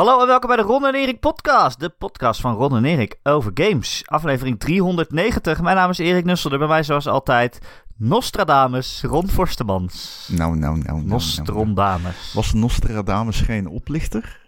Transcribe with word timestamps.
Hallo 0.00 0.20
en 0.20 0.26
welkom 0.26 0.48
bij 0.48 0.56
de 0.56 0.62
Ron 0.62 0.86
en 0.86 0.94
Erik 0.94 1.20
podcast. 1.20 1.80
De 1.80 1.88
podcast 1.88 2.40
van 2.40 2.54
Ron 2.54 2.76
en 2.76 2.84
Erik 2.84 3.18
over 3.22 3.50
games. 3.54 4.02
Aflevering 4.06 4.60
390. 4.60 5.60
Mijn 5.60 5.76
naam 5.76 5.90
is 5.90 5.98
Erik 5.98 6.24
Nusselder. 6.24 6.58
Bij 6.58 6.68
mij 6.68 6.82
zoals 6.82 7.06
altijd 7.06 7.58
Nostradamus, 7.96 9.02
Ron 9.02 9.28
Forstemans. 9.28 10.28
Nou, 10.32 10.56
nou, 10.56 10.78
nou, 10.78 10.96
nou. 10.96 11.06
Nostrondamus. 11.06 12.32
Was 12.34 12.52
Nostradamus 12.52 13.40
geen 13.40 13.68
oplichter? 13.68 14.40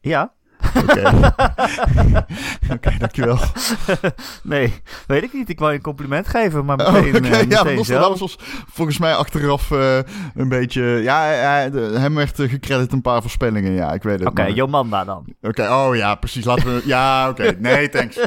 Ja. 0.00 0.32
Oké, 0.76 1.32
Oké, 2.74 2.98
dankjewel. 2.98 3.38
nee, 4.42 4.74
weet 5.06 5.22
ik 5.22 5.32
niet. 5.32 5.48
Ik 5.48 5.58
wou 5.58 5.70
je 5.70 5.76
een 5.76 5.82
compliment 5.82 6.28
geven, 6.28 6.64
maar 6.64 6.78
Oh, 6.86 6.92
meteen, 6.92 7.16
Oké, 7.16 7.28
eh, 7.28 7.48
ja, 7.48 7.62
meteen 7.62 7.84
zelf. 7.84 8.18
was 8.18 8.36
volgens 8.72 8.98
mij 8.98 9.14
achteraf 9.14 9.70
eh, 9.70 9.98
een 10.34 10.48
beetje... 10.48 10.82
Ja, 10.82 11.22
hij- 11.22 11.70
de- 11.70 11.98
hem 11.98 12.14
werd 12.14 12.36
gecredit 12.40 12.92
een 12.92 13.00
paar 13.00 13.20
voorspellingen, 13.20 13.72
ja, 13.72 13.92
ik 13.92 14.02
weet 14.02 14.18
het. 14.18 14.28
Oké, 14.28 14.42
maar- 14.42 14.50
Jomanda 14.50 15.04
dan. 15.04 15.34
Oké, 15.40 15.68
oh 15.70 15.96
ja, 15.96 16.14
precies. 16.14 16.44
Laten 16.44 16.74
we... 16.74 16.82
Ja, 16.84 17.28
oké. 17.28 17.56
Nee, 17.58 17.88
thanks. 17.88 18.18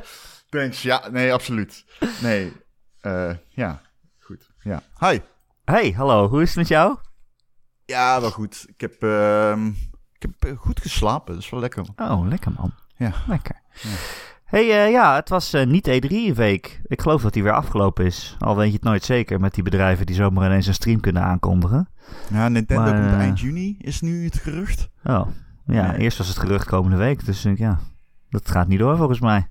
Thanks, 0.50 0.82
ja, 0.82 1.04
nee, 1.12 1.34
absoluut. 1.34 1.86
Nee, 2.22 2.54
eh, 3.02 3.30
ja, 3.50 3.82
goed. 4.20 4.50
Ja. 4.60 4.82
Hi. 5.00 5.20
Hey, 5.66 5.94
hallo. 5.98 6.28
Hoe 6.30 6.42
is 6.42 6.48
het 6.48 6.58
met 6.58 6.68
jou? 6.68 6.96
Ja, 7.86 8.22
wel 8.22 8.32
goed. 8.32 8.66
Ik 8.68 8.82
heb, 8.82 9.04
ehm, 9.04 9.70
ik 10.20 10.30
heb 10.40 10.52
eh, 10.52 10.58
goed 10.58 10.82
geslapen, 10.82 11.34
dat 11.34 11.44
is 11.44 11.50
wel 11.50 11.60
lekker. 11.60 11.86
Oh, 11.96 12.28
lekker 12.28 12.52
man. 12.58 12.72
Ja. 12.96 13.12
Lekker. 13.28 13.56
Ja. 13.74 13.90
Hey, 14.46 14.86
eh, 14.86 14.92
ja, 14.92 15.16
het 15.16 15.30
was 15.30 15.54
eh, 15.54 15.66
niet 15.66 15.88
E3-week. 15.90 16.82
Ik 16.86 17.02
geloof 17.02 17.22
dat 17.22 17.34
die 17.34 17.44
weer 17.44 17.54
afgelopen 17.54 18.06
is. 18.06 18.36
Al 18.40 18.56
weet 18.56 18.68
je 18.68 18.74
het 18.74 18.84
nooit 18.84 19.04
zeker 19.04 19.40
met 19.40 19.54
die 19.54 19.64
bedrijven 19.64 20.06
die 20.06 20.16
zomaar 20.16 20.46
ineens 20.46 20.68
een 20.68 20.74
stream 20.74 21.00
kunnen 21.00 21.24
aankondigen. 21.24 21.90
Ja, 22.32 22.48
Nintendo 22.48 22.84
Maar, 22.92 23.02
komt 23.10 23.22
eind 23.22 23.40
juni, 23.40 23.76
is 23.82 24.02
nu 24.02 24.24
het 24.26 24.38
gerucht. 24.38 24.90
Oh, 25.04 25.28
ja, 25.66 25.92
Nee. 25.92 26.00
eerst 26.00 26.18
was 26.18 26.28
het 26.28 26.38
gerucht 26.40 26.66
komende 26.68 26.98
week. 26.98 27.26
Dus 27.26 27.46
ja, 27.56 27.80
dat 28.30 28.50
gaat 28.52 28.68
niet 28.68 28.80
door 28.80 28.98
volgens 28.98 29.20
mij. 29.20 29.48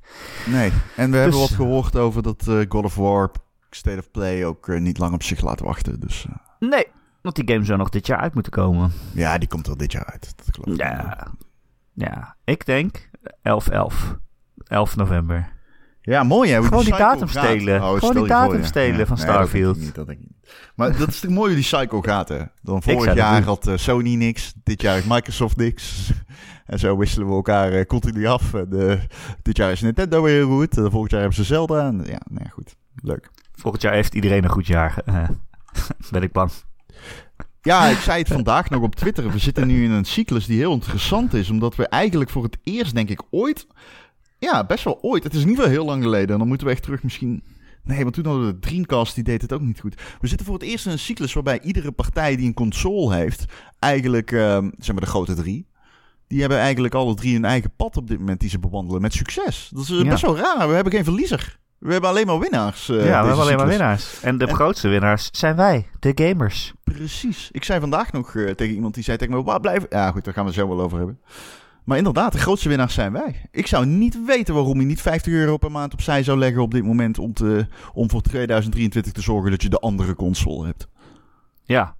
Nee, 0.46 0.72
en 0.96 1.10
we 1.10 1.16
hebben 1.16 1.38
Dus- 1.38 1.48
wat 1.48 1.56
gehoord 1.58 1.96
over 1.96 2.22
dat 2.22 2.50
God 2.68 2.84
of 2.84 2.94
War 2.94 3.30
State 3.70 3.98
of 3.98 4.10
Play 4.10 4.44
ook 4.46 4.68
niet 4.78 4.98
lang 4.98 5.14
op 5.14 5.22
zich 5.22 5.40
laat 5.40 5.60
wachten. 5.60 6.00
Dus 6.00 6.26
Nee, 6.58 6.86
want 7.32 7.46
die 7.46 7.54
game 7.54 7.64
zou 7.64 7.78
nog 7.78 7.88
dit 7.88 8.06
jaar 8.06 8.18
uit 8.18 8.34
moeten 8.34 8.52
komen. 8.52 8.92
ja, 9.12 9.38
die 9.38 9.48
komt 9.48 9.66
wel 9.66 9.76
dit 9.76 9.92
jaar 9.92 10.04
uit. 10.04 10.32
Dat 10.36 10.50
klopt. 10.50 10.78
Ja, 10.78 11.26
ja 11.92 12.36
ik 12.44 12.66
denk 12.66 13.08
11-11. 13.42 14.16
11 14.64 14.96
november. 14.96 15.54
Ja, 16.00 16.22
mooi 16.22 16.50
hè. 16.50 16.62
Gewoon 16.62 16.84
die 16.84 16.96
datum 16.96 17.28
gaat. 17.28 17.44
stelen. 17.44 17.82
Oh, 17.82 17.88
Gewoon 17.88 18.00
die 18.00 18.18
voor, 18.18 18.28
datum 18.28 18.58
ja. 18.58 18.66
stelen 18.66 18.98
Ja, 18.98 19.06
van 19.06 19.16
nee, 19.16 19.26
dat 19.26 19.34
denk 19.34 19.40
ik 19.40 19.48
Starfield. 19.50 19.78
niet, 19.78 19.94
dat 19.94 20.06
denk 20.06 20.18
ik 20.18 20.26
niet. 20.28 20.50
Maar 20.74 20.98
dat 20.98 21.08
is 21.08 21.20
toch 21.20 21.30
mooi 21.30 21.46
hoe 21.46 21.54
die 21.54 21.64
cycle 21.64 22.02
gaat 22.02 22.28
hè. 22.28 22.42
Dan 22.62 22.82
vorig 22.82 23.04
dat 23.04 23.16
jaar 23.16 23.42
had 23.42 23.66
eh, 23.66 23.76
Sony 23.76 24.14
niks, 24.14 24.52
dit 24.62 24.82
jaar 24.82 24.94
heeft 24.94 25.08
Microsoft 25.08 25.56
niks. 25.56 26.12
en 26.66 26.78
zo 26.78 26.96
wisselen 26.96 27.28
we 27.28 27.34
elkaar 27.34 27.72
eh, 27.72 27.84
continu 27.84 28.26
af. 28.26 28.54
En, 28.54 28.90
eh, 28.90 29.00
dit 29.42 29.56
jaar 29.56 29.72
is 29.72 29.80
Nintendo 29.80 30.22
weer 30.22 30.44
goed. 30.44 30.76
En 30.76 30.90
volgend 30.90 31.10
jaar 31.10 31.20
hebben 31.20 31.38
ze 31.38 31.44
Zelda. 31.44 31.86
En, 31.86 31.96
ja, 31.96 32.20
nou 32.28 32.44
ja, 32.44 32.50
goed. 32.50 32.76
Leuk. 32.94 33.30
Volgend 33.52 33.82
jaar 33.82 33.92
heeft 33.92 34.14
iedereen 34.14 34.44
een 34.44 34.50
goed 34.50 34.66
jaar. 34.66 35.02
ben 36.10 36.22
ik 36.22 36.32
bang. 36.32 36.50
Ja, 37.66 37.86
ik 37.86 37.98
zei 37.98 38.18
het 38.18 38.28
vandaag 38.28 38.70
nog 38.70 38.82
op 38.82 38.94
Twitter. 38.94 39.30
We 39.30 39.38
zitten 39.38 39.66
nu 39.66 39.84
in 39.84 39.90
een 39.90 40.04
cyclus 40.04 40.46
die 40.46 40.58
heel 40.58 40.72
interessant 40.72 41.34
is. 41.34 41.50
Omdat 41.50 41.76
we 41.76 41.88
eigenlijk 41.88 42.30
voor 42.30 42.42
het 42.42 42.56
eerst, 42.62 42.94
denk 42.94 43.08
ik, 43.10 43.22
ooit... 43.30 43.66
Ja, 44.38 44.64
best 44.66 44.84
wel 44.84 44.98
ooit. 45.02 45.24
Het 45.24 45.34
is 45.34 45.44
niet 45.44 45.56
wel 45.56 45.68
heel 45.68 45.84
lang 45.84 46.02
geleden. 46.02 46.30
En 46.32 46.38
dan 46.38 46.48
moeten 46.48 46.66
we 46.66 46.72
echt 46.72 46.82
terug 46.82 47.02
misschien... 47.02 47.42
Nee, 47.84 48.02
want 48.02 48.14
toen 48.14 48.24
hadden 48.26 48.46
we 48.46 48.52
de 48.52 48.58
Dreamcast, 48.58 49.14
die 49.14 49.24
deed 49.24 49.42
het 49.42 49.52
ook 49.52 49.60
niet 49.60 49.80
goed. 49.80 49.94
We 50.20 50.26
zitten 50.26 50.46
voor 50.46 50.54
het 50.54 50.64
eerst 50.64 50.86
in 50.86 50.92
een 50.92 50.98
cyclus 50.98 51.32
waarbij 51.32 51.60
iedere 51.60 51.92
partij 51.92 52.36
die 52.36 52.46
een 52.46 52.54
console 52.54 53.14
heeft... 53.14 53.44
eigenlijk, 53.78 54.32
ehm, 54.32 54.70
zeg 54.78 54.92
maar 54.94 55.04
de 55.04 55.10
grote 55.10 55.34
drie... 55.34 55.66
Die 56.28 56.40
hebben 56.40 56.58
eigenlijk 56.58 56.94
alle 56.94 57.14
drie 57.14 57.36
een 57.36 57.44
eigen 57.44 57.70
pad 57.76 57.96
op 57.96 58.08
dit 58.08 58.18
moment 58.18 58.40
die 58.40 58.50
ze 58.50 58.58
bewandelen 58.58 59.00
met 59.02 59.12
succes. 59.12 59.70
Dat 59.72 59.82
is 59.82 59.88
Ja. 59.88 60.02
best 60.02 60.22
wel 60.22 60.36
raar. 60.36 60.68
We 60.68 60.74
hebben 60.74 60.92
geen 60.92 61.04
verliezer. 61.04 61.58
We 61.78 61.92
hebben 61.92 62.10
alleen 62.10 62.26
maar 62.26 62.38
winnaars. 62.38 62.88
eh, 62.88 62.96
ja, 62.96 63.20
we 63.20 63.26
hebben 63.26 63.44
alleen 63.44 63.56
maar 63.56 63.66
winnaars. 63.66 64.20
En 64.22 64.38
de 64.38 64.46
En- 64.46 64.54
grootste 64.54 64.88
winnaars 64.88 65.28
zijn 65.32 65.56
wij, 65.56 65.86
de 65.98 66.12
gamers. 66.14 66.72
Precies. 66.84 67.48
Ik 67.52 67.64
zei 67.64 67.80
vandaag 67.80 68.12
nog 68.12 68.34
eh, 68.34 68.50
tegen 68.50 68.74
iemand 68.74 68.94
die 68.94 69.04
zei 69.04 69.16
tegen 69.16 69.34
me, 69.34 69.42
waar 69.42 69.60
blijven... 69.60 69.86
Ja 69.90 70.10
goed, 70.10 70.24
daar 70.24 70.34
gaan 70.34 70.42
we 70.44 70.50
het 70.50 70.58
zo 70.58 70.68
wel 70.68 70.80
over 70.80 70.96
hebben. 70.98 71.20
Maar 71.84 71.96
inderdaad, 71.98 72.32
de 72.32 72.38
grootste 72.38 72.68
winnaars 72.68 72.94
zijn 72.94 73.12
wij. 73.12 73.48
Ik 73.50 73.66
zou 73.66 73.86
niet 73.86 74.24
weten 74.26 74.54
waarom 74.54 74.80
je 74.80 74.86
niet 74.86 75.00
50 75.02 75.32
euro 75.32 75.56
per 75.56 75.70
maand 75.70 75.92
opzij 75.92 76.22
zou 76.22 76.38
leggen 76.38 76.62
op 76.62 76.70
dit 76.70 76.84
moment... 76.84 77.18
om, 77.18 77.32
te, 77.32 77.66
om 77.92 78.10
voor 78.10 78.20
2023 78.22 79.12
te 79.12 79.20
zorgen 79.22 79.50
dat 79.50 79.62
je 79.62 79.68
de 79.68 79.78
andere 79.78 80.14
console 80.14 80.66
hebt. 80.66 80.88
Ja. 81.64 81.96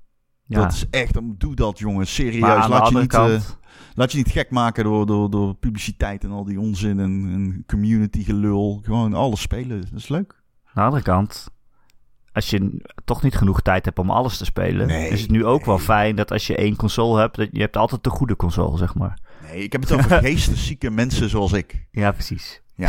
ja. 0.47 0.61
Dat 0.61 0.73
is 0.73 0.85
echt, 0.91 1.19
doe 1.25 1.55
dat 1.55 1.79
jongen, 1.79 2.07
serieus. 2.07 2.67
Laat 2.69 2.89
je, 2.89 2.95
niet, 2.99 3.13
eh, 3.13 3.19
kant... 3.19 3.59
laat 3.97 4.13
je 4.13 4.19
niet 4.19 4.31
gek 4.31 4.51
maken 4.51 4.85
door, 4.85 5.07
door, 5.07 5.31
door 5.31 5.55
publiciteit 5.55 6.25
en 6.25 6.31
al 6.31 6.45
die 6.45 6.61
onzin 6.61 7.01
en, 7.01 7.31
en 7.33 7.65
community 7.67 8.25
gelul. 8.25 8.81
Gewoon 8.83 9.15
alles 9.15 9.41
spelen, 9.41 9.81
dat 9.81 9.99
is 10.01 10.09
leuk. 10.09 10.43
Aan 10.65 10.73
de 10.75 10.81
andere 10.81 11.03
kant, 11.03 11.51
als 12.33 12.51
je 12.51 12.83
toch 13.05 13.23
niet 13.23 13.37
genoeg 13.37 13.63
tijd 13.63 13.85
hebt 13.85 13.99
om 13.99 14.11
alles 14.11 14.39
te 14.39 14.45
spelen, 14.45 14.87
Nee, 14.87 15.09
is 15.09 15.21
het 15.21 15.31
nu 15.31 15.45
ook 15.45 15.65
wel 15.65 15.79
fijn 15.79 16.17
dat 16.17 16.31
als 16.31 16.47
je 16.47 16.57
één 16.57 16.77
console 16.77 17.21
hebt, 17.21 17.37
dat 17.37 17.49
je 17.53 17.61
hebt 17.61 17.77
altijd 17.77 18.05
de 18.05 18.11
goede 18.11 18.37
console, 18.37 18.77
zeg 18.77 18.95
maar. 18.95 19.19
Nee, 19.43 19.63
ik 19.63 19.73
heb 19.73 19.81
het 19.81 19.93
over 19.93 20.19
geesteszieke 20.27 20.91
mensen 20.91 21.29
zoals 21.29 21.53
ik. 21.53 21.87
Ja, 21.91 22.13
precies. 22.13 22.63
Ja. 22.75 22.89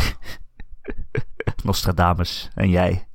Nostradamus 1.64 2.50
en 2.54 2.70
jij. 2.70 3.08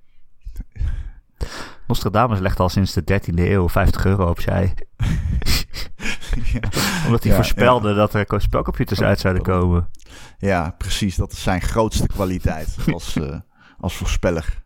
Nostradamus 1.87 2.39
legt 2.39 2.59
al 2.59 2.69
sinds 2.69 2.93
de 2.93 3.01
13e 3.01 3.33
eeuw 3.35 3.69
50 3.69 4.05
euro 4.05 4.29
opzij. 4.29 4.73
Omdat 7.05 7.23
hij 7.23 7.35
voorspelde 7.35 7.93
dat 7.93 8.13
er 8.13 8.25
spelcomputers 8.37 9.01
uit 9.01 9.19
zouden 9.19 9.43
komen. 9.43 9.89
Ja, 10.37 10.75
precies. 10.77 11.15
Dat 11.15 11.31
is 11.31 11.43
zijn 11.43 11.61
grootste 11.61 12.07
kwaliteit 12.07 12.75
als, 12.93 13.15
eh, 13.21 13.39
als 13.79 13.95
voorspeller. 13.95 14.61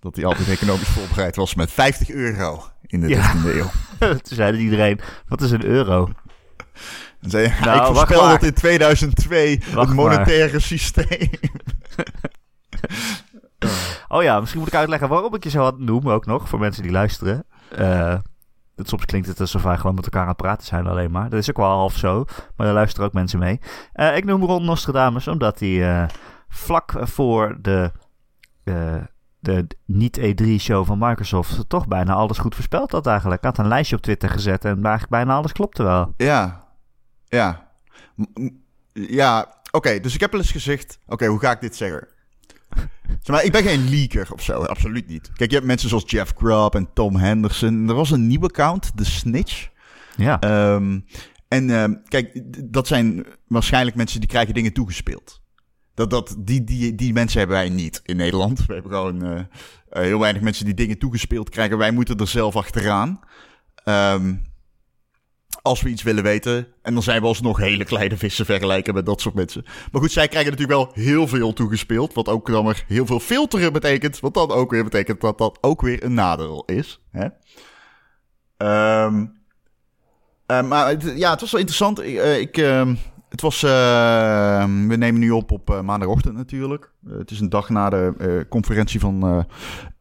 Dat 0.00 0.16
hij 0.16 0.24
altijd 0.24 0.48
economisch 0.48 0.88
voorbereid 0.88 1.36
was 1.36 1.54
met 1.54 1.70
50 1.72 2.10
euro 2.10 2.62
in 2.86 3.00
de 3.00 3.08
Ja. 3.08 3.32
13e 3.34 3.46
eeuw. 3.46 3.70
Toen 3.98 4.36
zeide 4.36 4.58
iedereen, 4.58 5.00
wat 5.28 5.40
is 5.40 5.50
een 5.50 5.64
euro? 5.64 6.08
En 7.20 7.30
zei, 7.30 7.52
Nou, 7.62 7.78
ik 7.78 7.96
voorspel 7.96 8.22
maar. 8.22 8.30
dat 8.32 8.42
in 8.42 8.54
2002 8.54 9.62
Wacht 9.72 9.88
het 9.88 9.96
monetaire 9.96 10.60
systeem... 10.60 11.30
Oh 14.08 14.22
ja, 14.22 14.40
misschien 14.40 14.60
moet 14.60 14.68
ik 14.68 14.74
uitleggen 14.78 15.08
waarom 15.08 15.34
ik 15.34 15.44
je 15.44 15.50
zo 15.50 15.62
had 15.62 15.78
noemen 15.78 16.12
ook 16.14 16.26
nog, 16.26 16.48
voor 16.48 16.58
mensen 16.58 16.82
die 16.82 16.92
luisteren. 16.92 17.44
Eh, 17.76 18.14
soms 18.76 19.04
klinkt 19.04 19.28
het 19.28 19.40
alsof 19.40 19.62
wij 19.62 19.76
gewoon 19.76 19.94
met 19.94 20.04
elkaar 20.04 20.22
aan 20.22 20.28
het 20.28 20.36
praten 20.36 20.66
zijn 20.66 20.86
alleen 20.86 21.10
maar. 21.10 21.30
Dat 21.30 21.38
is 21.38 21.50
ook 21.50 21.56
wel 21.56 21.66
half 21.66 21.96
zo, 21.96 22.24
maar 22.56 22.66
daar 22.66 22.74
luisteren 22.74 23.06
ook 23.06 23.12
mensen 23.12 23.38
mee. 23.38 23.60
Eh, 23.92 24.16
ik 24.16 24.24
noem 24.24 24.44
Ron 24.44 24.64
Nostradamus 24.64 25.28
omdat 25.28 25.60
hij 25.60 26.00
eh, 26.02 26.08
vlak 26.48 26.92
voor 26.98 27.58
de, 27.60 27.92
eh, 28.64 29.02
de 29.38 29.66
niet-E3-show 29.84 30.86
van 30.86 30.98
Microsoft 30.98 31.68
toch 31.68 31.88
bijna 31.88 32.12
alles 32.12 32.38
goed 32.38 32.54
voorspeld 32.54 32.92
had 32.92 33.06
eigenlijk. 33.06 33.38
Ik 33.38 33.46
had 33.46 33.58
een 33.58 33.68
lijstje 33.68 33.96
op 33.96 34.02
Twitter 34.02 34.28
gezet 34.28 34.64
en 34.64 34.74
eigenlijk 34.74 35.08
bijna 35.08 35.34
alles 35.36 35.52
klopte 35.52 35.82
wel. 35.82 36.14
Ja, 36.16 36.64
ja. 37.24 37.70
Ja, 38.92 39.46
oké. 39.70 40.00
dus 40.00 40.14
ik 40.14 40.20
heb 40.20 40.30
wel 40.30 40.40
eens 40.40 40.50
gezegd... 40.50 40.98
Oké, 41.06 41.26
hoe 41.26 41.38
ga 41.38 41.50
ik 41.50 41.60
dit 41.60 41.76
zeggen? 41.76 42.08
Zeg 43.06 43.36
maar, 43.36 43.44
ik 43.44 43.52
ben 43.52 43.62
geen 43.62 43.88
leaker 43.90 44.32
of 44.32 44.42
zo. 44.42 44.62
Absoluut 44.62 45.08
niet. 45.08 45.30
Kijk, 45.32 45.50
je 45.50 45.56
hebt 45.56 45.68
mensen 45.68 45.88
zoals 45.88 46.04
Jeff 46.06 46.32
Grubb 46.36 46.74
en 46.74 46.88
Tom 46.94 47.16
Henderson. 47.16 47.88
Er 47.88 47.94
was 47.94 48.10
een 48.10 48.26
nieuw 48.26 48.42
account, 48.42 48.92
The 48.94 49.04
Snitch. 49.04 49.68
Ja, 50.16 50.40
Ehm, 50.40 51.00
en 51.48 51.70
ehm, 51.70 51.94
kijk, 52.08 52.42
dat 52.64 52.86
zijn 52.86 53.26
waarschijnlijk 53.46 53.96
mensen 53.96 54.20
die 54.20 54.28
krijgen 54.28 54.54
dingen 54.54 54.72
toegespeeld. 54.72 55.40
Dat, 55.94 56.10
dat, 56.10 56.36
die, 56.38 56.64
die, 56.64 56.94
die 56.94 57.12
mensen 57.12 57.38
hebben 57.38 57.56
wij 57.56 57.68
niet 57.68 58.00
in 58.04 58.16
Nederland. 58.16 58.66
We 58.66 58.72
hebben 58.72 58.92
gewoon 58.92 59.24
eh, 59.24 59.38
eh, 59.38 60.02
heel 60.02 60.18
weinig 60.18 60.42
mensen 60.42 60.64
die 60.64 60.74
dingen 60.74 60.98
toegespeeld 60.98 61.50
krijgen. 61.50 61.78
Wij 61.78 61.90
moeten 61.90 62.16
er 62.16 62.28
zelf 62.28 62.56
achteraan. 62.56 63.20
Ehm, 63.84 64.34
als 65.66 65.82
we 65.82 65.88
iets 65.88 66.02
willen 66.02 66.22
weten. 66.22 66.66
En 66.82 66.94
dan 66.94 67.02
zijn 67.02 67.20
we 67.20 67.26
alsnog 67.26 67.58
hele 67.58 67.84
kleine 67.84 68.16
vissen 68.16 68.44
vergelijken 68.44 68.94
met 68.94 69.06
dat 69.06 69.20
soort 69.20 69.34
mensen. 69.34 69.64
Maar 69.92 70.00
goed, 70.00 70.12
zij 70.12 70.28
krijgen 70.28 70.50
natuurlijk 70.50 70.78
wel 70.78 71.04
heel 71.04 71.28
veel 71.28 71.52
toegespeeld. 71.52 72.14
Wat 72.14 72.28
ook 72.28 72.46
dan 72.46 72.64
weer 72.64 72.84
heel 72.86 73.06
veel 73.06 73.20
filteren 73.20 73.72
betekent. 73.72 74.20
Wat 74.20 74.34
dan 74.34 74.50
ook 74.50 74.70
weer 74.70 74.84
betekent 74.84 75.20
dat 75.20 75.38
dat 75.38 75.58
ook 75.60 75.80
weer 75.80 76.04
een 76.04 76.14
nadeel 76.14 76.64
is. 76.64 77.00
Hè? 77.10 77.28
Ehm, 78.56 79.26
eh, 80.46 80.62
maar 80.62 81.16
ja, 81.16 81.30
het 81.30 81.40
was 81.40 81.50
wel 81.50 81.60
interessant. 81.60 82.02
Ik, 82.02 82.16
eh, 82.16 82.38
ik, 82.38 82.56
ehm, 82.56 82.94
het 83.28 83.40
was, 83.40 83.62
eh, 83.62 84.64
we 84.64 84.96
nemen 84.96 85.20
nu 85.20 85.30
op 85.30 85.50
op 85.50 85.70
eh, 85.70 85.80
maandagochtend 85.80 86.36
natuurlijk. 86.36 86.92
Het 87.08 87.30
is 87.30 87.40
een 87.40 87.48
dag 87.48 87.68
na 87.68 87.90
de 87.90 88.46
conferentie 88.48 89.00
van 89.00 89.46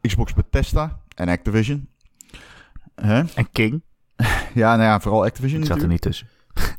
Xbox 0.01 0.33
Bethesda 0.33 1.01
en 1.15 1.29
Activision. 1.29 1.89
En 2.95 3.51
King, 3.51 3.83
Ja, 4.55 4.75
nou 4.75 4.87
ja, 4.89 4.99
vooral 4.99 5.23
Activision 5.23 5.61
ik 5.61 5.67
zat 5.67 5.81
er 5.81 5.87
niet 5.87 6.01
tussen. 6.01 6.27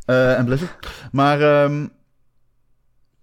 Eh, 0.04 0.38
en 0.38 0.44
Blizzard. 0.44 0.88
Maar 1.12 1.40
ehm, 1.40 1.86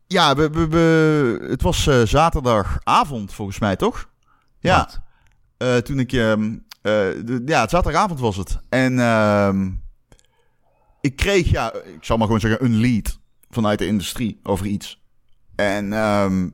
ja, 0.07 0.35
we, 0.35 0.49
we, 0.49 0.67
we- 0.67 1.45
het 1.49 1.61
was 1.61 1.87
eh, 1.87 2.01
zaterdagavond 2.03 3.33
volgens 3.33 3.59
mij, 3.59 3.75
toch? 3.75 4.09
Ja, 4.59 4.89
eh, 5.57 5.75
toen 5.77 5.99
ik... 5.99 6.11
ehm, 6.13 6.43
eh, 6.81 6.91
de- 7.25 7.41
ja, 7.45 7.67
zaterdagavond 7.67 8.19
was 8.19 8.35
het. 8.37 8.59
En 8.69 8.99
ehm, 8.99 9.69
ik 11.01 11.15
kreeg, 11.15 11.49
ja, 11.49 11.73
ik 11.73 11.97
zal 12.03 12.17
maar 12.17 12.25
gewoon 12.25 12.41
zeggen, 12.41 12.65
een 12.65 12.75
lead 12.79 13.19
vanuit 13.49 13.79
de 13.79 13.85
industrie 13.85 14.39
over 14.43 14.65
iets. 14.65 15.01
En 15.55 15.93
ehm, 15.93 16.49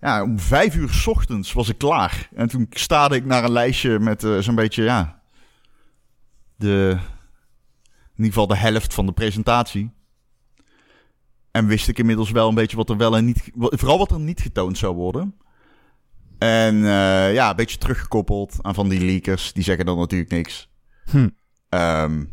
ja, 0.00 0.22
om 0.22 0.38
vijf 0.38 0.74
uur 0.74 0.88
's 0.92 1.06
ochtends 1.06 1.52
was 1.52 1.68
ik 1.68 1.78
klaar. 1.78 2.28
En 2.34 2.48
toen 2.48 2.66
staarde 2.70 3.14
ik 3.14 3.24
naar 3.24 3.44
een 3.44 3.52
lijstje 3.52 3.98
met 3.98 4.26
zo'n 4.40 4.54
beetje, 4.54 4.82
ja, 4.82 5.19
de, 6.60 6.98
in 7.92 8.16
ieder 8.16 8.32
geval 8.32 8.46
de 8.46 8.56
helft 8.56 8.94
van 8.94 9.06
de 9.06 9.12
presentatie. 9.12 9.90
En 11.50 11.66
wist 11.66 11.88
ik 11.88 11.98
inmiddels 11.98 12.30
wel 12.30 12.48
een 12.48 12.54
beetje 12.54 12.76
wat 12.76 12.90
er 12.90 12.96
wel 12.96 13.16
en 13.16 13.24
niet, 13.24 13.50
vooral 13.54 13.98
wat 13.98 14.10
er 14.10 14.20
niet 14.20 14.40
getoond 14.40 14.78
zou 14.78 14.94
worden. 14.94 15.34
En 16.38 16.76
eh, 16.76 17.32
ja, 17.34 17.50
een 17.50 17.56
beetje 17.56 17.78
teruggekoppeld 17.78 18.58
aan 18.62 18.74
van 18.74 18.88
die 18.88 19.00
leakers. 19.00 19.52
Die 19.52 19.62
zeggen 19.62 19.86
dan 19.86 19.98
natuurlijk 19.98 20.30
niks. 20.30 20.70
Hm. 21.10 21.28
Ehm, 21.68 22.24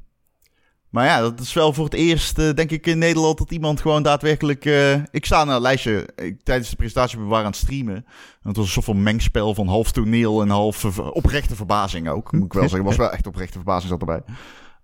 maar 0.89 1.05
ja, 1.05 1.21
dat 1.21 1.39
is 1.39 1.53
wel 1.53 1.73
voor 1.73 1.85
het 1.85 1.93
eerst, 1.93 2.39
eh, 2.39 2.53
denk 2.53 2.71
ik, 2.71 2.85
in 2.85 2.97
Nederland 2.97 3.37
dat 3.37 3.51
iemand 3.51 3.81
gewoon 3.81 4.03
daadwerkelijk... 4.03 4.65
eh, 4.65 4.93
ik 4.93 5.25
sta 5.25 5.43
naar 5.43 5.55
een 5.55 5.61
lijstje 5.61 6.09
ik, 6.15 6.43
tijdens 6.43 6.69
de 6.69 6.75
presentatie, 6.75 7.19
we 7.19 7.25
waren 7.25 7.45
aan 7.45 7.51
het 7.51 7.59
streamen. 7.59 7.95
En 7.95 8.47
het 8.47 8.55
was 8.55 8.65
een 8.65 8.71
soort 8.71 8.85
van 8.85 9.03
mengspel 9.03 9.53
van 9.53 9.67
half 9.67 9.91
toneel 9.91 10.41
en 10.41 10.49
half 10.49 10.99
oprechte 11.09 11.55
verbazing 11.55 12.09
ook. 12.09 12.31
Moet 12.31 12.45
ik 12.45 12.53
wel 12.53 12.69
zeggen, 12.69 12.83
was 12.83 12.95
wel 12.95 13.11
echt 13.11 13.27
oprechte 13.27 13.53
verbazing 13.53 13.89
zat 13.89 13.99
erbij. 13.99 14.21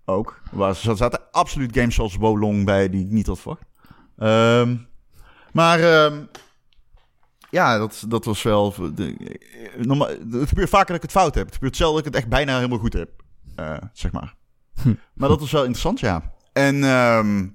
Ook. 0.04 0.40
Er 0.58 0.74
zaten 0.74 1.20
absoluut 1.30 1.76
games 1.76 1.94
zoals 1.94 2.16
Wolong 2.16 2.64
bij 2.64 2.88
die 2.90 3.04
ik 3.04 3.10
niet 3.10 3.26
had 3.26 3.40
verwacht. 3.40 3.64
Ehm, 4.18 4.76
maar 5.52 5.80
ehm, 5.80 6.20
ja, 7.50 7.78
dat, 7.78 8.04
dat 8.08 8.24
was 8.24 8.42
wel... 8.42 8.74
De, 8.94 9.38
normaal, 9.76 10.08
het 10.08 10.48
gebeurt 10.48 10.68
vaker 10.68 10.86
dat 10.86 10.96
ik 10.96 11.02
het 11.02 11.10
fout 11.10 11.34
heb. 11.34 11.44
Het 11.46 11.54
gebeurt 11.54 11.76
zelden 11.76 11.96
dat 11.96 12.06
ik 12.06 12.12
het 12.12 12.22
echt 12.22 12.32
bijna 12.32 12.56
helemaal 12.56 12.78
goed 12.78 12.92
heb. 12.92 13.10
eh, 13.56 13.76
zeg 13.92 14.12
maar. 14.12 14.34
Hm. 14.82 14.94
Maar 15.14 15.28
dat 15.28 15.40
was 15.40 15.52
wel 15.52 15.60
interessant, 15.60 16.00
ja. 16.00 16.32
En 16.52 16.84
ehm, 16.84 17.46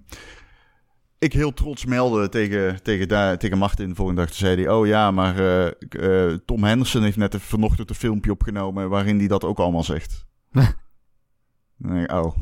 ik 1.20 1.34
heel 1.34 1.54
trots 1.54 1.86
meldde 1.86 2.30
tegen, 2.30 2.84
tegen, 2.84 3.40
tegen 3.40 3.58
Martin 3.58 3.90
de 3.90 3.96
volgende 3.96 4.22
dag. 4.22 4.30
Toen 4.30 4.40
zei 4.40 4.64
hij, 4.64 4.70
oh 4.74 4.88
ja, 4.88 5.12
maar 5.12 5.38
eh, 5.38 5.68
eh, 6.28 6.40
Tom 6.46 6.64
Henderson 6.64 7.04
heeft 7.04 7.18
net 7.18 7.36
vanochtend 7.40 7.90
een 7.90 7.96
filmpje 7.96 8.32
opgenomen... 8.32 8.90
waarin 8.90 9.18
hij 9.18 9.28
dat 9.28 9.44
ook 9.44 9.60
allemaal 9.60 9.84
zegt. 9.84 10.26
Dan 11.78 11.94
denk 11.94 12.10
ik, 12.10 12.12
oh, 12.12 12.38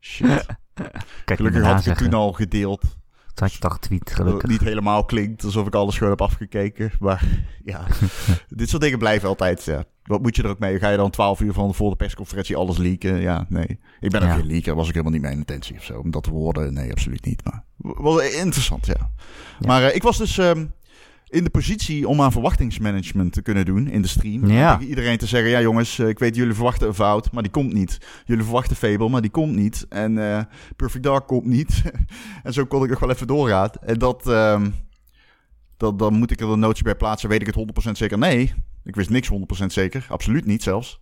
shit. 0.00 0.46
Kijk, 1.24 1.38
Gelukkig 1.38 1.62
had 1.62 1.80
ik 1.80 1.84
het 1.84 1.98
toen 1.98 2.14
al 2.14 2.32
gedeeld. 2.32 2.98
Het 3.40 4.10
gelukkig. 4.12 4.50
niet 4.50 4.60
helemaal 4.60 5.04
klinkt 5.04 5.44
alsof 5.44 5.66
ik 5.66 5.74
alles 5.74 5.94
gewoon 5.94 6.10
heb 6.10 6.20
afgekeken. 6.22 6.92
Maar 7.00 7.24
ja, 7.64 7.86
dit 8.48 8.68
soort 8.68 8.82
dingen 8.82 8.98
blijven 8.98 9.28
altijd. 9.28 9.64
Ja. 9.64 9.84
Wat 10.02 10.22
moet 10.22 10.36
je 10.36 10.42
er 10.42 10.48
ook 10.48 10.58
mee? 10.58 10.78
Ga 10.78 10.88
je 10.90 10.96
dan 10.96 11.10
12 11.10 11.40
uur 11.40 11.52
van 11.52 11.74
voor 11.74 11.90
de 11.90 11.96
persconferentie 11.96 12.56
alles 12.56 12.76
leaken? 12.76 13.20
Ja, 13.20 13.46
nee. 13.48 13.78
Ik 14.00 14.10
ben 14.10 14.22
ook 14.22 14.28
Ja. 14.28 14.34
geen 14.34 14.46
leaker. 14.46 14.74
Was 14.74 14.86
ik 14.86 14.92
helemaal 14.92 15.12
niet 15.12 15.22
mijn 15.22 15.36
intentie 15.36 15.76
of 15.76 15.84
zo. 15.84 15.98
Om 15.98 16.10
dat 16.10 16.22
te 16.22 16.30
worden? 16.30 16.74
Nee, 16.74 16.90
absoluut 16.90 17.24
niet. 17.24 17.44
Maar 17.44 17.64
wel 18.02 18.20
interessant, 18.22 18.86
ja. 18.86 18.94
Ja. 19.60 19.66
Maar 19.66 19.82
eh, 19.82 19.94
ik 19.94 20.02
was 20.02 20.18
dus 20.18 20.38
ehm, 20.38 20.66
in 21.30 21.44
de 21.44 21.50
positie 21.50 22.08
om 22.08 22.20
aan 22.20 22.32
verwachtingsmanagement 22.32 23.32
te 23.32 23.42
kunnen 23.42 23.64
doen 23.64 23.88
in 23.88 24.02
de 24.02 24.08
stream. 24.08 24.46
Ja. 24.46 24.72
Tegen 24.76 24.88
iedereen 24.88 25.18
te 25.18 25.26
zeggen, 25.26 25.50
ja 25.50 25.60
jongens, 25.60 25.98
eh, 25.98 26.08
ik 26.08 26.18
weet 26.18 26.36
jullie 26.36 26.54
verwachten 26.54 26.88
een 26.88 26.94
fout, 26.94 27.32
maar 27.32 27.42
die 27.42 27.52
komt 27.52 27.72
niet. 27.72 27.98
Jullie 28.24 28.44
verwachten 28.44 28.76
Fable, 28.76 29.08
maar 29.08 29.20
die 29.20 29.30
komt 29.30 29.54
niet. 29.54 29.86
En 29.88 30.18
eh, 30.18 30.42
Perfect 30.76 31.04
Dark 31.04 31.26
komt 31.26 31.44
niet. 31.44 31.82
en 32.42 32.52
zo 32.52 32.64
kon 32.64 32.84
ik 32.84 32.90
nog 32.90 32.98
wel 32.98 33.10
even 33.10 33.26
doorgaan. 33.26 33.70
En 33.80 33.98
dat, 33.98 34.28
ehm, 34.28 34.70
dat, 35.76 35.98
dan 35.98 36.14
moet 36.14 36.30
ik 36.30 36.40
er 36.40 36.48
een 36.48 36.58
nootje 36.58 36.84
bij 36.84 36.96
plaatsen. 36.96 37.28
Weet 37.28 37.40
ik 37.40 37.54
het 37.54 37.88
100% 37.88 37.90
zeker? 37.90 38.18
Nee, 38.18 38.54
ik 38.84 38.96
wist 38.96 39.10
niks 39.10 39.28
100% 39.28 39.66
zeker. 39.66 40.06
Absoluut 40.08 40.46
niet 40.46 40.62
zelfs. 40.62 41.00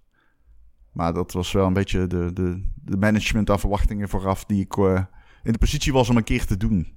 Maar 0.92 1.12
dat 1.12 1.32
was 1.32 1.52
wel 1.52 1.66
een 1.66 1.72
beetje 1.72 2.06
de, 2.06 2.32
de, 2.32 2.62
de 2.74 2.96
management 2.96 3.50
aan 3.50 3.60
verwachtingen 3.60 4.08
vooraf 4.08 4.44
die 4.44 4.60
ik 4.60 4.76
eh, 4.76 5.02
in 5.42 5.52
de 5.52 5.58
positie 5.58 5.92
was 5.92 6.08
om 6.08 6.16
een 6.16 6.24
keer 6.24 6.46
te 6.46 6.56
doen. 6.56 6.96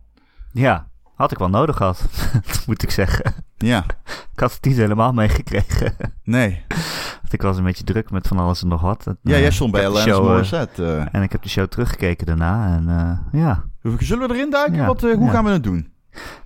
Ja, 0.51 0.92
had 1.15 1.31
ik 1.31 1.37
wel 1.37 1.49
nodig 1.49 1.75
gehad, 1.77 2.05
moet 2.67 2.83
ik 2.83 2.91
zeggen. 2.91 3.33
Ja, 3.57 3.85
Ik 4.33 4.39
had 4.39 4.53
het 4.53 4.63
niet 4.65 4.77
helemaal 4.77 5.11
meegekregen. 5.13 5.95
nee. 6.23 6.63
Want 7.21 7.33
ik 7.33 7.41
was 7.41 7.57
een 7.57 7.63
beetje 7.63 7.83
druk 7.83 8.11
met 8.11 8.27
van 8.27 8.39
alles 8.39 8.61
en 8.61 8.67
nog 8.67 8.81
wat. 8.81 9.07
En, 9.07 9.17
Ja, 9.21 9.33
eh, 9.35 9.41
jij 9.41 9.51
stond 9.51 9.69
ik 9.69 9.75
bij 9.75 9.85
Alanis 9.87 10.03
show, 10.13 10.23
eh, 10.25 10.31
Morissette. 10.31 10.85
eh. 10.85 11.05
En 11.11 11.21
ik 11.21 11.31
heb 11.31 11.41
de 11.41 11.49
show 11.49 11.67
teruggekeken 11.67 12.25
daarna. 12.25 12.75
En 12.75 12.89
eh, 12.89 13.41
ja. 13.41 13.63
Zullen 13.99 14.27
we 14.27 14.33
erin 14.35 14.49
duiken? 14.49 14.75
Ja, 14.75 14.85
Wat, 14.85 15.03
eh, 15.03 15.13
hoe 15.15 15.25
ja. 15.25 15.31
gaan 15.31 15.43
we 15.43 15.49
het 15.51 15.63
doen? 15.63 15.91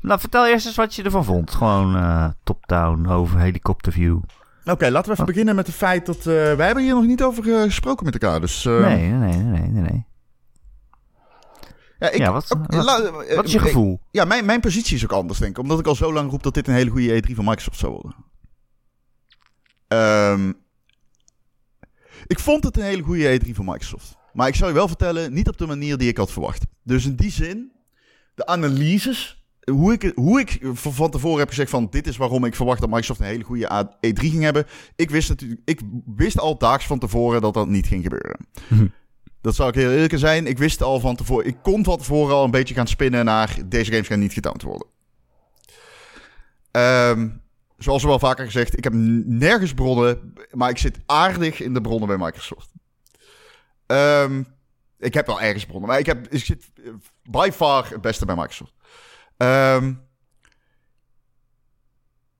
Nou, 0.01 0.19
vertel 0.19 0.47
eerst 0.47 0.65
eens 0.65 0.75
wat 0.75 0.95
je 0.95 1.03
ervan 1.03 1.23
vond. 1.25 1.51
Gewoon 1.51 1.95
eh, 1.95 2.25
top-down 2.43 3.07
over 3.07 3.39
helikopterview. 3.39 4.17
Oké, 4.65 4.89
laten 4.89 4.91
we 4.91 4.99
even 5.11 5.15
Wat? 5.15 5.25
beginnen 5.25 5.55
met 5.55 5.67
het 5.67 5.75
feit 5.75 6.05
dat... 6.05 6.17
eh, 6.17 6.23
wij 6.25 6.65
hebben 6.65 6.83
hier 6.83 6.93
nog 6.93 7.05
niet 7.05 7.23
over 7.23 7.55
eh, 7.55 7.61
gesproken 7.61 8.05
met 8.05 8.13
elkaar. 8.21 8.39
Dus, 8.41 8.65
eh, 8.65 8.79
nee, 8.79 9.09
nee, 9.11 9.35
nee, 9.35 9.43
nee, 9.43 9.69
nee, 9.69 9.81
nee. 9.91 10.05
Ja, 11.99 12.09
ik, 12.09 12.17
Ja, 12.17 12.31
wat- 12.31 12.47
wat- 12.47 12.73
la- 12.83 13.11
Wat 13.35 13.45
is 13.45 13.51
je 13.51 13.57
eh, 13.57 13.63
gevoel? 13.63 13.99
Ja, 14.11 14.25
mijn, 14.25 14.45
mijn 14.45 14.59
positie 14.59 14.95
is 14.95 15.03
ook 15.03 15.11
anders, 15.11 15.39
denk 15.39 15.51
ik. 15.51 15.63
Omdat 15.63 15.79
ik 15.79 15.87
al 15.87 15.95
zo 15.95 16.13
lang 16.13 16.29
roep 16.31 16.43
dat 16.43 16.53
dit 16.53 16.67
een 16.67 16.73
hele 16.73 16.89
goede 16.89 17.21
E3 17.23 17.35
van 17.35 17.45
Microsoft 17.45 17.79
zou 17.79 17.91
worden. 17.93 18.15
Ehm, 19.87 20.51
ik 22.27 22.39
vond 22.39 22.63
het 22.63 22.77
een 22.77 22.83
hele 22.83 23.03
goede 23.03 23.39
E3 23.39 23.49
van 23.55 23.65
Microsoft. 23.65 24.17
Maar 24.33 24.47
ik 24.47 24.55
zal 24.55 24.67
je 24.67 24.73
wel 24.73 24.87
vertellen, 24.87 25.33
niet 25.33 25.47
op 25.47 25.57
de 25.57 25.65
manier 25.67 25.97
die 25.97 26.09
ik 26.09 26.17
had 26.17 26.31
verwacht. 26.31 26.65
Dus 26.83 27.05
in 27.05 27.15
die 27.15 27.31
zin, 27.31 27.71
de 28.35 28.45
analyses, 28.45 29.45
hoe 29.71 29.93
ik, 29.93 30.11
hoe 30.15 30.39
ik 30.39 30.59
van 30.73 31.09
tevoren 31.11 31.39
heb 31.39 31.49
gezegd 31.49 31.69
van... 31.69 31.87
dit 31.89 32.07
is 32.07 32.17
waarom 32.17 32.45
ik 32.45 32.55
verwacht 32.55 32.79
dat 32.79 32.89
Microsoft 32.89 33.19
een 33.19 33.25
hele 33.25 33.43
goede 33.43 33.71
A- 33.71 33.97
E3 34.07 34.13
ging 34.13 34.41
hebben. 34.43 34.65
Ik 34.95 35.09
wist 35.09 35.29
natuurlijk, 35.29 35.61
ik 35.65 35.81
wist 36.15 36.39
al 36.39 36.57
daags 36.57 36.85
van 36.85 36.99
tevoren 36.99 37.41
dat 37.41 37.53
dat 37.53 37.67
niet 37.67 37.87
ging 37.87 38.03
gebeuren. 38.03 38.39
Dat 39.45 39.55
zou 39.55 39.69
ik 39.69 39.75
heel 39.75 39.91
eerlijk 39.91 40.17
zijn. 40.17 40.47
Ik 40.47 40.57
wist 40.57 40.81
al 40.81 40.99
van 40.99 41.15
tevoren. 41.15 41.45
Ik 41.45 41.57
kon 41.61 41.83
van 41.83 41.97
tevoren 41.97 42.35
al 42.35 42.43
een 42.43 42.51
beetje 42.51 42.73
gaan 42.73 42.87
spinnen 42.87 43.25
naar 43.25 43.57
deze 43.65 43.91
games 43.91 44.07
gaan 44.07 44.19
niet 44.19 44.33
getoond 44.33 44.61
worden. 44.61 44.87
Ehm, 46.71 47.29
zoals 47.77 48.01
we 48.01 48.07
wel 48.07 48.19
vaker 48.19 48.45
gezegd, 48.45 48.77
ik 48.77 48.83
heb 48.83 48.93
nergens 49.25 49.73
bronnen, 49.73 50.33
maar 50.51 50.69
ik 50.69 50.77
zit 50.77 50.99
aardig 51.05 51.61
in 51.61 51.73
de 51.73 51.81
bronnen 51.81 52.07
bij 52.07 52.17
Microsoft. 52.17 52.69
Ehm, 53.85 54.43
ik 54.99 55.13
heb 55.13 55.27
wel 55.27 55.41
ergens 55.41 55.65
bronnen, 55.65 55.89
maar 55.89 55.99
ik, 55.99 56.05
heb, 56.05 56.27
ik 56.27 56.45
zit 56.45 56.71
eh, 56.83 56.91
by 57.23 57.49
far 57.53 57.89
het 57.89 58.01
beste 58.01 58.25
bij 58.25 58.35
Microsoft. 58.35 58.73
Ehm, 59.37 59.93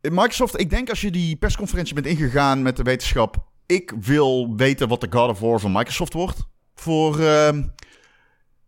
Microsoft, 0.02 0.60
ik 0.60 0.70
denk 0.70 0.90
als 0.90 1.02
je 1.02 1.12
die 1.12 1.36
persconferentie 1.36 1.94
bent 1.94 2.06
ingegaan 2.06 2.62
met 2.62 2.78
de 2.78 2.84
wetenschap, 2.84 3.48
ik 3.66 3.94
wil 4.02 4.56
weten 4.56 4.88
wat 4.88 5.02
de 5.02 5.08
God 5.10 5.30
of 5.30 5.40
War 5.40 5.60
van 5.60 5.72
Microsoft 5.72 6.14
wordt 6.14 6.54
voor 6.76 7.20
ehm, 7.20 7.64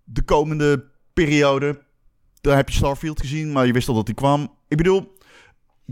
de 0.03 0.21
komende 0.21 0.85
periode. 1.13 1.81
Daar 2.41 2.55
heb 2.55 2.69
je 2.69 2.75
Starfield 2.75 3.19
gezien, 3.19 3.51
maar 3.51 3.65
je 3.65 3.73
wist 3.73 3.87
al 3.87 3.95
dat 3.95 4.05
die 4.05 4.15
kwam. 4.15 4.53
Ik 4.67 4.77
bedoel, 4.77 5.17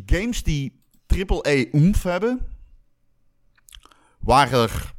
games 0.06 0.44
die 0.44 0.82
triple-A 1.06 1.66
oomf 1.72 2.04
hebben, 2.04 2.40
waren 4.20 4.62
er 4.62 4.94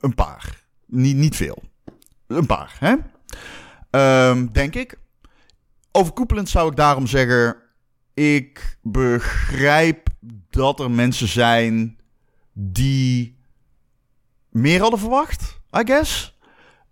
een 0.00 0.14
paar. 0.14 0.64
Niet, 0.86 1.16
niet 1.16 1.36
veel. 1.36 1.62
Een 2.26 2.46
paar, 2.46 2.76
hè? 2.78 2.94
Ehm, 3.90 4.46
denk 4.52 4.74
ik. 4.74 4.98
Overkoepelend 5.92 6.48
zou 6.48 6.70
ik 6.70 6.76
daarom 6.76 7.06
zeggen... 7.06 7.56
Ik 8.14 8.78
begrijp 8.82 10.08
dat 10.50 10.80
er 10.80 10.90
mensen 10.90 11.28
zijn 11.28 11.98
die 12.52 13.35
meer 14.56 14.80
hadden 14.80 14.98
verwacht, 14.98 15.60
I 15.78 15.82
guess. 15.84 16.38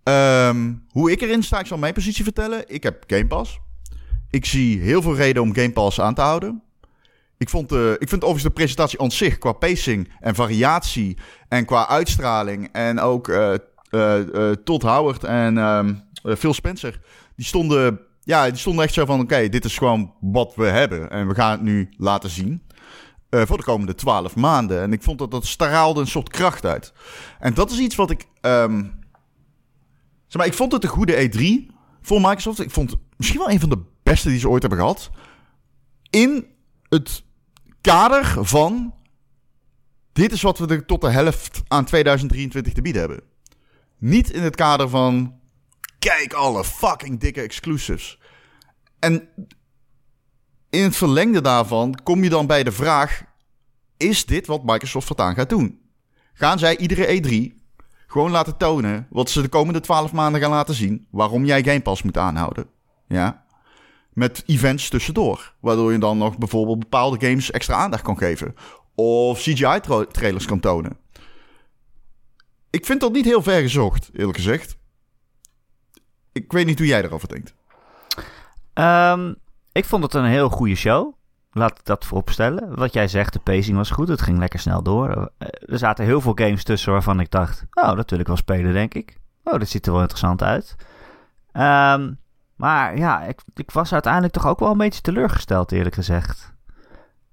Ehm, 0.03 0.73
hoe 0.89 1.11
ik 1.11 1.21
erin 1.21 1.43
sta, 1.43 1.59
ik 1.59 1.65
zal 1.65 1.77
mijn 1.77 1.93
positie 1.93 2.23
vertellen. 2.23 2.63
Ik 2.67 2.83
heb 2.83 3.03
Game 3.07 3.27
Pass. 3.27 3.59
Ik 4.29 4.45
zie 4.45 4.79
heel 4.79 5.01
veel 5.01 5.15
reden 5.15 5.41
om 5.41 5.55
Game 5.55 5.71
Pass 5.71 6.01
aan 6.01 6.13
te 6.13 6.21
houden. 6.21 6.63
Ik, 7.37 7.49
vond 7.49 7.69
de, 7.69 7.95
ik 7.99 8.09
vind 8.09 8.21
overigens 8.23 8.53
de 8.53 8.59
presentatie 8.59 9.01
aan 9.01 9.11
zich 9.11 9.37
qua 9.37 9.51
pacing 9.51 10.13
en 10.19 10.35
variatie 10.35 11.17
en 11.47 11.65
qua 11.65 11.87
uitstraling 11.87 12.69
en 12.71 12.99
ook 12.99 13.27
eh, 13.27 14.51
Todd 14.63 14.83
Howard 14.83 15.23
en 15.23 15.57
ehm, 15.57 15.93
eh, 16.23 16.35
Phil 16.35 16.53
Spencer, 16.53 16.99
die 17.35 17.45
stonden, 17.45 17.99
ja, 18.23 18.49
die 18.49 18.59
stonden 18.59 18.83
echt 18.83 18.93
zo 18.93 19.05
van, 19.05 19.19
oké, 19.19 19.49
dit 19.49 19.65
is 19.65 19.77
gewoon 19.77 20.13
wat 20.21 20.55
we 20.55 20.65
hebben 20.65 21.09
en 21.09 21.27
we 21.27 21.35
gaan 21.35 21.51
het 21.51 21.61
nu 21.61 21.89
laten 21.97 22.29
zien. 22.29 22.61
Eh, 23.35 23.47
voor 23.47 23.57
de 23.57 23.63
komende 23.63 23.95
twaalf 23.95 24.35
maanden. 24.35 24.81
En 24.81 24.93
ik 24.93 25.03
vond 25.03 25.19
dat 25.19 25.31
dat 25.31 25.45
straalde 25.45 25.99
een 25.99 26.07
soort 26.07 26.29
kracht 26.29 26.65
uit. 26.65 26.93
En 27.39 27.53
dat 27.53 27.71
is 27.71 27.77
iets 27.77 27.95
wat 27.95 28.09
ik. 28.09 28.25
ehm, 28.41 28.83
zeg 30.27 30.37
maar, 30.37 30.45
ik 30.45 30.53
vond 30.53 30.71
het 30.71 30.83
een 30.83 30.89
goede 30.89 31.29
E3 31.29 31.73
voor 32.01 32.21
Microsoft. 32.21 32.59
Ik 32.59 32.71
vond 32.71 32.91
het 32.91 32.99
misschien 33.17 33.39
wel 33.39 33.49
een 33.49 33.59
van 33.59 33.69
de 33.69 33.83
beste 34.03 34.29
die 34.29 34.39
ze 34.39 34.49
ooit 34.49 34.61
hebben 34.61 34.79
gehad. 34.79 35.09
In 36.09 36.47
het 36.89 37.23
kader 37.81 38.45
van. 38.45 38.93
Dit 40.13 40.31
is 40.31 40.41
wat 40.41 40.57
we 40.57 40.67
er 40.67 40.85
tot 40.85 41.01
de 41.01 41.09
helft 41.09 41.61
aan 41.67 41.85
2023 41.85 42.73
te 42.73 42.81
bieden 42.81 43.01
hebben. 43.01 43.21
Niet 43.97 44.31
in 44.31 44.43
het 44.43 44.55
kader 44.55 44.89
van. 44.89 45.39
Kijk 45.99 46.33
alle 46.33 46.63
fucking 46.63 47.19
dikke 47.19 47.41
exclusives. 47.41 48.19
En 48.99 49.29
in 50.75 50.83
het 50.83 50.95
verlengde 50.95 51.41
daarvan 51.41 51.99
kom 52.03 52.23
je 52.23 52.29
dan 52.29 52.47
bij 52.47 52.63
de 52.63 52.71
vraag: 52.71 53.23
is 53.97 54.25
dit 54.25 54.47
wat 54.47 54.63
Microsoft 54.63 55.07
voortaan 55.07 55.35
gaat 55.35 55.49
doen? 55.49 55.79
Gaan 56.33 56.59
zij 56.59 56.77
iedere 56.77 57.21
E3 57.21 57.63
Gewoon 58.07 58.31
laten 58.31 58.57
tonen 58.57 59.07
wat 59.09 59.29
ze 59.29 59.41
de 59.41 59.47
komende 59.47 59.79
twaalf 59.79 60.11
maanden 60.11 60.41
gaan 60.41 60.49
laten 60.49 60.75
zien. 60.75 61.07
Waarom 61.11 61.45
jij 61.45 61.63
Game 61.63 61.81
Pass 61.81 62.03
moet 62.03 62.17
aanhouden. 62.17 62.67
Ja. 63.07 63.45
Met 64.13 64.43
events 64.45 64.89
tussendoor. 64.89 65.53
Waardoor 65.59 65.91
je 65.91 65.97
dan 65.97 66.17
nog 66.17 66.37
bijvoorbeeld 66.37 66.79
bepaalde 66.79 67.27
games 67.27 67.51
extra 67.51 67.75
aandacht 67.75 68.03
kan 68.03 68.17
geven. 68.17 68.55
Of 68.95 69.39
CGI-trailers 69.39 70.45
kan 70.45 70.59
tonen. 70.59 70.97
Ik 72.69 72.85
vind 72.85 72.99
dat 72.99 73.11
niet 73.11 73.25
heel 73.25 73.43
ver 73.43 73.61
gezocht, 73.61 74.09
eerlijk 74.13 74.37
gezegd. 74.37 74.77
Ik 76.31 76.51
weet 76.51 76.65
niet 76.65 76.77
hoe 76.77 76.87
jij 76.87 77.03
erover 77.03 77.27
denkt. 77.27 77.53
Ehm, 78.73 79.33
ik 79.75 79.85
vond 79.85 80.03
het 80.03 80.13
een 80.13 80.25
heel 80.25 80.49
goede 80.49 80.75
show. 80.75 81.13
Laat 81.51 81.79
ik 81.79 81.85
dat 81.85 82.05
vooropstellen. 82.05 82.75
Wat 82.75 82.93
jij 82.93 83.07
zegt, 83.07 83.33
de 83.33 83.39
pacing 83.39 83.77
was 83.77 83.89
goed. 83.89 84.07
Het 84.07 84.21
ging 84.21 84.37
lekker 84.37 84.59
snel 84.59 84.83
door. 84.83 85.31
Eh, 85.37 85.47
er 85.71 85.77
zaten 85.77 86.05
heel 86.05 86.21
veel 86.21 86.31
games 86.35 86.63
tussen 86.63 86.91
waarvan 86.91 87.19
ik 87.19 87.31
dacht... 87.31 87.65
Oh, 87.73 87.95
dat 87.95 88.09
wil 88.09 88.19
ik 88.19 88.27
wel 88.27 88.35
spelen, 88.35 88.73
denk 88.73 88.93
ik. 88.93 89.17
Oh, 89.43 89.59
dit 89.59 89.69
ziet 89.69 89.85
er 89.85 89.91
wel 89.91 90.01
interessant 90.01 90.43
uit. 90.43 90.75
Ehm, 91.51 92.13
maar 92.55 92.97
ja, 92.97 93.23
ik, 93.23 93.41
ik, 93.55 93.71
was 93.71 93.93
uiteindelijk 93.93 94.33
toch 94.33 94.47
ook 94.47 94.59
wel 94.59 94.71
een 94.71 94.77
beetje 94.77 95.01
teleurgesteld, 95.01 95.71
eerlijk 95.71 95.95
gezegd. 95.95 96.53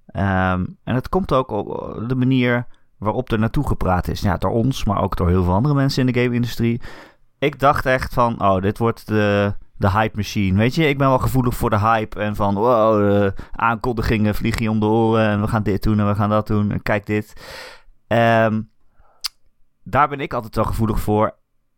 Ehm, 0.05 0.65
en 0.83 0.95
het 0.95 1.09
komt 1.09 1.33
ook 1.33 1.51
op 1.51 2.09
de 2.09 2.15
manier 2.15 2.65
waarop 2.97 3.31
er 3.31 3.39
naartoe 3.39 3.67
gepraat 3.67 4.07
is. 4.07 4.21
Ja, 4.21 4.37
door 4.37 4.51
ons, 4.51 4.83
maar 4.83 5.01
ook 5.01 5.17
door 5.17 5.29
heel 5.29 5.43
veel 5.43 5.53
andere 5.53 5.75
mensen 5.75 6.07
in 6.07 6.13
de 6.13 6.21
game-industrie. 6.21 6.81
Ik 7.39 7.59
dacht 7.59 7.85
echt 7.85 8.13
van, 8.13 8.41
oh, 8.41 8.61
dit 8.61 8.77
wordt 8.77 9.07
de, 9.07 9.53
de 9.83 9.91
hype 9.91 10.15
machine. 10.15 10.57
Weet 10.57 10.75
je, 10.75 10.87
ik 10.87 10.97
ben 10.97 11.07
wel 11.07 11.19
gevoelig 11.19 11.55
voor 11.55 11.69
de 11.69 11.79
hype. 11.79 12.19
En 12.19 12.35
van, 12.35 12.55
wow, 12.55 12.99
de 12.99 13.33
aankondigingen 13.51 14.35
vliegen 14.35 14.63
je 14.63 14.69
om 14.69 14.79
de 14.79 14.85
oren. 14.85 15.29
En 15.29 15.41
we 15.41 15.47
gaan 15.47 15.63
dit 15.63 15.83
doen 15.83 15.99
en 15.99 16.07
we 16.07 16.15
gaan 16.15 16.29
dat 16.29 16.47
doen. 16.47 16.71
En 16.71 16.81
kijk 16.81 17.05
dit. 17.05 17.33
Um, 18.07 18.69
daar 19.83 20.09
ben 20.09 20.19
ik 20.19 20.33
altijd 20.33 20.55
wel 20.55 20.63
gevoelig 20.63 20.99
voor. 20.99 21.35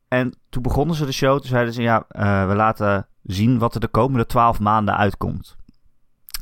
En 0.08 0.38
toen 0.50 0.62
begonnen 0.62 0.96
ze 0.96 1.06
de 1.06 1.12
show. 1.12 1.40
Toen 1.40 1.50
zeiden 1.50 1.74
ze, 1.74 1.82
ja, 1.82 2.06
uh, 2.10 2.48
we 2.48 2.56
laten 2.56 3.08
zien 3.24 3.58
wat 3.58 3.74
er 3.74 3.80
de 3.80 3.88
komende 3.88 4.26
twaalf 4.26 4.60
maanden 4.60 4.98
uitkomt. 4.98 5.56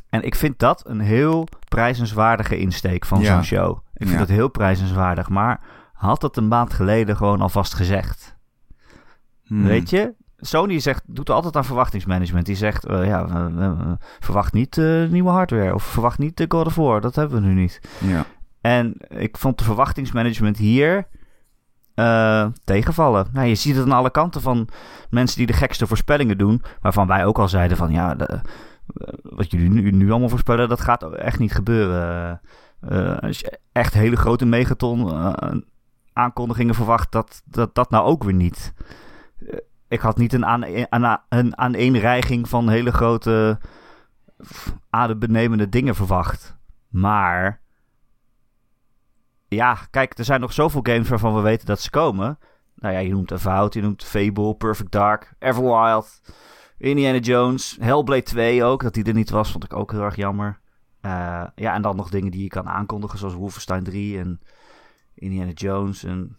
En 0.08 0.22
ik 0.22 0.34
vind 0.34 0.58
dat 0.58 0.88
een 0.88 1.00
heel 1.00 1.48
prijzenswaardige 1.68 2.58
insteek 2.58 3.04
van 3.04 3.24
zo'n 3.24 3.44
show. 3.44 3.76
Ik 3.76 4.06
vind 4.06 4.10
ja. 4.10 4.18
dat 4.18 4.28
heel 4.28 4.48
prijzenswaardig. 4.48 5.28
Maar 5.28 5.60
had 5.92 6.20
dat 6.20 6.36
een 6.36 6.48
maand 6.48 6.72
geleden 6.72 7.16
gewoon 7.16 7.40
alvast 7.40 7.74
gezegd. 7.74 8.36
Hmm. 9.44 9.64
Weet 9.64 9.90
je? 9.90 10.14
Sony 10.46 10.80
zegt, 10.80 11.02
doet 11.06 11.30
altijd 11.30 11.56
aan 11.56 11.64
verwachtingsmanagement. 11.64 12.46
Die 12.46 12.56
zegt, 12.56 12.88
uh, 12.88 13.06
ja, 13.06 13.48
uh, 13.48 13.92
verwacht 14.20 14.52
niet 14.52 14.76
uh, 14.76 15.08
nieuwe 15.08 15.30
hardware. 15.30 15.74
Of 15.74 15.82
verwacht 15.82 16.18
niet 16.18 16.36
de 16.36 16.44
God 16.48 16.66
of 16.66 16.74
War. 16.74 17.00
Dat 17.00 17.14
hebben 17.14 17.40
we 17.40 17.46
nu 17.46 17.54
niet. 17.54 17.80
Ja. 18.00 18.24
En 18.60 18.94
ik 19.08 19.36
vond 19.36 19.58
de 19.58 19.64
verwachtingsmanagement 19.64 20.56
hier 20.56 21.06
tegenvallen. 22.64 23.26
Nou, 23.32 23.46
je 23.46 23.54
ziet 23.54 23.76
het 23.76 23.84
aan 23.84 23.92
alle 23.92 24.10
kanten 24.10 24.40
van 24.40 24.68
mensen 25.10 25.38
die 25.38 25.46
de 25.46 25.52
gekste 25.52 25.86
voorspellingen 25.86 26.38
doen. 26.38 26.62
Waarvan 26.80 27.06
wij 27.06 27.24
ook 27.24 27.38
al 27.38 27.48
zeiden 27.48 27.76
van, 27.76 27.92
ja, 27.92 28.14
de, 28.14 28.40
wat 29.22 29.50
jullie 29.50 29.70
nu, 29.70 29.90
nu 29.90 30.10
allemaal 30.10 30.28
voorspellen, 30.28 30.68
dat 30.68 30.80
gaat 30.80 31.12
echt 31.14 31.38
niet 31.38 31.54
gebeuren. 31.54 32.40
als 33.20 33.40
je 33.40 33.58
echt 33.72 33.94
hele 33.94 34.16
grote 34.16 34.46
megaton 34.46 35.12
aankondigingen 36.12 36.74
verwacht, 36.74 37.12
dat, 37.12 37.42
dat 37.44 37.74
dat 37.74 37.90
nou 37.90 38.04
ook 38.06 38.24
weer 38.24 38.34
niet 38.34 38.72
ik 39.94 40.00
had 40.00 40.16
niet 40.16 40.32
een, 40.32 40.46
aan, 40.46 40.62
een, 40.62 41.20
een 41.28 41.58
aaneenreiging 41.58 42.48
van 42.48 42.68
hele 42.68 42.92
grote 42.92 43.58
adembenemende 44.90 45.68
dingen 45.68 45.94
verwacht. 45.94 46.56
Maar 46.88 47.60
ja, 49.48 49.78
kijk, 49.90 50.18
er 50.18 50.24
zijn 50.24 50.40
nog 50.40 50.52
zoveel 50.52 50.80
games 50.82 51.08
waarvan 51.08 51.34
we 51.34 51.40
weten 51.40 51.66
dat 51.66 51.80
ze 51.80 51.90
komen. 51.90 52.38
Nou 52.74 52.94
ja, 52.94 53.00
je 53.00 53.10
noemt 53.10 53.32
Avowed, 53.32 53.74
je 53.74 53.82
noemt 53.82 54.04
Fable, 54.04 54.54
Perfect 54.54 54.92
Dark, 54.92 55.34
Everwild, 55.38 56.20
Indiana 56.78 57.18
Jones, 57.18 57.76
Hellblade 57.80 58.22
2 58.22 58.64
ook. 58.64 58.82
Dat 58.82 58.94
die 58.94 59.04
er 59.04 59.14
niet 59.14 59.30
was, 59.30 59.50
vond 59.50 59.64
ik 59.64 59.76
ook 59.76 59.90
heel 59.90 60.02
erg 60.02 60.16
jammer. 60.16 60.60
Uh, 61.02 61.44
ja, 61.54 61.74
en 61.74 61.82
dan 61.82 61.96
nog 61.96 62.10
dingen 62.10 62.30
die 62.30 62.42
je 62.42 62.48
kan 62.48 62.68
aankondigen, 62.68 63.18
zoals 63.18 63.34
Wolfenstein 63.34 63.84
3 63.84 64.18
en 64.18 64.40
Indiana 65.14 65.50
Jones 65.50 66.04
en 66.04 66.36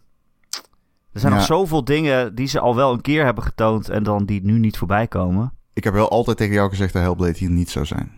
er 1.15 1.21
zijn 1.21 1.33
ja. 1.33 1.37
nog 1.37 1.47
zoveel 1.47 1.83
dingen 1.83 2.35
die 2.35 2.47
ze 2.47 2.59
al 2.59 2.75
wel 2.75 2.93
een 2.93 3.01
keer 3.01 3.25
hebben 3.25 3.43
getoond 3.43 3.89
en 3.89 4.03
dan 4.03 4.25
die 4.25 4.43
nu 4.43 4.59
niet 4.59 4.77
voorbij 4.77 5.07
komen. 5.07 5.53
Ik 5.73 5.83
heb 5.83 5.93
wel 5.93 6.09
altijd 6.09 6.37
tegen 6.37 6.53
jou 6.53 6.69
gezegd 6.69 6.93
dat 6.93 7.01
Hellblade 7.01 7.37
hier 7.37 7.49
niet 7.49 7.69
zou 7.69 7.85
zijn. 7.85 8.11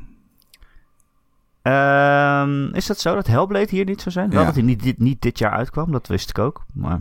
Um, 2.41 2.73
is 2.73 2.85
dat 2.85 2.99
zo 2.99 3.15
dat 3.15 3.27
Hellblade 3.27 3.67
hier 3.69 3.85
niet 3.85 4.01
zou 4.01 4.11
zijn? 4.11 4.29
Ja. 4.29 4.35
Wel 4.35 4.45
dat 4.45 4.53
hij 4.53 4.63
niet 4.63 4.83
dit, 4.83 4.99
niet 4.99 5.21
dit 5.21 5.37
jaar 5.39 5.51
uitkwam, 5.51 5.91
dat 5.91 6.07
wist 6.07 6.29
ik 6.29 6.39
ook. 6.39 6.65
Maar 6.73 6.99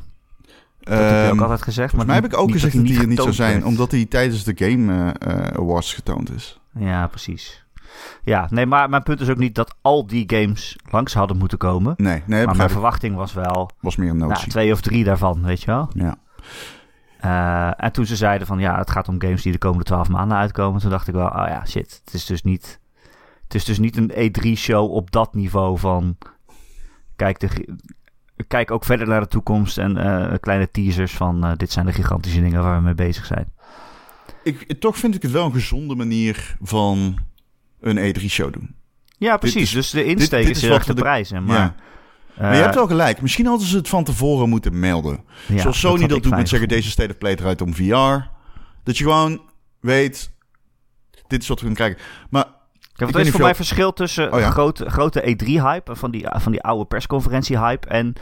dat 0.81 0.99
um, 0.99 1.05
heb 1.05 1.11
je 1.11 1.27
ook 1.27 1.33
Ehm, 1.33 1.43
altijd 1.43 1.63
gezegd. 1.63 1.91
Volgens 1.91 2.11
mij 2.13 2.21
Maar 2.21 2.31
heb 2.31 2.33
ik 2.33 2.39
ook 2.47 2.53
gezegd 2.53 2.75
dat 2.77 2.87
hij 2.87 2.97
hier 2.97 3.07
niet 3.07 3.19
zou 3.19 3.33
zijn, 3.33 3.53
werd. 3.53 3.65
omdat 3.65 3.91
hij 3.91 4.05
tijdens 4.05 4.45
de 4.45 4.53
Game 4.57 5.13
eh, 5.19 5.33
eh, 5.47 5.59
Awards 5.59 5.95
getoond 5.95 6.35
is. 6.35 6.61
Ja, 6.79 7.07
precies. 7.07 7.66
Ja, 8.23 8.47
nee, 8.51 8.67
maar 8.67 8.89
mijn 8.89 9.03
punt 9.03 9.21
is 9.21 9.29
ook 9.29 9.37
niet 9.37 9.55
dat 9.55 9.75
al 9.81 10.07
die 10.07 10.25
games 10.27 10.79
langs 10.91 11.15
hadden 11.15 11.37
moeten 11.37 11.59
komen. 11.59 11.95
Nee, 11.97 12.23
nee, 12.27 12.45
maar 12.47 12.57
mijn 12.57 12.69
ik. 12.69 12.75
verwachting 12.75 13.17
was 13.17 13.33
wel 13.33 13.71
was 13.81 13.97
meer 13.97 14.11
een 14.11 14.17
nou, 14.17 14.31
notie. 14.31 14.51
twee 14.51 14.73
of 14.73 14.81
drie 14.81 15.05
daarvan, 15.05 15.43
weet 15.43 15.61
je 15.61 15.67
wel. 15.67 15.89
Ja. 15.93 16.17
Eh, 17.21 17.85
en 17.85 17.93
toen 17.93 18.07
ze 18.07 18.17
zeiden 18.17 18.47
van 18.47 18.59
ja, 18.59 18.79
het 18.79 18.91
gaat 18.91 19.09
om 19.09 19.21
games 19.21 19.43
die 19.43 19.53
de 19.53 19.59
komende 19.59 19.85
twaalf 19.85 20.09
maanden 20.09 20.39
uitkomen. 20.39 20.81
Toen 20.81 20.91
dacht 20.91 21.09
ik 21.09 21.15
wel, 21.15 21.27
oh 21.27 21.45
ja, 21.49 21.67
shit. 21.67 22.01
Het 22.05 22.15
is 22.15 22.27
dus 22.27 22.43
niet, 22.43 22.81
het 23.45 23.55
is 23.55 23.65
dus 23.65 23.79
niet 23.79 23.97
een 23.97 24.11
E3-show 24.11 24.91
op 24.91 25.11
dat 25.11 25.35
niveau 25.35 25.79
van... 25.79 26.17
Kijk, 27.17 27.41
de, 27.41 27.77
kijk 28.49 28.71
ook 28.71 28.85
verder 28.85 29.09
naar 29.09 29.21
de 29.21 29.29
toekomst 29.29 29.79
en 29.79 29.97
eh, 29.97 30.39
kleine 30.41 30.71
teasers 30.71 31.13
van... 31.17 31.45
eh, 31.45 31.53
dit 31.57 31.73
zijn 31.73 31.87
de 31.87 31.93
gigantische 31.93 32.41
dingen 32.41 32.63
waar 32.63 32.77
we 32.77 32.83
mee 32.85 32.95
bezig 32.95 33.25
zijn. 33.25 33.53
Ik, 34.43 34.81
toch 34.81 34.97
vind 34.97 35.15
ik 35.15 35.23
het 35.23 35.31
wel 35.31 35.45
een 35.45 35.53
gezonde 35.53 35.95
manier 35.95 36.57
van 36.63 37.19
een 37.87 38.15
E3-show 38.15 38.53
doen. 38.53 38.75
Ja, 39.19 39.37
precies. 39.37 39.63
is- 39.63 39.71
dus 39.71 39.91
de 39.91 40.05
insteek 40.05 40.47
dit 40.47 40.57
is 40.57 40.63
is 40.63 40.69
wat 40.69 40.85
de 40.85 40.95
de- 40.95 41.01
prijzen. 41.03 41.45
Maar, 41.45 41.57
ja. 41.59 41.75
eh, 42.35 42.41
Maar 42.41 42.55
je 42.57 42.63
hebt 42.63 42.75
wel 42.75 42.87
gelijk. 42.87 43.21
Misschien 43.23 43.47
hadden 43.47 43.67
ze 43.67 43.77
het 43.77 43.89
van 43.89 44.05
tevoren 44.05 44.49
moeten 44.49 44.79
melden. 44.79 45.25
ja, 45.49 45.59
Zoals 45.61 45.81
Sony 45.81 46.07
dat, 46.07 46.17
ik 46.17 46.23
doet 46.23 46.37
met 46.37 46.49
zeggen, 46.49 46.69
deze 46.69 46.91
State 46.91 47.11
of 47.11 47.19
Play 47.19 47.35
eruit 47.35 47.61
om 47.61 47.75
VR. 47.75 48.29
Dat 48.85 48.99
je 48.99 49.05
gewoon 49.05 49.41
weet, 49.81 50.31
dit 51.27 51.43
is 51.43 51.49
wat 51.49 51.61
we 51.61 51.67
gaan 51.67 51.75
krijgen. 51.75 51.99
Maar 52.31 52.45
Ik 52.97 53.07
weet 53.07 53.27
is 53.27 53.31
voor 53.31 53.41
mij 53.41 53.55
verschil 53.55 53.93
tussen 53.93 54.33
Oh 54.33 54.41
ja. 54.41 54.51
grote, 54.51 54.91
grote 54.91 55.21
E3-hype, 55.37 55.97
van 55.97 56.11
die, 56.11 56.27
van 56.31 56.53
die 56.53 56.63
oude 56.63 56.85
persconferentie-hype, 56.85 57.89
en, 57.89 58.13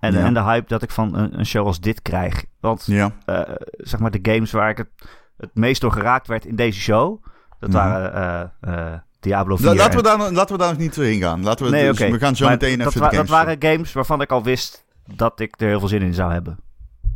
en, 0.00 0.12
Ja. 0.12 0.24
en 0.24 0.34
de 0.34 0.42
hype 0.42 0.68
dat 0.68 0.82
ik 0.82 0.90
van 0.90 1.14
een, 1.16 1.38
een 1.38 1.46
show 1.46 1.66
als 1.66 1.80
dit 1.80 2.02
krijg. 2.02 2.44
Want 2.60 2.82
ja, 2.86 3.12
eh, 3.24 3.40
zeg 3.70 4.00
maar 4.00 4.10
de 4.10 4.32
games 4.32 4.50
waar 4.50 4.70
ik 4.70 4.76
het, 4.76 4.88
het 5.36 5.50
meest 5.54 5.80
door 5.80 5.92
geraakt 5.92 6.26
werd 6.26 6.44
in 6.44 6.56
deze 6.56 6.80
show, 6.80 7.24
dat 7.60 7.70
Mhm. 7.70 7.78
waren 7.78 8.14
eh, 8.60 8.84
eh, 8.92 8.98
Diablo 9.20 9.56
4. 9.56 9.66
La- 9.66 9.74
laten, 9.74 9.96
we 9.96 10.02
daar, 10.02 10.32
laten 10.32 10.56
we 10.56 10.62
daar 10.62 10.70
nog 10.70 10.78
niet 10.78 10.96
heen 10.96 11.20
gaan. 11.20 11.42
Laten 11.42 11.64
we, 11.64 11.70
nee, 11.70 11.86
dus 11.92 11.98
we 11.98 12.18
gaan 12.18 12.36
zo 12.36 12.44
Maar 12.44 12.52
meteen 12.52 12.78
dat, 12.78 12.86
even 12.86 13.00
wa- 13.00 13.08
dat 13.10 13.28
waren 13.28 13.56
games 13.58 13.92
waarvan 13.92 14.20
ik 14.20 14.30
al 14.32 14.42
wist 14.42 14.84
dat 15.14 15.40
ik 15.40 15.60
er 15.60 15.66
heel 15.68 15.78
veel 15.78 15.88
zin 15.88 16.02
in 16.02 16.14
zou 16.14 16.32
hebben. 16.32 16.58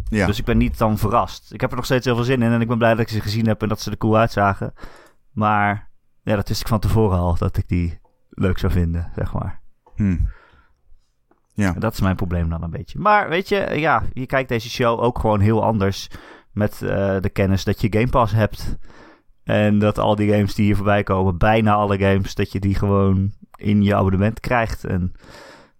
Ja. 0.09 0.27
Dus 0.27 0.39
ik 0.39 0.45
ben 0.45 0.59
niet 0.59 0.79
dan 0.79 0.99
verrast. 0.99 1.53
Ik 1.53 1.61
heb 1.61 1.71
er 1.71 1.77
nog 1.77 1.85
steeds 1.85 2.05
heel 2.05 2.15
veel 2.15 2.25
zin 2.25 2.43
in 2.43 2.53
en 2.53 2.61
ik 2.61 2.69
ben 2.69 2.79
blij 2.79 2.91
dat 2.91 3.01
ik 3.01 3.09
ze 3.09 3.21
gezien 3.21 3.47
heb 3.47 3.63
en 3.63 3.69
dat 3.69 3.81
ze 3.81 3.91
er 3.91 3.97
cool 3.97 4.17
uitzagen. 4.17 4.75
Maar 5.33 5.89
ja, 6.23 6.37
dat 6.37 6.49
wist 6.49 6.61
ik 6.61 6.69
van 6.69 6.79
tevoren 6.81 7.19
al, 7.19 7.37
dat 7.37 7.57
ik 7.57 7.69
die 7.69 7.99
leuk 8.31 8.59
zou 8.59 8.73
vinden, 8.73 9.11
zeg 9.17 9.33
maar. 9.33 9.61
Hm. 9.97 10.17
Ja. 11.55 11.75
En 11.75 11.81
Dat 11.81 11.93
is 11.93 12.01
mijn 12.01 12.17
probleem 12.17 12.49
dan 12.49 12.63
een 12.63 12.71
beetje. 12.71 12.99
Maar 12.99 13.29
weet 13.29 13.49
je, 13.49 13.69
ja, 13.75 14.03
je 14.13 14.27
kijkt 14.27 14.49
deze 14.49 14.71
show 14.71 15.01
ook 15.01 15.19
gewoon 15.19 15.41
heel 15.41 15.63
anders 15.65 16.09
met 16.53 16.83
eh, 16.83 17.17
de 17.21 17.31
kennis 17.33 17.65
dat 17.65 17.81
je 17.81 17.87
Game 17.91 18.09
Pass 18.09 18.33
hebt. 18.33 18.77
En 19.45 19.79
dat 19.79 19.99
al 19.99 20.17
die 20.17 20.33
games 20.33 20.55
die 20.55 20.65
hier 20.65 20.77
voorbij 20.77 21.03
komen, 21.03 21.39
bijna 21.39 21.75
alle 21.75 21.99
games, 21.99 22.35
dat 22.35 22.53
je 22.53 22.61
die 22.61 22.75
gewoon 22.75 23.33
in 23.57 23.83
je 23.83 23.95
abonnement 23.95 24.41
krijgt. 24.41 24.85
En 24.85 25.13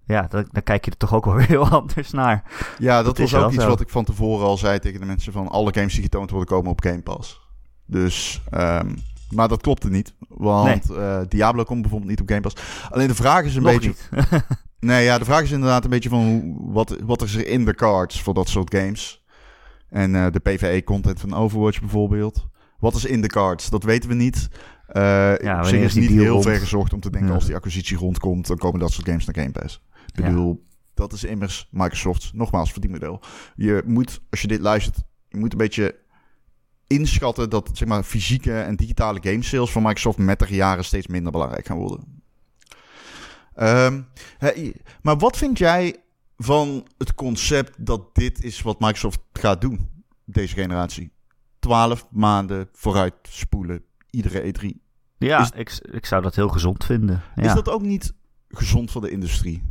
ja, 0.07 0.27
dan, 0.29 0.49
dan 0.53 0.63
kijk 0.63 0.85
je 0.85 0.91
er 0.91 0.97
toch 0.97 1.15
ook 1.15 1.25
wel 1.25 1.35
weer 1.35 1.49
heel 1.57 1.69
anders 1.69 2.11
naar. 2.11 2.43
Ja, 2.79 3.03
dat, 3.03 3.19
was 3.19 3.35
ook 3.35 3.53
iets 3.53 3.63
zo. 3.63 3.69
wat 3.69 3.81
ik 3.81 3.89
van 3.89 4.05
tevoren 4.05 4.47
al 4.47 4.57
zei 4.57 4.79
tegen 4.79 5.01
de 5.01 5.07
mensen 5.07 5.33
van 5.33 5.49
alle 5.49 5.75
games 5.75 5.93
die 5.93 6.03
getoond 6.03 6.31
worden 6.31 6.49
komen 6.49 6.71
op 6.71 6.83
Game 6.83 7.03
Pass. 7.03 7.41
Dus, 7.87 8.43
ehm, 8.51 8.95
maar 9.31 9.49
dat 9.49 9.63
klopte 9.63 9.91
niet. 9.91 10.15
Want 10.29 10.91
eh, 10.91 11.21
Diablo 11.29 11.63
komt 11.63 11.81
bijvoorbeeld 11.81 12.11
niet 12.11 12.21
op 12.21 12.29
Game 12.29 12.41
Pass. 12.41 12.57
Alleen 12.91 13.09
de 13.09 13.15
vraag 13.15 13.45
is 13.45 13.57
een 13.57 13.63
Nog 13.63 13.73
beetje... 13.73 13.95
Nee, 14.79 15.05
ja, 15.05 15.19
de 15.19 15.25
vraag 15.25 15.43
is 15.43 15.51
inderdaad 15.51 15.85
een 15.85 15.91
beetje 15.91 16.09
van 16.09 16.19
hoe, 16.19 16.73
wat, 16.73 16.97
wat 17.05 17.23
is 17.23 17.35
er 17.35 17.47
in 17.47 17.65
de 17.65 17.75
cards 17.75 18.23
voor 18.23 18.35
dat 18.35 18.49
soort 18.49 18.75
games. 18.75 19.25
En 19.89 20.15
eh, 20.15 20.27
de 20.33 20.41
PvE-content 20.41 21.21
van 21.21 21.35
Overwatch 21.35 21.81
bijvoorbeeld. 21.81 22.47
Wat 22.85 22.95
is 22.95 23.05
in 23.05 23.21
de 23.21 23.29
cards? 23.29 23.71
Dat 23.71 23.83
weten 23.85 24.09
we 24.09 24.15
niet. 24.15 24.49
Eh 24.87 25.33
op 25.35 25.43
wanneer 25.43 25.65
zich 25.65 25.83
is 25.83 25.95
niet 25.95 26.11
heel 26.11 26.27
rond? 26.33 26.45
ver 26.45 26.59
gezocht 26.59 26.93
om 26.93 27.01
te 27.01 27.11
denken 27.11 27.29
Ja. 27.29 27.35
als 27.35 27.45
die 27.45 27.55
acquisitie 27.55 27.97
rondkomt, 27.97 28.47
dan 28.47 28.57
komen 28.59 28.81
dat 28.81 28.93
soort 28.93 29.07
games 29.07 29.25
naar 29.25 29.35
Game 29.45 29.51
Pass. 29.51 29.83
Ik 30.07 30.19
Ja. 30.25 30.29
bedoel, 30.29 30.65
dat 30.95 31.13
is 31.13 31.25
immers 31.25 31.69
Microsoft, 31.71 32.31
nogmaals, 32.35 32.73
verdienmodel. 32.73 33.21
Je 33.57 33.83
moet, 33.87 34.21
als 34.31 34.41
je 34.41 34.47
dit 34.47 34.61
luistert, 34.61 34.97
je 35.29 35.37
moet 35.37 35.53
een 35.53 35.59
beetje 35.59 35.97
inschatten 36.87 37.51
dat 37.51 37.71
zeg 37.73 37.89
maar, 37.89 38.03
fysieke 38.03 38.61
en 38.61 38.77
digitale 38.77 39.19
game 39.23 39.43
sales 39.43 39.71
van 39.73 39.83
Microsoft 39.83 40.19
met 40.19 40.39
de 40.39 40.55
jaren 40.55 40.85
steeds 40.85 41.07
minder 41.07 41.33
belangrijk 41.33 41.67
gaan 41.67 41.79
worden. 41.79 42.23
Ehm, 43.55 44.01
maar 45.03 45.17
wat 45.19 45.37
vind 45.37 45.59
jij 45.59 45.97
van 46.37 46.87
het 46.99 47.15
concept 47.15 47.87
dat 47.87 48.15
dit 48.15 48.43
is 48.45 48.63
wat 48.63 48.81
Microsoft 48.81 49.19
gaat 49.33 49.61
doen, 49.61 49.89
deze 50.25 50.55
generatie. 50.55 51.13
12 51.65 52.07
maanden 52.11 52.69
vooruit 52.73 53.15
spoelen, 53.23 53.83
iedere 54.11 54.53
E3. 54.55 54.67
Ja, 55.19 55.41
Is- 55.41 55.51
ik, 55.55 55.79
ik 55.95 56.07
zou 56.07 56.23
dat 56.23 56.35
heel 56.35 56.49
gezond 56.49 56.85
vinden. 56.85 57.23
Ja, 57.35 57.43
Is 57.43 57.55
dat 57.55 57.69
ook 57.69 57.83
niet 57.83 58.13
gezond 58.49 58.91
voor 58.91 59.01
de 59.01 59.11
industrie? 59.11 59.63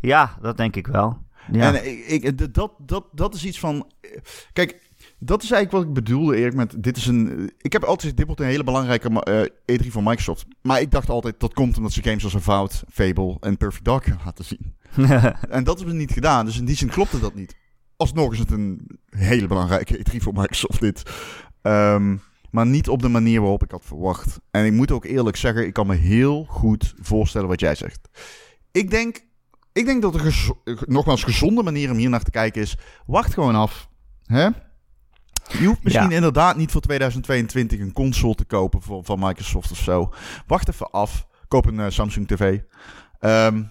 ja 0.00 0.36
dat 0.40 0.56
denk 0.56 0.76
ik 0.76 0.86
wel. 0.86 1.24
Ja. 1.52 1.74
En 1.74 1.86
ik, 1.86 2.22
ik, 2.22 2.36
d- 2.36 2.54
dat, 2.54 2.72
dat, 2.78 3.04
dat 3.12 3.34
is 3.34 3.44
iets 3.44 3.58
van. 3.58 3.90
Kijk, 4.52 4.90
dat 5.18 5.42
is 5.42 5.50
eigenlijk 5.50 5.72
wat 5.72 5.82
ik 5.96 6.04
bedoelde, 6.04 6.36
Erik. 6.36 6.54
Met 6.54 6.82
dit 6.82 6.96
is 6.96 7.06
een. 7.06 7.52
Ik 7.58 7.72
heb 7.72 7.84
altijd 7.84 8.16
dit 8.16 8.26
wordt 8.26 8.40
een 8.40 8.46
hele 8.46 8.64
belangrijke 8.64 9.20
eh, 9.66 9.76
E3 9.82 9.86
van 9.90 10.04
Microsoft. 10.04 10.46
Maar 10.62 10.80
ik 10.80 10.90
dacht 10.90 11.08
altijd, 11.08 11.40
dat 11.40 11.54
komt 11.54 11.76
omdat 11.76 11.92
ze 11.92 12.02
games 12.02 12.24
als 12.24 12.36
Avowed, 12.36 12.82
Fable 12.90 13.36
en 13.40 13.56
Perfect 13.56 13.84
Dark 13.84 14.04
gaan 14.04 14.20
laten 14.24 14.44
zien. 14.44 14.74
En 15.56 15.64
dat 15.64 15.76
hebben 15.78 15.94
ze 15.94 16.00
niet 16.00 16.12
gedaan. 16.12 16.44
Dus 16.44 16.58
in 16.58 16.64
die 16.64 16.76
zin 16.76 16.88
klopte 16.88 17.20
dat 17.20 17.34
niet. 17.34 17.56
Alsnog 17.96 18.32
is 18.32 18.38
het 18.38 18.50
een 18.50 18.98
hele 19.10 19.46
belangrijke 19.46 19.98
E3 20.10 20.16
voor 20.16 20.32
Microsoft, 20.32 20.80
dit. 20.80 21.02
Ehm, 21.62 22.16
maar 22.50 22.66
niet 22.66 22.88
op 22.88 23.02
de 23.02 23.08
manier 23.08 23.40
waarop 23.40 23.62
ik 23.64 23.70
had 23.70 23.84
verwacht. 23.84 24.40
En 24.50 24.64
ik 24.64 24.72
moet 24.72 24.90
ook 24.90 25.04
eerlijk 25.04 25.36
zeggen, 25.36 25.66
ik 25.66 25.72
kan 25.72 25.86
me 25.86 25.94
heel 25.94 26.44
goed 26.44 26.94
voorstellen 27.00 27.48
wat 27.48 27.60
jij 27.60 27.74
zegt. 27.74 28.08
Ik 28.72 28.90
denk, 28.90 29.20
ik 29.72 29.84
denk 29.86 30.02
dat 30.02 30.14
een 30.14 30.78
nogmaals 30.86 31.24
gezonde 31.24 31.62
manier 31.62 31.90
om 31.90 31.96
hier 31.96 32.08
naar 32.08 32.22
te 32.22 32.30
kijken 32.30 32.62
is... 32.62 32.76
Wacht 33.06 33.34
gewoon 33.34 33.54
af. 33.54 33.88
Hè? 34.26 34.48
Je 35.58 35.66
hoeft 35.66 35.82
misschien 35.82 36.08
Ja. 36.10 36.14
inderdaad 36.16 36.56
niet 36.56 36.70
voor 36.70 36.80
2022 36.80 37.80
een 37.80 37.92
console 37.92 38.34
te 38.34 38.44
kopen 38.44 38.82
van, 38.82 39.04
van 39.04 39.18
Microsoft 39.18 39.70
of 39.70 39.78
zo. 39.78 40.12
Wacht 40.46 40.68
even 40.68 40.90
af. 40.90 41.26
Koop 41.48 41.66
een 41.66 41.80
eh, 41.80 41.86
Samsung 41.90 42.26
TV. 42.28 42.58
Ehm, 43.18 43.62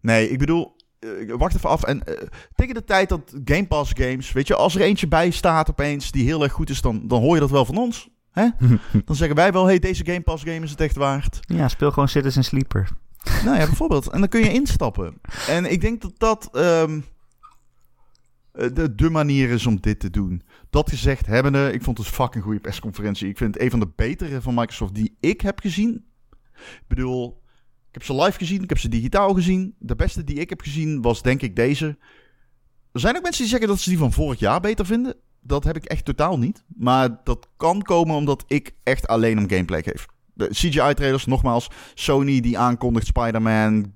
nee, 0.00 0.30
ik 0.30 0.38
bedoel, 0.38 0.76
eh, 1.00 1.34
wacht 1.36 1.56
even 1.56 1.68
af. 1.68 1.82
En 1.82 2.06
eh, 2.06 2.26
tegen 2.54 2.74
de 2.74 2.84
tijd 2.84 3.08
dat 3.08 3.34
Game 3.44 3.66
Pass 3.66 3.92
games, 3.94 4.32
weet 4.32 4.46
je, 4.46 4.54
als 4.54 4.74
er 4.74 4.80
eentje 4.80 5.08
bij 5.08 5.30
staat 5.30 5.70
opeens 5.70 6.10
die 6.10 6.24
heel 6.24 6.42
erg 6.42 6.52
goed 6.52 6.70
is, 6.70 6.80
dan, 6.80 7.08
dan 7.08 7.20
hoor 7.20 7.34
je 7.34 7.40
dat 7.40 7.50
wel 7.50 7.64
van 7.64 7.78
ons. 7.78 8.08
Hè? 8.30 8.48
Dan 9.04 9.16
zeggen 9.16 9.36
wij 9.36 9.52
wel, 9.52 9.66
hey, 9.66 9.78
deze 9.78 10.04
Game 10.04 10.20
Pass 10.20 10.44
game 10.44 10.60
is 10.60 10.70
het 10.70 10.80
echt 10.80 10.96
waard. 10.96 11.40
ja, 11.40 11.68
speel 11.68 11.90
gewoon 11.90 12.08
Citizen 12.08 12.44
Sleeper. 12.44 12.88
Nou 13.44 13.58
ja, 13.58 13.64
bijvoorbeeld. 13.64 14.08
En 14.08 14.18
dan 14.18 14.28
kun 14.28 14.40
je 14.40 14.52
instappen. 14.52 15.20
En 15.48 15.72
ik 15.72 15.80
denk 15.80 16.02
dat 16.02 16.12
dat 16.16 16.48
eh, 16.52 16.84
de, 18.52 18.94
de 18.94 19.10
manier 19.10 19.50
is 19.50 19.66
om 19.66 19.80
dit 19.80 20.00
te 20.00 20.10
doen. 20.10 20.42
Dat 20.70 20.90
gezegd 20.90 21.26
hebbende, 21.26 21.72
ik 21.72 21.82
vond 21.82 21.98
het 21.98 22.06
een 22.06 22.12
fucking 22.12 22.44
goede 22.44 22.60
persconferentie. 22.60 23.28
Ik 23.28 23.36
vind 23.36 23.54
het 23.54 23.62
een 23.62 23.70
van 23.70 23.80
de 23.80 23.90
betere 23.96 24.40
van 24.40 24.54
Microsoft 24.54 24.94
die 24.94 25.16
ik 25.20 25.40
heb 25.40 25.60
gezien. 25.60 26.04
Ik 26.54 26.84
bedoel, 26.86 27.40
ik 27.90 27.96
heb 27.96 28.04
ze 28.04 28.14
live 28.14 28.38
gezien, 28.38 28.62
ik 28.62 28.68
heb 28.68 28.78
ze 28.78 28.88
digitaal 28.88 29.34
gezien. 29.34 29.74
De 29.78 29.96
beste 29.96 30.24
die 30.24 30.36
ik 30.36 30.48
heb 30.48 30.60
gezien 30.60 31.02
was 31.02 31.22
denk 31.22 31.42
ik 31.42 31.56
deze. 31.56 31.98
Er 32.92 33.00
zijn 33.00 33.16
ook 33.16 33.22
mensen 33.22 33.40
die 33.40 33.50
zeggen 33.50 33.68
dat 33.68 33.80
ze 33.80 33.88
die 33.88 33.98
van 33.98 34.12
vorig 34.12 34.38
jaar 34.38 34.60
beter 34.60 34.86
vinden. 34.86 35.14
Dat 35.40 35.64
heb 35.64 35.76
ik 35.76 35.84
echt 35.84 36.04
totaal 36.04 36.38
niet. 36.38 36.64
Maar 36.76 37.20
dat 37.24 37.48
kan 37.56 37.82
komen 37.82 38.16
omdat 38.16 38.44
ik 38.46 38.74
echt 38.82 39.06
alleen 39.06 39.38
om 39.38 39.48
gameplay 39.48 39.82
geef. 39.82 40.06
De 40.34 40.48
CGI-trailers, 40.48 41.26
nogmaals, 41.26 41.70
Sony 41.94 42.40
die 42.40 42.58
aankondigt 42.58 43.06
Spider-Man, 43.06 43.92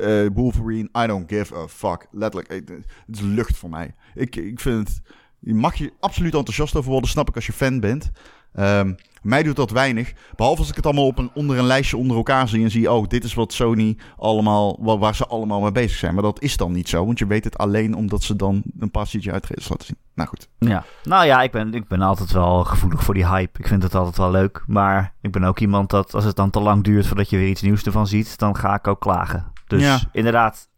eh, 0.00 0.26
Wolverine. 0.34 0.88
I 1.04 1.06
don't 1.06 1.32
give 1.32 1.56
a 1.56 1.68
fuck. 1.68 2.06
Letterlijk, 2.10 2.52
het 2.52 2.86
is 3.06 3.20
lucht 3.20 3.56
voor 3.56 3.70
mij. 3.70 3.94
Ik, 4.14 4.36
ik 4.36 4.60
vind 4.60 4.88
het... 4.88 5.00
Je 5.38 5.54
mag 5.54 5.74
je 5.74 5.92
absoluut 6.00 6.34
enthousiast 6.34 6.76
over 6.76 6.90
worden, 6.90 7.10
snap 7.10 7.28
ik 7.28 7.34
als 7.34 7.46
je 7.46 7.52
fan 7.52 7.80
bent. 7.80 8.10
Ehm, 8.52 8.94
mij 9.22 9.42
doet 9.42 9.56
dat 9.56 9.70
weinig. 9.70 10.12
Behalve 10.36 10.60
als 10.60 10.68
ik 10.70 10.76
het 10.76 10.84
allemaal 10.86 11.06
op 11.06 11.18
een, 11.18 11.30
onder 11.34 11.58
een 11.58 11.64
lijstje 11.64 11.96
onder 11.96 12.16
elkaar 12.16 12.48
zie 12.48 12.64
en 12.64 12.70
zie... 12.70 12.92
oh, 12.92 13.08
dit 13.08 13.24
is 13.24 13.34
wat 13.34 13.52
Sony 13.52 13.96
allemaal... 14.16 14.98
Waar, 14.98 15.14
ze 15.14 15.26
allemaal 15.26 15.60
mee 15.60 15.72
bezig 15.72 15.98
zijn. 15.98 16.14
Maar 16.14 16.22
dat 16.22 16.42
is 16.42 16.56
dan 16.56 16.72
niet 16.72 16.88
zo, 16.88 17.04
want 17.06 17.18
je 17.18 17.26
weet 17.26 17.44
het 17.44 17.58
alleen 17.58 17.94
omdat 17.94 18.22
ze 18.22 18.36
dan 18.36 18.62
een 18.78 18.90
paar 18.90 19.04
CGI-trailers 19.06 19.68
laten 19.68 19.86
zien. 19.86 19.96
Nou 20.14 20.28
goed. 20.28 20.48
Ja, 20.58 20.84
nou 21.02 21.26
ja, 21.26 21.42
ik 21.42 21.50
ben, 21.50 21.74
ik 21.74 21.88
ben 21.88 22.00
altijd 22.00 22.32
wel 22.32 22.64
gevoelig 22.64 23.02
voor 23.04 23.14
die 23.14 23.26
hype. 23.26 23.58
Ik 23.58 23.66
vind 23.66 23.82
het 23.82 23.94
altijd 23.94 24.16
wel 24.16 24.30
leuk. 24.30 24.64
Maar 24.66 25.14
ik 25.20 25.32
ben 25.32 25.44
ook 25.44 25.58
iemand 25.58 25.90
dat 25.90 26.14
als 26.14 26.24
het 26.24 26.36
dan 26.36 26.50
te 26.50 26.60
lang 26.60 26.84
duurt 26.84 27.06
voordat 27.06 27.30
je 27.30 27.36
weer 27.36 27.48
iets 27.48 27.62
nieuws 27.62 27.82
ervan 27.82 28.06
ziet, 28.06 28.38
dan 28.38 28.56
ga 28.56 28.74
ik 28.74 28.86
ook 28.86 29.00
klagen. 29.00 29.52
Dus 29.66 29.82
Ja. 29.82 29.98
inderdaad, 30.12 30.68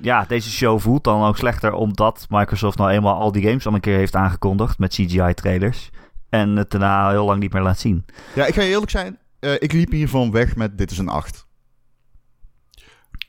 ja, 0.00 0.24
deze 0.28 0.50
show 0.50 0.80
voelt 0.80 1.04
dan 1.04 1.22
ook 1.24 1.36
slechter 1.36 1.72
omdat 1.72 2.26
Microsoft 2.28 2.78
nou 2.78 2.90
eenmaal 2.90 3.18
al 3.20 3.32
die 3.32 3.42
games 3.46 3.66
al 3.66 3.74
een 3.74 3.80
keer 3.80 3.96
heeft 3.96 4.16
aangekondigd 4.16 4.78
met 4.78 4.92
CGI-trailers. 4.94 5.90
En 6.28 6.56
het 6.56 6.70
daarna 6.70 7.10
heel 7.10 7.24
lang 7.24 7.40
niet 7.40 7.52
meer 7.52 7.62
laat 7.62 7.78
zien. 7.78 8.04
Ja, 8.34 8.46
ik 8.46 8.54
ga 8.54 8.62
je 8.62 8.68
eerlijk 8.70 8.90
zijn. 8.90 9.18
eh, 9.40 9.52
ik 9.58 9.72
liep 9.72 9.90
hiervan 9.90 10.30
weg 10.30 10.56
met 10.56 10.78
dit 10.78 10.90
is 10.90 10.98
een 10.98 11.08
8. 11.08 11.46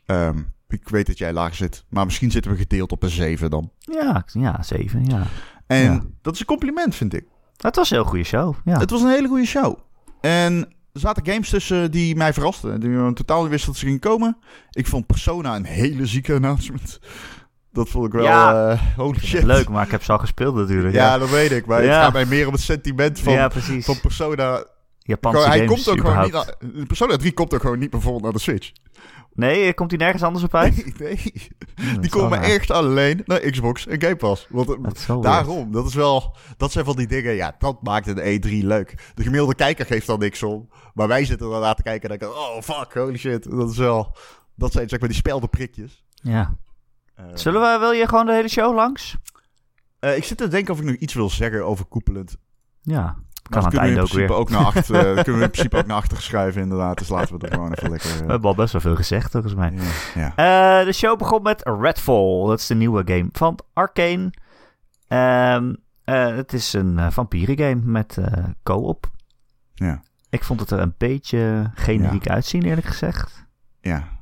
Ehm, 0.06 0.38
ik 0.68 0.90
weet 0.90 1.06
dat 1.08 1.18
jij 1.18 1.34
laag 1.34 1.56
zit. 1.56 1.86
Maar 1.90 2.06
misschien 2.06 2.32
zitten 2.32 2.52
we 2.52 2.58
gedeeld 2.58 2.92
op 2.92 3.04
een 3.04 3.10
7 3.10 3.50
dan. 3.50 3.72
Ja, 3.80 4.26
ja, 4.34 4.64
zeven, 4.64 5.06
ja. 5.06 5.24
En 5.68 5.84
Ja. 5.84 6.02
dat 6.22 6.34
is 6.34 6.40
een 6.40 6.46
compliment, 6.46 6.96
vind 6.96 7.14
ik. 7.14 7.26
Het 7.58 7.76
was 7.76 7.90
een 7.92 7.98
heel 7.98 8.06
goede 8.06 8.24
show, 8.24 8.56
ja. 8.66 8.80
Het 8.80 8.90
was 8.90 9.02
een 9.02 9.10
hele 9.10 9.28
goede 9.28 9.46
show. 9.46 9.78
En 10.22 10.54
er 10.94 11.00
zaten 11.00 11.26
games 11.26 11.50
tussen 11.50 11.92
die 11.92 12.16
mij 12.16 12.34
verrasten. 12.34 12.80
Die 12.80 12.90
we 12.90 13.14
totaal 13.14 13.42
niet 13.42 13.50
wisten 13.50 13.70
dat 13.72 13.80
ze 13.80 13.86
gingen 13.86 14.00
komen. 14.00 14.38
Ik 14.72 14.88
vond 14.88 15.06
Persona 15.06 15.56
een 15.56 15.66
hele 15.66 16.06
zieke 16.06 16.34
announcement. 16.34 17.00
Dat 17.78 17.90
vond 17.90 18.06
ik 18.06 18.12
wel... 18.12 18.24
Ja. 18.24 18.70
eh, 18.72 18.80
holy 18.98 19.20
shit. 19.20 19.44
Leuk, 19.44 19.70
maar 19.70 19.86
ik 19.86 19.92
heb 19.92 20.04
ze 20.04 20.12
al 20.12 20.18
gespeeld 20.18 20.56
natuurlijk. 20.56 20.94
Ja, 20.94 21.18
dat 21.18 21.30
weet 21.30 21.52
ik. 21.52 21.66
Maar 21.66 21.78
het 21.78 21.88
Ja. 21.88 22.04
gaat 22.04 22.14
mij 22.14 22.26
meer 22.26 22.48
om 22.48 22.54
het 22.54 22.62
sentiment 22.62 23.20
van, 23.20 23.34
ja 23.34 23.48
precies. 23.48 23.86
van 23.86 24.00
Persona. 24.02 24.64
Japanse 25.00 25.38
Gewoon, 25.38 25.52
hij 25.58 25.66
games 25.68 25.84
komt 25.84 26.00
ook 26.00 26.06
gewoon 26.08 26.24
niet 26.76 26.88
Persona 26.88 27.16
3 27.18 27.34
komt 27.34 27.54
ook 27.54 27.62
gewoon 27.62 27.80
niet 27.80 27.90
bijvoorbeeld 27.90 28.24
naar 28.24 28.32
de 28.34 28.40
Switch. 28.40 28.72
Nee, 29.34 29.74
komt 29.74 29.90
hij 29.92 30.00
nergens 30.00 30.24
anders 30.24 30.44
op 30.44 30.56
uit? 30.64 31.00
Nee, 31.00 31.34
Die 32.00 32.10
komen 32.10 32.38
raar. 32.40 32.50
echt 32.50 32.72
alleen 32.72 33.22
naar 33.26 33.40
Xbox 33.40 33.88
en 33.88 34.02
Game 34.02 34.16
Pass. 34.16 34.48
Want 34.50 34.70
eh, 34.70 34.76
Dat 34.84 35.06
weird. 35.06 35.24
daarom, 35.24 35.72
dat 35.72 35.88
is 35.88 35.94
wel... 35.94 36.36
Dat 36.58 36.72
zijn 36.72 36.86
van 36.86 36.96
die 36.96 37.08
dingen, 37.08 37.36
ja, 37.36 37.56
dat 37.60 37.82
maakt 37.84 38.08
een 38.08 38.42
E3 38.42 38.66
leuk. 38.66 39.12
De 39.16 39.24
gemiddelde 39.24 39.56
kijker 39.56 39.86
geeft 39.86 40.08
dan 40.08 40.20
niks 40.20 40.44
om. 40.44 40.70
Maar 40.94 41.08
wij 41.08 41.26
zitten 41.26 41.52
er 41.54 41.60
naar 41.60 41.76
te 41.76 41.84
kijken 41.84 42.10
en 42.10 42.18
denken... 42.20 42.38
Oh, 42.38 42.62
fuck, 42.62 42.94
holy 42.94 43.18
shit. 43.18 43.50
Dat 43.52 43.70
is 43.72 43.78
wel... 43.78 44.16
Dat 44.56 44.72
zijn 44.72 44.90
zeg 44.90 45.00
maar 45.00 45.10
die 45.10 45.18
speldenprikjes. 45.18 46.04
Ja. 46.14 46.56
Eh, 47.18 47.26
Zullen 47.34 47.62
we, 47.62 47.78
wil 47.80 47.92
je 47.92 48.08
gewoon 48.08 48.26
de 48.26 48.34
hele 48.34 48.50
show 48.50 48.76
langs? 48.76 49.16
eh, 50.00 50.16
ik 50.18 50.24
zit 50.24 50.38
te 50.38 50.48
denken 50.48 50.74
of 50.74 50.80
ik 50.80 50.86
nog 50.86 50.96
iets 50.96 51.14
wil 51.14 51.30
zeggen 51.30 51.66
over 51.66 51.86
koepelend. 51.86 52.38
Ja, 52.82 53.16
kan 53.50 53.58
aan 53.58 53.64
het 53.64 53.70
kunnen 53.70 53.72
we 53.72 53.78
in 53.78 53.80
einde 53.80 54.02
ook 54.02 54.08
principe 54.08 54.28
weer. 54.34 54.42
ook 54.42 54.50
naar 54.50 54.66
achter, 54.66 54.96
eh, 54.96 55.14
kunnen 55.24 55.38
we 55.38 55.46
in 55.46 55.52
principe 55.52 55.78
ook 55.78 55.86
naar 55.86 55.98
achter 55.98 56.22
schuiven 56.22 56.62
inderdaad. 56.62 56.98
Dus 56.98 57.10
laten 57.10 57.40
we 57.40 57.48
er 57.48 57.54
gewoon 57.54 57.74
even 57.74 57.90
lekker... 57.90 58.10
We 58.10 58.22
eh, 58.24 58.28
hebben 58.28 58.50
al 58.50 58.56
best 58.56 58.72
wel 58.72 58.82
veel 58.82 58.96
gezegd, 58.96 59.32
volgens 59.32 59.54
mij. 59.56 59.74
ja, 60.16 60.34
ja. 60.36 60.84
De 60.84 60.94
show 60.94 61.18
begon 61.18 61.42
met 61.42 61.62
Redfall. 61.64 62.46
Dat 62.48 62.60
is 62.60 62.68
de 62.68 62.76
nieuwe 62.76 63.02
game 63.06 63.30
van 63.32 63.60
Arcane. 63.74 64.34
Ehm, 65.08 65.74
eh, 66.04 66.36
het 66.36 66.54
is 66.54 66.74
een 66.74 67.00
eh 67.00 67.08
vampierengame 67.12 67.82
met 67.84 68.18
co-op. 68.64 69.10
Ja. 69.74 70.02
Ik 70.30 70.44
vond 70.44 70.60
het 70.60 70.72
er 70.72 70.80
een 70.80 70.96
beetje 70.98 71.72
generiek 71.76 72.28
uitzien, 72.30 72.64
eerlijk 72.64 72.88
gezegd. 72.88 73.46
ja. 73.82 74.16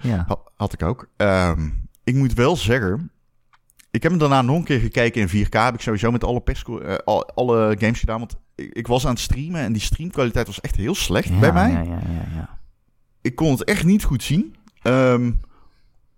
Ja. 0.00 0.24
Had, 0.26 0.50
had 0.56 0.72
ik 0.72 0.82
ook. 0.82 1.08
Ehm, 1.16 1.68
ik 2.06 2.14
moet 2.14 2.34
wel 2.34 2.56
zeggen. 2.56 3.10
Ik 3.90 4.02
heb 4.02 4.10
hem 4.10 4.20
daarna 4.20 4.42
nog 4.42 4.56
een 4.56 4.64
keer 4.64 4.80
gekeken 4.80 5.20
in 5.20 5.28
4K. 5.46 5.48
Heb 5.50 5.74
ik 5.74 5.80
sowieso 5.80 6.10
met 6.10 6.24
alle, 6.24 6.42
eh, 6.44 6.94
al- 7.04 7.26
alle 7.34 7.76
games 7.78 8.00
gedaan. 8.00 8.18
Want 8.18 8.36
ik, 8.54 8.72
ik 8.72 8.86
was 8.86 9.04
aan 9.04 9.10
het 9.12 9.20
streamen 9.20 9.60
en 9.60 9.72
die 9.72 9.82
streamkwaliteit 9.82 10.46
was 10.46 10.60
echt 10.60 10.76
heel 10.76 10.94
slecht 10.94 11.28
Ja, 11.28 11.38
bij 11.38 11.52
mij. 11.52 11.70
Ja, 11.70 11.82
ja, 11.82 11.90
ja, 11.90 12.26
ja. 12.34 12.58
Ik 13.20 13.34
kon 13.36 13.50
het 13.50 13.64
echt 13.64 13.84
niet 13.84 14.04
goed 14.04 14.22
zien. 14.22 14.56
Ehm, 14.82 15.26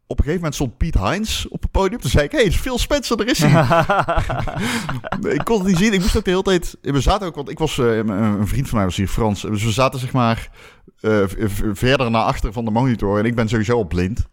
op 0.07 0.18
een 0.18 0.24
gegeven 0.24 0.35
moment 0.35 0.55
stond 0.55 0.77
Piet 0.77 0.94
Heinz 0.94 1.44
op 1.44 1.62
het 1.62 1.70
podium. 1.70 2.01
Toen 2.01 2.11
zei 2.11 2.24
ik, 2.24 2.31
hé, 2.33 2.38
hey, 2.38 2.46
is 2.46 2.57
Phil 2.57 2.79
Spencer, 2.79 3.16
daar 3.16 3.27
is 3.27 3.38
hij. 3.44 3.51
Ik 5.35 5.44
kon 5.44 5.59
het 5.59 5.66
niet 5.66 5.77
zien. 5.77 5.92
Ik 5.92 6.01
moest 6.01 6.16
ook 6.16 6.24
de 6.24 6.31
hele 6.31 6.42
tijd... 6.42 6.77
We 6.83 7.01
zaten 7.01 7.27
ook, 7.27 7.35
want 7.35 7.51
ik 7.51 7.59
was... 7.59 7.79
eh, 7.79 7.96
een 7.96 8.46
vriend 8.48 8.68
van 8.68 8.77
mij 8.77 8.87
was 8.87 8.96
hier, 8.96 9.09
Frans. 9.09 9.40
Dus 9.42 9.64
we 9.64 9.70
zaten 9.70 10.01
zeg 10.01 10.12
maar 10.12 10.51
eh, 11.01 11.24
verder 11.72 12.11
naar 12.11 12.22
achter 12.22 12.53
van 12.53 12.64
de 12.64 12.70
monitor. 12.70 13.18
En 13.18 13.24
ik 13.24 13.35
ben 13.35 13.48
sowieso 13.48 13.77
al 13.77 13.87
blind. 13.87 14.27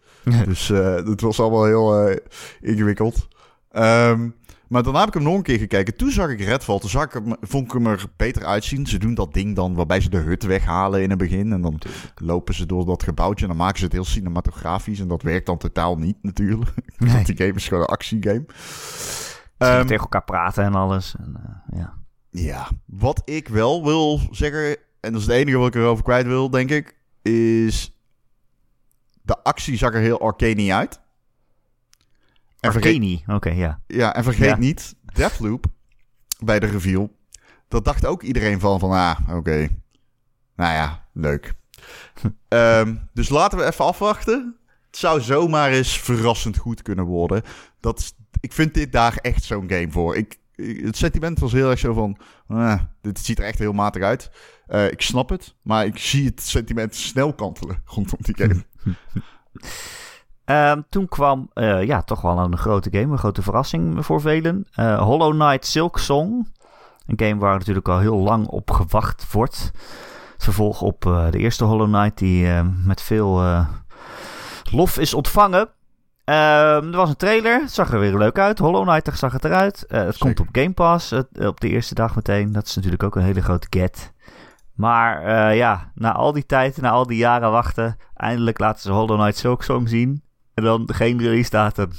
Dus 0.44 0.70
eh 0.70 0.94
het 0.94 1.20
was 1.20 1.40
allemaal 1.40 1.64
heel 1.64 2.06
eh, 2.08 2.16
ingewikkeld. 2.60 3.28
Ehm, 3.70 4.28
maar 4.68 4.82
daarna 4.82 4.98
heb 4.98 5.08
ik 5.08 5.14
hem 5.14 5.22
nog 5.22 5.34
een 5.34 5.42
keer 5.42 5.58
gekeken. 5.58 5.96
Toen 5.96 6.10
zag 6.10 6.30
ik 6.30 6.40
Redfall. 6.40 6.78
Toen 6.78 6.90
zag 6.90 7.04
ik 7.04 7.12
hem, 7.12 7.36
vond 7.40 7.64
ik 7.66 7.72
hem 7.72 7.86
er 7.86 8.04
beter 8.16 8.44
uitzien. 8.44 8.86
Ze 8.86 8.98
doen 8.98 9.14
dat 9.14 9.32
ding 9.34 9.56
dan 9.56 9.74
waarbij 9.74 10.00
ze 10.00 10.10
de 10.10 10.16
hut 10.16 10.42
weghalen 10.42 11.02
in 11.02 11.10
het 11.10 11.18
begin. 11.18 11.52
En 11.52 11.60
dan 11.60 11.78
lopen 12.14 12.54
ze 12.54 12.66
door 12.66 12.86
dat 12.86 13.02
gebouwtje. 13.02 13.42
En 13.44 13.50
dan 13.50 13.60
maken 13.60 13.78
ze 13.78 13.84
het 13.84 13.92
heel 13.92 14.04
cinematografisch. 14.04 15.00
En 15.00 15.08
dat 15.08 15.22
werkt 15.22 15.46
dan 15.46 15.58
totaal 15.58 15.96
niet 15.96 16.16
natuurlijk. 16.22 16.70
Nee. 16.98 17.12
Want 17.12 17.26
die 17.26 17.36
game 17.36 17.52
is 17.52 17.68
gewoon 17.68 17.82
een 17.82 17.88
actiegame. 17.88 18.44
Ze 18.46 19.34
Ehm, 19.58 19.86
tegen 19.86 20.02
elkaar 20.02 20.24
praten 20.24 20.64
en 20.64 20.74
alles. 20.74 21.14
En, 21.18 21.36
eh, 21.36 21.78
ja. 21.78 21.94
ja, 22.30 22.68
wat 22.84 23.22
ik 23.24 23.48
wel 23.48 23.84
wil 23.84 24.20
zeggen, 24.30 24.76
en 25.00 25.12
dat 25.12 25.20
is 25.20 25.26
het 25.26 25.36
enige 25.36 25.56
wat 25.56 25.66
ik 25.66 25.74
erover 25.74 26.04
kwijt 26.04 26.26
wil, 26.26 26.50
denk 26.50 26.70
ik, 26.70 26.96
is 27.22 27.95
de 29.26 29.42
actie 29.42 29.76
zag 29.76 29.94
er 29.94 30.00
heel 30.00 30.20
arcane 30.20 30.74
uit. 30.74 31.00
En 32.60 32.72
Arcane, 32.72 33.20
oké, 33.26 33.50
ja. 33.50 33.80
ja, 33.86 34.14
en 34.14 34.24
vergeet 34.24 34.48
Ja. 34.48 34.56
niet, 34.56 34.94
Deathloop, 35.14 35.66
bij 36.44 36.60
de 36.60 36.66
reveal, 36.66 37.16
dat 37.68 37.84
dacht 37.84 38.06
ook 38.06 38.22
iedereen 38.22 38.60
van, 38.60 38.78
van 38.78 38.90
ah, 38.90 39.18
oké, 39.30 39.68
nou 40.56 40.72
ja, 40.74 41.06
leuk. 41.12 41.54
Ehm, 42.48 42.94
dus 43.12 43.28
laten 43.28 43.58
we 43.58 43.64
even 43.64 43.84
afwachten. 43.84 44.56
het 44.86 44.96
zou 44.96 45.20
zomaar 45.20 45.70
eens 45.70 45.98
verrassend 46.00 46.56
goed 46.56 46.82
kunnen 46.82 47.04
worden. 47.04 47.42
Dat, 47.80 47.98
is- 47.98 48.12
ik 48.40 48.52
vind 48.52 48.74
dit 48.74 48.92
daar 48.92 49.16
echt 49.16 49.44
zo'n 49.44 49.68
game 49.70 49.90
voor. 49.90 50.16
Ik, 50.16 50.38
ik- 50.54 50.84
het 50.84 50.96
sentiment 50.96 51.38
was 51.38 51.52
heel 51.52 51.70
erg 51.70 51.78
zo 51.78 51.92
van... 51.92 52.18
ah, 52.48 52.80
dit 53.00 53.18
ziet 53.18 53.38
er 53.38 53.44
echt 53.44 53.58
heel 53.58 53.72
matig 53.72 54.02
uit. 54.02 54.30
Eh, 54.66 54.90
ik 54.90 55.02
snap 55.02 55.28
het, 55.28 55.54
maar 55.62 55.86
ik 55.86 55.98
zie 55.98 56.26
het 56.26 56.42
sentiment 56.42 56.94
snel 56.94 57.34
kantelen 57.34 57.82
rondom 57.84 58.18
die 58.20 58.36
game. 58.46 58.64
Ehm, 60.46 60.80
toen 60.88 61.08
kwam 61.08 61.50
eh, 61.54 61.82
ja, 61.82 62.02
toch 62.02 62.20
wel 62.20 62.38
een 62.38 62.58
grote 62.58 62.90
game, 62.92 63.12
een 63.12 63.18
grote 63.18 63.42
verrassing 63.42 64.04
voor 64.04 64.20
velen. 64.20 64.66
Eh, 64.72 65.02
Hollow 65.02 65.32
Knight 65.32 65.66
Silk 65.66 65.98
Song. 65.98 66.52
Een 67.06 67.26
game 67.26 67.40
waar 67.40 67.58
natuurlijk 67.58 67.88
al 67.88 67.98
heel 67.98 68.16
lang 68.16 68.46
op 68.46 68.70
gewacht 68.70 69.32
wordt. 69.32 69.70
Het 70.32 70.44
vervolg 70.44 70.82
op 70.82 71.06
eh, 71.06 71.30
de 71.30 71.38
eerste 71.38 71.64
Hollow 71.64 71.86
Knight, 71.86 72.18
die 72.18 72.46
met 72.62 73.02
veel 73.02 73.64
lof 74.70 74.98
is 74.98 75.14
ontvangen. 75.14 75.68
Ehm, 76.24 76.90
er 76.90 76.96
was 76.96 77.08
een 77.08 77.16
trailer, 77.16 77.60
het 77.60 77.72
zag 77.72 77.92
er 77.92 78.00
weer 78.00 78.18
leuk 78.18 78.38
uit. 78.38 78.58
Hollow 78.58 78.88
Knight 78.88 79.18
zag 79.18 79.32
het 79.32 79.44
eruit. 79.44 79.84
Het 79.88 80.18
komt 80.18 80.40
op 80.40 80.48
Game 80.52 80.72
Pass 80.72 81.12
op 81.38 81.60
de 81.60 81.68
eerste 81.68 81.94
dag 81.94 82.14
meteen. 82.14 82.52
Dat 82.52 82.66
is 82.66 82.74
natuurlijk 82.74 83.02
ook 83.02 83.16
een 83.16 83.22
hele 83.22 83.42
grote 83.42 83.66
get. 83.70 84.12
Maar 84.76 85.22
eh, 85.22 85.56
ja, 85.56 85.92
na 85.94 86.12
al 86.12 86.32
die 86.32 86.46
tijd, 86.46 86.76
na 86.80 86.90
al 86.90 87.06
die 87.06 87.16
jaren 87.18 87.50
wachten, 87.50 87.96
eindelijk 88.14 88.58
laten 88.58 88.82
ze 88.82 88.92
Hollow 88.92 89.18
Knight 89.18 89.36
Silk 89.36 89.62
Song 89.62 89.86
zien. 89.86 90.22
En 90.54 90.64
dan 90.64 90.88
geen 90.92 91.18
release 91.18 91.50
datum. 91.50 91.90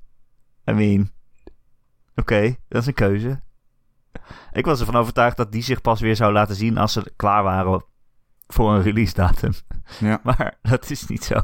I 0.70 0.72
mean, 0.72 1.10
oké, 2.16 2.56
dat 2.68 2.80
is 2.80 2.86
een 2.86 2.94
keuze. 2.94 3.40
Ik 4.52 4.64
was 4.64 4.80
ervan 4.80 4.96
overtuigd 4.96 5.36
dat 5.36 5.52
die 5.52 5.62
zich 5.62 5.80
pas 5.80 6.00
weer 6.00 6.16
zou 6.16 6.32
laten 6.32 6.54
zien 6.54 6.78
als 6.78 6.92
ze 6.92 7.12
klaar 7.16 7.42
waren 7.42 7.84
voor 8.46 8.72
een 8.74 8.82
release 8.82 9.14
datum. 9.14 9.52
Ja. 10.00 10.20
Maar 10.24 10.54
dat 10.62 10.90
is 10.90 11.06
niet 11.06 11.24
zo. 11.24 11.40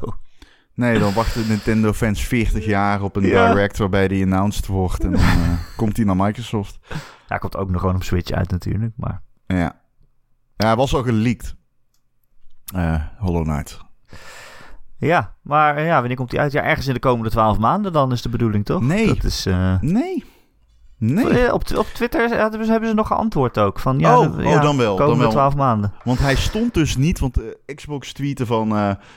Nee, 0.73 0.99
dan 0.99 1.13
wachten 1.13 1.47
Nintendo 1.47 1.93
fans 1.93 2.27
40 2.27 2.65
jaar 2.65 3.01
op 3.01 3.15
een 3.15 3.25
Ja. 3.25 3.47
direct 3.53 3.77
waarbij 3.77 4.07
die 4.07 4.23
announced 4.23 4.65
wordt. 4.67 5.03
En 5.03 5.11
dan 5.11 5.21
eh, 5.21 5.53
komt 5.75 5.95
die 5.95 6.05
naar 6.05 6.15
Microsoft. 6.15 6.79
Ja, 6.89 6.95
hij 7.27 7.37
komt 7.39 7.55
ook 7.57 7.69
nog 7.69 7.79
gewoon 7.81 7.95
op 7.95 8.03
Switch 8.03 8.31
uit 8.31 8.51
natuurlijk. 8.51 8.93
Maar 8.95 9.21
Ja, 9.47 9.78
ja 10.59 10.65
hij 10.67 10.75
was 10.75 10.93
al 10.95 11.03
geleakt. 11.03 11.55
Eh, 12.75 12.95
Hollow 13.17 13.43
Knight. 13.43 13.79
ja, 14.97 15.35
maar 15.41 15.83
ja, 15.83 15.99
wanneer 15.99 16.17
komt 16.17 16.31
hij 16.31 16.39
uit? 16.41 16.51
Ja, 16.51 16.63
ergens 16.63 16.87
in 16.87 16.93
de 16.93 16.99
komende 16.99 17.29
twaalf 17.29 17.57
maanden 17.57 17.93
dan 17.93 18.11
is 18.11 18.21
de 18.21 18.29
bedoeling, 18.29 18.65
toch? 18.65 18.81
Nee. 18.81 19.07
Dat 19.07 19.23
is... 19.23 19.45
eh, 19.45 19.81
Nee. 19.81 20.23
Nee. 20.97 21.27
eh, 21.45 21.53
Op, 21.53 21.63
op 21.77 21.85
Twitter 21.85 22.29
hebben 22.29 22.65
ze, 22.65 22.71
hebben 22.71 22.89
ze 22.89 22.95
nog 22.95 23.07
geantwoord 23.07 23.57
ook. 23.57 23.79
Van, 23.79 23.99
ja, 23.99 24.19
Oh, 24.19 24.37
oh, 24.37 24.43
ja, 24.43 24.59
dan 24.59 24.77
wel, 24.77 24.95
dan 24.97 25.07
Komende 25.07 25.31
twaalf 25.31 25.55
maanden. 25.55 25.93
Want 26.03 26.19
hij 26.19 26.35
stond 26.35 26.73
dus 26.73 26.97
niet, 26.97 27.19
want 27.19 27.37
Xbox 27.75 28.13
tweette 28.13 28.45
van 28.45 28.71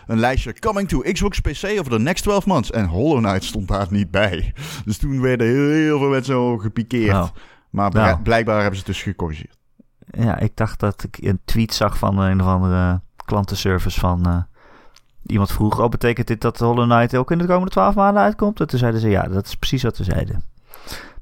een 0.07 0.19
lijstje 0.19 0.59
coming 0.59 0.89
to 0.89 1.01
Xbox 1.13 1.41
PC 1.41 1.65
over 1.79 1.91
the 1.91 1.99
next 1.99 2.23
12 2.23 2.47
months. 2.47 2.71
En 2.71 2.87
Hollow 2.87 3.19
Knight 3.19 3.45
stond 3.45 3.69
daar 3.69 3.87
niet 3.91 4.11
bij. 4.11 4.55
Dus 4.85 4.99
toen 4.99 5.21
werden 5.21 5.47
heel, 5.47 5.69
heel 5.71 5.99
veel 5.99 6.09
mensen 6.09 6.61
gepikeerd. 6.61 7.15
Oh. 7.17 7.29
Maar 7.71 7.91
Nou. 7.93 8.21
blijkbaar 8.23 8.61
hebben 8.61 8.79
ze 8.79 8.85
het 8.87 8.95
dus 8.95 9.03
gecorrigeerd. 9.03 9.59
Ja, 10.13 10.39
ik 10.39 10.57
dacht 10.57 10.81
dat 10.81 11.03
ik 11.03 11.19
een 11.21 11.41
tweet 11.45 11.75
zag 11.75 11.99
van 11.99 12.19
een 12.19 12.41
of 12.41 12.47
andere 12.47 13.01
klantenservice 13.25 14.01
van... 14.01 14.27
eh, 14.27 14.43
iemand 15.27 15.53
vroeg, 15.53 15.81
oh, 15.81 15.89
betekent 15.89 16.27
dit 16.27 16.41
dat 16.41 16.59
Hollow 16.59 16.91
Knight 16.91 17.17
ook 17.17 17.31
in 17.31 17.39
de 17.39 17.47
komende 17.47 17.71
twaalf 17.71 17.95
maanden 17.95 18.23
uitkomt? 18.23 18.61
En 18.61 18.67
toen 18.67 18.79
zeiden 18.79 19.01
ze, 19.01 19.09
ja, 19.09 19.23
dat 19.23 19.47
is 19.47 19.55
precies 19.55 19.83
wat 19.83 19.97
ze 19.97 20.05
zeiden. 20.05 20.45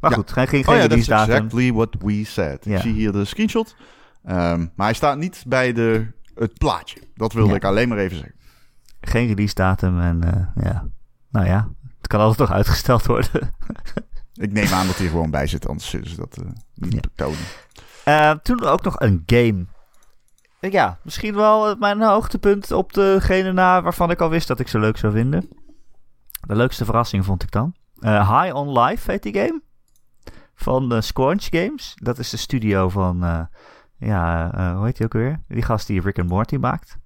Maar 0.01 0.11
Ja. 0.11 0.17
goed, 0.17 0.33
geen, 0.33 0.49
geen, 0.49 0.61
Oh 0.61 0.67
geen 0.67 0.77
ja, 0.77 0.89
dat 0.89 0.99
is 0.99 1.07
release 1.07 1.27
datum. 1.31 1.45
exactly 1.45 1.73
what 1.73 1.97
we 1.99 2.25
said. 2.25 2.65
Ja. 2.65 2.75
Ik 2.77 2.81
zie 2.83 2.93
hier 2.93 3.13
de 3.13 3.25
screenshot. 3.25 3.77
Ehm, 4.25 4.59
maar 4.75 4.87
hij 4.87 4.95
staat 4.95 5.19
niet 5.19 5.45
bij 5.47 5.73
de, 5.73 6.07
het 6.35 6.59
plaatje. 6.59 7.01
Dat 7.15 7.33
wilde 7.33 7.51
Ja. 7.51 7.57
ik 7.57 7.65
alleen 7.65 7.89
maar 7.89 7.99
even 7.99 8.17
zeggen. 8.17 8.35
Geen 9.01 9.27
release 9.27 9.55
datum 9.55 10.01
en 10.01 10.23
eh, 10.35 10.65
ja, 10.65 10.89
nou 11.31 11.47
ja, 11.47 11.69
het 11.99 12.07
kan 12.07 12.21
altijd 12.21 12.39
nog 12.49 12.57
uitgesteld 12.57 13.07
worden. 13.07 13.55
Ik 14.35 14.53
neem 14.53 14.73
aan 14.73 14.87
dat 14.87 14.97
hij 14.99 15.07
gewoon 15.09 15.31
bij 15.31 15.47
zit, 15.47 15.69
anders 15.69 15.91
zullen 15.91 16.09
ze 16.11 16.17
dat 16.17 16.37
eh, 16.39 16.45
niet 16.75 16.93
Ja. 16.93 17.01
betonen. 17.01 17.39
Eh, 18.11 18.31
toen 18.31 18.65
ook 18.65 18.83
nog 18.83 19.01
een 19.01 19.23
game. 19.27 19.67
Eh, 20.61 20.71
Ja, 20.71 20.99
misschien 21.03 21.35
wel 21.35 21.69
eh, 21.69 21.79
mijn 21.79 22.03
hoogtepunt 22.03 22.73
op 22.73 22.93
degene 22.93 23.53
na 23.53 23.83
waarvan 23.83 24.11
ik 24.11 24.21
al 24.21 24.31
wist 24.31 24.49
dat 24.49 24.61
ik 24.61 24.69
ze 24.69 24.79
leuk 24.79 24.97
zou 24.97 25.13
vinden. 25.13 25.49
De 26.47 26.57
leukste 26.57 26.85
verrassing 26.85 27.25
vond 27.25 27.43
ik 27.43 27.51
dan. 27.51 27.75
High 28.01 28.55
on 28.55 28.79
Life 28.79 29.11
heet 29.11 29.23
die 29.23 29.35
game. 29.35 29.63
Van 30.55 31.03
Squanch 31.03 31.47
Games. 31.51 31.93
Dat 31.95 32.19
is 32.19 32.31
de 32.31 32.37
studio 32.37 32.89
van, 32.89 33.49
ja, 33.97 34.51
hoe 34.77 34.85
heet 34.85 34.97
die 34.97 35.07
ook 35.07 35.13
weer? 35.13 35.43
Die 35.49 35.63
gast 35.63 35.87
die 35.87 36.01
Rick 36.01 36.19
and 36.19 36.29
Morty 36.29 36.57
maakt. 36.57 36.97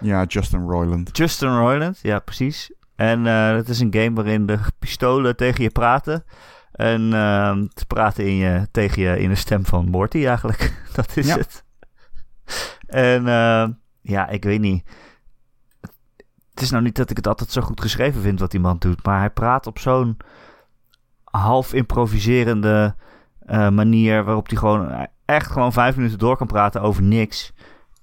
Ja, 0.00 0.24
Justin 0.24 0.68
Roiland. 0.68 1.16
Justin 1.16 1.48
Roiland, 1.56 1.98
ja 2.02 2.18
precies. 2.18 2.72
En 2.96 3.24
het 3.24 3.68
is 3.68 3.80
een 3.80 3.94
game 3.94 4.12
waarin 4.12 4.46
de 4.46 4.58
pistolen 4.78 5.36
tegen 5.36 5.62
je 5.62 5.70
praten. 5.70 6.24
En 6.72 7.12
ehm 7.12 7.66
te 7.74 7.86
praten 7.86 8.26
in 8.26 8.34
je, 8.34 8.68
tegen 8.70 9.02
je 9.02 9.18
in 9.18 9.28
de 9.28 9.34
stem 9.34 9.66
van 9.66 9.88
Morty 9.90 10.26
eigenlijk. 10.26 10.74
Dat 10.94 11.16
is 11.16 11.26
Ja. 11.26 11.36
het. 11.36 11.64
En 12.86 13.28
ehm, 13.28 13.70
ja, 14.00 14.28
ik 14.28 14.44
weet 14.44 14.60
niet. 14.60 14.84
Het 16.50 16.62
is 16.62 16.70
nou 16.70 16.82
niet 16.82 16.96
dat 16.96 17.10
ik 17.10 17.16
het 17.16 17.26
altijd 17.26 17.50
zo 17.50 17.60
goed 17.60 17.80
geschreven 17.80 18.22
vind 18.22 18.40
wat 18.40 18.50
die 18.50 18.60
man 18.60 18.78
doet. 18.78 19.04
Maar 19.04 19.18
hij 19.18 19.30
praat 19.30 19.66
op 19.66 19.78
zo'n 19.78 20.16
half 21.24 21.72
improviserende 21.72 22.94
eh, 23.38 23.68
manier. 23.68 24.24
Waarop 24.24 24.48
hij 24.48 24.58
gewoon 24.58 25.08
echt 25.24 25.50
gewoon 25.50 25.72
vijf 25.72 25.96
minuten 25.96 26.18
door 26.18 26.36
kan 26.36 26.46
praten 26.46 26.80
over 26.82 27.02
niks. 27.02 27.52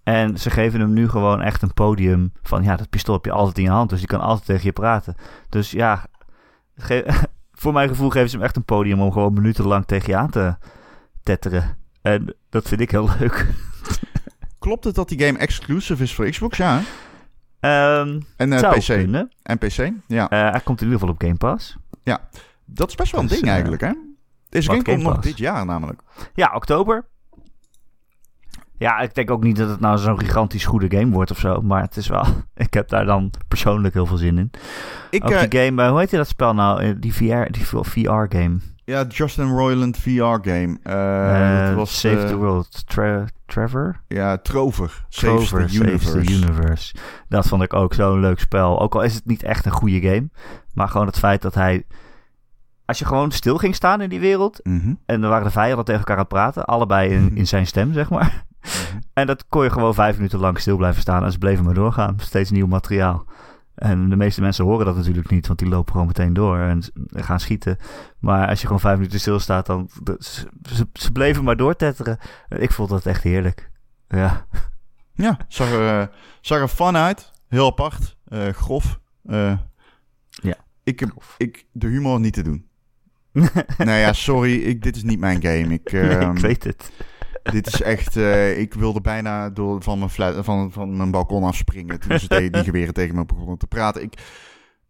En 0.03 0.37
ze 0.37 0.49
geven 0.49 0.79
hem 0.79 0.93
nu 0.93 1.09
gewoon 1.09 1.41
echt 1.41 1.61
een 1.61 1.73
podium 1.73 2.33
van 2.41 2.63
ja, 2.63 2.75
dat 2.75 2.89
pistool 2.89 3.15
heb 3.15 3.25
je 3.25 3.31
altijd 3.31 3.57
in 3.57 3.63
je 3.63 3.69
hand, 3.69 3.89
dus 3.89 3.99
die 3.99 4.07
kan 4.07 4.19
altijd 4.21 4.45
tegen 4.45 4.65
je 4.65 4.71
praten. 4.71 5.15
Dus 5.49 5.71
ja, 5.71 6.05
voor 7.59 7.73
mijn 7.73 7.89
gevoel 7.89 8.09
geven 8.09 8.29
ze 8.29 8.35
hem 8.35 8.45
echt 8.45 8.55
een 8.55 8.65
podium 8.65 9.01
om 9.01 9.11
gewoon 9.11 9.33
minutenlang 9.33 9.85
tegen 9.85 10.09
je 10.09 10.15
aan 10.15 10.29
te 10.29 10.55
tetteren. 11.23 11.77
En 12.01 12.35
dat 12.49 12.67
vind 12.67 12.81
ik 12.81 12.91
heel 12.91 13.09
leuk. 13.19 13.47
Klopt 14.59 14.83
het 14.83 14.95
dat 14.95 15.09
die 15.09 15.19
game 15.25 15.37
exclusive 15.37 16.03
is 16.03 16.15
voor 16.15 16.29
Xbox? 16.29 16.57
Ja. 16.57 16.81
Ehm 17.59 18.19
En 18.35 18.53
eh, 18.53 18.71
PC. 18.71 18.85
kunnen. 18.85 19.31
En 19.43 19.57
PC? 19.57 19.91
Ja. 20.07 20.29
Eh, 20.29 20.51
hij 20.51 20.61
komt 20.63 20.81
in 20.81 20.87
ieder 20.87 20.99
geval 20.99 21.13
op 21.13 21.21
Game 21.21 21.35
Pass. 21.37 21.77
Dat 22.71 22.89
is 22.89 22.95
best 22.95 23.11
wel 23.11 23.21
een 23.21 23.27
Dus, 23.27 23.35
ding 23.35 23.47
eh, 23.47 23.53
eigenlijk, 23.53 23.81
hè? 23.81 23.91
Deze 24.49 24.67
wat 24.67 24.75
game 24.75 24.87
komt 24.87 25.01
Game 25.01 25.15
nog 25.15 25.23
dit 25.23 25.37
jaar 25.37 25.65
namelijk. 25.65 26.01
Ja, 26.33 26.51
oktober. 26.55 27.05
Ja, 28.79 28.99
ik 28.99 29.13
denk 29.15 29.31
ook 29.31 29.43
niet 29.43 29.55
dat 29.57 29.69
het 29.69 29.79
nou 29.79 29.97
zo'n 29.97 30.19
gigantisch 30.19 30.65
goede 30.65 30.97
game 30.97 31.11
wordt 31.11 31.31
of 31.31 31.37
zo. 31.39 31.61
Maar 31.61 31.81
het 31.81 31.97
is 31.97 32.07
wel. 32.07 32.25
Ik 32.55 32.73
heb 32.73 32.89
daar 32.89 33.05
dan 33.05 33.31
persoonlijk 33.47 33.93
heel 33.93 34.05
veel 34.05 34.17
zin 34.17 34.37
in. 34.37 34.51
Ik, 35.09 35.23
Ook 35.23 35.31
eh, 35.31 35.49
die 35.49 35.59
game, 35.61 35.83
eh, 35.83 35.89
hoe 35.89 35.99
heet 35.99 36.11
je 36.11 36.17
dat 36.17 36.27
spel 36.27 36.53
nou? 36.53 36.81
Eh, 36.81 36.93
Die 36.99 37.13
VR, 37.13 37.51
die 37.51 37.65
VR-game. 37.65 38.57
ja, 38.85 39.03
Justin 39.07 39.47
Roiland 39.49 39.97
VR-game. 39.97 40.77
Dat 41.67 41.75
was 41.75 41.99
Save 41.99 42.25
the 42.27 42.35
World. 42.35 42.87
Tra- 42.87 43.25
Trevor? 43.45 44.01
Ja, 44.07 44.37
Trover. 44.37 45.05
Saves 45.09 45.49
Trover 45.49 45.67
the 45.67 45.75
Universe. 45.75 46.07
Saves 46.07 46.25
the 46.27 46.33
Universe. 46.33 46.95
Dat 47.29 47.47
vond 47.47 47.63
ik 47.63 47.73
ook 47.73 47.93
zo'n 47.93 48.19
leuk 48.19 48.39
spel. 48.39 48.79
Ook 48.81 48.95
al 48.95 49.01
is 49.03 49.15
het 49.15 49.25
niet 49.25 49.43
echt 49.43 49.65
een 49.65 49.71
goede 49.71 50.01
game. 50.01 50.29
Maar 50.73 50.87
gewoon 50.89 51.07
het 51.07 51.19
feit 51.19 51.41
dat 51.41 51.53
hij... 51.55 51.85
Als 52.85 52.99
je 52.99 53.05
gewoon 53.05 53.31
stil 53.31 53.57
ging 53.57 53.75
staan 53.75 54.01
in 54.01 54.09
die 54.09 54.19
wereld... 54.19 54.59
Mhm. 54.63 54.93
en 55.05 55.23
er 55.23 55.29
waren 55.29 55.43
de 55.45 55.51
vijanden 55.51 55.85
tegen 55.85 55.99
elkaar 55.99 56.15
aan 56.15 56.21
het 56.21 56.31
praten... 56.33 56.65
allebei 56.65 57.09
in, 57.09 57.31
in 57.37 57.47
zijn 57.47 57.67
stem, 57.67 57.93
zeg 57.93 58.09
maar. 58.09 58.45
En 59.13 59.27
dat 59.27 59.45
kon 59.47 59.63
je 59.63 59.69
gewoon 59.69 59.93
vijf 59.93 60.15
minuten 60.15 60.39
lang 60.39 60.59
stil 60.59 60.77
blijven 60.77 61.01
staan... 61.01 61.23
en 61.23 61.31
ze 61.31 61.37
bleven 61.37 61.65
maar 61.65 61.73
doorgaan. 61.73 62.19
Steeds 62.19 62.51
nieuw 62.51 62.67
materiaal. 62.67 63.25
En 63.75 64.09
de 64.09 64.15
meeste 64.15 64.41
mensen 64.41 64.65
horen 64.65 64.85
dat 64.85 64.95
natuurlijk 64.95 65.29
niet... 65.29 65.47
want 65.47 65.59
die 65.59 65.67
lopen 65.69 65.91
gewoon 65.91 66.07
meteen 66.07 66.33
door 66.33 66.57
en 66.57 66.83
gaan 67.09 67.39
schieten. 67.39 67.77
Maar 68.19 68.47
als 68.47 68.59
je 68.59 68.65
gewoon 68.65 68.81
vijf 68.81 68.97
minuten 68.97 69.19
stilstaat... 69.19 69.65
dan 69.65 69.89
ze, 70.93 71.11
bleven 71.13 71.43
maar 71.43 71.57
doortetteren. 71.57 72.17
Ik 72.49 72.71
vond 72.71 72.89
dat 72.89 73.05
echt 73.05 73.23
heerlijk. 73.23 73.71
Ja. 74.07 74.45
Ja, 75.13 75.37
zag 75.47 75.71
er, 75.71 75.99
eh, 76.01 76.07
zag 76.41 76.59
er 76.59 76.67
fun 76.67 76.97
uit. 76.97 77.31
Heel 77.47 77.65
apart. 77.65 78.17
eh, 78.27 78.47
grof. 78.49 78.99
Eh, 79.25 79.57
Ja. 80.29 80.55
Ik 80.83 80.99
heb 80.99 81.23
ik, 81.37 81.65
de 81.71 81.87
humor 81.87 82.19
niet 82.19 82.33
te 82.33 82.41
doen. 82.41 82.67
nou 83.77 83.91
ja, 83.91 84.13
sorry. 84.13 84.61
Ik, 84.61 84.83
dit 84.83 84.95
is 84.95 85.03
niet 85.03 85.19
mijn 85.19 85.41
game. 85.41 85.73
Ik, 85.73 85.91
Nee, 85.91 86.09
ehm, 86.17 86.31
ik 86.35 86.39
weet 86.39 86.63
het. 86.63 86.91
Dit 87.43 87.67
is 87.67 87.81
echt... 87.81 88.15
eh, 88.17 88.59
ik 88.59 88.73
wilde 88.73 89.01
bijna 89.01 89.49
door, 89.49 89.83
van, 89.83 89.97
mijn 89.97 90.09
flat, 90.09 90.45
van, 90.45 90.71
van 90.71 90.97
mijn 90.97 91.11
balkon 91.11 91.43
afspringen... 91.43 91.99
toen 91.99 92.19
ze 92.19 92.27
tegen 92.27 92.51
die 92.51 92.63
geweren 92.63 92.93
tegen 92.93 93.15
me 93.15 93.25
begonnen 93.25 93.57
te 93.57 93.67
praten. 93.67 94.01
Ik, 94.01 94.13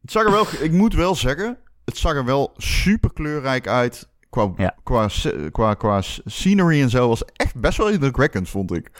het 0.02 0.12
zag 0.12 0.24
er 0.24 0.32
wel... 0.32 0.46
Ik 0.62 0.72
moet 0.72 0.94
wel 0.94 1.16
zeggen... 1.16 1.58
Het 1.86 1.98
zag 1.98 2.14
er 2.14 2.26
wel 2.26 2.54
super 2.58 3.14
kleurrijk 3.14 3.68
uit. 3.68 4.10
Qua, 4.30 4.52
Ja. 4.58 4.76
qua, 4.84 5.08
sce- 5.08 5.50
qua, 5.52 5.74
qua 5.74 6.02
scenery 6.26 6.82
en 6.82 6.90
zo 6.90 7.08
was 7.08 7.26
echt 7.34 7.56
best 7.56 7.78
wel 7.78 7.90
indrukwekkend, 7.90 8.50
vond 8.50 8.74
ik. 8.74 8.92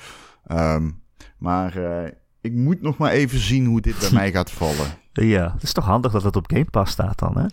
Ehm, 0.46 0.90
maar 1.38 1.78
eh, 1.78 2.12
ik 2.42 2.54
moet 2.54 2.82
nog 2.82 2.98
maar 2.98 3.12
even 3.12 3.40
zien 3.40 3.66
hoe 3.66 3.82
dit 3.82 4.00
bij 4.00 4.12
mij 4.20 4.32
gaat 4.32 4.52
vallen. 4.52 4.88
Ja, 5.14 5.52
het 5.54 5.64
is 5.64 5.74
toch 5.74 5.86
handig 5.86 6.12
dat 6.12 6.24
het 6.24 6.36
op 6.36 6.52
Game 6.52 6.66
Pass 6.70 6.92
staat 6.92 7.20
dan, 7.20 7.38
hè? 7.38 7.46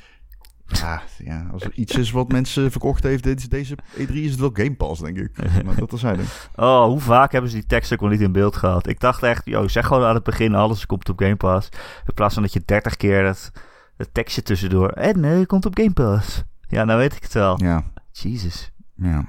Ja, 0.66 1.02
ja, 1.18 1.46
als 1.52 1.62
er 1.62 1.72
iets 1.74 1.96
is 1.96 2.10
wat 2.10 2.32
mensen 2.32 2.70
verkocht 2.70 3.02
heeft 3.02 3.22
deze, 3.22 3.48
deze 3.48 3.76
E3 3.96 4.12
is 4.12 4.30
het 4.30 4.40
wel 4.40 4.50
Game 4.52 4.74
Pass, 4.74 5.00
denk 5.00 5.16
ik. 5.16 5.30
Maar 5.64 5.74
dat 5.74 5.98
zijn 5.98 6.20
Oh, 6.56 6.84
hoe 6.84 7.00
vaak 7.00 7.32
hebben 7.32 7.50
ze 7.50 7.56
die 7.56 7.66
tekst 7.66 7.92
ook 7.92 8.00
al 8.00 8.08
niet 8.08 8.20
in 8.20 8.32
beeld 8.32 8.56
gehad? 8.56 8.86
Ik 8.86 9.00
dacht 9.00 9.22
echt, 9.22 9.42
joh, 9.44 9.68
zeg 9.68 9.86
gewoon 9.86 10.04
aan 10.04 10.14
het 10.14 10.24
begin 10.24 10.54
alles 10.54 10.86
komt 10.86 11.08
op 11.08 11.18
Game 11.18 11.36
Pass. 11.36 11.68
In 12.06 12.14
plaats 12.14 12.34
van 12.34 12.42
dat 12.42 12.52
je 12.52 12.62
30 12.64 12.96
keer 12.96 13.24
het, 13.24 13.52
het 13.96 14.14
tekstje 14.14 14.42
tussendoor. 14.42 14.88
En 14.88 15.20
nee, 15.20 15.46
komt 15.46 15.66
op 15.66 15.78
Game 15.78 15.92
Pass. 15.92 16.42
Ja, 16.68 16.84
nou 16.84 16.98
weet 16.98 17.16
ik 17.16 17.22
het 17.22 17.32
wel. 17.32 17.62
Ja. 17.62 17.84
Jesus. 18.12 18.70
Ja. 18.94 19.24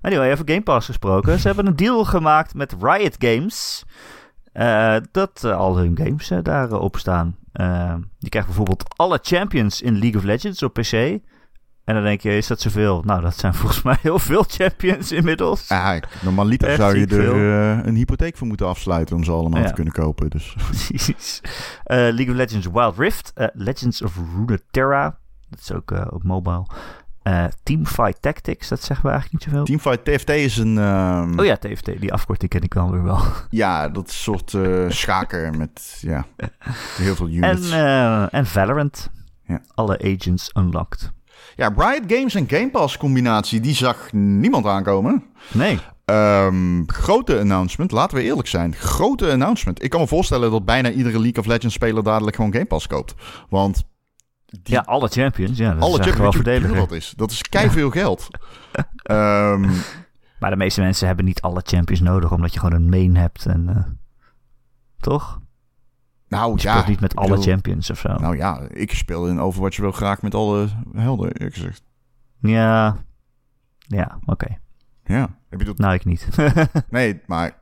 Anyway, 0.00 0.30
even 0.30 0.48
Game 0.48 0.62
Pass 0.62 0.86
gesproken. 0.86 1.38
Ze 1.38 1.46
hebben 1.46 1.66
een 1.66 1.76
deal 1.76 2.04
gemaakt 2.04 2.54
met 2.54 2.76
Riot 2.80 3.16
Games. 3.18 3.84
Uh, 4.54 4.96
dat 5.10 5.42
uh, 5.44 5.56
al 5.56 5.76
hun 5.76 5.96
games 5.96 6.30
uh, 6.30 6.38
daarop 6.42 6.96
staan. 6.96 7.36
Je 8.18 8.28
krijgt 8.28 8.48
bijvoorbeeld 8.48 8.84
alle 8.96 9.18
champions 9.22 9.82
in 9.82 9.98
League 9.98 10.16
of 10.16 10.24
Legends 10.24 10.62
op 10.62 10.72
PC. 10.72 10.92
En 10.92 11.94
dan 11.94 12.02
denk 12.02 12.20
je, 12.20 12.36
is 12.36 12.46
dat 12.46 12.60
zoveel? 12.60 13.02
Nou, 13.02 13.20
dat 13.20 13.36
zijn 13.36 13.54
volgens 13.60 13.82
mij 13.82 13.96
heel 14.00 14.18
veel 14.18 14.44
champions 14.48 15.12
inmiddels. 15.12 15.68
Ja, 15.68 16.00
normaliter 16.22 16.76
zou 16.76 16.98
je 16.98 17.06
er 17.06 17.86
een 17.86 17.94
hypotheek 17.94 18.36
voor 18.36 18.46
moeten 18.46 18.66
afsluiten 18.66 19.16
om 19.16 19.24
ze 19.24 19.30
allemaal 19.30 19.60
ja. 19.60 19.66
te 19.66 19.72
kunnen 19.72 19.92
kopen. 19.92 20.30
Dus. 20.30 20.54
Precies. 20.68 21.40
League 21.84 22.30
of 22.30 22.34
Legends 22.34 22.66
Wild 22.66 22.98
Rift, 22.98 23.32
Legends 23.52 24.02
of 24.02 24.18
Runeterra, 24.36 25.18
dat 25.48 25.60
is 25.60 25.72
ook 25.72 25.90
op 26.10 26.22
mobile. 26.22 26.66
Uh, 27.28 27.44
Teamfight 27.62 28.22
Tactics, 28.22 28.68
dat 28.68 28.82
zeggen 28.82 29.06
we 29.06 29.12
eigenlijk 29.12 29.44
niet 29.44 29.52
zoveel. 29.52 29.64
Teamfight 29.64 30.04
TFT 30.04 30.30
is 30.30 30.56
een... 30.56 30.76
Um... 30.76 31.38
Oh 31.38 31.44
ja, 31.44 31.56
TFT, 31.56 32.00
die 32.00 32.12
afkorting 32.12 32.50
ken 32.50 32.62
ik 32.62 32.74
dan 32.74 32.90
weer 32.90 33.02
wel. 33.02 33.20
Ja, 33.50 33.88
dat 33.88 34.08
is 34.08 34.12
een 34.12 34.18
soort 34.18 34.52
uh, 34.52 34.90
schaker 34.90 35.56
met 35.56 35.98
ja, 36.00 36.26
heel 36.96 37.14
veel 37.14 37.28
units. 37.28 37.70
En, 37.70 37.78
uh, 37.78 38.34
en 38.34 38.46
Valorant. 38.46 39.10
Ja. 39.46 39.60
Alle 39.74 39.98
agents 39.98 40.50
unlocked. 40.54 41.12
Ja, 41.56 41.72
Riot 41.76 42.02
Games 42.06 42.34
en 42.34 42.48
Game 42.48 42.70
Pass 42.70 42.96
combinatie, 42.96 43.60
die 43.60 43.74
zag 43.74 44.12
niemand 44.12 44.66
aankomen. 44.66 45.24
Nee. 45.52 45.78
Um, 46.04 46.84
grote 46.86 47.38
announcement, 47.38 47.90
laten 47.90 48.16
we 48.16 48.22
eerlijk 48.22 48.48
zijn. 48.48 48.74
Grote 48.74 49.30
announcement. 49.30 49.82
Ik 49.82 49.90
kan 49.90 50.00
me 50.00 50.06
voorstellen 50.06 50.50
dat 50.50 50.64
bijna 50.64 50.90
iedere 50.90 51.20
League 51.20 51.38
of 51.42 51.46
Legends 51.46 51.74
speler 51.74 52.02
dadelijk 52.02 52.36
gewoon 52.36 52.52
Game 52.52 52.64
Pass 52.64 52.86
koopt. 52.86 53.14
Want 53.48 53.84
die, 54.48 54.74
ja, 54.74 54.80
alle 54.80 55.08
champions. 55.08 55.58
Ja, 55.58 55.74
dat 55.74 55.82
alle 55.82 55.98
is 55.98 56.06
champions, 56.06 56.66
wel. 56.66 56.74
Dat 56.74 56.92
is. 56.92 57.12
Dat 57.16 57.30
is 57.30 57.42
keiveel 57.42 57.86
ja. 57.86 57.92
geld. 57.92 58.28
um, 59.10 59.60
maar 60.40 60.50
de 60.50 60.56
meeste 60.56 60.80
mensen 60.80 61.06
hebben 61.06 61.24
niet 61.24 61.40
alle 61.40 61.62
champions 61.64 62.00
nodig, 62.00 62.32
omdat 62.32 62.52
je 62.52 62.58
gewoon 62.60 62.74
een 62.74 62.88
main 62.88 63.16
hebt. 63.16 63.46
En, 63.46 63.66
uh, 63.68 63.84
toch? 65.00 65.40
Nou 66.28 66.52
je 66.56 66.62
ja. 66.62 66.72
speelt 66.72 66.88
niet 66.88 67.00
met 67.00 67.16
alle 67.16 67.28
bedoel, 67.28 67.44
champions 67.44 67.90
of 67.90 67.98
zo. 67.98 68.14
Nou 68.14 68.36
ja, 68.36 68.60
ik 68.68 68.92
speel 68.92 69.28
in 69.28 69.40
Overwatch 69.40 69.78
wel 69.78 69.92
graag 69.92 70.22
met 70.22 70.34
alle 70.34 70.68
helden, 70.92 71.30
ik 71.34 71.54
gezegd. 71.54 71.82
Ja. 72.40 72.96
Ja, 73.78 74.18
oké. 74.20 74.30
Okay. 74.32 74.58
Ja. 75.04 75.38
Heb 75.48 75.58
je 75.60 75.66
dat... 75.66 75.78
Nou, 75.78 75.94
ik 75.94 76.04
niet. 76.04 76.28
nee, 76.90 77.20
maar... 77.26 77.58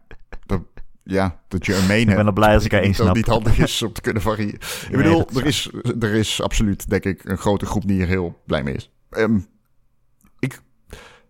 Dat, 1.06 1.14
ja, 1.14 1.40
dat 1.48 1.66
je 1.66 1.74
een 1.74 1.86
main 1.86 2.08
Ik 2.08 2.16
ben 2.16 2.26
er 2.26 2.32
blij 2.32 2.54
als 2.54 2.64
ik 2.64 2.72
er 2.72 2.82
één 2.82 2.94
snap. 2.94 3.14
niet 3.14 3.26
handig 3.26 3.58
is 3.58 3.82
om 3.82 3.92
te 3.92 4.00
kunnen 4.00 4.22
variëren. 4.22 4.54
Ik 4.54 4.88
nee, 4.90 5.02
bedoel, 5.02 5.28
er 5.34 5.46
is, 5.46 5.70
er 6.00 6.14
is 6.14 6.42
absoluut, 6.42 6.90
denk 6.90 7.04
ik, 7.04 7.24
een 7.24 7.38
grote 7.38 7.66
groep 7.66 7.86
die 7.86 7.96
hier 7.96 8.06
heel 8.06 8.42
blij 8.46 8.62
mee 8.62 8.74
is. 8.74 8.90
Um, 9.10 9.46
ik 10.38 10.60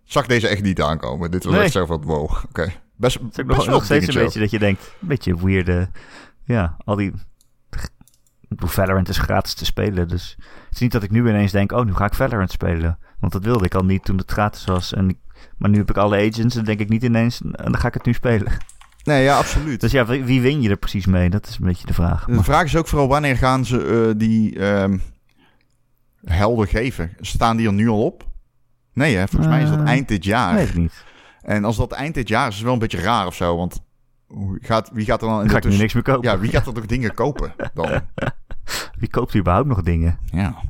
zag 0.04 0.26
deze 0.26 0.48
echt 0.48 0.62
niet 0.62 0.82
aankomen. 0.82 1.30
Dit 1.30 1.44
was 1.44 1.52
nee. 1.52 1.62
echt 1.62 1.72
zo 1.72 1.86
van, 1.86 2.02
wow, 2.02 2.22
oké. 2.22 2.44
Okay. 2.46 2.80
Best, 2.96 3.16
is 3.16 3.44
best 3.44 3.66
nog, 3.66 3.84
steeds 3.84 4.06
een 4.06 4.22
beetje 4.22 4.40
dat 4.40 4.50
je 4.50 4.58
denkt, 4.58 4.94
een 5.00 5.08
beetje 5.08 5.44
weirde... 5.44 5.90
Ja, 6.44 6.76
al 6.84 6.96
die... 6.96 7.12
Valorant 8.56 9.08
is 9.08 9.18
gratis 9.18 9.54
te 9.54 9.64
spelen, 9.64 10.08
dus 10.08 10.36
het 10.38 10.74
is 10.74 10.80
niet 10.80 10.92
dat 10.92 11.02
ik 11.02 11.10
nu 11.10 11.28
ineens 11.28 11.52
denk, 11.52 11.72
oh, 11.72 11.84
nu 11.84 11.94
ga 11.94 12.04
ik 12.04 12.14
Valorant 12.14 12.50
spelen. 12.50 12.98
Want 13.20 13.32
dat 13.32 13.44
wilde 13.44 13.64
ik 13.64 13.74
al 13.74 13.84
niet 13.84 14.04
toen 14.04 14.16
het 14.16 14.30
gratis 14.30 14.64
was. 14.64 14.92
En 14.92 15.08
ik, 15.08 15.18
maar 15.58 15.70
nu 15.70 15.78
heb 15.78 15.90
ik 15.90 15.96
alle 15.96 16.16
agents 16.16 16.56
en 16.56 16.64
denk 16.64 16.80
ik 16.80 16.88
niet 16.88 17.02
ineens, 17.02 17.40
en 17.40 17.72
dan 17.72 17.78
ga 17.78 17.88
ik 17.88 17.94
het 17.94 18.04
nu 18.04 18.12
spelen. 18.12 18.52
Nee, 19.06 19.22
ja, 19.22 19.36
absoluut. 19.36 19.80
Dus 19.80 19.92
ja, 19.92 20.06
wie 20.06 20.40
win 20.40 20.62
je 20.62 20.70
er 20.70 20.76
precies 20.76 21.06
mee? 21.06 21.30
Dat 21.30 21.46
is 21.46 21.56
een 21.58 21.66
beetje 21.66 21.86
de 21.86 21.94
vraag. 21.94 22.24
De 22.24 22.42
vraag 22.42 22.64
is 22.64 22.76
ook 22.76 22.88
vooral 22.88 23.08
wanneer 23.08 23.36
gaan 23.36 23.64
ze 23.64 23.84
uh, 23.84 24.18
die 24.18 24.64
um, 24.64 25.02
helden 26.24 26.68
geven? 26.68 27.12
Staan 27.20 27.56
die 27.56 27.66
er 27.66 27.72
nu 27.72 27.88
al 27.88 28.04
op? 28.04 28.26
Nee, 28.92 29.16
hè? 29.16 29.28
volgens 29.28 29.46
uh, 29.46 29.52
mij 29.52 29.62
is 29.62 29.68
dat 29.68 29.86
eind 29.86 30.08
dit 30.08 30.24
jaar. 30.24 30.54
Weet 30.54 30.68
ik 30.68 30.74
niet. 30.74 31.04
En 31.42 31.64
als 31.64 31.76
dat 31.76 31.92
eind 31.92 32.14
dit 32.14 32.28
jaar 32.28 32.46
is, 32.46 32.48
is 32.48 32.54
het 32.54 32.64
wel 32.64 32.72
een 32.72 32.78
beetje 32.78 33.00
raar 33.00 33.26
of 33.26 33.34
zo. 33.34 33.56
Want 33.56 33.82
gaat, 34.60 34.90
wie 34.92 35.04
gaat 35.04 35.22
er 35.22 35.28
dan... 35.28 35.42
In 35.42 35.50
ga 35.50 35.56
ik 35.56 35.64
nu 35.64 35.76
niks 35.76 35.94
meer 35.94 36.02
kopen. 36.02 36.30
Ja, 36.30 36.38
wie 36.38 36.50
gaat 36.50 36.66
er 36.66 36.72
nog 36.72 36.86
dingen 36.86 37.14
kopen 37.14 37.54
dan? 37.74 38.00
wie 39.00 39.10
koopt 39.10 39.36
überhaupt 39.36 39.68
nog 39.68 39.82
dingen? 39.82 40.18
Ja. 40.24 40.62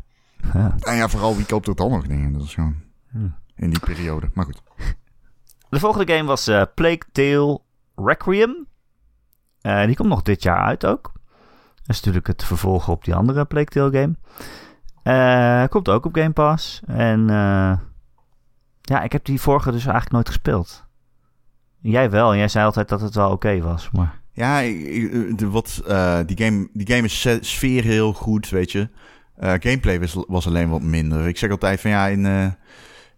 ja. 0.53 0.75
En 0.81 0.97
ja, 0.97 1.09
vooral 1.09 1.37
wie 1.37 1.47
koopt 1.47 1.69
er 1.69 1.77
dan 1.77 1.91
nog 1.91 2.07
dingen? 2.07 2.33
Dat 2.33 2.43
is 2.43 2.55
gewoon 2.55 2.77
hm. 3.11 3.29
in 3.57 3.71
die 3.71 3.81
periode. 3.81 4.31
Maar 4.35 4.45
goed. 4.45 4.63
De 5.69 5.79
volgende 5.79 6.15
game 6.15 6.29
was 6.29 6.49
uh, 6.49 6.63
Plague 6.75 7.03
Tale 7.13 7.61
Requiem. 7.97 8.67
Uh, 9.63 9.85
die 9.85 9.97
komt 9.97 10.09
nog 10.09 10.23
dit 10.23 10.43
jaar 10.43 10.61
uit 10.61 10.87
ook. 10.87 11.13
Dat 11.75 11.97
is 11.97 11.97
natuurlijk 11.97 12.27
het 12.27 12.45
vervolg 12.45 12.89
op 12.89 13.05
die 13.05 13.15
andere 13.15 13.45
Plague 13.45 13.69
Tale 13.69 13.91
game. 14.01 14.15
Uh, 15.05 15.69
komt 15.69 15.89
ook 15.89 16.07
op 16.07 16.15
Game 16.15 16.31
Pass. 16.31 16.81
En 16.87 17.21
uh, 17.21 17.73
ja, 18.81 19.03
ik 19.03 19.13
heb 19.13 19.25
die 19.25 19.41
vorige 19.41 19.71
dus 19.71 19.85
eigenlijk 19.85 20.13
nooit 20.13 20.29
gespeeld. 20.29 20.85
Jij 21.81 22.11
wel. 22.11 22.33
En 22.33 22.39
jij 22.39 22.49
zei 22.49 22.65
altijd 22.65 22.89
dat 22.89 23.01
het 23.01 23.15
wel 23.15 23.31
oké 23.31 23.61
was. 23.61 23.91
Maar... 23.93 24.21
Ja, 24.33 24.63
wat, 25.51 25.83
die, 26.27 26.37
game, 26.37 26.69
die 26.73 26.87
game 26.87 27.03
is 27.03 27.29
sfeer 27.41 27.83
heel 27.83 28.13
goed, 28.13 28.49
weet 28.49 28.73
je. 28.73 28.89
gameplay 29.39 30.01
was, 30.01 30.25
was 30.29 30.47
alleen 30.47 30.69
wat 30.69 30.83
minder. 30.83 31.27
Ik 31.27 31.39
zeg 31.39 31.51
altijd 31.51 31.81
van 31.81 31.91
ja, 31.91 32.07
in 32.07 32.57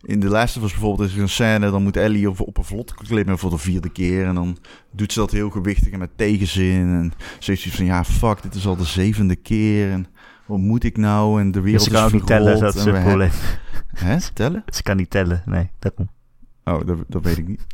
in 0.02 0.20
de 0.20 0.28
Last 0.28 0.56
of 0.56 0.62
Us 0.62 0.70
bijvoorbeeld 0.70 1.08
is 1.08 1.14
er 1.16 1.22
een 1.22 1.28
scène, 1.28 1.70
dan 1.70 1.82
moet 1.82 1.96
Ellie 1.96 2.30
op, 2.30 2.40
op 2.40 2.56
een 2.58 2.64
vlot 2.64 2.94
klimmen 2.94 3.38
voor 3.38 3.50
de 3.50 3.58
vierde 3.58 3.88
keer. 3.88 4.26
En 4.26 4.34
dan 4.34 4.58
doet 4.90 5.12
ze 5.12 5.18
dat 5.18 5.30
heel 5.30 5.50
gewichtig 5.50 5.92
en 5.92 5.98
met 5.98 6.10
tegenzin. 6.16 6.88
En 6.88 7.12
ze 7.38 7.50
heeft 7.50 7.62
zoiets 7.62 7.76
van, 7.76 7.84
ja, 7.84 8.04
fuck, 8.04 8.42
dit 8.42 8.54
is 8.54 8.66
al 8.66 8.76
de 8.76 8.84
zevende 8.84 9.36
keer. 9.36 9.90
En 9.90 10.06
wat 10.46 10.58
moet 10.58 10.84
ik 10.84 10.96
nou? 10.96 11.40
En 11.40 11.50
de 11.50 11.60
wereld 11.60 11.82
ze 11.82 11.90
kan 11.90 11.98
is 12.00 12.06
ook 12.06 12.12
niet 12.12 12.26
tellen, 12.26 12.60
dat 12.60 12.74
is 12.74 12.84
het 12.84 13.02
probleem. 13.02 13.30
Hè, 13.94 14.16
tellen? 14.34 14.64
Ze 14.66 14.82
kan 14.82 14.96
niet 14.96 15.10
tellen, 15.10 15.42
nee. 15.46 15.70
Oh, 16.64 16.86
dat, 16.86 16.98
dat 17.06 17.24
weet 17.24 17.38
ik 17.38 17.48
niet. 17.48 17.66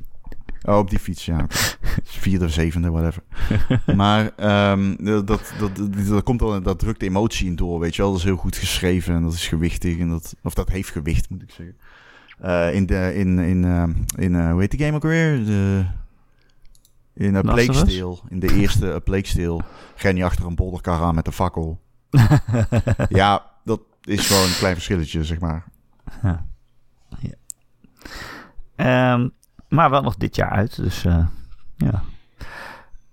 Oh, 0.62 0.78
op 0.78 0.90
die 0.90 0.98
fiets, 0.98 1.24
ja. 1.24 1.46
Vierde, 2.02 2.48
zevende, 2.48 2.90
whatever. 2.90 3.22
maar 3.96 4.24
um, 4.72 4.96
dat, 5.04 5.26
dat, 5.26 5.54
dat, 5.58 6.06
dat, 6.06 6.22
komt 6.22 6.42
al, 6.42 6.62
dat 6.62 6.78
drukt 6.78 7.00
de 7.00 7.06
emotie 7.06 7.46
in 7.46 7.56
door, 7.56 7.80
weet 7.80 7.96
je 7.96 8.02
wel. 8.02 8.10
Dat 8.10 8.20
is 8.20 8.26
heel 8.26 8.36
goed 8.36 8.56
geschreven 8.56 9.14
en 9.14 9.22
dat 9.22 9.32
is 9.32 9.48
gewichtig. 9.48 9.98
En 9.98 10.08
dat, 10.08 10.34
of 10.42 10.54
dat 10.54 10.68
heeft 10.68 10.90
gewicht, 10.90 11.30
moet 11.30 11.42
ik 11.42 11.50
zeggen. 11.50 11.76
Uh, 12.42 12.74
in 12.74 12.86
de, 12.86 13.14
in, 13.14 13.38
in, 13.38 13.62
uh, 13.62 13.82
in 14.16 14.34
uh, 14.34 14.50
hoe 14.50 14.60
heet 14.60 14.70
die 14.70 14.80
game 14.80 14.96
ook 14.96 15.02
weer? 15.02 15.44
De, 15.44 15.84
in 17.14 17.34
uh, 17.34 17.40
Plague 17.40 17.74
Steel. 17.74 18.20
In 18.28 18.40
de 18.40 18.54
eerste 18.54 18.86
uh, 18.86 18.96
Plague 19.04 19.26
Steel. 19.26 19.62
Je 19.96 20.24
achter 20.24 20.46
een 20.46 20.54
bolderkar 20.54 21.02
aan 21.02 21.14
met 21.14 21.26
een 21.26 21.32
fakkel. 21.32 21.80
ja, 23.08 23.50
dat 23.64 23.80
is 24.02 24.26
gewoon 24.26 24.44
een 24.44 24.56
klein 24.56 24.74
verschilletje, 24.74 25.24
zeg 25.24 25.40
maar. 25.40 25.64
Ja. 26.22 26.46
ja. 27.18 29.12
Um, 29.12 29.32
maar 29.68 29.90
wel 29.90 30.02
nog 30.02 30.16
dit 30.16 30.36
jaar 30.36 30.50
uit, 30.50 30.76
dus 30.76 31.02
ja. 31.76 32.02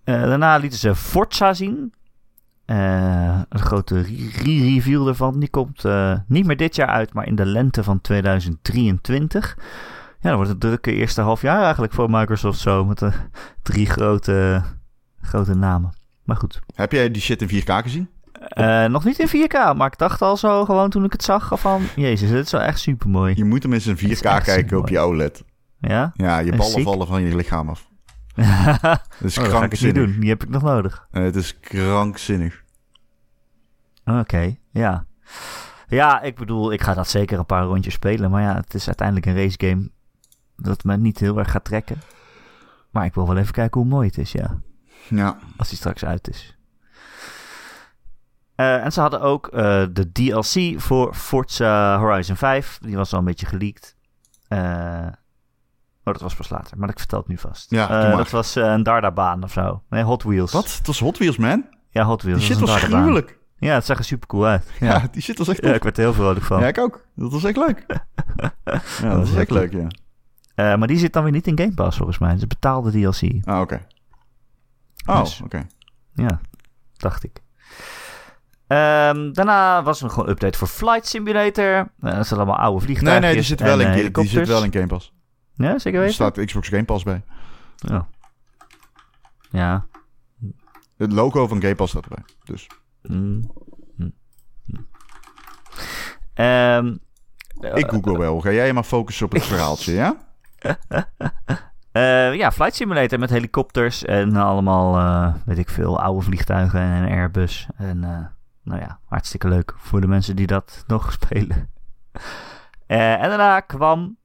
daarna 0.03 0.57
lieten 0.57 0.79
ze 0.79 0.95
Forza 0.95 1.53
zien. 1.53 1.93
Uh, 2.71 3.41
een 3.49 3.59
grote 3.59 4.01
re-review 4.01 5.07
ervan. 5.07 5.39
Die 5.39 5.49
komt 5.49 5.85
uh, 5.85 6.17
niet 6.27 6.45
meer 6.45 6.57
dit 6.57 6.75
jaar 6.75 6.87
uit, 6.87 7.13
maar 7.13 7.27
in 7.27 7.35
de 7.35 7.45
lente 7.45 7.83
van 7.83 8.01
2023. 8.01 9.57
Ja, 10.19 10.29
dan 10.29 10.35
wordt 10.35 10.49
het 10.49 10.59
drukke 10.59 10.93
eerste 10.93 11.21
half 11.21 11.41
jaar 11.41 11.61
eigenlijk 11.63 11.93
voor 11.93 12.09
Microsoft 12.09 12.59
zo. 12.59 12.85
Met 12.85 12.99
de 12.99 13.11
drie 13.61 13.85
grote, 13.85 14.63
grote 15.21 15.55
namen. 15.55 15.93
Maar 16.23 16.35
goed. 16.35 16.59
Heb 16.75 16.91
jij 16.91 17.11
die 17.11 17.21
shit 17.21 17.41
in 17.41 17.61
4K 17.61 17.83
gezien? 17.83 18.09
Uh, 18.57 18.85
nog 18.85 19.03
niet 19.03 19.19
in 19.19 19.47
4K, 19.47 19.77
maar 19.77 19.87
ik 19.87 19.97
dacht 19.97 20.21
al 20.21 20.37
zo 20.37 20.65
gewoon 20.65 20.89
toen 20.89 21.03
ik 21.03 21.11
het 21.11 21.23
zag 21.23 21.51
van... 21.59 21.81
Jezus, 21.95 22.29
dit 22.29 22.45
is 22.45 22.51
wel 22.51 22.61
echt 22.61 22.79
super 22.79 23.09
mooi. 23.09 23.33
Je 23.35 23.45
moet 23.45 23.63
hem 23.63 23.73
eens 23.73 23.87
in 23.87 23.97
4K 23.97 24.43
kijken 24.43 24.77
op 24.77 24.89
je 24.89 24.99
OLED. 24.99 25.43
Ja? 25.79 26.11
Ja, 26.13 26.39
je 26.39 26.55
ballen 26.55 26.83
vallen 26.83 27.07
van 27.07 27.21
je 27.21 27.35
lichaam 27.35 27.69
af. 27.69 27.89
dat 28.81 29.01
is 29.19 29.37
oh, 29.37 29.43
krankzinnig. 29.43 29.49
Dat 29.49 29.51
ga 29.51 29.63
ik 29.63 29.81
niet 29.81 29.95
doen, 29.95 30.19
die 30.19 30.29
heb 30.29 30.43
ik 30.43 30.49
nog 30.49 30.61
nodig. 30.61 31.07
Het 31.11 31.35
is 31.35 31.59
krankzinnig. 31.59 32.60
Oké, 34.11 34.19
okay, 34.19 34.59
ja. 34.69 35.05
Ja, 35.87 36.21
ik 36.21 36.35
bedoel, 36.35 36.71
ik 36.71 36.81
ga 36.81 36.93
dat 36.93 37.07
zeker 37.07 37.39
een 37.39 37.45
paar 37.45 37.63
rondjes 37.63 37.93
spelen. 37.93 38.31
Maar 38.31 38.41
ja, 38.41 38.55
het 38.55 38.73
is 38.73 38.87
uiteindelijk 38.87 39.25
een 39.25 39.35
race 39.35 39.67
game 39.67 39.89
dat 40.55 40.83
me 40.83 40.97
niet 40.97 41.19
heel 41.19 41.37
erg 41.37 41.51
gaat 41.51 41.63
trekken. 41.63 42.01
Maar 42.89 43.05
ik 43.05 43.13
wil 43.13 43.27
wel 43.27 43.37
even 43.37 43.53
kijken 43.53 43.81
hoe 43.81 43.89
mooi 43.89 44.07
het 44.07 44.17
is, 44.17 44.31
ja. 44.31 44.59
Ja. 45.07 45.37
Als 45.57 45.69
die 45.69 45.77
straks 45.77 46.05
uit 46.05 46.29
is. 46.29 46.57
Uh, 48.55 48.83
en 48.83 48.91
ze 48.91 49.01
hadden 49.01 49.21
ook 49.21 49.49
uh, 49.53 49.83
de 49.91 50.11
DLC 50.11 50.81
voor 50.81 51.13
Forza 51.13 51.99
Horizon 51.99 52.35
5. 52.35 52.77
Die 52.81 52.95
was 52.95 53.13
al 53.13 53.19
een 53.19 53.25
beetje 53.25 53.45
geleakt. 53.45 53.95
Uh, 54.49 55.07
oh, 56.03 56.13
dat 56.13 56.21
was 56.21 56.35
pas 56.35 56.49
later, 56.49 56.77
maar 56.77 56.89
ik 56.89 56.99
vertel 56.99 57.19
het 57.19 57.27
nu 57.27 57.37
vast. 57.37 57.69
Ja, 57.69 58.15
dat 58.15 58.29
was 58.29 58.55
een 58.55 58.83
Dardabaan 58.83 59.43
of 59.43 59.51
zo. 59.51 59.83
Nee, 59.89 60.03
Hot 60.03 60.23
Wheels. 60.23 60.51
Wat? 60.51 60.75
Het 60.77 60.87
was 60.87 60.99
Hot 60.99 61.17
Wheels, 61.17 61.37
man? 61.37 61.65
Ja, 61.89 62.03
Hot 62.03 62.21
Wheels. 62.21 62.39
Die 62.39 62.47
shit 62.47 62.59
was 62.59 62.83
gruwelijk. 62.83 63.39
Ja, 63.61 63.73
het 63.73 63.85
zag 63.85 63.97
er 63.97 64.03
super 64.03 64.27
cool 64.27 64.45
uit. 64.45 64.71
Ja, 64.79 64.87
Ja, 64.87 65.07
die 65.11 65.21
shit 65.21 65.37
was 65.37 65.47
echt 65.47 65.63
ja 65.65 65.73
ik 65.73 65.83
werd 65.83 65.97
er 65.97 66.03
heel 66.03 66.13
vrolijk 66.13 66.45
van. 66.45 66.59
Ja, 66.61 66.67
ik 66.67 66.77
ook. 66.77 67.05
Dat 67.15 67.31
was 67.31 67.43
echt 67.43 67.57
leuk. 67.57 67.85
ja, 69.01 69.09
dat 69.09 69.17
was 69.29 69.35
echt 69.35 69.49
leuk, 69.51 69.71
ja. 69.73 69.87
Eh, 70.55 70.75
maar 70.77 70.87
die 70.87 70.97
zit 70.97 71.13
dan 71.13 71.23
weer 71.23 71.31
niet 71.31 71.47
in 71.47 71.57
Game 71.57 71.73
Pass 71.73 71.97
volgens 71.97 72.17
mij. 72.17 72.29
Het 72.29 72.37
is 72.37 72.47
betaalde 72.47 72.91
DLC. 72.91 73.47
Ah, 73.47 73.59
oké. 73.59 73.85
Oh, 75.05 75.19
Dus- 75.19 75.41
oké. 75.41 75.67
Ja, 76.13 76.39
dacht 76.97 77.23
ik. 77.23 77.41
Ehm, 78.67 79.31
daarna 79.33 79.83
was 79.83 79.97
er 79.97 80.03
nog 80.03 80.13
gewoon 80.13 80.27
een 80.27 80.33
update 80.35 80.57
voor 80.57 80.67
Flight 80.67 81.07
Simulator. 81.07 81.65
Eh, 81.65 82.15
dat 82.15 82.27
zijn 82.27 82.39
allemaal 82.39 82.57
oude 82.59 82.77
Nee, 82.77 82.85
vliegtuigen. 82.85 83.21
nee, 83.21 83.33
die 83.33 83.43
zit 83.43 83.59
wel, 83.59 83.79
in, 83.79 84.11
die 84.13 84.27
zit 84.27 84.47
wel 84.47 84.63
in 84.63 84.73
Game 84.73 84.87
Pass. 84.87 85.13
Ja, 85.55 85.79
zeker 85.79 85.93
Er 85.99 85.99
weten? 86.05 86.13
staat 86.13 86.45
Xbox 86.45 86.67
Game 86.67 86.83
Pass 86.85 87.03
bij. 87.03 87.23
Ja. 87.75 88.07
Ja. 89.49 89.85
Het 90.97 91.11
logo 91.11 91.47
van 91.47 91.61
Game 91.61 91.75
Pass 91.75 91.91
staat 91.91 92.03
erbij. 92.03 92.23
Dus. 92.43 92.67
Mm. 93.01 93.51
Mm. 93.95 94.13
Mm. 94.65 94.87
Ehm, 96.33 96.95
Ik 97.77 97.89
google 97.89 98.17
wel. 98.17 98.39
Ga 98.39 98.51
jij 98.51 98.73
maar 98.73 98.83
focussen 98.83 99.25
op 99.25 99.31
het 99.31 99.43
verhaaltje, 99.43 99.93
ja? 99.93 100.15
eh, 101.91 102.33
ja, 102.35 102.51
Flight 102.51 102.75
Simulator 102.75 103.19
met 103.19 103.29
helikopters 103.29 104.05
en 104.05 104.35
allemaal, 104.35 104.97
eh, 104.97 105.35
weet 105.45 105.57
ik 105.57 105.69
veel, 105.69 105.99
oude 105.99 106.21
vliegtuigen 106.25 106.79
en 106.81 107.09
Airbus. 107.09 107.67
En 107.75 108.03
eh, 108.03 108.25
nou 108.63 108.79
ja, 108.81 108.99
hartstikke 109.05 109.47
leuk 109.47 109.73
voor 109.77 110.01
de 110.01 110.07
mensen 110.07 110.35
die 110.35 110.47
dat 110.47 110.83
nog 110.87 111.11
spelen. 111.11 111.69
Eh, 112.87 113.13
en 113.23 113.29
daarna 113.29 113.59
kwam 113.59 114.17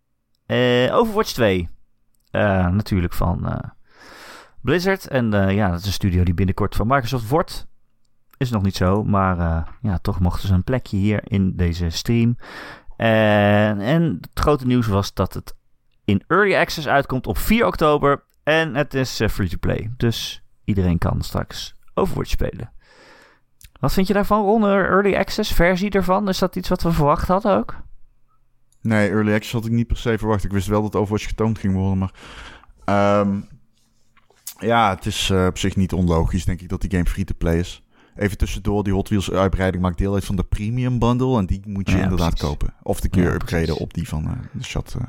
eh, 0.47 0.95
Overwatch 0.97 1.33
2. 1.33 1.69
Eh, 2.31 2.67
natuurlijk 2.69 3.12
van 3.12 3.49
eh, 3.49 3.71
Blizzard. 4.61 5.07
En 5.07 5.35
eh, 5.35 5.55
ja, 5.55 5.71
dat 5.71 5.79
is 5.81 5.87
een 5.87 5.93
studio 5.93 6.25
die 6.25 6.35
binnenkort 6.35 6.75
van 6.77 6.87
Microsoft 6.87 7.29
wordt. 7.29 7.67
Is 8.38 8.51
nog 8.51 8.62
niet 8.62 8.77
zo, 8.77 9.05
maar 9.05 9.38
eh, 9.38 9.62
ja, 9.81 9.99
toch 9.99 10.20
mochten 10.20 10.49
ze 10.49 10.55
een 10.55 10.64
plekje 10.64 10.96
hier 10.96 11.20
in 11.25 11.57
deze 11.57 11.90
stream. 11.90 12.37
En, 12.96 13.81
en 13.81 14.03
het 14.20 14.29
grote 14.35 14.66
nieuws 14.66 14.87
was 14.87 15.14
dat 15.14 15.35
het 15.35 15.57
in 16.05 16.25
Early 16.27 16.55
Access 16.55 16.87
uitkomt 16.87 17.27
op 17.27 17.38
4 17.38 17.66
oktober. 17.66 18.25
En 18.42 18.75
het 18.75 18.94
is 18.94 19.20
eh, 19.20 19.29
free-to-play. 19.29 19.90
Dus 19.96 20.42
iedereen 20.64 20.99
kan 20.99 21.22
straks 21.22 21.75
Overwatch 21.94 22.31
spelen. 22.31 22.72
Wat 23.81 23.92
vind 23.92 24.07
je 24.07 24.12
daarvan, 24.12 24.44
Ron? 24.44 24.64
Early 24.64 25.14
Access 25.14 25.53
versie 25.53 25.90
ervan? 25.90 26.29
Is 26.29 26.38
dat 26.38 26.57
iets 26.57 26.68
wat 26.68 26.83
we 26.83 26.92
verwacht 26.92 27.29
hadden 27.29 27.57
ook? 27.57 27.77
Nee, 28.81 29.11
Early 29.11 29.35
Access 29.35 29.53
had 29.53 29.64
ik 29.64 29.72
niet 29.72 29.87
per 29.87 29.96
se 29.96 30.18
verwacht. 30.18 30.44
Ik 30.44 30.53
wist 30.53 30.66
wel 30.66 30.83
dat 30.83 30.96
Overwatch 30.96 31.27
getoond 31.27 31.59
ging 31.59 31.75
worden, 31.75 31.99
maar... 31.99 32.12
ehm, 32.85 33.40
ja, 34.59 34.94
het 34.94 35.07
is 35.07 35.31
eh, 35.31 35.46
op 35.46 35.59
zich 35.59 35.77
niet 35.77 35.92
onlogisch, 35.92 36.44
denk 36.44 36.61
ik, 36.61 36.68
dat 36.68 36.81
die 36.81 36.90
game 36.90 37.05
free-to-play 37.05 37.59
is. 37.59 37.86
Even 38.16 38.38
tussendoor, 38.38 38.85
die 38.85 38.92
Hot 38.92 39.09
Wheels 39.09 39.31
uitbreiding 39.31 39.83
maakt 39.83 39.98
deel 39.98 40.14
uit 40.14 40.24
van 40.24 40.37
de 40.37 40.44
Premium 40.44 40.98
Bundle. 40.98 41.38
En 41.38 41.46
die 41.46 41.61
moet 41.66 41.90
je 41.90 41.96
Ja, 41.96 42.02
inderdaad 42.02 42.29
precies. 42.35 42.48
kopen. 42.48 42.74
Of 42.83 43.00
de 43.00 43.09
keer 43.09 43.22
Ja, 43.24 43.33
upgraden 43.33 43.64
precies. 43.66 43.83
op 43.83 43.94
die 43.94 44.09
van 44.09 44.24
eh, 44.24 44.33
de 44.52 44.62
chat. 44.62 44.96
eh. 44.98 45.07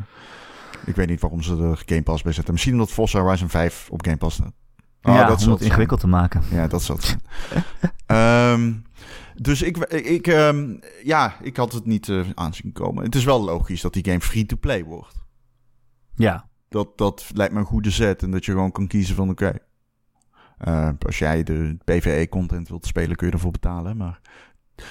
ik 0.85 0.95
weet 0.95 1.07
niet 1.09 1.21
waarom 1.21 1.41
ze 1.41 1.57
er 1.57 1.81
Game 1.85 2.03
Pass 2.03 2.23
bij 2.23 2.31
zetten. 2.33 2.53
Misschien 2.53 2.73
omdat 2.73 2.91
Forza 2.91 3.19
Horizon 3.19 3.49
5 3.49 3.87
op 3.91 4.05
Game 4.05 4.17
Pass 4.17 4.35
staat. 4.35 4.53
Oh, 5.01 5.13
ja, 5.13 5.25
dat 5.27 5.43
om 5.43 5.49
het 5.49 5.57
zijn. 5.57 5.69
ingewikkeld 5.69 5.99
te 5.99 6.07
maken. 6.07 6.41
Ja, 6.51 6.67
dat 6.67 6.83
zal 6.83 6.95
het 6.95 7.05
zijn. 7.05 7.21
Ehm, 8.05 8.73
dus 9.35 9.61
ik, 9.61 9.77
ik, 9.87 10.27
ehm, 10.27 10.75
ja, 11.03 11.35
ik 11.41 11.57
had 11.57 11.71
het 11.73 11.85
niet 11.85 12.09
eh, 12.09 12.21
aanzien 12.33 12.71
komen. 12.71 13.03
Het 13.03 13.15
is 13.15 13.23
wel 13.23 13.43
logisch 13.43 13.81
dat 13.81 13.93
die 13.93 14.03
game 14.05 14.21
free-to-play 14.21 14.83
wordt. 14.83 15.15
Ja, 16.15 16.47
Dat, 16.69 16.97
dat 16.97 17.25
lijkt 17.33 17.53
me 17.53 17.59
een 17.59 17.65
goede 17.65 17.89
zet. 17.89 18.23
En 18.23 18.31
dat 18.31 18.45
je 18.45 18.51
gewoon 18.51 18.71
kan 18.71 18.87
kiezen 18.87 19.15
van 19.15 19.29
oké. 19.29 19.53
Eh, 20.57 20.89
als 21.05 21.19
jij 21.19 21.43
de 21.43 21.77
PvE-content 21.83 22.69
wilt 22.69 22.85
spelen, 22.85 23.15
kun 23.15 23.27
je 23.27 23.33
ervoor 23.33 23.51
betalen. 23.51 23.97
Maar, 23.97 24.19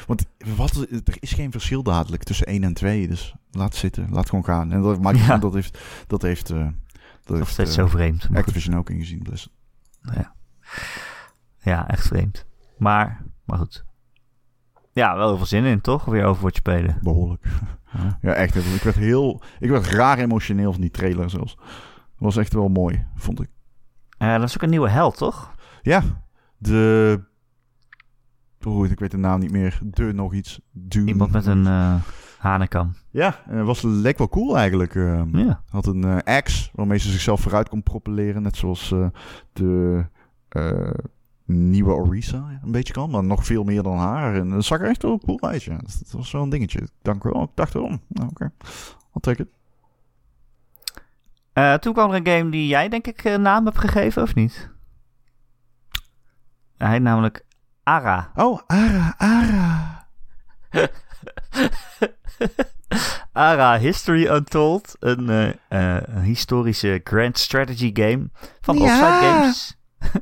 want 0.07 0.27
wat, 0.57 0.87
er 1.05 1.17
is 1.21 1.33
geen 1.33 1.51
verschil 1.51 1.83
dadelijk 1.83 2.23
tussen 2.23 2.47
1 2.47 2.65
en 2.65 2.75
2. 2.75 3.09
Dus 3.09 3.35
laat 3.51 3.75
zitten, 3.75 4.09
laat 4.11 4.29
gewoon 4.29 4.45
gaan. 4.45 4.73
En 4.73 4.83
dat, 4.83 5.01
maar 5.01 5.17
Ja. 5.17 5.39
dat 5.39 5.55
heeft, 5.55 5.79
dat 6.07 6.23
heeft, 6.23 6.51
eh, 6.51 6.59
dat 6.59 6.69
nog 7.27 7.39
heeft 7.39 7.51
steeds 7.51 7.77
eh, 7.77 7.77
zo 7.77 7.87
vreemd. 7.87 8.19
Maar 8.19 8.29
goed. 8.29 8.37
Activision 8.39 8.77
ook 8.77 8.91
ingezien. 8.91 9.23
Dus. 9.23 9.49
Ja, 11.63 11.89
echt 11.89 12.07
vreemd. 12.07 12.47
Maar, 12.79 13.23
maar 13.45 13.59
goed. 13.59 13.85
Ja, 14.93 15.17
wel 15.17 15.29
heel 15.29 15.37
veel 15.37 15.47
zin 15.47 15.65
in, 15.65 15.81
toch? 15.81 16.05
Weer 16.05 16.25
Overwatch 16.25 16.57
spelen. 16.57 16.99
Behoorlijk. 17.03 17.45
Ja. 17.93 18.19
Ja, 18.21 18.33
echt. 18.33 18.55
Ik 18.55 18.83
werd 18.83 18.97
heel... 18.97 19.43
Ik 19.59 19.71
werd 19.71 19.87
raar 19.87 20.19
emotioneel 20.19 20.73
van 20.73 20.81
die 20.81 20.91
trailer 20.91 21.31
zelfs. 21.31 21.57
was 22.19 22.37
echt 22.37 22.53
wel 22.53 22.69
mooi, 22.69 23.07
vond 23.15 23.41
ik. 23.41 23.49
Eh, 24.19 24.35
dat 24.35 24.43
is 24.49 24.55
ook 24.55 24.63
een 24.63 24.71
nieuwe 24.71 24.89
held, 24.89 25.17
toch? 25.17 25.55
Ja, 25.87 26.03
de... 26.59 27.21
Oh, 28.65 28.87
ik 28.87 28.99
weet 28.99 29.11
de 29.11 29.17
naam 29.17 29.41
niet 29.41 29.51
meer. 29.51 29.79
De 29.83 30.13
nog 30.13 30.35
iets. 30.35 30.61
Dune. 30.71 31.07
Iemand 31.07 31.33
met 31.33 31.47
een 31.47 31.67
eh 31.67 31.95
hanekam. 32.39 32.95
Ja, 33.11 33.43
eh, 33.49 33.65
was 33.65 33.83
leek 33.83 34.19
wel 34.19 34.29
cool 34.29 34.57
eigenlijk. 34.57 34.95
eh. 34.95 35.23
Ja. 35.33 35.63
Had 35.69 35.87
een 35.87 36.05
eh 36.05 36.37
axe 36.37 36.71
waarmee 36.73 36.99
ze 36.99 37.11
zichzelf 37.11 37.41
vooruit 37.41 37.69
kon 37.69 37.83
propelleren. 37.83 38.43
Net 38.43 38.57
zoals 38.57 38.95
de 39.53 40.05
nieuwe 41.45 41.93
Orisa 41.93 42.61
een 42.63 42.73
beetje 42.73 42.93
kan. 42.93 43.11
Maar 43.11 43.25
nog 43.25 43.45
veel 43.45 43.65
meer 43.65 43.83
dan 43.83 43.97
haar. 43.97 44.35
En 44.35 44.49
dat 44.49 44.65
zag 44.65 44.81
er 44.81 44.89
echt 44.89 45.03
wel 45.03 45.19
cool 45.19 45.41
uit, 45.43 45.63
ja. 45.63 45.77
Dat 45.77 46.11
was 46.11 46.33
wel 46.33 46.43
een 46.43 46.51
dingetje. 46.51 46.89
Dacht, 47.03 47.23
wel, 47.23 47.43
ik 47.43 47.51
dacht 47.55 47.75
erom. 47.75 48.01
Nou, 48.09 48.29
oké. 48.29 48.53
I'll 49.15 49.21
take 49.21 49.43
it. 49.43 49.49
Eh, 51.53 51.75
toen 51.75 51.93
kwam 51.93 52.11
er 52.11 52.17
een 52.17 52.27
game 52.39 52.51
die 52.51 52.67
jij, 52.67 52.89
denk 52.89 53.07
ik, 53.07 53.25
een 53.25 53.43
naam 53.43 53.65
hebt 53.65 53.79
gegeven, 53.79 54.23
of 54.23 54.35
niet? 54.35 54.75
Hij 56.79 56.91
heet 56.91 57.03
namelijk 57.03 57.45
Ara. 57.83 58.31
Oh, 58.35 58.61
Ara, 58.67 59.15
Ara. 59.17 60.07
Ara 63.33 63.79
History 63.79 64.27
Untold. 64.27 64.97
Een, 65.01 65.29
eh, 65.31 65.49
eh, 65.69 66.03
een 66.07 66.23
historische 66.23 67.01
grand 67.05 67.39
strategy 67.39 67.91
game 67.95 68.31
van 68.61 68.77
Ja. 68.77 68.83
Offside 68.83 69.29
Games. 69.29 69.77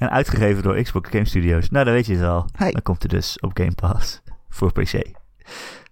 en 0.00 0.10
uitgegeven 0.10 0.62
door 0.62 0.82
Xbox 0.82 1.10
Game 1.10 1.24
Studios. 1.24 1.70
Nou, 1.70 1.84
dan 1.84 1.94
weet 1.94 2.06
je 2.06 2.16
het 2.16 2.28
al. 2.28 2.48
Dan 2.58 2.82
komt 2.82 3.02
hij 3.02 3.08
dus 3.18 3.40
op 3.40 3.50
Game 3.54 3.74
Pass 3.74 4.22
voor 4.48 4.72
PC. 4.72 5.02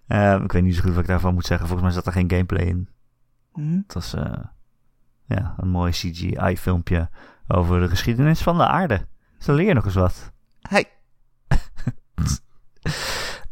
Ehm, 0.07 0.43
ik 0.43 0.51
weet 0.51 0.63
niet 0.63 0.75
zo 0.75 0.81
goed 0.81 0.91
wat 0.91 1.01
ik 1.01 1.07
daarvan 1.07 1.33
moet 1.33 1.45
zeggen. 1.45 1.67
Volgens 1.67 1.87
mij 1.87 1.95
zat 1.97 2.07
er 2.07 2.13
geen 2.19 2.29
gameplay 2.29 2.65
in. 2.65 2.89
Hm? 3.53 3.77
Het 3.77 3.93
was 3.93 4.13
eh, 4.13 4.43
ja, 5.25 5.53
een 5.57 5.69
mooi 5.69 5.91
CGI-filmpje 5.91 7.09
over 7.53 7.79
de 7.79 7.89
geschiedenis 7.89 8.41
van 8.41 8.57
de 8.57 8.67
aarde. 8.67 9.07
Zo 9.39 9.53
leer 9.53 9.67
je 9.67 9.73
nog 9.73 9.85
eens 9.85 9.93
wat. 9.93 10.31
Hey. 10.61 10.85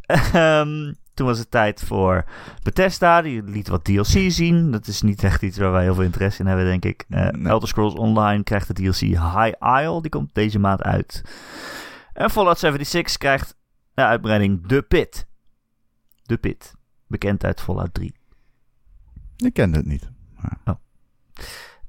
Ehm, 0.08 0.94
toen 1.14 1.26
was 1.28 1.40
het 1.40 1.52
tijd 1.52 1.84
voor 1.84 2.26
Bethesda. 2.64 3.22
Die 3.22 3.44
liet 3.44 3.68
wat 3.68 3.84
DLC 3.84 4.32
zien. 4.32 4.72
Dat 4.72 4.88
is 4.88 5.02
niet 5.02 5.24
echt 5.24 5.42
iets 5.42 5.58
waar 5.58 5.72
wij 5.72 5.84
heel 5.84 5.94
veel 5.94 6.04
interesse 6.04 6.42
in 6.42 6.48
hebben, 6.48 6.66
denk 6.66 6.86
ik. 6.86 7.06
Eh, 7.10 7.28
Nee. 7.30 7.48
Elder 7.48 7.68
Scrolls 7.68 7.94
Online 7.94 8.44
krijgt 8.44 8.68
de 8.68 8.74
DLC 8.74 9.00
High 9.00 9.54
Isle. 9.82 10.02
Die 10.02 10.12
komt 10.12 10.34
deze 10.34 10.60
maand 10.60 10.82
uit. 10.84 11.22
En 12.14 12.30
Fallout 12.30 12.60
76 12.60 13.18
krijgt 13.18 13.58
de 13.94 14.02
uitbreiding 14.02 14.68
The 14.68 14.86
Pit. 14.88 15.28
The 16.24 16.38
Pit. 16.38 16.74
Bekend 17.08 17.44
uit 17.44 17.62
Fallout 17.62 17.94
3. 17.94 18.16
Ik 19.38 19.54
kende 19.54 19.78
het 19.78 19.86
niet. 19.86 20.10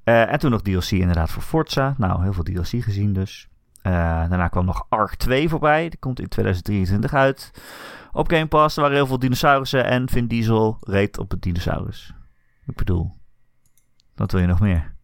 Eh, 0.08 0.32
en 0.32 0.38
toen 0.38 0.50
nog 0.50 0.62
DLC 0.62 0.90
inderdaad 0.90 1.30
voor 1.30 1.42
Forza. 1.42 1.94
Nou, 1.98 2.22
heel 2.22 2.32
veel 2.32 2.42
DLC 2.42 2.66
gezien 2.66 3.12
dus. 3.12 3.48
Eh, 3.82 3.92
daarna 3.92 4.48
kwam 4.48 4.64
nog 4.64 4.86
Ark 4.88 5.14
2 5.14 5.48
voorbij. 5.48 5.88
Die 5.88 5.98
komt 5.98 6.20
in 6.20 6.28
2023 6.28 7.14
uit. 7.14 7.50
Op 8.12 8.30
Game 8.30 8.46
Pass 8.46 8.76
er 8.76 8.82
waren 8.82 8.96
heel 8.96 9.06
veel 9.06 9.18
dinosaurussen. 9.18 9.84
En 9.84 10.08
Vin 10.08 10.26
Diesel 10.26 10.76
reed 10.80 11.18
op 11.18 11.30
het 11.30 11.42
dinosaurus. 11.42 12.14
Ik 12.66 12.76
bedoel, 12.76 13.10
wat 14.14 14.32
wil 14.32 14.40
je 14.40 14.46
nog 14.46 14.60
meer? 14.60 14.94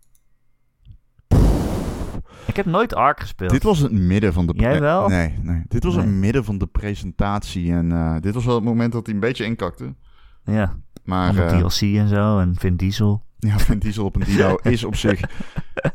Ik 2.46 2.56
heb 2.56 2.66
nooit 2.66 2.94
Ark 2.94 3.20
gespeeld. 3.20 3.50
Dit 3.50 3.62
was 3.62 3.78
het 3.78 3.92
midden 3.92 4.32
van 4.32 4.46
de... 4.46 4.52
Jij 4.56 4.80
wel? 4.80 5.08
Nee, 5.08 5.38
nee. 5.42 5.62
Dit 5.68 5.84
was 5.84 5.94
Nee. 5.94 6.04
het 6.04 6.14
midden 6.14 6.44
van 6.44 6.58
de 6.58 6.66
presentatie. 6.66 7.72
En 7.72 7.92
eh, 7.92 8.16
dit 8.20 8.34
was 8.34 8.44
wel 8.44 8.54
het 8.54 8.64
moment 8.64 8.92
dat 8.92 9.06
hij 9.06 9.14
een 9.14 9.20
beetje 9.20 9.44
inkakte. 9.44 9.94
Ja, 10.44 10.76
Maar 11.04 11.28
allemaal 11.28 11.46
eh, 11.48 11.58
DLC 11.66 11.80
en 11.80 12.08
zo. 12.08 12.38
En 12.38 12.54
Vin 12.58 12.76
Diesel. 12.76 13.22
ja, 13.38 13.58
Vin 13.58 13.78
Diesel 13.78 14.04
op 14.04 14.16
een 14.16 14.24
dino 14.24 14.54
is 14.62 14.84
op 14.84 14.96
zich 14.96 15.20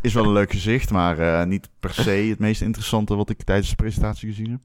is 0.01 0.13
wel 0.13 0.23
een 0.25 0.31
leuk 0.31 0.51
gezicht. 0.51 0.91
Maar 0.91 1.17
eh, 1.19 1.45
niet 1.47 1.69
per 1.79 1.93
se 1.93 2.09
het 2.11 2.39
meest 2.39 2.61
interessante 2.61 3.15
wat 3.15 3.29
ik 3.29 3.43
tijdens 3.43 3.69
de 3.69 3.75
presentatie 3.75 4.29
gezien 4.29 4.51
heb. 4.51 4.61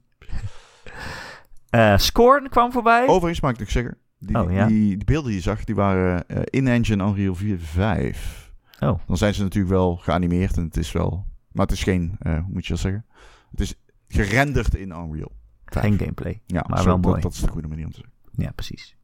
Eh 1.69 1.97
Scorn 1.97 2.49
kwam 2.49 2.71
voorbij. 2.71 3.07
Overigens 3.07 3.41
maak 3.41 3.53
ik 3.53 3.59
nog 3.59 3.71
zeggen. 3.71 3.97
Die, 4.19 4.39
Oh, 4.39 4.51
ja. 4.51 4.67
die, 4.67 4.95
die 4.97 5.05
beelden 5.05 5.27
die 5.27 5.35
je 5.35 5.41
zag, 5.43 5.63
die 5.63 5.75
waren 5.75 6.25
in-engine 6.49 7.03
Unreal 7.03 7.35
4 7.35 7.59
5. 7.59 8.51
Oh. 8.79 8.99
Dan 9.07 9.17
zijn 9.17 9.33
ze 9.33 9.41
natuurlijk 9.43 9.73
wel 9.73 9.95
geanimeerd 9.95 10.57
en 10.57 10.63
het 10.63 10.77
is 10.77 10.91
wel... 10.91 11.25
Maar 11.51 11.65
het 11.65 11.75
is 11.75 11.83
geen, 11.83 12.15
hoe 12.23 12.45
moet 12.47 12.65
je 12.65 12.73
dat 12.73 12.81
zeggen? 12.81 13.05
Het 13.51 13.59
is 13.59 13.75
gerenderd 14.07 14.75
in 14.75 14.89
Unreal. 14.91 15.31
5. 15.65 15.85
Geen 15.85 15.97
gameplay. 15.97 16.41
Ja, 16.45 16.65
maar 16.67 16.77
zo, 16.77 16.83
wel 16.85 16.95
dat- 16.99 17.05
mooi. 17.11 17.21
Dat, 17.21 17.33
is 17.33 17.39
de 17.39 17.47
goede 17.47 17.67
manier 17.67 17.85
om 17.85 17.91
te 17.91 17.97
zeggen. 17.97 18.43
Ja, 18.45 18.51
precies. 18.51 18.95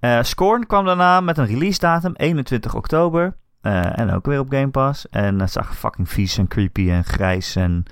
Eh 0.00 0.22
Scorn 0.22 0.66
kwam 0.66 0.84
daarna 0.84 1.20
met 1.20 1.38
een 1.38 1.46
release 1.46 1.78
datum, 1.78 2.14
21 2.16 2.74
oktober. 2.74 3.36
Eh, 3.60 3.98
en 3.98 4.10
ook 4.10 4.26
weer 4.26 4.38
op 4.40 4.50
Game 4.50 4.68
Pass. 4.70 5.08
En 5.08 5.40
het 5.40 5.50
zag 5.52 5.76
fucking 5.78 6.08
vies 6.08 6.38
en 6.38 6.48
creepy 6.48 6.90
en 6.90 7.04
grijs 7.04 7.56
en 7.56 7.84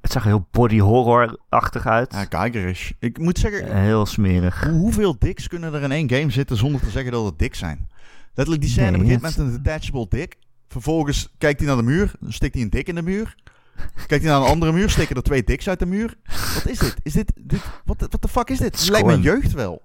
Het 0.00 0.12
zag 0.12 0.24
heel 0.24 0.46
body 0.50 0.78
horror-achtig 0.78 1.86
uit. 1.86 2.12
Ja, 2.12 2.26
Geiger-ish. 2.28 2.90
Ik 2.98 3.18
moet 3.18 3.38
zeggen, 3.38 3.68
Eh, 3.68 3.74
heel 3.74 4.06
smerig. 4.06 4.64
hoe- 4.64 4.72
hoeveel 4.78 5.16
dicks 5.18 5.48
kunnen 5.48 5.74
er 5.74 5.82
in 5.82 5.92
één 5.92 6.10
game 6.10 6.30
zitten 6.30 6.56
zonder 6.56 6.80
te 6.80 6.90
zeggen 6.90 7.12
dat 7.12 7.24
het 7.24 7.38
dik 7.38 7.54
zijn? 7.54 7.88
Letterlijk, 8.34 8.60
die 8.60 8.70
scène 8.70 8.90
Nee, 8.90 9.00
begint 9.00 9.22
het- 9.22 9.36
met 9.36 9.46
een 9.46 9.62
detachable 9.62 10.06
dik. 10.08 10.36
Vervolgens 10.68 11.34
kijkt 11.38 11.58
hij 11.58 11.68
naar 11.68 11.76
de 11.76 11.82
muur, 11.82 12.12
steekt 12.28 12.54
hij 12.54 12.62
een 12.62 12.70
dik 12.70 12.88
in 12.88 12.94
de 12.94 13.02
muur. 13.02 13.34
Kijkt 14.06 14.24
hij 14.24 14.32
naar 14.32 14.42
een 14.42 14.48
andere 14.48 14.72
muur, 14.72 14.90
steken 14.90 15.16
er 15.16 15.22
twee 15.22 15.44
diks 15.44 15.68
uit 15.68 15.78
de 15.78 15.86
muur. 15.86 16.14
Wat 16.54 16.66
is 16.66 16.78
dit? 16.78 16.96
Is 17.02 17.12
dit, 17.12 17.32
dit 17.40 17.60
wat 17.84 17.98
de 17.98 18.06
what 18.08 18.20
the 18.20 18.28
fuck 18.28 18.50
is 18.50 18.58
dit? 18.58 18.80
Het 18.80 18.90
lijkt 18.90 19.06
mijn 19.06 19.20
jeugd 19.20 19.52
wel. 19.52 19.82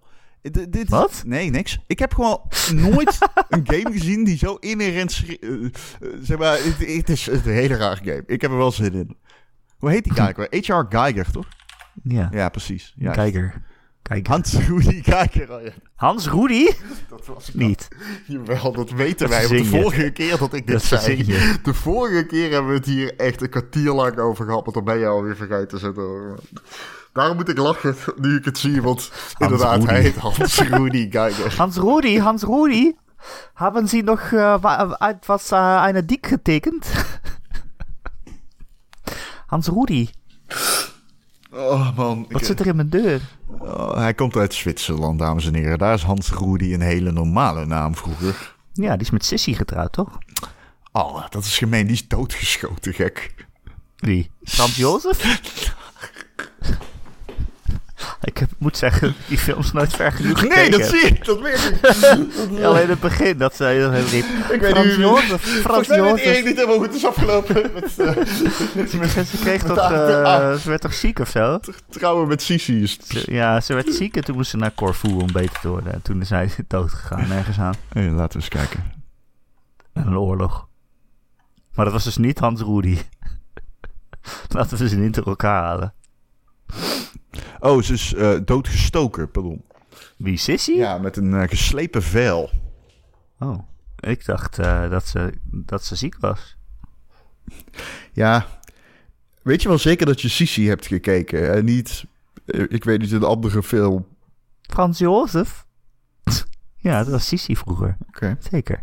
D- 0.52 0.72
dit, 0.74 0.90
Wat? 0.90 1.22
Nee, 1.26 1.50
niks. 1.50 1.80
Ik 1.88 2.00
heb 2.00 2.14
gewoon 2.14 2.42
nooit 2.74 3.18
een 3.50 3.62
game 3.64 3.92
gezien 3.92 4.24
die 4.24 4.38
zo 4.38 4.56
inherent... 4.56 5.24
eh, 5.40 5.54
eh, 5.66 5.70
zeg 6.22 6.38
maar, 6.38 6.58
het, 6.64 6.96
het 6.96 7.10
is 7.10 7.28
een 7.28 7.42
hele 7.42 7.76
raar 7.76 7.98
game. 8.04 8.24
Ik 8.26 8.42
heb 8.42 8.52
er 8.52 8.58
wel 8.58 8.72
zin 8.72 8.94
in. 8.94 9.18
Hoe 9.78 9.90
heet 9.90 10.04
die 10.04 10.14
kijker? 10.24 10.48
H.R. 10.50 10.86
Geiger, 10.90 11.32
toch? 11.32 11.48
Ja, 12.04 12.30
Ja, 12.32 12.50
precies. 12.50 12.96
Kijker. 13.12 13.62
Kijker. 14.02 14.32
Hans 14.32 14.54
Rudy 14.68 15.02
Geiger. 15.04 15.52
oh 15.56 15.62
ja. 15.64 15.70
Hans 15.96 16.30
Rudy? 16.30 16.70
Dat 17.10 17.26
was 17.26 17.54
Niet. 17.54 17.88
Jawel, 18.28 18.72
dat 18.72 18.90
weten 18.92 19.30
wij. 19.30 19.48
Want 19.48 19.60
de 19.60 19.66
vorige 19.66 20.10
keer 20.12 20.38
dat 20.38 20.54
ik 20.54 20.68
dit 20.68 20.76
Dat 20.90 21.02
zei... 21.02 21.24
De 21.64 21.74
vorige 21.74 22.26
keer 22.26 22.52
hebben 22.52 22.72
we 22.72 22.78
het 22.78 22.86
hier 22.86 23.16
echt 23.16 23.42
een 23.42 23.50
kwartier 23.50 23.92
lang 23.94 24.18
over 24.18 24.46
gehad. 24.46 24.66
Maar 24.66 24.74
dan 24.74 24.84
ben 24.84 24.98
je 24.98 25.06
alweer 25.08 25.36
vergeten 25.36 25.68
te 25.68 25.78
zetten. 25.78 26.36
Daarom 27.18 27.36
moet 27.38 27.50
ik 27.50 27.58
lachen 27.58 27.96
nu 28.24 28.36
ik 28.38 28.46
het 28.46 28.58
zie. 28.58 28.82
Want 28.82 29.12
inderdaad, 29.38 29.76
Rudy. 29.76 29.88
hij 29.92 30.02
heet 30.02 30.16
Hans 30.18 30.60
Rudy 30.70 31.12
Geiger. 31.12 31.54
Hans 31.58 31.76
Rudy, 31.78 32.18
Hans 32.20 32.44
Rudy. 32.44 32.94
Haben 33.54 33.88
Sie 33.88 34.04
noch 34.04 34.32
äh, 34.32 34.62
wa- 34.62 34.96
etwas 35.00 35.52
äh, 35.52 35.56
eine 35.56 36.04
Dick 36.04 36.28
getekend? 36.28 36.86
Hans 39.48 39.68
Rudy, 39.70 40.10
Oh 41.52 41.96
man. 41.98 42.26
wat 42.30 42.42
ik- 42.42 42.48
zit 42.48 42.60
er 42.60 42.68
in 42.68 42.76
mijn 42.76 42.90
deur? 42.90 43.22
Oh, 43.60 43.94
hij 43.96 44.14
komt 44.14 44.36
uit 44.36 44.54
Zwitserland, 44.54 45.20
dames 45.20 45.46
en 45.46 45.54
heren. 45.54 45.78
Daar 45.78 45.94
is 45.94 46.04
Hans 46.04 46.30
Rudy 46.32 46.74
een 46.74 46.82
hele 46.82 47.12
normale 47.12 47.66
naam 47.66 47.96
vroeger. 47.96 48.56
Ja, 48.74 48.92
die 48.92 49.02
is 49.02 49.10
met 49.10 49.26
Sissy 49.26 49.54
getrouwd, 49.54 49.92
toch? 49.92 50.18
Oh, 50.92 51.28
dat 51.30 51.44
is 51.44 51.58
gemeen. 51.58 51.86
Die 51.86 51.96
is 51.96 52.08
doodgeschoten, 52.08 52.94
gek. 52.94 53.34
Wie? 53.96 54.32
Frans 54.44 54.76
Jozef? 54.76 55.22
Ik 58.22 58.38
heb, 58.38 58.50
moet 58.58 58.78
zeggen, 58.78 59.16
die 59.28 59.38
film 59.38 59.60
is 59.60 59.72
nooit 59.72 59.94
ver 59.94 60.12
genoeg 60.12 60.42
Nee, 60.42 60.50
gekeken. 60.52 60.80
dat 60.80 60.90
zie 60.90 61.00
ik. 61.02 61.26
Dat 61.26 61.40
weet 61.42 61.80
ik. 61.82 62.64
Alleen 62.66 62.90
het 62.90 63.00
begin, 63.00 63.38
dat 63.38 63.56
ze 63.56 63.64
heel 63.64 63.92
heel 63.92 64.06
riep. 64.06 64.26
Ik 64.52 64.62
weet 64.62 64.72
Frans 64.72 64.86
niet- 64.98 65.40
Frans 65.62 65.88
mij 65.88 66.02
weet 66.02 66.46
niet 66.46 66.56
helemaal 66.56 66.78
goed 66.78 66.94
is 66.96 67.06
afgelopen. 67.06 67.56
Met, 67.74 68.00
eh, 68.00 69.24
Ze, 69.24 69.38
kreeg 69.42 69.64
toch, 69.64 69.78
eh, 69.92 70.54
ze 70.54 70.70
werd 70.70 70.82
toch 70.82 70.94
ziek 70.94 71.20
of 71.20 71.30
zo? 71.30 71.60
trouwen 71.90 72.28
met 72.28 72.42
Sisi 72.42 72.82
is. 72.84 72.98
Ze- 73.08 73.32
ja, 73.34 73.62
ze 73.62 73.74
werd 73.74 73.94
ziek 73.94 74.16
en 74.18 74.24
toen 74.24 74.36
moest 74.36 74.50
ze 74.50 74.58
naar 74.58 74.74
Corfu 74.74 75.08
om 75.08 75.32
beter 75.32 75.60
te 75.60 75.68
worden. 75.70 75.94
En 75.94 76.02
toen 76.02 76.22
is 76.22 76.30
hij 76.30 76.50
dood 76.68 76.90
gegaan, 76.92 77.32
ergens 77.32 77.60
aan. 77.60 77.74
Hey, 77.90 78.10
laten 78.10 78.40
we 78.40 78.46
eens 78.46 78.48
kijken. 78.50 78.92
En 79.94 80.08
een 80.08 80.18
oorlog. 80.18 80.68
Maar 81.74 81.86
dat 81.86 81.94
was 81.94 82.04
dus 82.04 82.18
niet 82.18 82.40
Hans 82.40 82.62
Rudy. 82.62 82.98
Laten 84.48 84.78
we 84.78 84.90
ze 84.90 84.96
niet 84.96 85.14
door 85.14 85.26
elkaar 85.28 85.64
halen. 85.64 85.94
Oh, 87.60 87.82
ze 87.82 87.94
is 87.94 88.14
eh, 88.14 88.38
doodgestoken, 88.46 89.32
pardon. 89.32 89.66
Wie, 90.18 90.38
Sissy? 90.38 90.72
Ja, 90.72 90.98
met 90.98 91.18
een 91.18 91.34
eh, 91.34 91.50
geslepen 91.50 92.04
vel. 92.04 92.50
Oh, 93.40 93.60
ik 94.00 94.26
dacht 94.26 94.60
eh, 94.60 94.90
dat, 94.90 95.08
ze, 95.08 95.34
dat 95.52 95.84
ze 95.84 95.96
ziek 95.96 96.18
was. 96.20 96.56
Ja, 98.14 98.48
weet 99.42 99.62
je 99.62 99.68
wel 99.68 99.78
zeker 99.78 100.06
dat 100.06 100.22
je 100.22 100.30
Sisi 100.30 100.68
hebt 100.68 100.88
gekeken 100.88 101.54
en 101.54 101.66
niet, 101.66 102.06
ik 102.46 102.84
weet 102.84 103.00
niet, 103.00 103.12
een 103.12 103.24
andere 103.24 103.64
film? 103.64 104.08
Frans 104.62 104.98
Jozef? 104.98 105.66
ja, 106.88 106.98
dat 106.98 107.08
was 107.08 107.28
Sissy 107.28 107.56
vroeger. 107.56 107.98
Oké. 108.08 108.38
Zeker. 108.40 108.82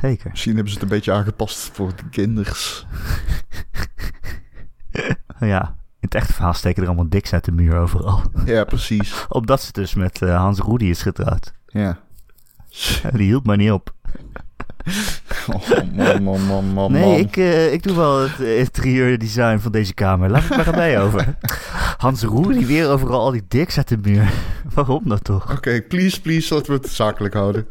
Zeker. 0.00 0.30
Misschien 0.30 0.54
hebben 0.54 0.72
ze 0.72 0.78
het 0.78 0.88
een 0.88 0.96
beetje 0.96 1.12
aangepast 1.12 1.70
voor 1.72 1.96
de 1.96 2.08
kinders. 2.10 2.86
Ja, 5.40 5.77
in 6.00 6.08
het 6.08 6.14
echte 6.14 6.32
verhaal 6.32 6.54
steken 6.54 6.82
er 6.82 6.88
allemaal 6.88 7.08
diks 7.08 7.32
uit 7.32 7.44
de 7.44 7.52
muur 7.52 7.76
overal. 7.76 8.22
Ja, 8.44 8.64
precies. 8.64 9.24
Omdat 9.28 9.62
ze 9.62 9.72
dus 9.72 9.94
met 9.94 10.22
eh, 10.22 10.36
Hans 10.36 10.60
Rudy 10.60 10.84
is 10.84 11.02
getrouwd. 11.02 11.52
Ja. 11.66 11.98
Die 13.12 13.26
hield 13.26 13.46
maar 13.46 13.56
niet 13.56 13.70
op. 13.70 13.94
Oh, 15.52 15.68
man, 15.92 16.22
man, 16.22 16.46
man, 16.46 16.64
man, 16.64 16.92
Nee, 16.92 17.18
ik, 17.18 17.36
eh, 17.36 17.72
ik 17.72 17.82
doe 17.82 17.96
wel 17.96 18.18
het 18.20 18.38
interieurdesign 18.38 19.58
van 19.58 19.72
deze 19.72 19.94
kamer. 19.94 20.30
Laat 20.30 20.42
het 20.42 20.56
maar 20.56 20.66
aan 20.66 20.74
mij 20.74 21.00
over. 21.04 21.34
Hans 21.96 22.22
Rudy 22.22 22.66
weer 22.66 22.88
overal 22.88 23.20
al 23.20 23.30
die 23.30 23.44
diks 23.48 23.76
uit 23.76 23.88
de 23.88 23.96
muur. 23.96 24.32
Waarom 24.74 25.08
dat 25.08 25.24
toch? 25.24 25.52
Oké, 25.52 25.82
please, 25.82 26.20
please, 26.20 26.54
laten 26.54 26.72
we 26.72 26.78
het 26.78 26.88
zakelijk 26.90 27.34
houden. 27.34 27.68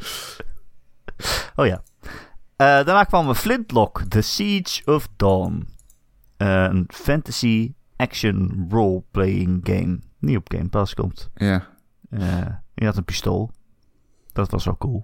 Oh 1.56 1.66
ja. 1.66 1.84
Eh, 2.56 2.66
daarna 2.66 3.04
kwam 3.04 3.34
Flintlock, 3.34 4.02
The 4.08 4.22
Siege 4.22 4.82
of 4.86 5.08
Dawn. 5.16 5.68
Een 6.38 6.86
fantasy 6.88 7.74
action 7.98 8.68
role-playing 8.70 9.60
game. 9.64 10.00
Niet 10.20 10.38
op 10.38 10.52
Game 10.56 10.70
Pass 10.70 10.94
komt. 10.94 11.30
Ja. 11.36 11.68
Eh, 12.10 12.46
je 12.74 12.86
had 12.86 12.98
een 12.98 13.06
pistool. 13.06 13.52
Dat 14.34 14.52
was 14.52 14.66
wel 14.66 14.78
cool. 14.78 15.04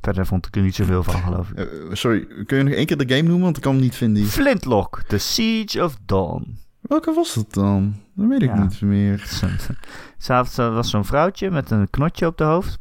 Verder 0.00 0.26
vond 0.26 0.46
ik 0.46 0.56
er 0.56 0.62
niet 0.62 0.74
zoveel 0.74 1.02
van, 1.02 1.22
geloof 1.22 1.50
ik. 1.50 1.58
Eh, 1.58 1.66
sorry, 1.92 2.26
kun 2.46 2.56
je 2.58 2.62
nog 2.64 2.72
één 2.72 2.86
keer 2.86 2.96
de 3.06 3.08
game 3.14 3.22
noemen? 3.28 3.44
Want 3.44 3.56
ik 3.56 3.62
kan 3.62 3.72
hem 3.72 3.80
niet 3.82 3.96
vinden. 3.96 4.24
Flintlock, 4.24 5.02
The 5.02 5.18
Siege 5.18 5.84
of 5.84 5.96
Dawn. 6.06 6.58
Welke 6.80 7.12
was 7.12 7.34
dat 7.34 7.52
dan? 7.54 7.94
Dat 8.14 8.26
weet 8.28 8.42
ik 8.42 8.48
Ja. 8.48 8.62
niet 8.62 8.80
meer. 8.80 9.18
Ze 10.18 10.44
was 10.56 10.90
zo'n 10.90 11.04
vrouwtje 11.04 11.50
met 11.50 11.70
een 11.70 11.90
knotje 11.90 12.26
op 12.26 12.36
de 12.38 12.44
hoofd. 12.44 12.78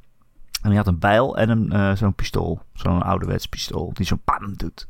En 0.62 0.70
die 0.70 0.78
had 0.78 0.88
een 0.88 1.00
bijl 1.00 1.38
en 1.38 1.50
een, 1.50 1.72
eh, 1.72 1.96
zo'n 1.96 2.14
pistool. 2.16 2.62
Zo'n 2.74 3.02
ouderwets 3.02 3.46
pistool. 3.46 3.92
Die 3.94 4.06
zo'n 4.06 4.22
pam 4.24 4.54
doet. 4.58 4.88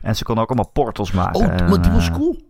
En 0.00 0.16
ze 0.16 0.24
kon 0.24 0.38
ook 0.38 0.48
allemaal 0.48 0.70
portals 0.72 1.12
maken. 1.12 1.40
Oh, 1.40 1.46
maar 1.68 1.82
die 1.82 1.90
was 1.92 2.08
Eh, 2.08 2.14
cool. 2.14 2.48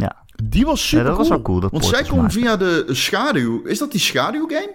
Ja. 0.00 0.16
Die 0.44 0.64
was 0.64 0.88
super 0.88 1.04
Ja, 1.04 1.08
dat 1.10 1.16
was 1.18 1.26
cool. 1.28 1.36
wel 1.38 1.46
cool, 1.46 1.60
dat 1.60 1.70
Want 1.70 1.84
zij 1.84 2.02
kon 2.02 2.16
maken. 2.16 2.32
via 2.32 2.56
de 2.56 2.84
schaduw... 2.88 3.64
Is 3.66 3.78
dat 3.78 3.90
die 3.90 4.00
schaduwgame? 4.00 4.74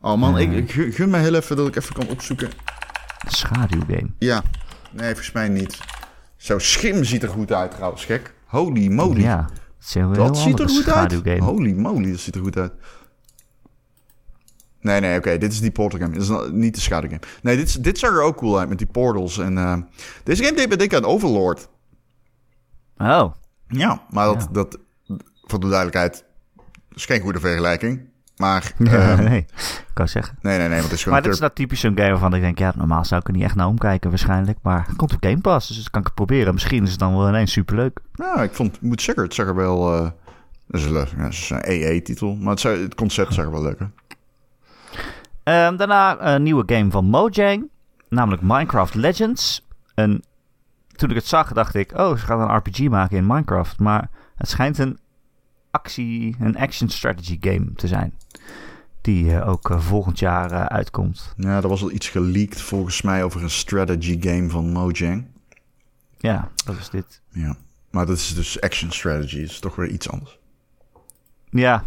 Oh 0.00 0.14
man, 0.18 0.38
ik, 0.38 0.52
ik 0.74 0.94
gun 0.94 1.10
me 1.10 1.18
heel 1.18 1.34
even 1.34 1.56
dat 1.56 1.66
ik 1.68 1.76
even 1.76 1.94
kan 1.94 2.08
opzoeken. 2.08 2.50
Schaduwgame. 3.28 4.10
Ja. 4.18 4.42
Nee, 4.92 5.06
volgens 5.06 5.32
mij 5.32 5.48
niet. 5.48 5.78
Zo, 6.36 6.58
Schim 6.58 7.04
ziet 7.04 7.22
er 7.22 7.28
goed 7.28 7.52
uit 7.52 7.70
trouwens, 7.70 8.04
gek. 8.04 8.34
Holy 8.46 8.88
moly. 8.88 9.20
Ja, 9.20 9.48
dat 10.14 10.38
ziet 10.38 10.60
er 10.60 10.68
goed 10.68 10.88
uit. 10.88 11.38
Holy 11.38 11.72
moly, 11.72 12.10
dat 12.10 12.20
ziet 12.20 12.34
er 12.34 12.40
goed 12.40 12.56
uit. 12.56 12.72
Nee, 14.80 15.00
nee, 15.00 15.18
oké. 15.18 15.38
dit 15.38 15.52
is 15.52 15.60
die 15.60 15.70
portal 15.70 15.98
game. 16.00 16.12
Dit 16.12 16.22
is 16.22 16.30
niet 16.50 16.74
de 16.74 16.80
schaduwgame. 16.80 17.22
Nee, 17.42 17.56
dit, 17.56 17.68
is- 17.68 17.74
dit 17.74 17.98
zag 17.98 18.10
er 18.10 18.22
ook 18.22 18.36
cool 18.36 18.58
uit 18.58 18.68
met 18.68 18.78
die 18.78 18.86
portals. 18.86 19.38
En, 19.38 19.58
eh, 19.58 19.76
deze 20.24 20.44
game 20.44 20.56
deed 20.56 20.68
me 20.68 20.76
denken 20.76 20.98
aan 20.98 21.04
Overlord. 21.10 21.68
Oh, 22.96 23.32
Ja, 23.72 24.02
maar 24.10 24.26
dat, 24.26 24.42
Ja. 24.42 24.48
dat 24.52 24.78
voor 25.42 25.60
de 25.60 25.68
duidelijkheid, 25.68 26.24
is 26.94 27.06
geen 27.06 27.20
goede 27.20 27.40
vergelijking. 27.40 28.10
Maar, 28.36 28.72
nee, 28.78 28.96
ehm, 28.96 29.24
nee. 29.24 29.38
Ik 29.38 29.90
kan 29.94 30.08
zeggen. 30.08 30.38
nee, 30.40 30.58
nee, 30.58 30.68
nee, 30.68 30.78
want 30.78 30.90
het 30.90 30.98
is. 30.98 31.04
Maar 31.04 31.22
dit 31.22 31.32
is 31.32 31.38
nou 31.40 31.52
typisch 31.54 31.80
zo'n 31.80 31.96
game 31.96 32.10
waarvan 32.10 32.34
ik 32.34 32.40
denk, 32.40 32.58
ja, 32.58 32.72
normaal 32.76 33.04
zou 33.04 33.20
ik 33.20 33.26
er 33.26 33.32
niet 33.32 33.42
echt 33.42 33.54
naar 33.54 33.66
omkijken 33.66 34.10
waarschijnlijk. 34.10 34.58
Maar 34.62 34.86
het 34.86 34.96
komt 34.96 35.12
op 35.12 35.24
Game 35.24 35.40
Pass, 35.40 35.68
dus 35.68 35.76
dat 35.76 35.90
kan 35.90 36.00
ik 36.00 36.06
het 36.06 36.16
proberen. 36.16 36.52
Misschien 36.52 36.82
is 36.82 36.90
het 36.90 36.98
dan 36.98 37.16
wel 37.16 37.28
ineens 37.28 37.52
superleuk. 37.52 38.00
Ja, 38.14 38.42
ik 38.42 38.54
vond, 38.54 38.80
moet 38.80 39.02
zeggen, 39.02 39.24
het 39.24 39.34
zag 39.34 39.46
er 39.46 39.54
wel... 39.54 39.94
eh 39.94 40.10
dat 40.66 40.80
is, 40.80 40.88
leuk. 40.88 41.08
Ja, 41.16 41.26
is 41.26 41.50
een 41.50 41.60
EE-titel, 41.70 42.34
maar 42.34 42.54
het, 42.54 42.62
het 42.62 42.94
concept 42.94 43.34
zag 43.34 43.44
er 43.44 43.50
wel 43.50 43.62
leuk 43.62 43.80
uit. 43.80 43.90
Ehm, 45.42 45.76
daarna 45.76 46.20
een 46.34 46.42
nieuwe 46.42 46.62
game 46.66 46.90
van 46.90 47.04
Mojang, 47.04 47.68
namelijk 48.08 48.42
Minecraft 48.42 48.94
Legends. 48.94 49.66
En 49.94 50.22
toen 51.02 51.10
ik 51.10 51.16
het 51.16 51.26
zag, 51.26 51.52
dacht 51.52 51.74
ik, 51.74 51.92
oh, 51.98 52.10
ze 52.10 52.24
gaan 52.24 52.40
een 52.40 52.56
RPG 52.56 52.88
maken 52.88 53.16
in 53.16 53.26
Minecraft. 53.26 53.78
Maar 53.78 54.10
het 54.36 54.48
schijnt 54.48 54.78
een 54.78 54.98
actie, 55.70 56.36
een 56.40 56.56
action 56.56 56.88
strategy 56.88 57.38
game 57.40 57.72
te 57.74 57.86
zijn. 57.86 58.14
Die 59.00 59.36
eh, 59.36 59.48
ook 59.48 59.70
eh, 59.70 59.80
volgend 59.80 60.18
jaar 60.18 60.50
eh, 60.50 60.64
uitkomt. 60.64 61.34
Ja, 61.36 61.62
er 61.62 61.68
was 61.68 61.82
al 61.82 61.90
iets 61.90 62.08
geleakt 62.08 62.60
volgens 62.60 63.02
mij 63.02 63.24
over 63.24 63.42
een 63.42 63.50
strategy 63.50 64.20
game 64.20 64.48
van 64.48 64.72
Mojang. 64.72 65.26
Ja, 66.18 66.50
dat 66.64 66.76
is 66.76 66.90
dit. 66.90 67.20
Ja, 67.28 67.56
maar 67.90 68.06
dat 68.06 68.16
is 68.16 68.34
dus 68.34 68.60
action 68.60 68.92
strategy, 68.92 69.40
dat 69.40 69.50
is 69.50 69.60
toch 69.60 69.76
weer 69.76 69.88
iets 69.88 70.10
anders. 70.10 70.38
Ja, 71.50 71.84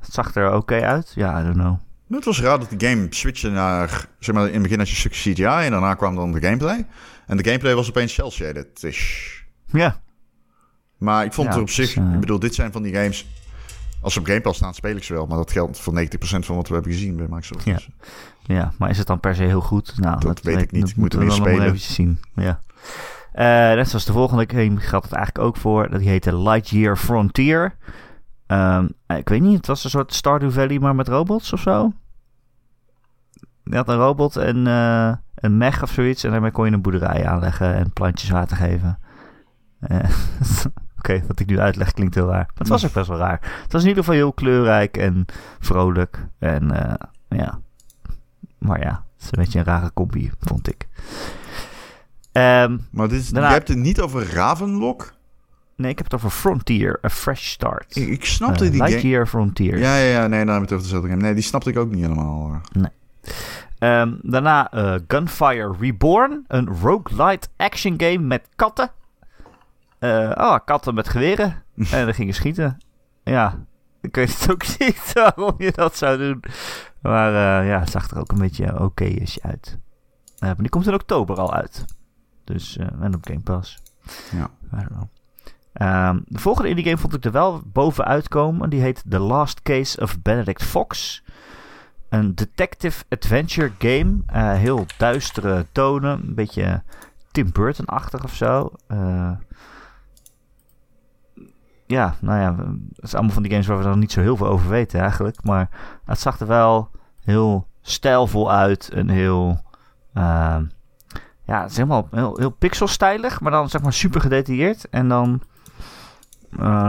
het 0.00 0.12
zag 0.12 0.34
er 0.34 0.54
oké 0.54 0.80
uit. 0.80 1.12
Ja, 1.14 1.40
I 1.40 1.42
don't 1.42 1.56
know. 1.56 1.78
Het 2.08 2.24
was 2.24 2.40
raar 2.40 2.58
dat 2.58 2.70
de 2.70 2.86
game 2.86 3.06
switchte 3.10 3.50
naar, 3.50 4.08
zeg 4.18 4.34
maar, 4.34 4.46
in 4.46 4.52
het 4.52 4.62
begin 4.62 4.78
had 4.78 4.88
je 4.88 4.96
stukje 4.96 5.32
CGI 5.32 5.44
en 5.44 5.70
daarna 5.70 5.94
kwam 5.94 6.14
dan 6.14 6.32
de 6.32 6.40
gameplay. 6.40 6.86
En 7.30 7.36
de 7.36 7.44
gameplay 7.44 7.74
was 7.74 7.88
opeens 7.88 8.14
cel-shaded. 8.14 8.82
ish. 8.82 9.38
Ja, 9.66 10.00
Maar 10.98 11.24
ik 11.24 11.32
vond 11.32 11.46
Ja, 11.48 11.52
het 11.54 11.62
op 11.62 11.70
zich, 11.70 11.96
eh, 11.96 12.12
ik 12.14 12.20
bedoel, 12.20 12.38
dit 12.38 12.54
zijn 12.54 12.72
van 12.72 12.82
die 12.82 12.94
games, 12.94 13.26
als 14.02 14.12
ze 14.12 14.18
op 14.18 14.26
Game 14.26 14.40
Pass 14.40 14.58
staan, 14.58 14.74
speel 14.74 14.96
ik 14.96 15.04
ze 15.04 15.12
wel. 15.12 15.26
Maar 15.26 15.36
dat 15.36 15.50
geldt 15.50 15.78
voor 15.80 15.92
90% 15.92 16.46
van 16.46 16.56
wat 16.56 16.68
we 16.68 16.74
hebben 16.74 16.92
gezien 16.92 17.16
bij 17.16 17.26
Microsoft. 17.28 17.64
Ja. 17.64 17.74
Dus, 17.74 17.88
ja, 18.42 18.72
maar 18.78 18.90
is 18.90 18.98
het 18.98 19.06
dan 19.06 19.20
per 19.20 19.34
se 19.34 19.42
heel 19.42 19.60
goed? 19.60 19.92
Nou, 19.98 20.20
Dat 20.20 20.40
weet 20.42 20.60
ik 20.60 20.70
niet. 20.72 20.88
Ik 20.88 20.96
moet 20.96 20.96
moeten 20.96 21.18
er 21.20 21.24
we 21.26 21.30
weer 21.32 21.40
spelen. 21.42 21.66
even 21.66 21.78
zien. 21.78 22.20
Ja. 22.34 22.60
net 23.74 23.88
zoals 23.88 24.04
de 24.04 24.12
volgende 24.12 24.44
game 24.54 24.76
geldt 24.80 25.04
het 25.04 25.14
eigenlijk 25.14 25.46
ook 25.46 25.56
voor. 25.56 25.98
Die 25.98 26.08
heette 26.08 26.36
Lightyear 26.38 26.96
Frontier. 26.96 27.76
Ehm, 28.46 28.86
ik 29.06 29.28
weet 29.28 29.40
niet, 29.40 29.56
het 29.56 29.66
was 29.66 29.84
een 29.84 29.90
soort 29.90 30.14
Stardew 30.14 30.50
Valley, 30.52 30.78
maar 30.78 30.94
met 30.94 31.08
robots 31.08 31.52
of 31.52 31.60
zo. 31.60 31.92
Je 33.64 33.76
had 33.76 33.88
een 33.88 33.96
robot 33.96 34.36
en 34.36 34.66
een 35.40 35.56
mech 35.56 35.82
of 35.82 35.90
zoiets. 35.90 36.24
En 36.24 36.30
daarmee 36.30 36.50
kon 36.50 36.66
je 36.66 36.72
een 36.72 36.82
boerderij 36.82 37.26
aanleggen 37.26 37.74
en 37.74 37.92
plantjes 37.92 38.30
water 38.30 38.56
geven. 38.56 38.98
Oké, 40.98 41.22
wat 41.26 41.40
ik 41.40 41.46
nu 41.46 41.60
uitleg 41.60 41.92
klinkt 41.92 42.14
heel 42.14 42.28
raar. 42.28 42.46
Maar 42.46 42.54
het 42.54 42.68
was 42.68 42.86
ook 42.86 42.92
best 42.92 43.08
wel 43.08 43.18
raar. 43.18 43.40
Het 43.62 43.72
was 43.72 43.82
in 43.82 43.88
ieder 43.88 44.04
geval 44.04 44.18
heel 44.18 44.32
kleurrijk 44.32 44.96
en 44.96 45.26
vrolijk. 45.58 46.26
En 46.38 46.68
ja. 47.28 47.60
Maar 48.58 48.80
ja, 48.80 49.04
het 49.14 49.22
is 49.24 49.28
een 49.30 49.42
beetje 49.42 49.58
een 49.58 49.64
rare 49.64 49.90
combi, 49.94 50.30
vond 50.40 50.68
ik. 50.68 50.88
Um, 52.32 52.86
maar 52.90 53.08
dit 53.08 53.20
is, 53.20 53.28
je 53.28 53.40
hebt 53.40 53.68
het 53.68 53.78
niet 53.78 54.00
over 54.00 54.32
Ravenlock? 54.32 55.12
Nee, 55.76 55.90
ik 55.90 55.96
heb 55.96 56.06
het 56.06 56.14
over 56.14 56.30
Frontier, 56.30 56.98
A 57.04 57.08
Fresh 57.08 57.46
Start. 57.46 57.96
Ik, 57.96 58.08
ik 58.08 58.24
snapte 58.24 58.64
uh, 58.64 58.70
die 58.70 58.82
Lightyear 58.82 59.26
Frontier. 59.26 59.78
Ja, 59.78 59.96
ja, 59.96 60.20
ja, 60.20 60.26
nee, 60.26 60.38
hebben 60.38 60.54
we 60.54 60.60
het 60.60 60.72
over 60.72 60.84
dezelfde 60.84 61.08
game. 61.08 61.22
Nee, 61.22 61.34
die 61.34 61.42
snapte 61.42 61.70
ik 61.70 61.78
ook 61.78 61.90
niet 61.90 62.02
helemaal. 62.02 62.60
Nee. 62.72 62.90
Um, 63.80 64.18
daarna 64.22 64.74
uh, 64.74 64.94
Gunfire 65.08 65.74
Reborn, 65.78 66.44
een 66.48 66.68
roguelite 66.68 67.48
action 67.56 67.94
game 67.96 68.18
met 68.18 68.48
katten. 68.56 68.90
Uh, 70.00 70.32
oh, 70.34 70.58
katten 70.64 70.94
met 70.94 71.08
geweren. 71.08 71.62
en 71.92 72.04
dan 72.04 72.14
gingen 72.14 72.34
schieten. 72.34 72.78
Ja, 73.24 73.58
ik 74.00 74.14
weet 74.14 74.40
het 74.40 74.50
ook 74.50 74.62
niet 74.78 75.12
waarom 75.12 75.54
je 75.58 75.72
dat 75.72 75.96
zou 75.96 76.18
doen. 76.18 76.42
Maar 77.02 77.28
uh, 77.32 77.68
ja, 77.68 77.78
het 77.78 77.90
zag 77.90 78.10
er 78.10 78.18
ook 78.18 78.32
een 78.32 78.38
beetje 78.38 78.80
oké 78.80 79.14
uit. 79.42 79.78
Maar 80.38 80.56
die 80.56 80.68
komt 80.68 80.86
in 80.86 80.94
oktober 80.94 81.36
al 81.36 81.54
uit. 81.54 81.84
Dus, 82.44 82.76
en 82.76 83.14
op 83.14 83.26
Game 83.26 83.40
Pass. 83.40 83.78
Ja. 84.32 84.50
Um, 85.72 86.24
de 86.26 86.38
volgende 86.38 86.68
indie 86.68 86.84
game 86.84 86.98
vond 86.98 87.14
ik 87.14 87.24
er 87.24 87.32
wel 87.32 87.62
bovenuit 87.64 88.28
komen. 88.28 88.70
Die 88.70 88.80
heet 88.80 89.02
The 89.08 89.18
Last 89.18 89.62
Case 89.62 90.00
of 90.00 90.22
Benedict 90.22 90.62
Fox. 90.62 91.22
Een 92.10 92.34
detective 92.34 93.04
adventure 93.08 93.72
game. 93.78 94.16
heel 94.56 94.86
duistere 94.96 95.66
tonen. 95.72 96.20
Een 96.26 96.34
beetje 96.34 96.82
Tim 97.30 97.52
Burton-achtig 97.52 98.24
of 98.24 98.34
zo. 98.34 98.72
ja, 101.86 102.14
nou 102.20 102.40
ja, 102.40 102.56
het 102.94 103.04
is 103.04 103.14
allemaal 103.14 103.32
van 103.32 103.42
die 103.42 103.52
games 103.52 103.66
waar 103.66 103.78
we 103.78 103.84
dan 103.84 103.98
niet 103.98 104.12
zo 104.12 104.20
heel 104.20 104.36
veel 104.36 104.46
over 104.46 104.68
weten 104.68 105.00
eigenlijk. 105.00 105.44
Maar 105.44 105.68
het 106.04 106.20
zag 106.20 106.40
er 106.40 106.46
wel 106.46 106.90
heel 107.24 107.66
stijlvol 107.80 108.52
uit 108.52 108.88
en 108.88 109.08
heel... 109.08 109.60
Uh, 110.14 110.56
ja, 111.44 111.62
het 111.62 111.70
is 111.70 111.76
helemaal 111.76 112.08
heel, 112.10 112.36
heel 112.38 112.50
pixelstijlig, 112.50 113.40
maar 113.40 113.52
dan 113.52 113.68
zeg 113.68 113.82
maar 113.82 113.92
super 113.92 114.20
gedetailleerd. 114.20 114.88
En 114.88 115.08
dan 115.08 115.42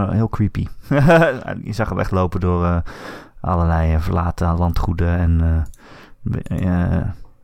heel 0.10 0.30
creepy. 0.30 0.68
je 1.64 1.74
zag 1.74 1.90
hem 1.90 2.00
echt 2.00 2.12
lopen 2.12 2.40
door 2.40 2.84
allerlei 3.42 4.00
verlaten 4.00 4.58
landgoeden 4.58 5.18
en 5.18 5.66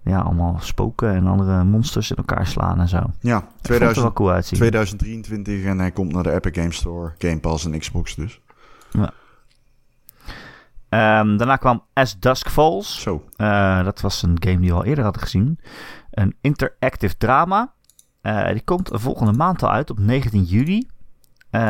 ja, 0.03 0.19
allemaal 0.19 0.57
spoken 0.59 1.15
en 1.15 1.27
andere 1.27 1.63
monsters 1.63 2.11
in 2.11 2.15
elkaar 2.15 2.47
slaan 2.47 2.79
en 2.79 2.87
zo. 2.87 3.03
Ja, 3.19 3.47
2000, 3.61 4.13
cool 4.13 4.41
2023 4.41 5.63
en 5.63 5.79
hij 5.79 5.91
komt 5.91 6.13
naar 6.13 6.23
de 6.23 6.31
Epic 6.31 6.55
Game 6.55 6.73
Store, 6.73 7.13
Game 7.17 7.39
Pass 7.39 7.65
en 7.65 7.79
Xbox 7.79 8.15
dus. 8.15 8.41
Ja. 8.91 9.13
Um, 10.89 11.37
daarna 11.37 11.55
kwam 11.55 11.83
As 11.93 12.19
Dusk 12.19 12.49
Falls. 12.49 13.01
Zo. 13.01 13.23
Uh, 13.37 13.83
dat 13.83 14.01
was 14.01 14.21
een 14.23 14.37
game 14.39 14.59
die 14.59 14.69
we 14.69 14.75
al 14.75 14.85
eerder 14.85 15.03
hadden 15.03 15.21
gezien. 15.21 15.59
Een 16.11 16.35
interactive 16.41 17.17
drama. 17.17 17.73
Uh, 18.21 18.47
die 18.47 18.61
komt 18.61 18.89
volgende 18.93 19.31
maand 19.33 19.63
al 19.63 19.71
uit 19.71 19.89
op 19.89 19.99
19 19.99 20.43
juli. 20.43 20.87
Uh, 21.51 21.61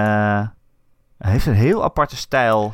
hij 1.18 1.32
heeft 1.32 1.46
een 1.46 1.54
heel 1.54 1.84
aparte 1.84 2.16
stijl. 2.16 2.74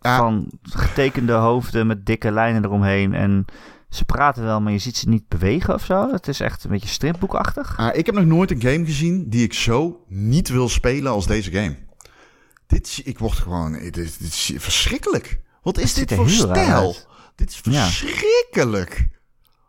Van 0.00 0.50
getekende 0.62 1.32
hoofden 1.32 1.86
met 1.86 2.06
dikke 2.06 2.30
lijnen 2.32 2.64
eromheen. 2.64 3.14
En 3.14 3.44
ze 3.88 4.04
praten 4.04 4.44
wel, 4.44 4.60
maar 4.60 4.72
je 4.72 4.78
ziet 4.78 4.96
ze 4.96 5.08
niet 5.08 5.28
bewegen 5.28 5.74
of 5.74 5.84
zo. 5.84 6.12
Het 6.12 6.28
is 6.28 6.40
echt 6.40 6.64
een 6.64 6.70
beetje 6.70 6.88
stripboekachtig. 6.88 7.78
Ah, 7.78 7.96
ik 7.96 8.06
heb 8.06 8.14
nog 8.14 8.24
nooit 8.24 8.50
een 8.50 8.60
game 8.60 8.84
gezien 8.84 9.28
die 9.28 9.44
ik 9.44 9.52
zo 9.52 10.04
niet 10.08 10.48
wil 10.48 10.68
spelen 10.68 11.12
als 11.12 11.26
deze 11.26 11.50
game. 11.50 11.76
Dit, 12.66 13.00
ik 13.04 13.18
word 13.18 13.32
gewoon, 13.32 13.72
dit, 13.72 13.96
is 14.20 14.52
verschrikkelijk. 14.56 15.40
Wat 15.62 15.78
is 15.78 15.94
dit 15.94 16.14
voor 16.14 16.30
stijl? 16.30 16.96
Dit 17.34 17.50
is 17.50 17.56
verschrikkelijk. 17.56 19.08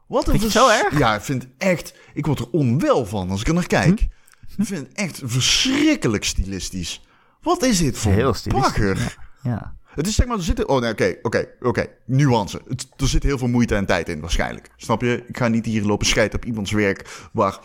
Wat 0.08 0.28
een 0.28 0.40
vers- 0.40 0.54
zo 0.54 0.70
erg? 0.70 0.98
Ja, 0.98 1.16
ik 1.16 1.22
vind 1.22 1.48
echt, 1.58 1.94
ik 2.14 2.26
word 2.26 2.40
er 2.40 2.50
onwel 2.50 3.06
van 3.06 3.30
als 3.30 3.42
ik 3.42 3.48
er 3.48 3.54
naar 3.54 3.68
kijk. 3.68 4.00
Hm? 4.00 4.62
Ik 4.62 4.68
vind 4.68 4.88
het 4.88 4.98
echt 4.98 5.22
verschrikkelijk 5.24 6.24
stilistisch. 6.24 7.02
Wat 7.42 7.64
is 7.64 7.78
dit 7.78 7.98
voor 7.98 8.12
Heel 8.12 8.36
bagger? 8.48 9.18
Ja. 9.44 9.76
Het 9.96 10.08
is 10.08 10.16
zeg 10.16 10.26
maar, 10.28 10.38
er 10.38 10.44
zitten... 10.44 10.70
Oh 10.70 10.82
nee, 10.82 10.92
oké, 10.92 11.16
oké, 11.22 11.48
oké. 11.62 11.88
Nuance. 12.06 12.62
Het, 12.68 12.88
er 12.98 13.08
zit 13.08 13.24
heel 13.24 13.38
veel 13.38 13.48
moeite 13.48 13.76
en 13.76 13.86
tijd 13.86 14.10
in, 14.10 14.20
waarschijnlijk. 14.20 14.70
Snap 14.76 15.02
je? 15.02 15.24
Ik 15.28 15.38
ga 15.38 15.48
niet 15.48 15.66
hier 15.66 15.84
lopen 15.84 16.08
scheiden 16.08 16.40
op 16.40 16.46
iemands 16.46 16.72
werk... 16.72 17.30
waar 17.34 17.60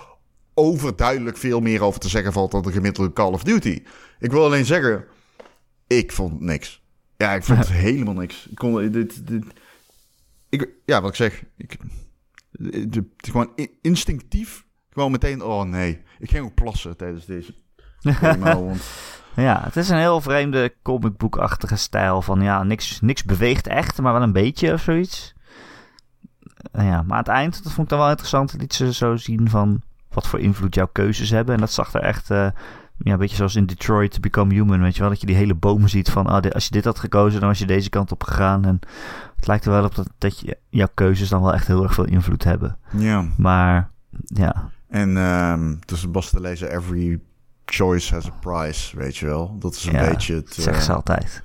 overduidelijk 0.55 1.37
veel 1.37 1.61
meer 1.61 1.83
over 1.83 2.01
te 2.01 2.09
zeggen 2.09 2.33
valt 2.33 2.51
dan 2.51 2.63
de 2.63 2.73
gemiddelde 2.73 3.13
Call 3.13 3.33
of 3.33 3.43
Duty. 3.43 3.83
Ik 4.19 4.31
wil 4.31 4.45
alleen 4.45 4.65
zeggen... 4.65 5.05
Ik 5.87 6.13
vond 6.13 6.41
niks. 6.41 6.83
Ja, 7.17 7.35
ik 7.35 7.45
vond 7.45 7.69
helemaal 7.89 8.15
niks. 8.15 8.47
Ik 8.51 8.57
kon 8.57 8.91
dit, 8.93 9.27
dit, 9.27 9.45
ik, 10.49 10.69
ja, 10.85 11.01
wat 11.01 11.11
ik 11.11 11.17
zeg, 11.17 11.43
ik, 11.57 11.77
gewoon 13.17 13.53
instinctief, 13.81 14.65
gewoon 14.91 15.11
meteen, 15.11 15.43
oh 15.43 15.63
nee, 15.63 16.03
ik 16.19 16.31
ging 16.31 16.45
ook 16.45 16.55
plassen 16.55 16.97
tijdens 16.97 17.27
deze. 17.27 17.55
ja, 19.47 19.61
het 19.65 19.77
is 19.77 19.89
een 19.89 19.99
heel 19.99 20.21
vreemde 20.21 20.75
comicboekachtige 20.83 21.77
stijl 21.77 22.23
van 22.23 22.41
ja, 22.41 22.63
niks, 22.63 23.01
niks 23.01 23.25
beweegt 23.25 23.67
echt, 23.67 24.01
maar 24.01 24.13
wel 24.13 24.23
een 24.23 24.33
beetje 24.33 24.73
of 24.73 24.81
zoiets. 24.81 25.35
Ja, 26.73 27.03
maar 27.03 27.13
aan 27.13 27.19
het 27.19 27.29
eind, 27.29 27.63
dat 27.65 27.73
vond 27.73 27.87
ik 27.87 27.89
dan 27.89 27.99
wel 27.99 28.09
interessant, 28.09 28.55
liet 28.59 28.75
ze 28.75 28.93
zo 28.93 29.17
zien 29.17 29.51
van 29.51 29.83
wat 30.17 30.27
voor 30.27 30.41
invloed 30.41 30.75
jouw 30.75 30.89
keuzes 30.93 31.31
hebben. 31.31 31.55
En 31.55 31.61
dat 31.61 31.73
zag 31.73 31.95
er 31.95 32.01
echt 32.01 32.31
uh, 32.31 32.49
ja, 32.99 33.13
een 33.13 33.19
beetje 33.19 33.37
zoals 33.37 33.57
in 33.57 33.67
Detroit 33.67 34.13
to 34.13 34.21
Become 34.21 34.55
Human, 34.55 34.81
weet 34.81 34.95
je 34.95 35.01
wel. 35.01 35.11
Dat 35.11 35.21
je 35.21 35.27
die 35.27 35.37
hele 35.37 35.55
bomen 35.55 35.89
ziet 35.89 36.11
van, 36.11 36.27
ah, 36.27 36.51
als 36.51 36.65
je 36.65 36.71
dit 36.71 36.85
had 36.85 36.99
gekozen, 36.99 37.41
dan 37.41 37.49
was 37.49 37.59
je 37.59 37.67
deze 37.67 37.91
kant 37.91 38.13
op 38.13 38.23
gegaan. 38.25 38.65
En 38.65 38.81
het 39.37 39.47
lijkt 39.47 39.65
er 39.65 39.71
wel 39.71 39.85
op 39.85 39.95
dat, 39.95 40.11
dat 40.19 40.41
je, 40.41 40.59
jouw 40.69 40.89
keuzes 40.95 41.29
dan 41.29 41.43
wel 41.43 41.55
echt 41.55 41.67
heel 41.67 41.83
erg 41.83 41.95
veel 41.95 42.05
invloed 42.05 42.45
hebben. 42.45 42.79
Ja. 42.91 43.25
Maar, 43.37 43.91
ja. 44.25 44.71
En 44.89 45.17
um, 45.17 45.81
tussen 45.85 46.13
Bas 46.13 46.31
te 46.31 46.41
lezen, 46.41 46.71
every 46.71 47.21
choice 47.67 48.15
has 48.15 48.27
a 48.27 48.35
price, 48.41 48.97
weet 48.97 49.17
je 49.17 49.27
wel. 49.27 49.57
Dat 49.59 49.75
is 49.75 49.85
een 49.85 50.09
beetje 50.09 50.35
het... 50.35 50.55
zeggen 50.55 50.83
ze 50.83 50.93
altijd. 50.93 51.43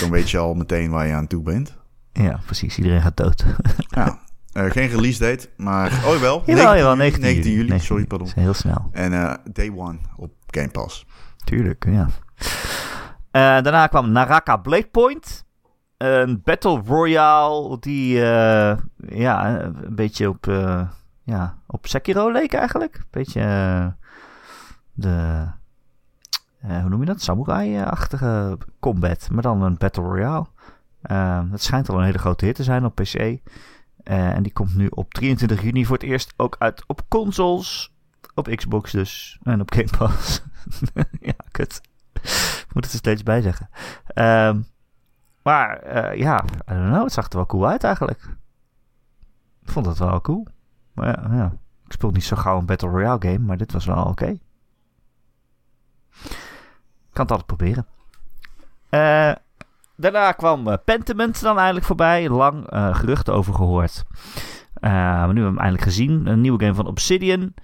Dan 0.00 0.10
weet 0.10 0.30
je 0.30 0.38
al 0.38 0.54
meteen 0.54 0.90
waar 0.90 1.06
je 1.06 1.14
aan 1.14 1.26
toe 1.26 1.42
bent. 1.42 1.78
Ja, 2.12 2.40
precies. 2.44 2.76
Iedereen 2.76 3.02
gaat 3.02 3.16
dood. 3.16 3.44
ja. 3.88 4.18
Uh, 4.52 4.70
geen 4.70 4.88
release 4.88 5.18
date, 5.18 5.48
maar... 5.56 5.92
Oh, 6.06 6.16
wel. 6.16 6.42
Jawel, 6.46 6.76
jawel, 6.76 6.96
19, 6.96 7.22
19 7.22 7.52
juli. 7.52 7.78
sorry, 7.78 8.04
pardon. 8.04 8.28
heel 8.34 8.54
snel. 8.54 8.88
En 8.92 9.12
uh, 9.12 9.34
day 9.52 9.72
one 9.76 9.98
op 10.16 10.32
Game 10.46 10.68
Pass. 10.68 11.06
Tuurlijk, 11.44 11.84
ja. 11.84 12.06
Uh, 12.06 13.62
daarna 13.62 13.86
kwam 13.86 14.12
Naraka 14.12 14.56
Blade 14.56 14.88
Point. 14.90 15.44
Een 15.96 16.40
Battle 16.44 16.82
Royale 16.86 17.78
die 17.80 18.14
ja, 19.08 19.60
een 19.62 19.94
beetje 19.94 20.28
op, 20.28 20.46
ja, 21.24 21.58
op 21.66 21.86
Sekiro 21.86 22.32
leek 22.32 22.52
eigenlijk. 22.52 22.96
Een 22.96 23.06
beetje 23.10 23.40
de... 25.00 25.46
hoe 26.60 26.88
noem 26.88 27.00
je 27.00 27.06
dat? 27.06 27.22
Samurai-achtige 27.22 28.58
combat. 28.80 29.30
Maar 29.30 29.42
dan 29.42 29.62
een 29.62 29.76
Battle 29.76 30.02
Royale. 30.02 30.46
het 31.50 31.62
schijnt 31.62 31.88
al 31.88 31.98
een 31.98 32.04
hele 32.04 32.18
grote 32.18 32.44
hit 32.44 32.54
te 32.54 32.62
zijn 32.62 32.84
op 32.84 32.94
PC. 32.94 33.40
Uh, 34.04 34.34
en 34.34 34.42
die 34.42 34.52
komt 34.52 34.76
nu 34.76 34.86
op 34.86 35.14
23 35.14 35.62
juni 35.62 35.86
voor 35.86 35.96
het 35.96 36.04
eerst 36.04 36.34
ook 36.36 36.56
uit 36.58 36.84
op 36.86 37.02
consoles. 37.08 37.94
Op 38.34 38.46
Xbox 38.54 38.92
dus. 38.92 39.38
En 39.42 39.60
op 39.60 39.72
Game 39.72 39.88
Pass. 39.98 40.42
ja, 41.20 41.34
kut. 41.50 41.80
Moet 42.72 42.84
het 42.84 42.92
er 42.92 42.98
steeds 42.98 43.22
bij 43.22 43.40
zeggen. 43.40 43.68
Um, 44.14 44.66
maar 45.42 45.86
uh, 45.86 46.18
ja, 46.18 46.44
I 46.44 46.74
don't 46.74 46.88
know. 46.88 47.02
Het 47.02 47.12
zag 47.12 47.28
er 47.28 47.36
wel 47.36 47.46
cool 47.46 47.68
uit 47.68 47.84
eigenlijk. 47.84 48.36
Ik 49.62 49.70
vond 49.70 49.86
het 49.86 49.98
wel 49.98 50.20
cool. 50.20 50.46
Maar 50.92 51.06
ja, 51.06 51.36
ja. 51.36 51.52
ik 51.86 51.92
speel 51.92 52.10
niet 52.10 52.24
zo 52.24 52.36
gauw 52.36 52.58
een 52.58 52.66
Battle 52.66 52.88
Royale 52.88 53.22
game. 53.22 53.38
Maar 53.38 53.56
dit 53.56 53.72
was 53.72 53.84
wel 53.84 54.04
oké. 54.04 54.38
Kan 57.12 57.22
het 57.22 57.30
altijd 57.30 57.46
proberen. 57.46 57.86
Uh, 58.90 59.32
daarna 59.96 60.32
kwam 60.32 60.68
uh, 60.68 60.74
Pentiment 60.84 61.40
dan 61.40 61.58
eindelijk 61.58 61.86
voorbij. 61.86 62.28
Lang 62.28 62.72
uh, 62.72 62.94
geruchten 62.94 63.34
over 63.34 63.54
gehoord. 63.54 64.04
Maar 64.80 64.92
nu 64.92 65.16
hebben 65.16 65.34
we 65.34 65.40
hem 65.40 65.58
eindelijk 65.58 65.84
gezien. 65.84 66.26
Een 66.26 66.40
nieuwe 66.40 66.60
game 66.60 66.74
van 66.74 66.86
Obsidian. 66.86 67.54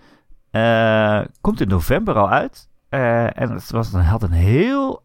komt 1.40 1.60
in 1.60 1.68
november 1.68 2.14
al 2.14 2.30
uit. 2.30 2.68
en 2.88 3.50
het 3.52 3.70
was, 3.70 3.92
had 3.92 4.22
een 4.22 4.32
heel 4.32 5.04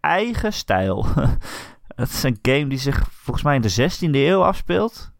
eigen 0.00 0.52
stijl. 0.52 1.06
het 1.96 2.08
is 2.08 2.22
een 2.22 2.38
game 2.42 2.66
die 2.66 2.78
zich 2.78 3.08
volgens 3.10 3.44
mij 3.44 3.54
in 3.54 3.62
de 3.62 3.90
16e 3.90 4.14
eeuw 4.14 4.44
afspeelt. 4.44 5.12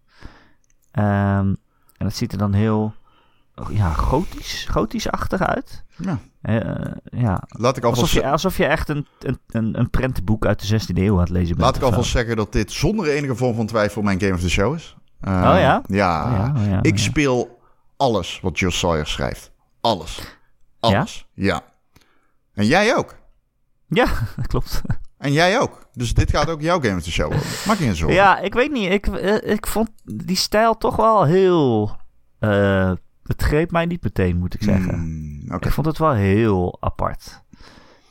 Um, 0.99 1.57
en 1.97 2.09
het 2.09 2.17
ziet 2.17 2.33
er 2.33 2.39
dan 2.39 2.53
heel 2.53 2.95
ja, 3.71 3.93
gotisch, 3.93 4.67
gotisch-achtig 4.71 5.41
uit. 5.41 5.85
Ja. 5.97 6.19
Eh, 6.43 6.93
ja. 7.05 7.43
Laat 7.49 7.77
ik 7.77 7.85
alvast, 7.85 8.03
Alsof, 8.03 8.23
je, 8.23 8.31
alsof 8.31 8.57
je 8.57 8.65
echt 8.67 8.89
een, 8.89 9.07
een, 9.21 9.39
een, 9.47 9.79
een 9.79 9.91
prentenboek 9.91 10.47
uit 10.47 10.69
de 10.69 10.81
16e 10.81 10.97
eeuw 10.97 11.15
aan 11.15 11.21
het 11.21 11.29
lezen 11.29 11.49
bent. 11.49 11.61
laat 11.61 11.77
ik 11.77 11.83
alvast 11.83 12.11
zeggen 12.11 12.37
dat 12.37 12.53
dit 12.53 12.73
zonder 12.73 13.09
enige 13.09 13.35
vorm 13.35 13.55
van 13.55 13.67
twijfel 13.67 14.03
mijn 14.03 14.21
Game 14.21 14.35
of 14.35 14.41
the 14.41 14.51
Show 14.51 14.75
is. 14.75 14.97
Eh, 15.21 15.33
Oh 15.33 15.41
ja? 15.41 15.83
Ja. 15.87 16.25
Oh 16.25 16.33
ja, 16.37 16.53
oh 16.57 16.67
ja, 16.67 16.79
ik 16.83 16.93
oh 16.93 16.99
ja. 16.99 17.05
speel 17.05 17.61
alles 17.97 18.41
wat 18.43 18.59
Josh 18.59 18.77
Sawyer 18.79 19.07
schrijft. 19.07 19.51
Alles. 19.81 20.21
Alles. 20.81 21.27
Ja. 21.35 21.61
En 22.55 22.67
jij 22.67 22.97
ook. 22.97 23.15
Ja, 23.89 24.07
dat 24.37 24.47
klopt. 24.53 24.81
En 25.19 25.33
jij 25.33 25.61
ook. 25.61 25.87
Dus 25.93 26.15
dit 26.15 26.31
gaat 26.31 26.49
ook 26.51 26.61
jouw 26.61 26.81
Game 26.81 26.97
of 26.97 27.03
the 27.03 27.11
Show 27.11 27.27
worden. 27.33 27.47
Maak 27.67 27.79
je 27.79 27.85
geen 27.85 27.97
zorgen. 27.97 28.17
Ja, 28.17 28.39
ik 28.39 28.55
weet 28.55 28.73
niet. 28.73 28.91
Ik, 28.91 29.07
eh, 29.07 29.53
ik 29.53 29.67
vond 29.67 29.91
die 30.05 30.37
stijl 30.37 30.77
toch 30.79 30.97
wel 30.97 31.25
heel... 31.25 31.97
eh, 32.39 32.93
het 33.27 33.43
greep 33.43 33.71
mij 33.71 33.87
niet 33.87 34.03
meteen, 34.03 34.37
moet 34.39 34.55
ik 34.55 34.63
zeggen. 34.63 34.95
Hmm. 34.95 35.55
Ik 35.61 35.71
vond 35.71 35.87
het 35.87 35.99
wel 35.99 36.13
heel 36.13 36.77
apart. 36.81 37.43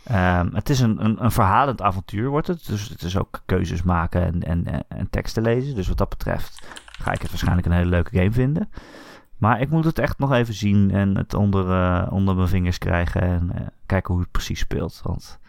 Ehm, 0.03 0.53
het 0.53 0.69
is 0.69 0.79
een, 0.79 1.05
een, 1.05 1.23
een 1.23 1.31
verhalend 1.31 1.81
avontuur, 1.81 2.29
wordt 2.29 2.47
het. 2.47 2.65
Dus 2.65 2.89
het 2.89 3.01
is 3.03 3.17
ook 3.17 3.41
keuzes 3.45 3.83
maken 3.83 4.21
en, 4.25 4.41
en, 4.43 4.65
en- 4.67 4.83
en 4.87 5.09
teksten 5.09 5.43
lezen. 5.43 5.75
Dus 5.75 5.87
wat 5.87 5.97
dat 5.97 6.09
betreft 6.09 6.67
ga 6.99 7.11
ik 7.11 7.21
het 7.21 7.29
waarschijnlijk 7.29 7.67
een 7.67 7.73
hele 7.73 7.89
leuke 7.89 8.17
game 8.17 8.31
vinden. 8.31 8.69
Maar 9.37 9.61
ik 9.61 9.69
moet 9.69 9.85
het 9.85 9.99
echt 9.99 10.19
nog 10.19 10.31
even 10.33 10.53
zien 10.53 10.91
en 10.91 11.15
het 11.17 11.33
onder, 11.33 11.71
eh, 11.71 12.11
onder 12.11 12.35
mijn 12.35 12.47
vingers 12.47 12.77
krijgen. 12.77 13.21
En 13.21 13.51
eh, 13.55 13.67
kijken 13.85 14.13
hoe 14.13 14.21
het 14.23 14.31
precies 14.31 14.59
speelt. 14.59 14.99
Want 15.03 15.39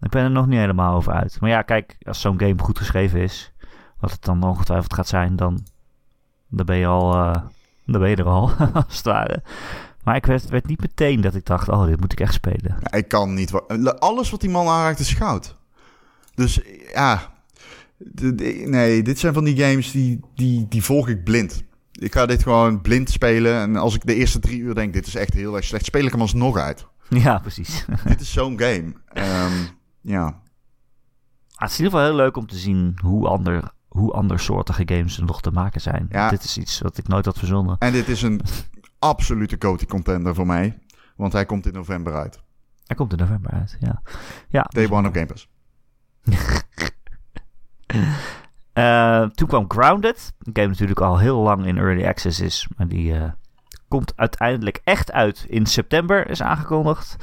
ik 0.00 0.10
ben 0.10 0.24
er 0.24 0.30
nog 0.30 0.46
niet 0.46 0.58
helemaal 0.58 0.94
over 0.94 1.12
uit. 1.12 1.40
Maar 1.40 1.50
ja, 1.50 1.62
kijk, 1.62 1.96
als 2.02 2.20
zo'n 2.20 2.38
game 2.40 2.58
goed 2.58 2.78
geschreven 2.78 3.20
is, 3.20 3.52
wat 3.98 4.10
het 4.10 4.24
dan 4.24 4.42
ongetwijfeld 4.42 4.94
gaat 4.94 5.08
zijn, 5.08 5.36
dan, 5.36 5.66
dan 6.48 6.66
ben 6.66 6.76
je 6.76 6.86
al. 6.86 7.12
eh, 7.14 7.42
dan 7.86 8.00
ben 8.00 8.10
je 8.10 8.16
er 8.16 8.24
al, 8.24 8.50
als 8.86 8.96
het 8.96 9.04
ware. 9.04 9.42
Maar 10.04 10.16
ik 10.16 10.26
werd, 10.26 10.48
werd 10.48 10.66
niet 10.66 10.80
meteen 10.80 11.20
dat 11.20 11.34
ik 11.34 11.46
dacht, 11.46 11.68
oh, 11.68 11.86
dit 11.86 12.00
moet 12.00 12.12
ik 12.12 12.20
echt 12.20 12.34
spelen. 12.34 12.76
Ja, 12.80 12.92
ik 12.98 13.08
kan 13.08 13.34
niet. 13.34 13.52
Alles 13.98 14.30
wat 14.30 14.40
die 14.40 14.50
man 14.50 14.68
aanraakt 14.68 14.98
is 14.98 15.14
goud. 15.14 15.56
Dus 16.34 16.60
ja. 16.92 17.34
Nee, 18.64 19.02
dit 19.02 19.18
zijn 19.18 19.34
van 19.34 19.44
die 19.44 19.56
games 19.56 19.90
die, 19.90 20.20
die, 20.34 20.66
die 20.68 20.82
volg 20.82 21.08
ik 21.08 21.24
blind. 21.24 21.62
Ik 21.92 22.12
ga 22.12 22.26
dit 22.26 22.42
gewoon 22.42 22.80
blind 22.80 23.10
spelen. 23.10 23.60
En 23.60 23.76
als 23.76 23.94
ik 23.94 24.06
de 24.06 24.14
eerste 24.14 24.38
drie 24.38 24.58
uur 24.58 24.74
denk, 24.74 24.92
dit 24.92 25.06
is 25.06 25.14
echt 25.14 25.34
heel 25.34 25.56
erg 25.56 25.64
slecht, 25.64 25.84
speel 25.84 26.04
ik 26.04 26.12
hem 26.12 26.20
alsnog 26.20 26.56
uit. 26.58 26.86
Ja, 27.08 27.38
precies. 27.38 27.84
dit 28.04 28.20
is 28.20 28.32
zo'n 28.32 28.60
game. 28.60 28.92
Ehm, 29.08 29.52
ja. 30.00 30.24
Ah, 30.24 30.32
het 31.56 31.70
is 31.70 31.78
in 31.78 31.84
ieder 31.84 31.98
geval 31.98 32.04
heel 32.04 32.24
leuk 32.24 32.36
om 32.36 32.46
te 32.46 32.56
zien 32.56 32.98
hoe, 33.02 33.28
ander, 33.28 33.72
hoe 33.96 34.12
andersoortige 34.12 34.82
games 34.86 35.18
er 35.18 35.24
nog 35.24 35.40
te 35.40 35.50
maken 35.50 35.80
zijn. 35.80 36.06
Ja. 36.10 36.28
Dit 36.28 36.44
is 36.44 36.58
iets 36.58 36.80
wat 36.80 36.98
ik 36.98 37.08
nooit 37.08 37.24
had 37.24 37.38
verzonnen. 37.38 37.76
En 37.78 37.92
dit 37.92 38.08
is 38.08 38.22
een 38.22 38.40
absolute 38.98 39.56
GOTY 39.58 39.86
contender 39.86 40.34
voor 40.34 40.46
mij. 40.46 40.78
Want 41.16 41.32
hij 41.32 41.46
komt 41.46 41.66
in 41.66 41.72
november 41.72 42.14
uit. 42.14 42.40
Hij 42.86 42.96
komt 42.96 43.12
in 43.12 43.18
november 43.18 43.50
uit, 43.50 43.76
ja. 43.80 44.02
ja 44.48 44.62
Day 44.62 44.90
one 44.90 45.08
op 45.08 45.14
Game 45.14 45.26
Pass. 45.26 45.48
Eh, 48.76 49.22
toen 49.22 49.48
kwam 49.48 49.64
Grounded. 49.68 50.32
Een 50.38 50.50
game 50.52 50.68
natuurlijk 50.68 51.00
al 51.00 51.18
heel 51.18 51.38
lang 51.38 51.66
in 51.66 51.78
early 51.78 52.06
access 52.06 52.40
is. 52.40 52.68
Maar 52.76 52.88
die 52.88 53.14
eh, 53.14 53.30
komt 53.88 54.12
uiteindelijk 54.16 54.80
echt 54.84 55.12
uit 55.12 55.44
in 55.48 55.66
september, 55.66 56.30
is 56.30 56.42
aangekondigd. 56.42 57.16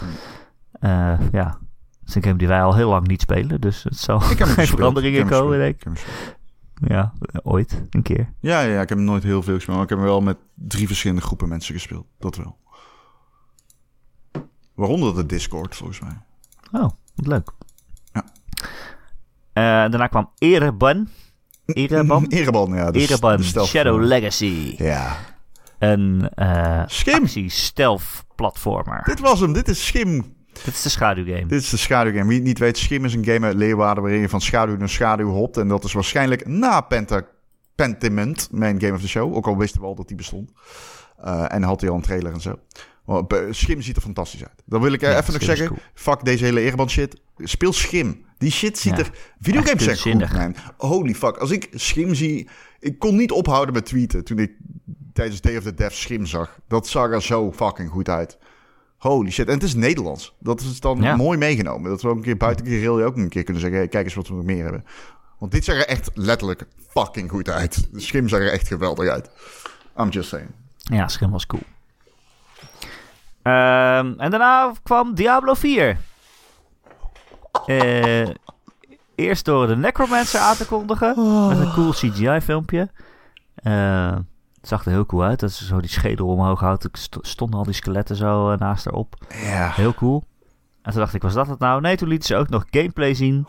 Eh, 0.72 1.14
ja, 1.32 1.58
het 2.00 2.10
is 2.10 2.16
een 2.16 2.24
game 2.24 2.36
die 2.36 2.48
wij 2.48 2.62
al 2.62 2.76
heel 2.76 2.90
lang 2.90 3.08
niet 3.08 3.22
spelen. 3.22 3.62
Dus 3.62 3.84
het 3.84 3.98
zal 3.98 4.20
geen 4.20 4.68
veranderingen 4.68 5.28
komen, 5.28 5.58
denk 5.58 5.84
ik. 5.84 6.06
Ja, 6.88 7.14
eh, 7.22 7.40
ooit, 7.44 7.82
een 7.90 8.02
keer. 8.02 8.34
Ja, 8.40 8.62
ja, 8.62 8.82
ik 8.82 8.90
heb 8.90 8.98
nooit 8.98 9.24
heel 9.24 9.44
veel 9.44 9.56
gespeeld. 9.56 9.76
Maar 9.78 9.86
ik 9.86 9.92
heb 9.92 10.00
wel 10.00 10.22
met 10.22 10.38
drie 10.54 10.88
verschillende 10.88 11.22
groepen 11.22 11.50
mensen 11.50 11.74
gespeeld. 11.74 12.06
Dat 12.20 12.36
wel. 12.36 12.58
Waaronder 14.76 15.16
de 15.16 15.26
Discord, 15.26 15.76
volgens 15.76 16.00
mij. 16.00 16.18
Oh, 16.72 16.90
wat 17.16 17.28
leuk. 17.28 17.52
Ja. 18.14 18.24
Eh, 19.54 19.64
daarna 19.92 20.08
kwam 20.08 20.30
Ereban. 20.38 21.08
Ereban? 21.66 22.26
Ereban, 22.30 22.74
ja. 22.74 22.92
de- 22.92 23.00
Ereban 23.00 23.38
de 23.38 23.66
Shadow 23.66 24.02
Legacy. 24.04 24.76
Ja. 24.78 25.16
Een 25.80 26.30
eh 26.36 26.84
Schim. 26.88 27.22
actie 27.24 27.50
stealth 27.50 28.26
platformer. 28.36 29.04
Dit 29.04 29.20
was 29.20 29.40
hem. 29.40 29.54
Dit 29.54 29.68
is 29.68 29.86
Schim. 29.86 30.36
Dit 30.64 30.74
is 30.74 30.82
de 30.82 30.90
schaduwgame. 30.90 31.46
Dit 31.46 31.62
is 31.62 31.70
de 31.70 31.78
schaduwgame. 31.78 32.28
Wie 32.28 32.38
het 32.38 32.48
niet 32.48 32.60
weet, 32.60 32.78
Schim 32.78 33.06
is 33.06 33.14
een 33.14 33.26
game 33.26 33.46
uit 33.46 33.56
Leeuwarden... 33.56 34.04
waarin 34.04 34.22
je 34.22 34.30
van 34.30 34.42
schaduw 34.42 34.78
naar 34.78 34.90
schaduw 34.90 35.30
hopt. 35.30 35.58
En 35.58 35.68
dat 35.68 35.84
is 35.84 35.94
waarschijnlijk 35.94 36.48
na 36.48 36.82
Penta 36.82 37.22
Pentiment, 37.76 38.48
mijn 38.52 38.82
Game 38.82 38.94
of 38.94 39.02
the 39.02 39.08
Show. 39.08 39.36
Ook 39.36 39.48
al 39.48 39.58
wisten 39.58 39.82
we 39.82 39.88
al 39.88 39.96
dat 39.96 40.08
die 40.08 40.18
bestond. 40.18 40.52
Eh, 41.18 41.54
en 41.54 41.64
had 41.64 41.82
hij 41.82 41.90
al 41.90 41.96
een 41.96 42.02
trailer 42.02 42.34
en 42.34 42.42
zo. 42.42 42.60
Maar, 43.06 43.24
eh, 43.28 43.38
Schim 43.50 43.82
ziet 43.82 43.96
er 43.96 44.02
fantastisch 44.02 44.44
uit. 44.44 44.64
Dan 44.66 44.82
wil 44.82 44.94
ik 44.94 45.02
eh, 45.02 45.12
Ja, 45.12 45.18
even 45.20 45.34
nog 45.34 45.44
zeggen... 45.44 45.78
fuck 45.94 46.26
deze 46.26 46.44
hele 46.44 46.60
Ereband 46.60 46.92
shit. 46.92 47.22
Speel 47.38 47.74
Schim. 47.74 48.26
Die 48.38 48.52
shit 48.52 48.78
ziet 48.78 48.98
Ja. 48.98 49.04
er... 49.04 49.12
Videogames 49.40 49.84
zijn 49.84 49.98
goed, 49.98 50.34
man. 50.34 50.56
Holy 50.78 51.14
fuck. 51.14 51.38
Als 51.38 51.52
ik 51.52 51.70
Schim 51.74 52.16
zie... 52.16 52.50
Ik 52.80 53.00
kon 53.00 53.16
niet 53.16 53.32
ophouden 53.32 53.74
met 53.74 53.86
tweeten 53.86 54.24
toen 54.24 54.40
ik 54.40 54.52
tijdens 55.14 55.42
Day 55.42 55.58
of 55.58 55.64
the 55.64 55.74
Dev 55.74 55.94
Schim 55.94 56.26
zag. 56.26 56.60
Dat 56.68 56.88
zag 56.88 57.12
er 57.12 57.22
zo 57.22 57.52
fucking 57.52 57.90
goed 57.90 58.10
uit. 58.10 58.38
Holy 59.04 59.32
shit. 59.32 59.48
En 59.48 59.54
het 59.54 59.64
is 59.64 59.76
Nederlands. 59.76 60.34
Dat 60.40 60.62
is 60.62 60.80
dan 60.80 61.02
Ja. 61.02 61.16
mooi 61.16 61.38
meegenomen. 61.38 61.90
Dat 61.90 62.02
we 62.02 62.08
ook 62.08 62.16
een 62.16 62.22
keer 62.22 62.38
buiten 62.38 62.66
Guerrilla 62.66 63.06
ook 63.06 63.16
een 63.18 63.30
keer 63.30 63.44
kunnen 63.44 63.62
zeggen... 63.62 63.80
Hey, 63.80 63.88
kijk 63.90 64.06
eens 64.06 64.14
wat 64.14 64.28
we 64.28 64.34
nog 64.34 64.44
meer 64.44 64.64
hebben. 64.64 64.86
Want 65.40 65.52
dit 65.52 65.64
zag 65.64 65.76
er 65.76 65.88
echt 65.88 66.10
letterlijk 66.14 66.66
fucking 66.90 67.30
goed 67.30 67.50
uit. 67.50 67.88
De 67.94 68.00
Schim 68.00 68.28
zag 68.28 68.40
er 68.40 68.52
echt 68.52 68.68
geweldig 68.68 69.10
uit. 69.10 69.30
I'm 70.00 70.10
just 70.10 70.30
saying. 70.30 70.50
Ja, 70.78 71.08
Schim 71.08 71.32
was 71.32 71.46
cool. 71.46 71.62
Ehm, 73.42 74.14
en 74.18 74.30
daarna 74.32 74.72
kwam 74.84 75.16
Diablo 75.16 75.54
4. 75.54 75.98
Eh, 77.66 78.30
eerst 79.16 79.46
door 79.46 79.68
de 79.68 79.76
Necromancer 79.76 80.40
aan 80.40 80.56
te 80.56 80.66
kondigen. 80.66 81.48
Met 81.48 81.58
een 81.60 81.74
cool 81.74 81.92
CGI-filmpje. 81.92 82.90
Eh, 83.56 84.16
het 84.64 84.72
zag 84.72 84.86
er 84.86 84.92
heel 84.92 85.06
cool 85.06 85.24
uit. 85.24 85.40
Dat 85.40 85.52
ze 85.52 85.66
zo 85.66 85.80
die 85.80 85.90
schedel 85.90 86.28
omhoog 86.28 86.60
houdt. 86.60 86.88
St- 86.92 87.18
stonden 87.22 87.60
al 87.60 87.66
die 87.66 87.74
skeletten 87.74 88.16
zo 88.16 88.52
eh, 88.52 88.58
naast 88.58 88.86
erop. 88.86 89.16
Ja. 89.44 89.72
Heel 89.76 89.94
cool. 89.94 90.24
En 90.82 90.92
toen 90.92 91.00
dacht 91.02 91.14
ik, 91.14 91.22
was 91.22 91.34
dat 91.34 91.48
het 91.48 91.60
nou? 91.60 91.82
Nee, 91.82 91.96
toen 91.98 92.08
lieten 92.08 92.28
ze 92.28 92.36
ook 92.36 92.50
nog 92.50 92.66
gameplay 92.72 93.14
zien. 93.14 93.48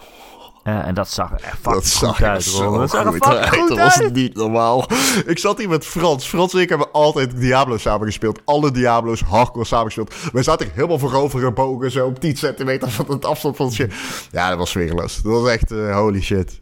Eh, 0.62 0.86
en 0.86 0.94
dat 0.94 1.08
zag 1.10 1.32
er 1.32 1.40
echt 1.42 1.64
Dat 1.64 1.86
zag 1.86 2.20
er 2.20 2.28
uit, 2.28 2.42
zo. 2.42 2.78
Dat 2.78 2.90
zag 2.90 3.04
er 3.04 3.10
goed 3.12 3.24
uit. 3.26 3.48
goed 3.56 3.68
Dat 3.68 3.78
was 3.78 4.00
uit. 4.00 4.12
niet 4.14 4.34
normaal. 4.34 4.84
Ik 5.26 5.38
zat 5.38 5.58
hier 5.58 5.68
met 5.68 5.84
Frans. 5.86 6.26
Frans 6.26 6.54
en 6.54 6.60
ik 6.60 6.68
hebben 6.68 6.92
altijd 6.92 7.36
Diablo 7.40 7.76
samen 7.78 8.06
gespeeld. 8.06 8.40
Alle 8.44 8.70
Diablo's 8.70 9.20
hardcore 9.20 9.64
samen 9.64 9.84
gespeeld. 9.86 10.14
Wij 10.32 10.42
zaten 10.42 10.70
helemaal 10.74 10.98
voorovergebogen, 10.98 11.90
zo 11.90 12.06
op 12.06 12.20
10 12.20 12.36
centimeter 12.36 12.90
van 12.90 13.06
het 13.08 13.24
afstand 13.24 13.56
van 13.56 13.66
het 13.66 13.74
shit. 13.74 13.94
Ja, 14.30 14.48
dat 14.48 14.58
was 14.58 14.70
sfeerloos. 14.70 15.22
Dat 15.22 15.32
was 15.40 15.48
echt 15.50 15.70
eh, 15.70 15.96
holy 15.96 16.20
shit. 16.22 16.60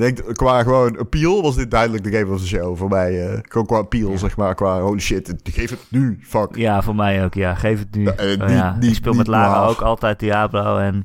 Ik 0.00 0.16
denk, 0.16 0.34
qua 0.36 0.62
gewoon 0.62 0.98
appeal 0.98 1.42
was 1.42 1.56
dit 1.56 1.70
duidelijk 1.70 2.04
de 2.04 2.18
game 2.18 2.32
of 2.32 2.40
the 2.40 2.46
show 2.46 2.76
voor 2.76 2.88
mij. 2.88 3.26
eh 3.32 3.38
gewoon 3.48 3.66
qua 3.66 3.76
appeal, 3.76 4.18
zeg 4.18 4.36
maar. 4.36 4.54
Qua 4.54 4.80
holy 4.80 5.00
shit, 5.00 5.32
geef 5.44 5.70
het 5.70 5.78
nu, 5.88 6.18
fuck. 6.22 6.56
Ja, 6.56 6.82
voor 6.82 6.94
mij 6.94 7.24
ook. 7.24 7.34
Ja, 7.34 7.54
geef 7.54 7.78
het 7.78 7.94
nu. 7.94 8.02
Ja, 8.04 8.10
Oh 8.12 8.24
niet- 8.26 8.50
ja, 8.50 8.76
niet- 8.80 8.90
ik 8.90 8.96
speel 8.96 9.10
niet 9.12 9.18
met 9.20 9.26
Lara 9.30 9.66
ook 9.66 9.80
altijd 9.80 10.18
Diablo. 10.18 10.76
En 10.78 11.04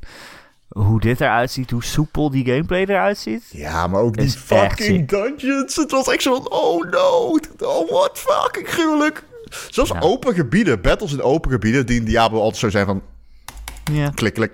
hoe 0.67 0.99
dit 0.99 1.21
eruit 1.21 1.51
ziet, 1.51 1.71
hoe 1.71 1.83
soepel 1.83 2.29
die 2.31 2.45
gameplay 2.45 2.81
eruit 2.83 3.17
ziet. 3.17 3.43
Ja, 3.51 3.87
maar 3.87 4.01
ook 4.01 4.17
die 4.17 4.29
fucking 4.29 5.07
dungeons. 5.07 5.75
Het 5.75 5.91
was 5.91 6.07
echt 6.07 6.21
zo 6.21 6.35
van, 6.35 6.51
oh 6.51 6.89
no, 6.91 7.37
oh 7.59 7.89
what 7.91 8.11
fucking 8.13 8.67
gruwelijk. 8.67 9.23
Zelfs 9.69 9.91
Ja. 9.91 9.99
open 9.99 10.33
gebieden, 10.33 10.81
battles 10.81 11.13
in 11.13 11.21
open 11.21 11.51
gebieden, 11.51 11.85
die 11.85 11.99
in 11.99 12.05
Diablo 12.05 12.37
altijd 12.39 12.57
zo 12.57 12.69
zijn 12.69 12.85
van 12.85 13.01
Ja, 13.91 14.09
klik, 14.09 14.33
klik, 14.33 14.51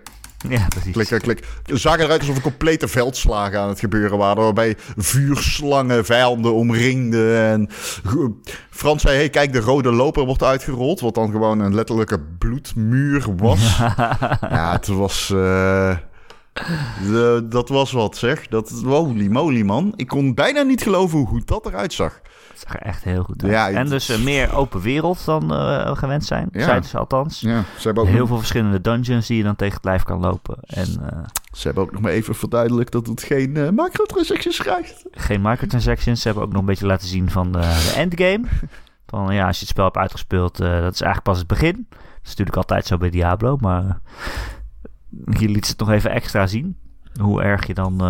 ja 0.50 0.66
precies. 0.68 0.92
klik, 0.94 1.08
klik, 1.08 1.22
klik. 1.22 1.46
Het 1.66 1.80
zag 1.80 1.98
eruit 1.98 2.20
alsof 2.20 2.36
er 2.36 2.42
complete 2.42 2.88
veldslagen 2.88 3.60
aan 3.60 3.70
het 3.70 3.80
gebeuren 3.80 4.18
waren, 4.18 4.44
waarbij 4.44 4.76
vuurslangen 4.98 6.06
vijanden 6.06 6.54
omringden. 6.54 7.38
En 7.42 7.70
Frans 8.70 9.02
zei, 9.02 9.16
hey, 9.16 9.30
kijk, 9.30 9.54
de 9.54 9.60
rode 9.60 9.92
loper 9.92 10.26
wordt 10.26 10.44
uitgerold, 10.44 11.00
wat 11.00 11.16
dan 11.16 11.32
gewoon 11.32 11.60
een 11.60 11.76
letterlijke 11.76 12.20
bloedmuur 12.38 13.26
was. 13.36 13.78
Ja, 14.42 14.72
het 14.72 14.88
was... 14.88 15.30
eh, 15.30 15.96
de- 17.12 17.46
dat 17.50 17.70
was 17.70 17.92
wat, 17.92 18.18
zeg. 18.18 18.48
Dat, 18.48 18.70
holy 18.86 19.28
moly, 19.28 19.62
man. 19.62 19.94
Ik 19.96 20.08
kon 20.08 20.34
bijna 20.34 20.62
niet 20.62 20.82
geloven 20.84 21.18
hoe 21.18 21.28
goed 21.28 21.48
dat 21.48 21.66
eruit 21.66 21.94
zag. 21.94 22.20
Het 22.60 22.68
zag 22.68 22.80
er 22.80 22.86
echt 22.88 23.04
heel 23.04 23.24
goed 23.24 23.44
uit. 23.44 23.52
Ja, 23.52 23.70
en 23.70 23.90
dus 23.90 24.10
eh, 24.10 24.24
meer 24.24 24.54
open 24.54 24.82
wereld 24.82 25.26
dan 25.26 25.42
eh, 25.54 25.90
we 25.90 25.96
gewend 25.96 26.26
zijn. 26.26 26.50
Ja. 26.52 26.64
Zeiden 26.64 26.90
ze 26.90 26.98
althans. 26.98 27.40
Ja, 27.40 27.64
ze 27.78 27.84
hebben 27.84 28.04
ook, 28.04 28.10
Heel 28.10 28.20
nog, 28.20 28.28
veel 28.28 28.38
verschillende 28.38 28.82
dungeons 28.82 29.28
die 29.28 29.38
je 29.38 29.44
dan 29.44 29.56
tegen 29.56 29.76
het 29.76 29.86
lijf 29.86 30.04
kan 30.04 30.20
lopen. 30.20 30.58
En 30.62 30.88
eh, 31.12 31.20
ze 31.52 31.68
hebben 31.68 31.84
ook 31.84 31.92
nog 31.92 32.02
maar 32.02 32.12
even 32.12 32.36
verduidelijkt 32.36 32.92
dat 32.92 33.08
het 33.08 33.24
geen 33.24 33.52
microtransactions 33.52 34.56
schrijft. 34.56 35.06
geen 35.12 35.42
microtransactions. 35.42 36.22
Ze 36.22 36.28
hebben 36.28 36.46
ook 36.46 36.52
nog 36.52 36.60
een 36.60 36.68
beetje 36.68 36.86
laten 36.86 37.08
zien 37.08 37.30
van 37.30 37.52
de, 37.52 37.60
de 37.60 37.94
endgame. 37.96 38.44
Van 39.08 39.34
ja, 39.34 39.48
als 39.48 39.56
je 39.56 39.62
het 39.62 39.70
spel 39.70 39.86
hebt 39.86 39.98
uitgespeeld, 39.98 40.58
dat 40.58 40.94
is 40.94 41.02
eigenlijk 41.02 41.24
pas 41.24 41.38
het 41.38 41.48
begin. 41.48 41.88
Dat 41.90 42.00
is 42.24 42.30
natuurlijk 42.30 42.58
altijd 42.58 42.86
zo 42.86 42.98
bij 42.98 43.10
Diablo, 43.10 43.58
maar 43.60 44.00
hier 45.30 45.50
liet 45.50 45.66
ze 45.66 45.72
het 45.72 45.80
nog 45.80 45.90
even 45.90 46.12
extra 46.12 46.48
zien. 46.48 46.78
Hoe 47.20 47.42
erg 47.42 47.68
je 47.68 47.74
dan 47.74 48.02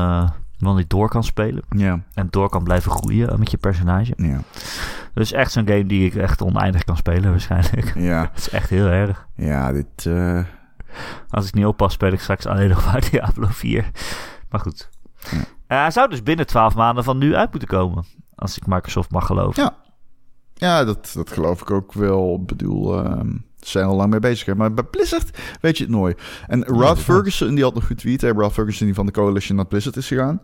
wel 0.59 0.73
niet 0.75 0.89
door 0.89 1.09
kan 1.09 1.23
spelen. 1.23 1.63
Ja, 1.69 1.99
En 2.13 2.27
door 2.29 2.49
kan 2.49 2.63
blijven 2.63 2.91
groeien 2.91 3.39
met 3.39 3.51
je 3.51 3.57
personage. 3.57 4.13
ja. 4.17 4.39
Dus 5.13 5.31
echt 5.31 5.51
zo'n 5.51 5.67
game 5.67 5.85
die 5.85 6.05
ik 6.05 6.15
echt 6.15 6.41
oneindig 6.41 6.83
kan 6.83 6.97
spelen 6.97 7.29
waarschijnlijk. 7.29 7.93
Ja, 7.95 8.21
Het 8.33 8.37
is 8.37 8.49
echt 8.49 8.69
heel 8.69 8.85
erg. 8.87 9.27
ja 9.35 9.71
dit... 9.71 10.05
eh, 10.05 10.43
Als 11.29 11.47
ik 11.47 11.53
niet 11.53 11.65
oppas, 11.65 11.93
speel 11.93 12.11
ik 12.11 12.19
straks 12.19 12.45
alleen 12.45 12.69
nog 12.69 12.85
maar 12.91 13.07
Diablo 13.11 13.47
4. 13.49 13.91
Maar 14.49 14.59
goed. 14.59 14.89
Ja. 15.31 15.37
Eh, 15.67 15.77
hij 15.79 15.91
zou 15.91 16.09
dus 16.09 16.23
binnen 16.23 16.47
12 16.47 16.75
maanden 16.75 17.03
van 17.03 17.17
nu 17.17 17.35
uit 17.35 17.49
moeten 17.51 17.67
komen. 17.69 18.05
Als 18.35 18.57
ik 18.57 18.67
Microsoft 18.67 19.11
mag 19.11 19.25
geloven. 19.25 19.63
Ja. 19.63 19.75
Ja, 20.53 20.83
dat, 20.83 21.11
dat 21.13 21.31
geloof 21.31 21.61
ik 21.61 21.71
ook 21.71 21.93
wel. 21.93 22.37
Ik 22.41 22.45
bedoel, 22.47 23.03
ehm, 23.05 23.31
zijn 23.67 23.85
al 23.85 23.95
lang 23.95 24.09
mee 24.09 24.19
bezig. 24.19 24.55
Maar 24.55 24.73
bij 24.73 24.83
Blizzard 24.83 25.37
weet 25.61 25.77
je 25.77 25.83
het 25.83 25.93
nooit. 25.93 26.21
En 26.47 26.65
Rod. 26.65 26.99
Ferguson, 26.99 27.55
die 27.55 27.63
had 27.63 27.73
nog 27.73 27.87
getweet. 27.87 28.21
Hè? 28.21 28.29
Rod 28.29 28.53
Ferguson, 28.53 28.85
die 28.85 28.95
van 28.95 29.05
de 29.05 29.11
Coalition 29.11 29.55
naar 29.55 29.65
Blizzard 29.67 29.95
is 29.97 30.07
gegaan. 30.07 30.41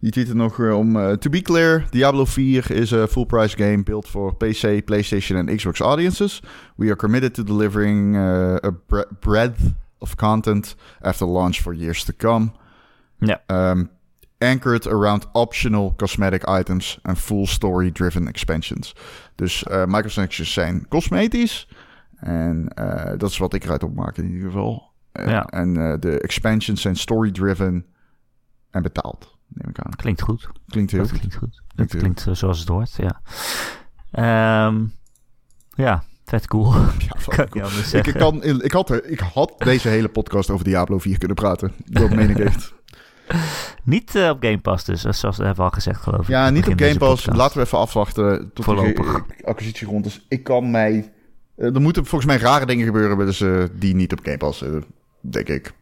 Die 0.00 0.10
tweette 0.10 0.34
nog 0.34 0.60
eh, 0.60 0.76
om... 0.78 0.96
eh, 0.96 1.12
to 1.12 1.30
be 1.30 1.42
clear, 1.42 1.86
Diablo 1.90 2.24
4 2.24 2.70
is 2.70 2.92
a 2.94 3.06
full-price 3.06 3.56
game 3.56 3.82
built 3.82 4.08
for 4.08 4.34
PC, 4.36 4.84
PlayStation 4.84 5.38
en 5.48 5.56
Xbox 5.56 5.80
audiences. 5.80 6.42
We 6.76 6.86
are 6.86 6.96
committed 6.96 7.34
to 7.34 7.42
delivering 7.42 8.14
eh, 8.16 8.54
a 8.54 8.70
bre- 8.86 9.08
breadth 9.20 9.60
of 9.98 10.14
content 10.16 10.76
after 11.00 11.26
launch 11.26 11.56
for 11.60 11.74
years 11.74 12.04
to 12.04 12.12
come. 12.16 12.50
Ja. 13.18 13.40
Um, 13.70 13.90
anchored 14.38 14.86
around 14.86 15.26
optional 15.32 15.94
cosmetic 15.96 16.42
items 16.48 16.98
en 17.02 17.16
full 17.16 17.46
story-driven 17.46 18.28
expansions. 18.28 18.94
Dus 19.34 19.64
eh 19.64 19.84
microtransactions 19.84 20.52
zijn 20.52 20.86
cosmetisch. 20.88 21.68
En 22.16 22.68
eh, 22.68 23.18
dat 23.18 23.30
is 23.30 23.38
wat 23.38 23.54
ik 23.54 23.64
eruit 23.64 23.82
opmaak 23.82 24.16
in 24.16 24.30
ieder 24.30 24.46
geval. 24.46 24.92
Eh, 25.12 25.26
Ja. 25.28 25.44
En 25.44 25.76
eh, 25.76 26.00
de 26.00 26.20
expansions 26.20 26.80
zijn 26.80 26.96
story-driven 26.96 27.86
en 28.70 28.82
betaald, 28.82 29.36
neem 29.48 29.68
ik 29.70 29.78
aan. 29.80 29.96
Klinkt 29.96 30.22
goed. 30.22 30.48
Klinkt 30.68 30.90
heel 30.90 31.00
Dat 31.00 31.10
goed. 31.10 31.18
klinkt 31.18 31.36
goed. 31.36 31.54
Dat 31.66 31.74
Klinkt 31.74 31.92
heel 31.92 32.00
klinkt 32.02 32.38
zoals 32.38 32.58
het 32.58 32.68
hoort, 32.68 32.96
ja. 32.96 33.20
Ehm, 34.10 34.84
ja, 35.74 36.02
vet 36.24 36.46
cool. 36.48 36.72
Ja, 36.74 37.16
kan 37.36 37.44
ik 38.02 38.14
kan, 38.14 38.42
ik, 38.44 38.72
had 38.72 38.90
er, 38.90 39.04
ik 39.04 39.20
had 39.20 39.54
deze 39.58 39.88
hele 39.88 40.08
podcast 40.08 40.50
over 40.50 40.64
Diablo 40.64 40.98
4 40.98 41.18
kunnen 41.18 41.36
praten. 41.36 41.72
Dat 41.84 42.10
meen 42.14 42.30
ik 42.30 42.38
echt. 42.38 42.74
Niet 43.84 44.08
op 44.30 44.36
Game 44.40 44.58
Pass 44.58 44.84
dus, 44.84 45.00
zoals 45.00 45.36
we 45.36 45.44
hebben 45.44 45.64
al 45.64 45.70
gezegd 45.70 46.00
geloof 46.02 46.20
ik. 46.20 46.28
Ja, 46.28 46.50
niet 46.50 46.66
op 46.68 46.78
Game 46.78 46.96
Pass. 46.98 47.14
podcast. 47.22 47.36
Laten 47.38 47.58
we 47.58 47.64
even 47.64 47.78
afwachten 47.78 48.50
tot 48.54 48.64
Voorlopig. 48.64 49.24
de 49.26 49.44
acquisitie 49.46 49.86
rond 49.86 50.06
is. 50.06 50.26
Ik 50.28 50.44
kan 50.44 50.70
mij... 50.70 51.12
eh, 51.56 51.74
er 51.74 51.80
moeten 51.80 52.06
volgens 52.06 52.30
mij 52.30 52.40
rare 52.40 52.66
dingen 52.66 52.86
gebeuren 52.86 53.18
dus, 53.18 53.40
eh, 53.40 53.62
die 53.72 53.94
niet 53.94 54.12
op 54.12 54.20
Game 54.22 54.36
Pass 54.36 54.58
zitten, 54.58 54.84
denk 55.20 55.48
ik. 55.48 55.72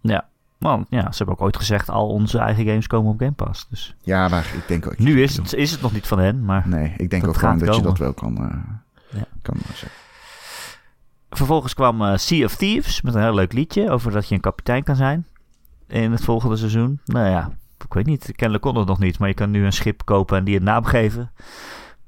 Ja, 0.00 0.28
want 0.58 0.86
ja, 0.90 1.00
ze 1.12 1.16
hebben 1.16 1.34
ook 1.34 1.40
ooit 1.42 1.56
gezegd 1.56 1.90
al 1.90 2.08
onze 2.08 2.38
eigen 2.38 2.66
games 2.66 2.86
komen 2.86 3.10
op 3.12 3.18
Game 3.18 3.32
Pass. 3.32 3.66
Dus 3.68 3.94
Ja, 4.02 4.28
maar 4.28 4.50
ik 4.56 4.68
denk 4.68 4.86
ook... 4.86 4.98
nu 4.98 5.22
is 5.22 5.36
het, 5.36 5.52
is 5.54 5.70
het 5.70 5.80
nog 5.80 5.92
niet 5.92 6.06
van 6.06 6.18
hen, 6.18 6.44
maar 6.44 6.68
Nee, 6.68 6.94
ik 6.96 7.10
denk 7.10 7.26
ook 7.26 7.36
gewoon 7.36 7.58
dat 7.58 7.76
je 7.76 7.82
dat 7.82 7.98
wel 7.98 8.12
kan, 8.12 8.36
eh, 8.36 9.18
Ja. 9.18 9.26
kan 9.42 9.56
zeggen. 9.66 9.88
vervolgens 11.30 11.74
kwam 11.74 12.02
eh, 12.02 12.16
Sea 12.16 12.44
of 12.44 12.56
Thieves 12.56 13.02
met 13.02 13.14
een 13.14 13.22
heel 13.22 13.34
leuk 13.34 13.52
liedje 13.52 13.90
over 13.90 14.12
dat 14.12 14.28
je 14.28 14.34
een 14.34 14.40
kapitein 14.40 14.82
kan 14.82 14.96
zijn 14.96 15.26
in 15.88 16.12
het 16.12 16.24
volgende 16.24 16.56
seizoen. 16.56 17.00
Nou 17.04 17.28
ja, 17.28 17.50
ik 17.84 17.94
weet 17.94 18.06
niet, 18.06 18.32
kennelijk 18.34 18.62
kon 18.64 18.76
het 18.76 18.86
nog 18.88 18.98
niet, 18.98 19.18
maar 19.18 19.28
je 19.28 19.34
kan 19.34 19.50
nu 19.50 19.64
een 19.64 19.72
schip 19.72 20.04
kopen 20.04 20.36
en 20.38 20.44
die 20.44 20.56
een 20.56 20.62
naam 20.64 20.84
geven 20.84 21.32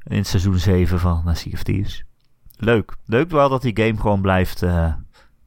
in 0.05 0.25
seizoen 0.25 0.59
7 0.59 0.99
van 0.99 1.23
eh, 1.27 1.35
Sea 1.35 1.53
of 1.53 1.63
Thieves. 1.63 2.05
Leuk. 2.65 2.97
Leuk 3.07 3.31
wel 3.31 3.49
dat 3.49 3.63
die 3.63 3.77
game 3.77 4.01
gewoon 4.01 4.21
blijft 4.21 4.63
eh, 4.63 4.95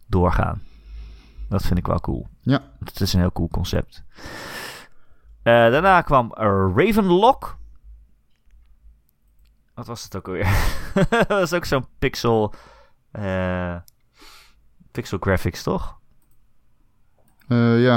doorgaan. 0.05 0.61
Dat 1.49 1.61
vind 1.61 1.80
ik 1.80 1.88
wel 1.88 1.99
cool. 1.99 2.28
Ja. 2.41 2.61
Het 2.84 3.01
is 3.01 3.13
een 3.13 3.20
heel 3.20 3.32
cool 3.32 3.47
concept. 3.47 4.03
Eh, 5.43 5.53
daarna 5.53 6.01
kwam 6.01 6.34
Ravenlock. 6.76 7.57
Wat 9.74 9.88
was 9.88 10.03
het 10.03 10.15
ook 10.15 10.28
alweer? 10.28 10.80
dat 11.09 11.28
was 11.28 11.53
ook 11.53 11.65
zo'n 11.65 11.86
pixel... 11.99 12.53
eh, 13.11 13.76
pixel 14.91 15.18
graphics, 15.20 15.63
toch? 15.63 15.97
Ja. 17.47 17.95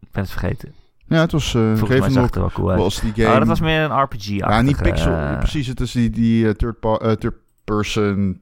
Ik 0.00 0.10
ben 0.10 0.22
het 0.22 0.30
vergeten. 0.30 0.74
ja, 1.06 1.20
het 1.20 1.32
was 1.32 1.54
uh, 1.54 1.78
Ravenlock. 1.78 2.34
er 2.34 2.40
wel 2.40 2.50
cool 2.50 2.70
uit. 2.70 2.78
Was 2.78 3.00
die 3.00 3.12
game... 3.12 3.32
Oh, 3.32 3.38
dat 3.38 3.46
was 3.46 3.60
meer 3.60 3.80
een 3.80 4.02
RPG. 4.02 4.26
Ja, 4.26 4.60
niet 4.60 4.82
pixel. 4.82 5.36
precies, 5.38 5.66
het 5.66 5.80
is 5.80 5.92
die, 5.92 6.10
die 6.10 6.48
eh, 6.48 6.54
third, 6.54 6.84
eh, 6.84 7.12
third 7.12 7.34
person 7.64 8.40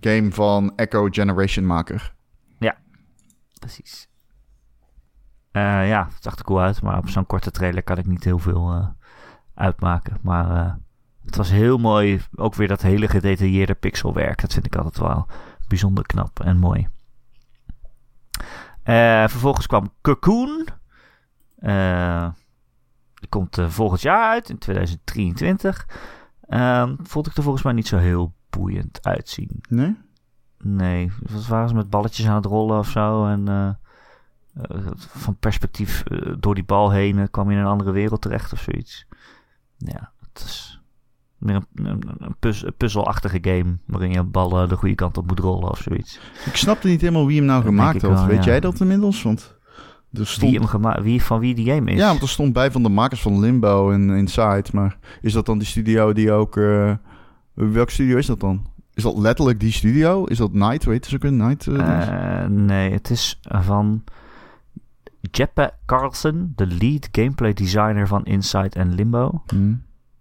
game 0.00 0.32
van 0.32 0.72
Echo 0.76 1.08
Generation 1.10 1.66
maker. 1.66 2.16
Precies. 3.58 4.08
Eh, 5.50 5.88
ja, 5.88 6.08
het 6.14 6.22
zag 6.22 6.36
er 6.36 6.44
cool 6.44 6.60
uit, 6.60 6.82
maar 6.82 6.98
op 6.98 7.08
zo'n 7.08 7.26
korte 7.26 7.50
trailer 7.50 7.82
kan 7.82 7.98
ik 7.98 8.06
niet 8.06 8.24
heel 8.24 8.38
veel 8.38 8.72
eh, 8.72 8.86
uitmaken. 9.54 10.18
Maar 10.22 10.50
eh, 10.50 10.74
het 11.24 11.36
was 11.36 11.50
heel 11.50 11.78
mooi. 11.78 12.20
Ook 12.34 12.54
weer 12.54 12.68
dat 12.68 12.82
hele 12.82 13.08
gedetailleerde 13.08 13.74
pixelwerk. 13.74 14.40
Dat 14.40 14.52
vind 14.52 14.66
ik 14.66 14.76
altijd 14.76 14.98
wel 14.98 15.26
bijzonder 15.68 16.06
knap 16.06 16.40
en 16.40 16.58
mooi. 16.58 16.88
Vervolgens 19.28 19.66
kwam 19.66 19.92
Cocoon. 20.00 20.66
Die 23.14 23.28
komt 23.28 23.58
volgend 23.68 24.00
jaar 24.00 24.30
uit, 24.30 24.48
in 24.48 24.58
2023. 24.58 25.86
Ehm, 26.40 26.96
vond 27.02 27.26
ik 27.26 27.36
er 27.36 27.42
volgens 27.42 27.64
mij 27.64 27.72
niet 27.72 27.86
zo 27.86 27.96
heel 27.96 28.34
boeiend 28.50 28.98
uitzien. 29.02 29.50
Nee? 29.68 29.96
Nee, 30.62 31.10
wat 31.32 31.46
waren 31.46 31.68
ze 31.68 31.74
met 31.74 31.90
balletjes 31.90 32.26
aan 32.26 32.34
het 32.34 32.44
rollen 32.44 32.78
of 32.78 32.88
zo? 32.90 33.26
En 33.26 33.48
eh, 33.48 33.68
eh, 34.62 34.86
van 34.96 35.36
perspectief 35.36 36.02
eh, 36.04 36.32
door 36.38 36.54
die 36.54 36.64
bal 36.64 36.90
heen 36.90 37.30
kwam 37.30 37.50
je 37.50 37.56
in 37.56 37.62
een 37.62 37.68
andere 37.68 37.90
wereld 37.90 38.20
terecht 38.22 38.52
of 38.52 38.60
zoiets. 38.60 39.06
Ja, 39.76 40.12
het 40.32 40.42
is 40.44 40.80
meer 41.38 41.54
een, 41.74 41.86
een, 41.86 42.02
een 42.18 42.36
puzz- 42.38 42.62
een 42.62 42.74
puzzelachtige 42.76 43.38
game 43.42 43.78
waarin 43.86 44.12
je 44.12 44.22
ballen 44.22 44.68
de 44.68 44.76
goede 44.76 44.94
kant 44.94 45.16
op 45.18 45.26
moet 45.26 45.38
rollen 45.38 45.70
of 45.70 45.78
zoiets. 45.82 46.20
Ik 46.44 46.56
snapte 46.56 46.88
niet 46.88 47.00
helemaal 47.00 47.26
wie 47.26 47.36
hem 47.36 47.46
nou 47.46 47.58
Dat 47.62 47.68
gemaakt 47.68 48.02
had. 48.02 48.10
wel, 48.10 48.26
Weet 48.26 48.44
ja. 48.44 48.50
jij 48.50 48.60
dat 48.60 48.80
inmiddels? 48.80 49.22
Want 49.22 49.56
er 50.12 50.26
stond... 50.26 50.50
Wie, 50.50 50.80
hem 50.80 51.02
wie 51.02 51.22
van 51.22 51.40
wie 51.40 51.54
die 51.54 51.70
game 51.72 51.90
is? 51.90 51.98
Ja, 51.98 52.08
want 52.08 52.22
er 52.22 52.28
stond 52.28 52.52
bij 52.52 52.70
van 52.70 52.82
de 52.82 52.88
makers 52.88 53.22
van 53.22 53.40
Limbo 53.40 53.90
en 53.90 54.10
Inside. 54.10 54.64
Maar 54.72 54.98
is 55.20 55.32
dat 55.32 55.46
dan 55.46 55.58
die 55.58 55.66
studio 55.66 56.12
die 56.12 56.32
ook... 56.32 56.56
welke 57.66 57.92
studio 57.92 58.16
is 58.16 58.26
dat 58.26 58.40
dan? 58.40 58.66
Is 58.94 59.02
dat 59.02 59.18
letterlijk 59.18 59.60
die 59.60 59.72
studio? 59.72 60.24
Is 60.24 60.38
dat 60.38 60.52
Night? 60.52 60.84
Weet 60.84 61.04
je, 61.04 61.10
ze 61.10 61.18
kunnen 61.18 61.46
Night... 61.46 61.66
eh? 61.66 62.42
Eh, 62.42 62.50
nee, 62.50 62.92
het 62.92 63.10
is 63.10 63.40
van 63.42 64.04
Jeppe 65.20 65.72
Carlsen, 65.86 66.52
de 66.56 66.66
lead 66.66 67.08
gameplay 67.12 67.52
designer 67.52 68.06
van 68.06 68.24
Inside 68.24 68.68
en 68.78 68.94
Limbo. 68.94 69.42
Hm. 69.46 69.74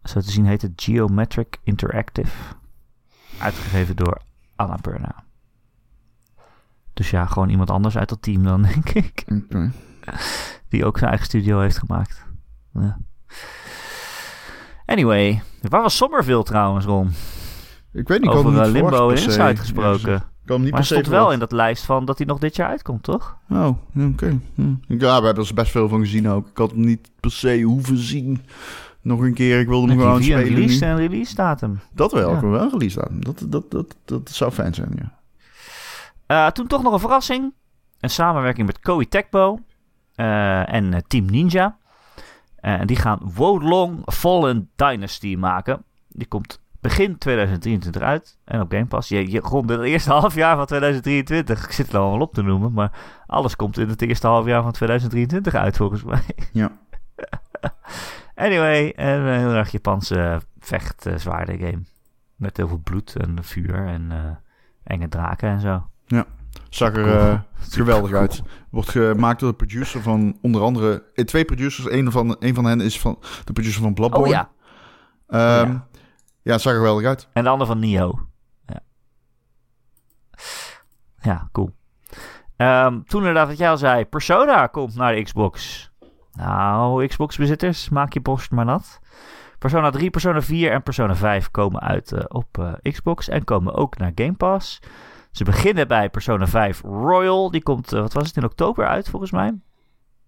Zo 0.04 0.20
te 0.20 0.32
zien 0.32 0.46
heet 0.46 0.62
het 0.62 0.72
Geometric 0.76 1.60
Interactive. 1.64 2.56
Uitgegeven 3.40 3.96
door 3.96 4.22
Annapurna. 4.56 5.24
Dus 6.94 7.10
ja, 7.10 7.26
gewoon 7.26 7.50
iemand 7.50 7.70
anders 7.70 7.98
uit 7.98 8.10
dat 8.10 8.22
team 8.22 8.44
dan, 8.44 8.62
denk 8.74 8.90
ik. 8.90 9.26
Die 10.70 10.86
ook 10.86 10.98
zijn 10.98 11.10
eigen 11.10 11.28
studio 11.28 11.60
heeft 11.60 11.78
gemaakt. 11.78 12.26
Ja. 12.74 12.98
Anyway, 14.88 15.42
waar 15.62 15.82
was 15.82 15.96
Somerville 15.98 16.44
trouwens, 16.44 16.86
Ron? 16.86 17.12
Ik 17.94 18.08
weet 18.08 18.22
niet, 18.22 18.30
Over 18.30 18.46
hem 18.52 18.60
eh, 18.60 18.64
niet 18.64 18.74
Limbo 18.74 19.10
en. 19.10 19.18
Inside 19.18 19.56
gesproken. 19.56 20.24
Ja, 20.46 20.58
niet 20.58 20.62
maar 20.72 20.74
hij 20.74 20.84
stond 20.84 21.08
wel 21.08 21.32
in 21.32 21.40
dat 21.40 21.52
lijst 21.52 21.86
van 21.86 22.06
dat 22.06 22.18
hij 22.18 22.28
nog 22.28 22.40
dit 22.40 22.56
jaar 22.56 22.70
uitkomt, 22.70 23.04
toch? 23.04 23.38
Oh, 23.50 23.70
oké. 24.12 24.40
Hm. 24.56 24.74
Ja, 24.88 25.20
we 25.20 25.26
hebben 25.26 25.46
er 25.46 25.54
best 25.54 25.72
veel 25.72 25.90
van 25.90 26.00
gezien 26.00 26.30
ook. 26.30 26.48
Ik 26.48 26.58
had 26.58 26.72
hem 26.72 26.86
niet 26.86 27.10
per 27.20 27.32
se 27.32 27.62
hoeven 27.62 27.98
zien. 27.98 28.46
Nog 29.02 29.20
een 29.20 29.34
keer, 29.34 29.60
ik 29.60 29.68
wilde 29.68 29.88
hem 29.88 30.00
gewoon 30.00 30.24
spelen 30.24 30.44
release 30.44 30.86
nu. 30.86 30.92
en 30.92 30.98
release 30.98 31.36
datum. 31.36 31.80
Dat 31.94 32.12
wel, 32.12 32.30
Ja. 32.34 32.42
wel 32.42 32.62
een 32.62 32.70
release 32.72 33.00
datum. 33.00 33.24
Dat, 33.24 33.44
dat, 33.48 33.72
dat, 33.72 33.96
dat 34.06 34.30
zou 34.30 34.52
fijn 34.52 34.74
zijn, 34.74 34.92
ja. 34.96 35.16
Eh, 36.26 36.52
toen 36.52 36.68
toch 36.68 36.84
nog 36.84 36.94
een 36.94 37.00
verrassing. 37.00 37.54
Een 38.00 38.10
samenwerking 38.10 38.68
met 38.68 38.80
Koei 38.80 39.08
Tecmo 39.08 39.60
eh, 40.16 40.74
en 40.74 41.04
Team 41.08 41.26
Ninja. 41.26 41.78
Eh, 42.68 42.80
En 42.80 42.88
die 42.88 42.96
gaan 42.96 43.20
Wolong 43.36 44.02
Fallen 44.06 44.70
Dynasty 44.76 45.36
maken. 45.36 45.84
Die 46.08 46.28
komt 46.28 46.62
begin 46.80 47.18
2023 47.18 48.02
uit. 48.02 48.38
En 48.44 48.62
op 48.62 48.72
Game 48.72 48.86
Pass. 48.86 49.10
Je, 49.10 49.32
je 49.32 49.40
rond 49.40 49.70
het 49.70 49.82
eerste 49.82 50.12
halfjaar 50.20 50.56
van 50.56 50.66
2023. 50.66 51.64
Ik 51.66 51.72
zit 51.72 51.94
er 51.94 52.00
al 52.00 52.12
wel 52.12 52.20
op 52.20 52.34
te 52.34 52.42
noemen. 52.42 52.74
Maar 52.74 52.92
alles 53.28 53.56
komt 53.56 53.78
in 53.78 53.90
het 53.90 54.02
eerste 54.02 54.28
halfjaar 54.28 54.64
van 54.64 54.72
2023 54.72 55.54
uit 55.54 55.78
volgens 55.78 56.04
mij. 56.04 56.24
Ja. 56.52 56.72
Anyway, 58.36 58.94
een 58.96 59.28
heel 59.40 59.54
erg 59.54 59.72
Japanse 59.72 60.42
vecht 60.60 61.06
eh, 61.06 61.18
zwaarde 61.18 61.58
game. 61.58 61.82
Met 62.36 62.58
heel 62.58 62.68
veel 62.68 62.82
bloed 62.84 63.16
en 63.16 63.44
vuur 63.44 63.88
en 63.88 64.12
eh, 64.12 64.36
enge 64.84 65.10
draken 65.10 65.50
en 65.50 65.60
zo. 65.60 65.88
Zag 66.78 66.96
er 66.96 67.18
eh, 67.18 67.40
geweldig 67.60 68.14
uit. 68.14 68.42
Wordt 68.70 68.90
gemaakt 68.90 69.40
door 69.40 69.50
de 69.50 69.56
producer 69.56 70.02
van 70.02 70.38
onder 70.42 70.62
andere... 70.62 71.04
eh, 71.14 71.26
twee 71.26 71.46
producers. 71.46 71.92
Een 71.92 72.12
van, 72.12 72.36
een 72.40 72.54
van 72.56 72.66
hen 72.66 72.82
is 72.82 73.00
van 73.00 73.18
de 73.44 73.54
producer 73.54 73.82
van 73.82 73.94
Bloodborne. 73.94 74.26
Oh 74.26 74.32
ja, 74.32 74.50
Ehm, 75.28 75.72
ja. 75.72 75.88
ja. 76.42 76.52
het 76.52 76.62
zag 76.62 76.72
er 76.74 76.78
geweldig 76.78 77.06
uit. 77.06 77.30
En 77.34 77.44
de 77.44 77.50
ander 77.50 77.68
van 77.68 77.80
Nio. 77.80 78.28
Ja, 78.66 78.80
ja 81.20 81.50
cool. 81.52 81.76
Ehm, 82.58 83.02
toen 83.04 83.20
inderdaad 83.20 83.48
wat 83.48 83.58
jij 83.58 83.70
al 83.70 83.78
zei, 83.78 84.06
Persona 84.06 84.68
komt 84.68 84.96
naar 84.96 85.16
de 85.16 85.22
Xbox. 85.22 85.86
Nou, 86.32 87.08
Xbox-bezitters, 87.08 87.90
maak 87.90 88.14
je 88.14 88.22
borst 88.22 88.52
maar 88.52 88.66
nat. 88.66 89.00
Persona 89.60 89.90
3, 89.90 90.10
Persona 90.10 90.42
4 90.42 90.72
en 90.72 90.84
Persona 90.84 91.16
5 91.16 91.52
komen 91.52 91.82
uit 91.82 92.12
uh, 92.12 92.20
op 92.28 92.58
uh, 92.60 92.74
Xbox 92.94 93.30
en 93.30 93.44
komen 93.44 93.74
ook 93.74 93.98
naar 93.98 94.12
Game 94.16 94.34
Pass. 94.34 94.80
Ze 95.38 95.44
beginnen 95.44 95.88
bij 95.88 96.10
Persona 96.10 96.48
5 96.48 96.82
Royal. 96.82 97.52
Die 97.52 97.64
komt, 97.64 97.94
uh, 97.94 98.00
wat 98.00 98.14
was 98.14 98.28
het, 98.28 98.38
in 98.38 98.44
oktober 98.44 98.88
uit 98.88 99.10
volgens 99.10 99.32
mij. 99.32 99.52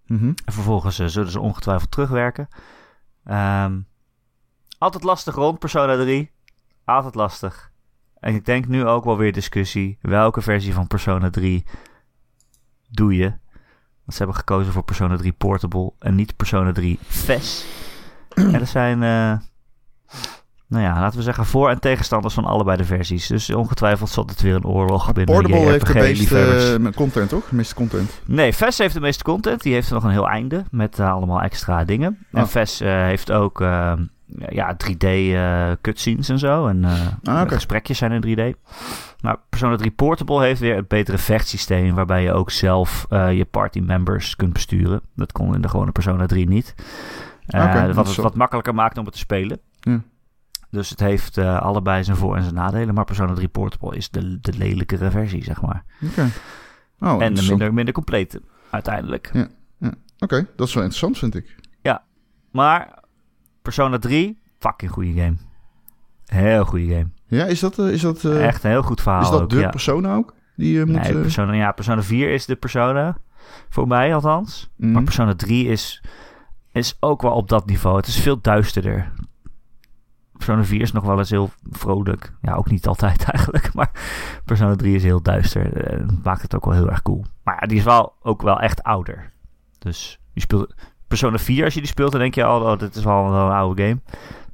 Mm 0.06 0.18
-hmm. 0.18 0.34
En 0.46 0.54
vervolgens 0.54 0.96
zullen 0.96 1.32
ze 1.32 1.40
ongetwijfeld 1.40 1.92
terugwerken. 1.92 2.48
Um, 3.26 3.88
altijd 4.78 5.04
lastig 5.04 5.36
rond 5.36 5.60
Persona 5.60 5.98
3. 5.98 6.32
Altijd 6.86 7.16
lastig. 7.16 7.72
En 8.20 8.36
ik 8.36 8.46
denk 8.46 8.68
nu 8.68 8.86
ook 8.86 9.04
wel 9.04 9.18
weer 9.18 9.34
discussie. 9.34 9.98
Welke 10.02 10.42
versie 10.42 10.74
van 10.74 10.88
Persona 10.88 11.30
3 11.30 11.66
doe 12.90 13.16
je? 13.16 13.28
Want 14.04 14.12
ze 14.12 14.18
hebben 14.18 14.36
gekozen 14.36 14.74
voor 14.74 14.84
Persona 14.84 15.18
3 15.18 15.32
Portable 15.32 15.94
en 16.00 16.16
niet 16.16 16.36
Persona 16.36 16.72
3 16.72 17.00
FES. 17.02 17.66
en 18.36 18.54
er 18.54 18.68
zijn, 18.68 19.02
uh, 19.02 19.38
nou 20.70 20.84
ja, 20.84 21.00
laten 21.00 21.18
we 21.18 21.24
zeggen 21.24 21.46
voor- 21.46 21.70
en 21.70 21.80
tegenstanders 21.80 22.34
van 22.34 22.46
allebei 22.46 22.78
de 22.78 22.86
versies. 22.86 23.28
Dus 23.28 23.50
ongetwijfeld 23.50 24.10
zal 24.10 24.26
het 24.26 24.42
weer 24.42 24.56
een 24.56 24.66
oorlog 24.66 25.14
binnen 25.14 25.36
Portable 25.36 25.60
heeft 25.60 25.88
de 25.88 25.94
meeste 25.94 26.78
uh, 26.80 26.92
content, 26.96 27.30
toch? 27.30 27.50
De 27.50 27.56
meeste 27.56 27.76
content. 27.76 28.22
Nee, 28.26 28.54
FES 28.54 28.78
heeft 28.78 28.94
de 28.94 29.00
meeste 29.00 29.24
content. 29.24 29.62
Die 29.62 29.74
heeft 29.74 29.92
nog 29.92 30.04
een 30.04 30.10
heel 30.10 30.30
einde 30.30 30.64
met 30.72 31.00
uh, 31.00 31.14
allemaal 31.14 31.42
extra 31.42 31.84
dingen. 31.84 32.18
En 32.32 32.42
Oh. 32.42 32.48
FES 32.48 32.80
heeft 32.80 33.32
ook 33.32 33.60
ja, 34.50 34.78
3D 34.88 35.08
uh, 35.08 35.72
cutscenes 35.82 36.30
en 36.30 36.40
zo. 36.40 36.68
En 36.68 36.86
ah, 36.86 37.08
okay. 37.24 37.48
gesprekjes 37.48 37.98
zijn 37.98 38.12
in 38.12 38.38
3D. 38.56 38.72
Maar 39.22 39.38
Persona 39.50 39.76
3 39.76 39.92
Portable 39.92 40.44
heeft 40.44 40.60
weer 40.60 40.78
een 40.78 40.86
betere 40.88 41.18
vechtsysteem... 41.18 41.96
waarbij 41.96 42.24
je 42.24 42.34
ook 42.34 42.52
zelf 42.52 43.06
je 43.10 43.48
party 43.52 43.80
members 43.80 44.36
kunt 44.36 44.54
besturen. 44.54 45.02
Dat 45.16 45.32
kon 45.32 45.56
in 45.56 45.62
de 45.62 45.70
gewone 45.70 45.92
Persona 45.92 46.26
3 46.26 46.48
niet. 46.48 46.76
Okay, 47.48 47.94
wat 47.94 48.08
het 48.08 48.16
wat 48.16 48.36
makkelijker 48.36 48.76
maakt 48.76 48.98
om 48.98 49.06
het 49.06 49.14
te 49.14 49.20
spelen. 49.20 49.60
Ja. 49.80 50.02
Dus 50.72 50.90
het 50.90 51.00
heeft 51.00 51.38
uh, 51.38 51.62
allebei 51.62 52.04
zijn 52.04 52.18
voor- 52.18 52.36
en 52.36 52.44
zijn 52.44 52.56
nadelen. 52.56 52.94
Maar 52.94 53.06
Persona 53.06 53.34
3 53.34 53.48
Portable 53.48 53.96
is 53.96 54.10
de, 54.10 54.40
de 54.42 54.54
lelijkere 54.58 55.12
versie, 55.12 55.44
zeg 55.44 55.62
maar. 55.62 55.84
Okay. 56.12 56.30
Oh, 57.00 57.24
en 57.24 57.34
de 57.34 57.42
minder, 57.48 57.74
minder 57.74 57.94
complete, 57.94 58.42
uiteindelijk. 58.70 59.30
Ja, 59.34 59.48
ja. 59.78 59.88
Oké, 59.88 59.96
okay. 60.20 60.48
dat 60.56 60.68
is 60.68 60.74
wel 60.74 60.84
interessant, 60.84 61.18
vind 61.18 61.36
ik. 61.36 61.56
Ja, 61.82 62.04
maar 62.52 63.04
Persona 63.62 63.98
3, 63.98 64.40
fucking 64.60 64.92
goede 64.92 65.14
game. 65.14 65.36
Heel 66.26 66.66
goede 66.66 66.88
game. 66.88 67.08
Ja, 67.28 67.46
is 67.46 67.60
dat... 67.60 67.78
Uh, 67.78 67.92
is 67.92 68.02
dat 68.02 68.24
uh, 68.24 68.46
Echt 68.46 68.64
een 68.64 68.70
heel 68.70 68.82
goed 68.82 69.02
verhaal 69.02 69.22
Is 69.22 69.30
dat 69.30 69.42
ook, 69.42 69.50
de 69.50 69.60
ja. 69.60 69.70
Persona 69.70 70.16
ook? 70.16 70.34
Die 70.56 70.74
je 70.74 70.86
nee, 70.86 71.14
moet... 71.14 71.22
Persona, 71.22 71.54
ja, 71.54 71.72
Persona 71.72 72.04
4 72.04 72.30
is 72.34 72.46
de 72.46 72.56
Persona. 72.56 73.18
Voor 73.70 73.88
mij 73.88 74.16
althans. 74.16 74.70
Mm. 74.76 74.92
Maar 74.92 75.04
Persona 75.04 75.36
3 75.36 75.68
is, 75.68 76.04
is 76.72 76.98
ook 77.00 77.22
wel 77.22 77.32
op 77.32 77.50
dat 77.50 77.66
niveau. 77.66 77.98
Het 77.98 78.08
is 78.08 78.20
veel 78.20 78.42
duisterder. 78.42 79.12
Persona 80.40 80.64
4 80.64 80.82
is 80.82 80.92
nog 80.92 81.04
wel 81.04 81.18
eens 81.18 81.30
heel 81.30 81.50
vrolijk. 81.72 82.34
Ja, 82.42 82.54
ook 82.54 82.70
niet 82.70 82.88
altijd 82.88 83.24
eigenlijk. 83.34 83.74
Maar 83.74 83.92
Persona 84.46 84.76
3 84.76 84.96
is 84.96 85.04
heel 85.04 85.22
duister. 85.22 85.88
En 85.88 86.20
maakt 86.24 86.42
het 86.42 86.56
ook 86.56 86.66
wel 86.66 86.74
heel 86.74 86.90
erg 86.90 87.02
cool. 87.02 87.26
Maar 87.44 87.58
ja, 87.60 87.68
die 87.68 87.78
is 87.78 87.84
wel 87.84 88.14
ook 88.22 88.42
wel 88.42 88.60
echt 88.60 88.84
ouder. 88.84 89.32
Dus 89.80 90.20
je 90.34 90.42
speelt... 90.42 90.76
Persona 91.08 91.38
4, 91.38 91.64
als 91.64 91.74
je 91.74 91.80
die 91.80 91.90
speelt, 91.90 92.12
dan 92.12 92.22
denk 92.22 92.36
je 92.36 92.44
al, 92.44 92.62
oh, 92.62 92.80
dit 92.80 92.96
is 92.96 93.04
wel, 93.04 93.32
wel 93.32 93.46
een 93.46 93.52
oude 93.56 93.84
game. 93.84 94.00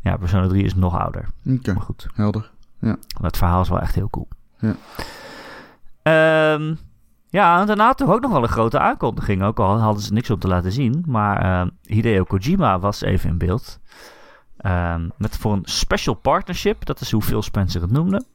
Ja, 0.02 0.18
Persona 0.18 0.48
3 0.48 0.64
is 0.64 0.76
nog 0.76 1.00
ouder. 1.00 1.26
Oké, 1.46 1.70
okay. 1.70 1.84
goed. 1.84 2.08
helder. 2.14 2.52
Ja. 2.80 2.96
Maar 3.20 3.30
het 3.30 3.38
verhaal 3.38 3.62
is 3.62 3.70
wel 3.70 3.82
echt 3.82 3.96
heel 3.96 4.10
cool. 4.10 4.28
Ja. 4.60 4.76
Um, 6.54 6.78
ja, 7.30 7.60
en 7.60 7.68
daarna 7.68 7.94
toch 7.94 8.10
ook 8.10 8.22
nog 8.22 8.32
wel 8.32 8.44
een 8.44 8.50
grote 8.50 8.80
aankondiging. 8.80 9.44
Ook 9.44 9.60
al 9.60 9.80
hadden 9.80 10.04
ze 10.04 10.14
niks 10.14 10.30
om 10.30 10.40
te 10.40 10.48
laten 10.48 10.72
zien. 10.72 11.04
Maar 11.08 11.46
uh, 11.46 11.72
Hideo 11.82 12.24
Kojima 12.24 12.80
was 12.80 13.02
even 13.02 13.30
in 13.30 13.38
beeld. 13.38 13.80
Um, 14.66 15.12
met 15.18 15.38
voor 15.38 15.54
een 15.54 15.66
special 15.66 16.16
partnership, 16.16 16.86
dat 16.86 17.02
is 17.02 17.12
hoe 17.12 17.22
Phil 17.22 17.42
Spencer 17.42 17.82
het 17.82 17.92
noemde. 17.92 18.26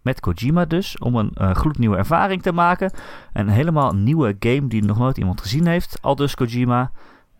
Met 0.00 0.20
Kojima 0.20 0.64
dus, 0.64 0.98
om 0.98 1.16
een 1.16 1.34
uh, 1.40 1.50
gloednieuwe 1.50 1.96
ervaring 1.96 2.42
te 2.42 2.52
maken. 2.52 2.92
En 3.32 3.48
helemaal 3.48 3.90
een 3.90 4.02
nieuwe 4.02 4.36
game 4.38 4.66
die 4.66 4.84
nog 4.84 4.98
nooit 4.98 5.18
iemand 5.18 5.40
gezien 5.40 5.66
heeft. 5.66 5.98
Al 6.00 6.16
dus 6.16 6.34
Kojima. 6.34 6.90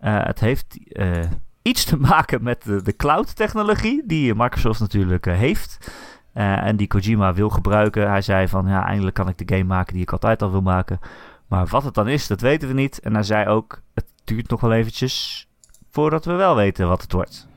Uh, 0.01 0.25
het 0.25 0.41
heeft 0.41 0.79
uh, 0.89 1.21
iets 1.63 1.85
te 1.85 1.97
maken 2.11 2.43
met 2.43 2.63
de, 2.63 2.83
de 2.83 2.97
cloud-technologie 2.97 4.03
die 4.07 4.35
Microsoft 4.35 4.81
natuurlijk 4.81 5.25
heeft. 5.25 5.93
En 6.33 6.77
die 6.77 6.87
Kojima 6.87 7.35
wil 7.35 7.49
gebruiken. 7.49 8.11
Hij 8.11 8.23
zei 8.23 8.49
van 8.49 8.67
ja, 8.67 8.87
eindelijk 8.87 9.15
kan 9.15 9.29
ik 9.29 9.39
de 9.39 9.55
game 9.55 9.69
maken 9.69 9.93
die 9.93 10.03
ik 10.03 10.13
altijd 10.13 10.43
al 10.43 10.51
wil 10.51 10.63
maken. 10.63 10.99
Maar 11.47 11.67
wat 11.67 11.85
het 11.85 11.95
dan 11.95 12.09
is, 12.09 12.27
dat 12.27 12.41
weten 12.41 12.69
we 12.69 12.75
niet. 12.75 13.01
En 13.01 13.15
hij 13.15 13.23
zei 13.23 13.47
ook, 13.47 13.83
het 13.95 14.07
duurt 14.25 14.49
nog 14.49 14.61
wel 14.61 14.73
eventjes 14.73 15.47
voordat 15.91 16.25
we 16.25 16.33
wel 16.33 16.57
weten 16.57 16.89
wat 16.89 17.03
het 17.03 17.13
wordt. 17.13 17.51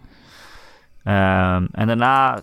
Um, 1.08 1.68
en 1.72 1.88
daarna 1.88 2.42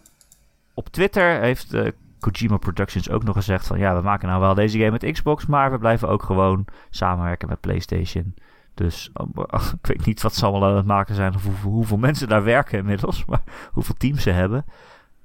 op 0.75 0.89
Twitter 0.89 1.41
heeft 1.41 1.75
uh, 1.75 1.89
Kojima 2.19 2.57
Productions 2.57 3.11
ook 3.11 3.25
nog 3.25 3.37
gezegd 3.37 3.67
van 3.67 3.79
ja, 3.79 3.97
we 3.97 4.03
maken 4.03 4.29
nou 4.29 4.41
wel 4.41 4.55
deze 4.55 4.79
game 4.79 4.91
met 4.91 5.13
Xbox, 5.13 5.47
maar 5.47 5.71
we 5.71 5.79
blijven 5.79 6.09
ook 6.09 6.23
gewoon 6.23 6.65
samenwerken 6.91 7.49
met 7.49 7.61
PlayStation. 7.61 8.35
Dus 8.75 9.11
uh, 9.35 9.71
ik 9.81 9.87
weet 9.87 10.07
niet 10.07 10.23
wat 10.23 10.35
ze 10.35 10.47
allemaal 10.47 10.69
aan 10.69 10.77
het 10.77 10.87
maken 10.87 11.15
zijn 11.15 11.35
of 11.35 11.45
hoeveel, 11.45 11.71
hoeveel 11.71 11.97
mensen 11.97 12.29
daar 12.29 12.45
werken 12.45 12.79
inmiddels, 12.79 13.25
maar 13.27 13.43
hoeveel 13.73 13.95
teams 13.95 14.23
ze 14.23 14.31
hebben. 14.31 14.65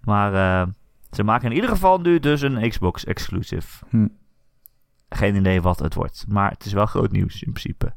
Maar 0.01 0.33
uh, 0.33 0.73
ze 1.11 1.23
maken 1.23 1.49
in 1.49 1.55
ieder 1.55 1.69
geval 1.69 1.99
nu 1.99 2.19
dus 2.19 2.41
een 2.41 2.69
Xbox 2.69 3.05
exclusive. 3.05 3.85
Hm. 3.89 4.07
Geen 5.09 5.35
idee 5.35 5.61
wat 5.61 5.79
het 5.79 5.93
wordt, 5.93 6.25
maar 6.27 6.51
het 6.51 6.65
is 6.65 6.73
wel 6.73 6.85
groot 6.85 7.11
nieuws 7.11 7.43
in 7.43 7.51
principe. 7.51 7.95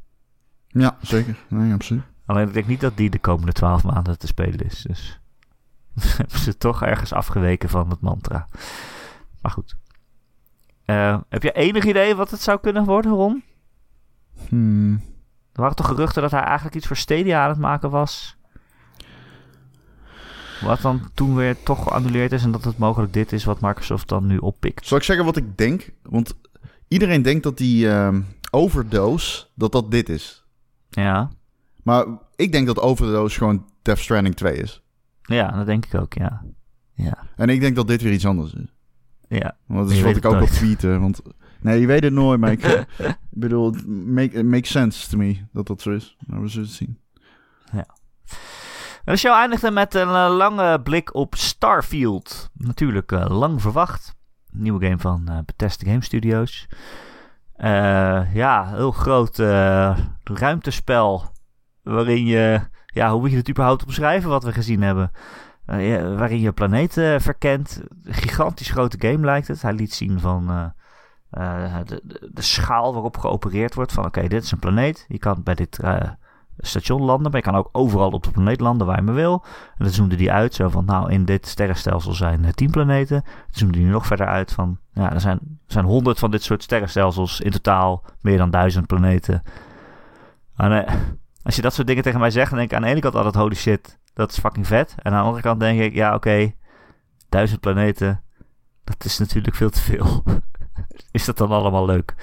Ja, 0.66 0.96
zeker. 1.02 1.36
Nee, 1.48 1.72
absoluut. 1.72 2.02
Alleen 2.26 2.46
ik 2.46 2.54
denk 2.54 2.66
niet 2.66 2.80
dat 2.80 2.96
die 2.96 3.10
de 3.10 3.18
komende 3.18 3.52
twaalf 3.52 3.84
maanden 3.84 4.18
te 4.18 4.26
spelen 4.26 4.58
is. 4.66 4.82
Dus 4.82 5.19
hebben 6.16 6.38
ze 6.38 6.56
toch 6.56 6.82
ergens 6.82 7.12
afgeweken 7.12 7.68
van 7.68 7.90
het 7.90 8.00
mantra. 8.00 8.48
Maar 9.42 9.52
goed. 9.52 9.76
Uh, 10.86 11.18
heb 11.28 11.42
je 11.42 11.52
enig 11.52 11.84
idee 11.84 12.14
wat 12.14 12.30
het 12.30 12.40
zou 12.40 12.60
kunnen 12.60 12.84
worden, 12.84 13.12
Ron? 13.12 13.42
Hmm. 14.48 14.92
Er 15.52 15.60
waren 15.60 15.76
toch 15.76 15.86
geruchten 15.86 16.22
dat 16.22 16.30
hij 16.30 16.42
eigenlijk 16.42 16.76
iets 16.76 16.86
voor 16.86 16.96
Stadia 16.96 17.42
aan 17.42 17.48
het 17.48 17.58
maken 17.58 17.90
was. 17.90 18.36
Wat 20.60 20.80
dan 20.80 21.10
toen 21.14 21.34
weer 21.34 21.62
toch 21.62 21.82
geannuleerd 21.82 22.32
is 22.32 22.42
en 22.42 22.50
dat 22.50 22.64
het 22.64 22.78
mogelijk 22.78 23.12
dit 23.12 23.32
is 23.32 23.44
wat 23.44 23.60
Microsoft 23.60 24.08
dan 24.08 24.26
nu 24.26 24.36
oppikt. 24.36 24.86
Zal 24.86 24.98
ik 24.98 25.02
zeggen 25.02 25.24
wat 25.24 25.36
ik 25.36 25.56
denk? 25.56 25.90
Want 26.02 26.34
iedereen 26.88 27.22
denkt 27.22 27.42
dat 27.42 27.58
die 27.58 27.86
uh, 27.86 28.16
overdose, 28.50 29.46
dat 29.54 29.72
dat 29.72 29.90
dit 29.90 30.08
is. 30.08 30.44
Ja. 30.90 31.30
Maar 31.82 32.06
ik 32.36 32.52
denk 32.52 32.66
dat 32.66 32.80
overdose 32.80 33.38
gewoon 33.38 33.66
Death 33.82 33.98
Stranding 33.98 34.36
2 34.36 34.56
is. 34.56 34.82
Ja, 35.34 35.50
dat 35.50 35.66
denk 35.66 35.86
ik 35.86 35.94
ook, 36.00 36.14
ja. 36.14 36.42
ja. 36.94 37.18
En 37.36 37.48
ik 37.48 37.60
denk 37.60 37.76
dat 37.76 37.88
dit 37.88 38.02
weer 38.02 38.12
iets 38.12 38.26
anders 38.26 38.52
is. 38.52 38.74
Ja. 39.28 39.56
Want 39.66 39.88
dat 39.88 39.96
is 39.96 40.02
wat 40.02 40.16
ik 40.16 40.24
ook 40.24 40.40
op 40.42 40.48
tweeten. 40.48 41.00
Want 41.00 41.22
nee, 41.60 41.80
je 41.80 41.86
weet 41.86 42.02
het 42.02 42.12
nooit, 42.12 42.40
maar 42.40 42.52
ik 42.52 42.86
bedoel, 43.30 43.74
it 43.74 43.86
make, 43.86 44.38
it 44.38 44.44
makes 44.44 44.70
sense 44.70 45.08
to 45.08 45.16
me 45.16 45.36
dat 45.52 45.66
dat 45.66 45.82
zo 45.82 45.90
is. 45.90 46.16
Maar 46.26 46.40
we 46.40 46.48
zullen 46.48 46.66
het 46.66 46.76
zien. 46.76 46.98
Ja. 47.72 47.86
De 49.04 49.16
show 49.16 49.32
eindigde 49.32 49.70
met 49.70 49.94
een 49.94 50.08
uh, 50.08 50.36
lange 50.36 50.80
blik 50.80 51.14
op 51.14 51.34
Starfield. 51.34 52.50
Natuurlijk 52.54 53.12
uh, 53.12 53.24
lang 53.28 53.60
verwacht. 53.60 54.16
Nieuwe 54.52 54.84
game 54.84 54.98
van 54.98 55.26
uh, 55.28 55.38
Bethesda 55.44 55.90
Game 55.90 56.04
Studios. 56.04 56.66
Uh, 57.56 58.34
ja, 58.34 58.66
heel 58.74 58.92
groot 58.92 59.38
ruimtespel. 60.24 61.22
Waarin 61.82 62.26
je, 62.26 62.60
ja, 62.92 63.10
hoe 63.10 63.20
moet 63.20 63.30
je 63.30 63.36
het 63.36 63.50
überhaupt 63.50 63.84
omschrijven 63.84 64.30
wat 64.30 64.44
we 64.44 64.52
gezien 64.52 64.82
hebben? 64.82 65.10
Ja, 65.66 66.14
waarin 66.14 66.40
je 66.40 66.52
planeten 66.52 67.20
verkent. 67.20 67.82
Een 68.02 68.14
gigantisch 68.14 68.70
grote 68.70 68.96
game 68.98 69.24
lijkt 69.24 69.48
het. 69.48 69.62
Hij 69.62 69.72
liet 69.72 69.94
zien 69.94 70.20
van 70.20 70.46
de, 71.30 71.84
de, 71.84 72.28
de, 72.32 72.42
schaal 72.42 72.92
waarop 72.92 73.16
geopereerd 73.16 73.74
wordt. 73.74 73.92
Van 73.92 74.04
oké, 74.04 74.28
dit 74.28 74.42
is 74.42 74.52
een 74.52 74.58
planeet. 74.58 75.04
Je 75.08 75.18
kan 75.18 75.42
bij 75.42 75.54
dit 75.54 75.78
station 76.58 77.02
landen. 77.02 77.30
Maar 77.30 77.40
je 77.40 77.50
kan 77.50 77.56
ook 77.56 77.68
overal 77.72 78.10
op 78.10 78.22
de 78.22 78.30
planeet 78.30 78.60
landen 78.60 78.86
waar 78.86 78.96
je 78.96 79.02
maar 79.02 79.14
wil. 79.14 79.44
En 79.76 79.84
dat 79.84 79.94
zoomde 79.94 80.16
die 80.16 80.32
uit. 80.32 80.54
Zo 80.54 80.68
van, 80.68 80.84
nou, 80.84 81.10
in 81.10 81.24
dit 81.24 81.46
sterrenstelsel 81.46 82.12
zijn 82.12 82.54
tien 82.54 82.70
planeten. 82.70 83.20
Dan 83.22 83.34
zoomde 83.50 83.78
die 83.78 83.86
nog 83.86 84.06
verder 84.06 84.26
uit 84.26 84.52
van, 84.52 84.78
ja, 84.92 85.12
er 85.12 85.20
zijn, 85.20 85.40
zijn 85.66 85.84
honderd 85.84 86.18
van 86.18 86.30
dit 86.30 86.42
soort 86.42 86.62
sterrenstelsels. 86.62 87.40
In 87.40 87.50
totaal 87.50 88.04
meer 88.20 88.38
dan 88.38 88.50
duizend 88.50 88.86
planeten. 88.86 89.42
En, 90.56 90.72
uh, 90.72 90.94
als 91.42 91.56
je 91.56 91.62
dat 91.62 91.74
soort 91.74 91.86
dingen 91.86 92.02
tegen 92.02 92.20
mij 92.20 92.30
zegt, 92.30 92.50
dan 92.50 92.58
denk 92.58 92.70
ik 92.70 92.76
aan 92.76 92.82
de 92.82 92.88
ene 92.88 93.00
kant 93.00 93.14
altijd, 93.14 93.34
holy 93.34 93.54
shit, 93.54 93.98
dat 94.14 94.30
is 94.30 94.38
fucking 94.38 94.66
vet. 94.66 94.94
En 94.96 95.12
aan 95.12 95.18
de 95.18 95.24
andere 95.24 95.42
kant 95.42 95.60
denk 95.60 95.80
ik, 95.80 95.94
ja, 95.94 96.06
oké, 96.06 96.16
okay, 96.16 96.56
duizend 97.28 97.60
planeten, 97.60 98.22
dat 98.84 99.04
is 99.04 99.18
natuurlijk 99.18 99.56
veel 99.56 99.70
te 99.70 99.80
veel. 99.80 100.22
is 101.10 101.24
dat 101.24 101.36
dan 101.36 101.50
allemaal 101.50 101.86
leuk? 101.86 102.14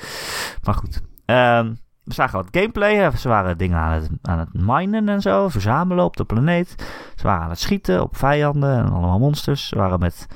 Maar 0.64 0.74
goed. 0.74 1.02
Um, 1.26 1.80
we 2.08 2.14
zagen 2.14 2.38
wat 2.38 2.48
gameplay. 2.52 3.18
Ze 3.18 3.28
waren 3.28 3.58
dingen 3.58 3.78
aan 3.78 3.92
het, 3.92 4.10
aan 4.22 4.40
het 4.40 4.54
minen 4.54 5.10
en 5.10 5.22
zo. 5.22 5.50
Verzamelen 5.50 6.06
op 6.06 6.18
de 6.18 6.24
planeet. 6.24 6.76
Ze 7.16 7.24
waren 7.24 7.44
aan 7.44 7.50
het 7.50 7.60
schieten 7.60 8.02
op 8.02 8.18
vijanden 8.18 8.78
en 8.78 8.92
allemaal 8.92 9.20
monsters. 9.20 9.68
Ze 9.68 9.76
waren 9.76 10.00
met 10.00 10.28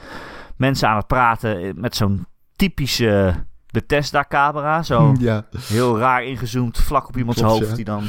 mensen 0.56 0.90
aan 0.90 0.98
het 0.98 1.08
praten. 1.08 1.80
Met 1.80 1.96
zo'n 1.96 2.26
typische 2.56 3.46
Bethesda-camera. 3.72 4.84
Zo 4.84 5.14
ja. 5.20 5.46
heel 5.58 6.00
raar 6.00 6.24
ingezoomd. 6.24 6.78
Vlak 6.78 7.08
op 7.08 7.18
iemands 7.18 7.42
Klopt, 7.42 7.54
hoofd. 7.54 7.70
ja. 7.70 7.76
Die 7.76 7.86
dan 7.86 8.04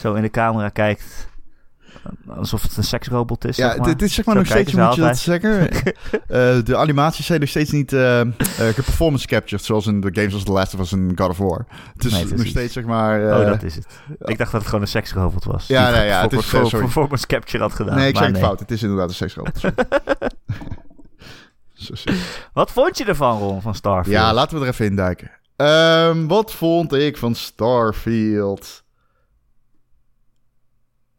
zo 0.00 0.14
in 0.14 0.22
de 0.22 0.30
camera 0.30 0.68
kijkt. 0.68 1.28
Alsof 2.28 2.62
het 2.62 2.76
een 2.76 2.84
seksrobot 2.84 3.44
is. 3.44 3.56
Ja, 3.56 3.68
zeg 3.68 3.78
maar. 3.78 3.86
dit 3.86 4.02
is 4.02 4.14
zeg 4.14 4.24
maar 4.24 4.34
Zo 4.34 4.40
nog 4.40 4.50
steeds, 4.50 4.72
moet 4.72 4.94
je 4.94 5.00
dat 5.00 5.18
zeggen. 5.18 5.68
Eh, 6.10 6.62
de 6.64 6.76
animaties 6.76 7.26
zijn 7.26 7.40
nog 7.40 7.48
steeds 7.48 7.70
niet 7.70 7.92
eh 7.92 8.20
eh, 8.20 8.28
geperformance 8.56 9.26
captured, 9.26 9.64
zoals 9.64 9.86
in 9.86 10.00
de 10.00 10.10
games 10.12 10.34
als 10.34 10.44
The 10.44 10.52
Last 10.52 10.74
of 10.74 10.80
Us 10.80 10.92
en 10.92 11.12
God 11.14 11.28
of 11.28 11.38
War. 11.38 11.66
Het 11.94 12.04
is 12.04 12.12
Nee, 12.12 12.24
nog 12.24 12.46
steeds 12.46 12.72
zeg 12.72 12.84
maar... 12.84 13.20
oh, 13.40 13.46
dat 13.46 13.62
is 13.62 13.74
het. 13.74 13.86
Ik 14.24 14.38
dacht 14.38 14.50
dat 14.50 14.60
het 14.60 14.64
gewoon 14.64 14.80
een 14.80 14.88
seksrobot 14.88 15.44
was. 15.44 15.66
Ja, 15.66 15.90
nee, 15.90 16.06
ja, 16.06 16.22
het 16.22 16.32
is, 16.32 16.46
voor- 16.46 16.66
sorry. 16.68 16.84
performance 16.84 17.26
capture 17.26 17.62
had 17.62 17.72
gedaan. 17.72 17.96
nee, 17.96 18.08
ik 18.08 18.16
zeg 18.16 18.26
het 18.26 18.38
fout. 18.38 18.60
Het 18.60 18.70
is 18.70 18.82
inderdaad 18.82 19.08
een 19.08 19.14
seksrobot. 19.14 19.60
Wat 22.52 22.70
vond 22.70 22.98
je 22.98 23.04
ervan, 23.04 23.38
Ron, 23.38 23.62
van 23.62 23.74
Starfield? 23.74 24.16
Ja, 24.16 24.34
laten 24.34 24.58
we 24.58 24.64
er 24.64 24.70
even 24.70 24.86
in 24.86 24.96
duiken. 24.96 25.30
Ehm, 25.56 26.26
wat 26.26 26.52
vond 26.52 26.92
ik 26.92 27.16
van 27.16 27.34
Starfield? 27.34 28.82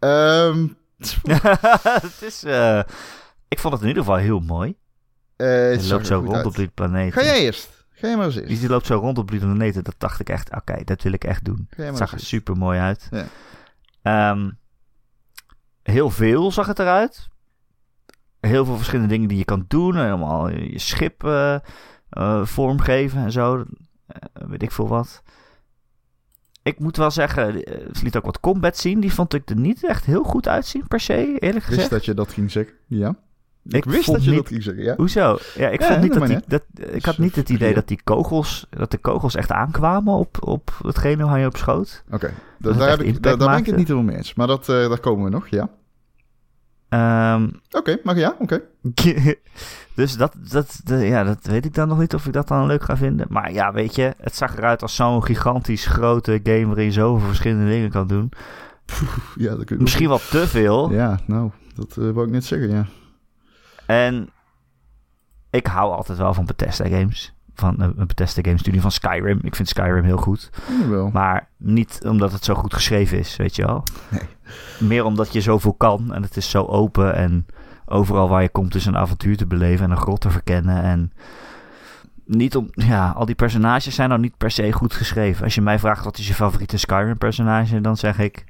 Ehm, 0.01 0.67
het 2.01 2.21
is... 2.21 2.43
eh, 2.43 2.81
ik 3.47 3.59
vond 3.59 3.73
het 3.73 3.81
in 3.81 3.87
ieder 3.87 4.03
geval 4.03 4.17
heel 4.19 4.39
mooi. 4.39 4.75
eh, 5.35 5.47
Hij 5.47 5.71
het 5.71 5.89
loopt 5.89 6.07
zo 6.07 6.19
rond 6.19 6.35
uit. 6.35 6.45
op 6.45 6.55
die 6.55 6.67
planeet. 6.67 7.13
Ga 7.13 7.23
jij 7.23 7.39
eerst? 7.41 7.85
Ga 7.91 8.07
jij 8.07 8.15
maar 8.17 8.25
eens 8.25 8.35
Die, 8.35 8.43
eerst. 8.47 8.59
die 8.59 8.69
loopt 8.69 8.85
zo 8.85 8.95
rond 8.95 9.17
op 9.17 9.31
die 9.31 9.39
planeten. 9.39 9.83
Dat 9.83 9.95
dacht 9.97 10.19
ik 10.19 10.29
echt, 10.29 10.55
oké, 10.55 10.83
dat 10.83 11.01
wil 11.01 11.11
ik 11.13 11.23
echt 11.23 11.45
doen. 11.45 11.67
Het 11.75 11.97
zag 11.97 12.11
er 12.13 12.19
super 12.19 12.57
mooi 12.57 12.79
uit. 12.79 13.07
Ja. 13.11 13.25
Ehm, 14.01 14.49
heel 15.83 16.09
veel 16.09 16.51
zag 16.51 16.67
het 16.67 16.79
eruit. 16.79 17.29
Heel 18.39 18.65
veel 18.65 18.75
verschillende 18.75 19.09
dingen 19.09 19.27
die 19.27 19.37
je 19.37 19.45
kan 19.45 19.65
doen. 19.67 19.95
Helemaal 19.97 20.49
je 20.49 20.79
schip 20.79 21.23
eh, 21.23 21.55
eh, 22.09 22.45
vormgeven 22.45 23.23
en 23.23 23.31
zo. 23.31 23.65
Eh, 24.07 24.15
weet 24.47 24.63
ik 24.63 24.71
veel 24.71 24.87
wat. 24.87 25.21
Ik 26.63 26.79
moet 26.79 26.97
wel 26.97 27.11
zeggen, 27.11 27.63
eh, 27.63 27.73
ze 27.93 28.03
liet 28.03 28.17
ook 28.17 28.25
wat 28.25 28.39
combat 28.39 28.77
zien. 28.77 28.99
Die 28.99 29.13
vond 29.13 29.33
ik 29.33 29.49
er 29.49 29.55
niet 29.57 29.83
echt 29.83 30.05
heel 30.05 30.23
goed 30.23 30.47
uitzien, 30.47 30.87
per 30.87 30.99
se, 30.99 31.13
eerlijk 31.15 31.43
Ik 31.43 31.51
wist 31.53 31.65
gezegd. 31.67 31.89
dat 31.89 32.05
je 32.05 32.13
dat 32.13 32.31
ging 32.33 32.51
zeggen. 32.51 32.73
Ja. 32.87 33.15
Ik, 33.63 33.75
Ik 33.75 33.83
wist 33.85 34.05
dat 34.11 34.23
je 34.23 34.29
niet- 34.29 34.39
dat 34.39 34.47
ging 34.47 34.63
zeggen, 34.63 34.83
ja. 34.83 34.95
Hoezo? 34.95 35.37
Ja, 35.55 35.69
ik 35.69 35.81
Ja, 35.81 35.87
vond 35.87 36.01
niet 36.01 36.13
dat 36.47 36.63
die, 36.73 36.85
ik 36.91 37.05
had 37.05 37.17
niet 37.17 37.35
het 37.35 37.49
idee 37.49 37.73
dat 37.73 37.87
die 37.87 37.99
kogels, 38.03 38.67
dat 38.69 38.91
de 38.91 38.97
kogels 38.97 39.35
echt 39.35 39.51
aankwamen 39.51 40.13
op, 40.13 40.37
op 40.47 40.79
hetgene 40.83 41.25
waar 41.25 41.39
je 41.39 41.45
op 41.45 41.57
schoot. 41.57 42.03
Oké, 42.11 42.33
daar, 42.57 42.89
heb 42.89 43.01
ik, 43.01 43.23
daar, 43.23 43.37
daar 43.37 43.49
ben 43.49 43.57
ik 43.59 43.65
het 43.65 43.75
niet 43.75 43.87
helemaal 43.87 44.07
mee 44.09 44.17
eens. 44.17 44.33
Maar 44.33 44.47
dat, 44.47 44.69
eh, 44.69 44.89
daar 44.89 44.99
komen 44.99 45.23
we 45.23 45.29
nog, 45.29 45.47
ja. 45.47 45.69
Ehm, 46.91 47.49
Oké, 47.71 47.97
maar 48.03 48.17
ja, 48.17 48.35
oké. 48.39 48.61
dus 49.95 50.17
dat, 50.17 50.35
dat, 50.49 50.81
de- 50.83 50.95
ja, 51.05 51.23
dat 51.23 51.45
weet 51.45 51.65
ik 51.65 51.73
dan 51.73 51.87
nog 51.87 51.99
niet 51.99 52.13
of 52.13 52.25
ik 52.25 52.33
dat 52.33 52.47
dan 52.47 52.65
leuk 52.65 52.83
ga 52.83 52.97
vinden. 52.97 53.25
Maar 53.29 53.51
ja, 53.53 53.73
weet 53.73 53.95
je, 53.95 54.13
het 54.17 54.35
zag 54.35 54.57
eruit 54.57 54.81
als 54.81 54.95
zo'n 54.95 55.23
gigantisch 55.23 55.85
grote 55.85 56.39
game 56.43 56.65
waarin 56.65 56.85
je 56.85 56.91
zoveel 56.91 57.27
verschillende 57.27 57.69
dingen 57.69 57.89
kan 57.89 58.07
doen. 58.07 58.31
Ja, 59.35 59.55
dat 59.55 59.69
Misschien 59.69 60.07
wel 60.07 60.19
te 60.29 60.47
veel. 60.47 60.91
Ja, 60.91 61.19
nou, 61.25 61.51
dat 61.75 61.97
eh 61.97 62.09
wou 62.09 62.25
ik 62.25 62.31
net 62.31 62.45
zeggen, 62.45 62.69
ja. 62.69 62.85
En 63.85 64.29
ik 65.49 65.67
hou 65.67 65.91
altijd 65.93 66.17
wel 66.17 66.33
van 66.33 66.45
Bethesda 66.45 66.87
games. 66.87 67.33
Van 67.53 67.81
een 67.81 67.93
een 67.97 68.07
Bethesda 68.07 68.41
game 68.41 68.57
studie 68.57 68.81
van 68.81 68.91
Skyrim. 68.91 69.39
Ik 69.41 69.55
vind 69.55 69.67
Skyrim 69.67 70.03
heel 70.03 70.17
goed. 70.17 70.49
Maar 71.11 71.49
niet 71.57 71.99
omdat 72.05 72.31
het 72.31 72.43
zo 72.43 72.53
goed 72.53 72.73
geschreven 72.73 73.17
is, 73.19 73.35
weet 73.35 73.55
je 73.55 73.65
wel. 73.65 73.83
Nee. 74.09 74.21
Meer 74.79 75.05
omdat 75.05 75.33
je 75.33 75.41
zoveel 75.41 75.73
kan 75.73 76.13
en 76.13 76.21
het 76.21 76.37
is 76.37 76.49
zo 76.49 76.65
open 76.65 77.15
en 77.15 77.45
overal 77.85 78.29
waar 78.29 78.41
je 78.41 78.49
komt 78.49 78.75
is 78.75 78.85
een 78.85 78.97
avontuur 78.97 79.37
te 79.37 79.45
beleven 79.45 79.85
en 79.85 79.91
een 79.91 79.97
grot 79.97 80.21
te 80.21 80.29
verkennen. 80.29 80.83
En 80.83 81.11
niet 82.25 82.55
om, 82.55 82.69
ja, 82.71 83.09
al 83.09 83.25
die 83.25 83.35
personages 83.35 83.95
zijn 83.95 84.09
nou 84.09 84.21
niet 84.21 84.37
per 84.37 84.51
se 84.51 84.71
goed 84.71 84.93
geschreven. 84.93 85.43
Als 85.43 85.55
je 85.55 85.61
mij 85.61 85.79
vraagt 85.79 86.03
wat 86.03 86.17
is 86.17 86.27
je 86.27 86.33
favoriete 86.33 86.77
Skyrim 86.77 87.17
personage, 87.17 87.81
dan 87.81 87.97
zeg 87.97 88.19
ik... 88.19 88.45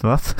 Wat? 0.00 0.34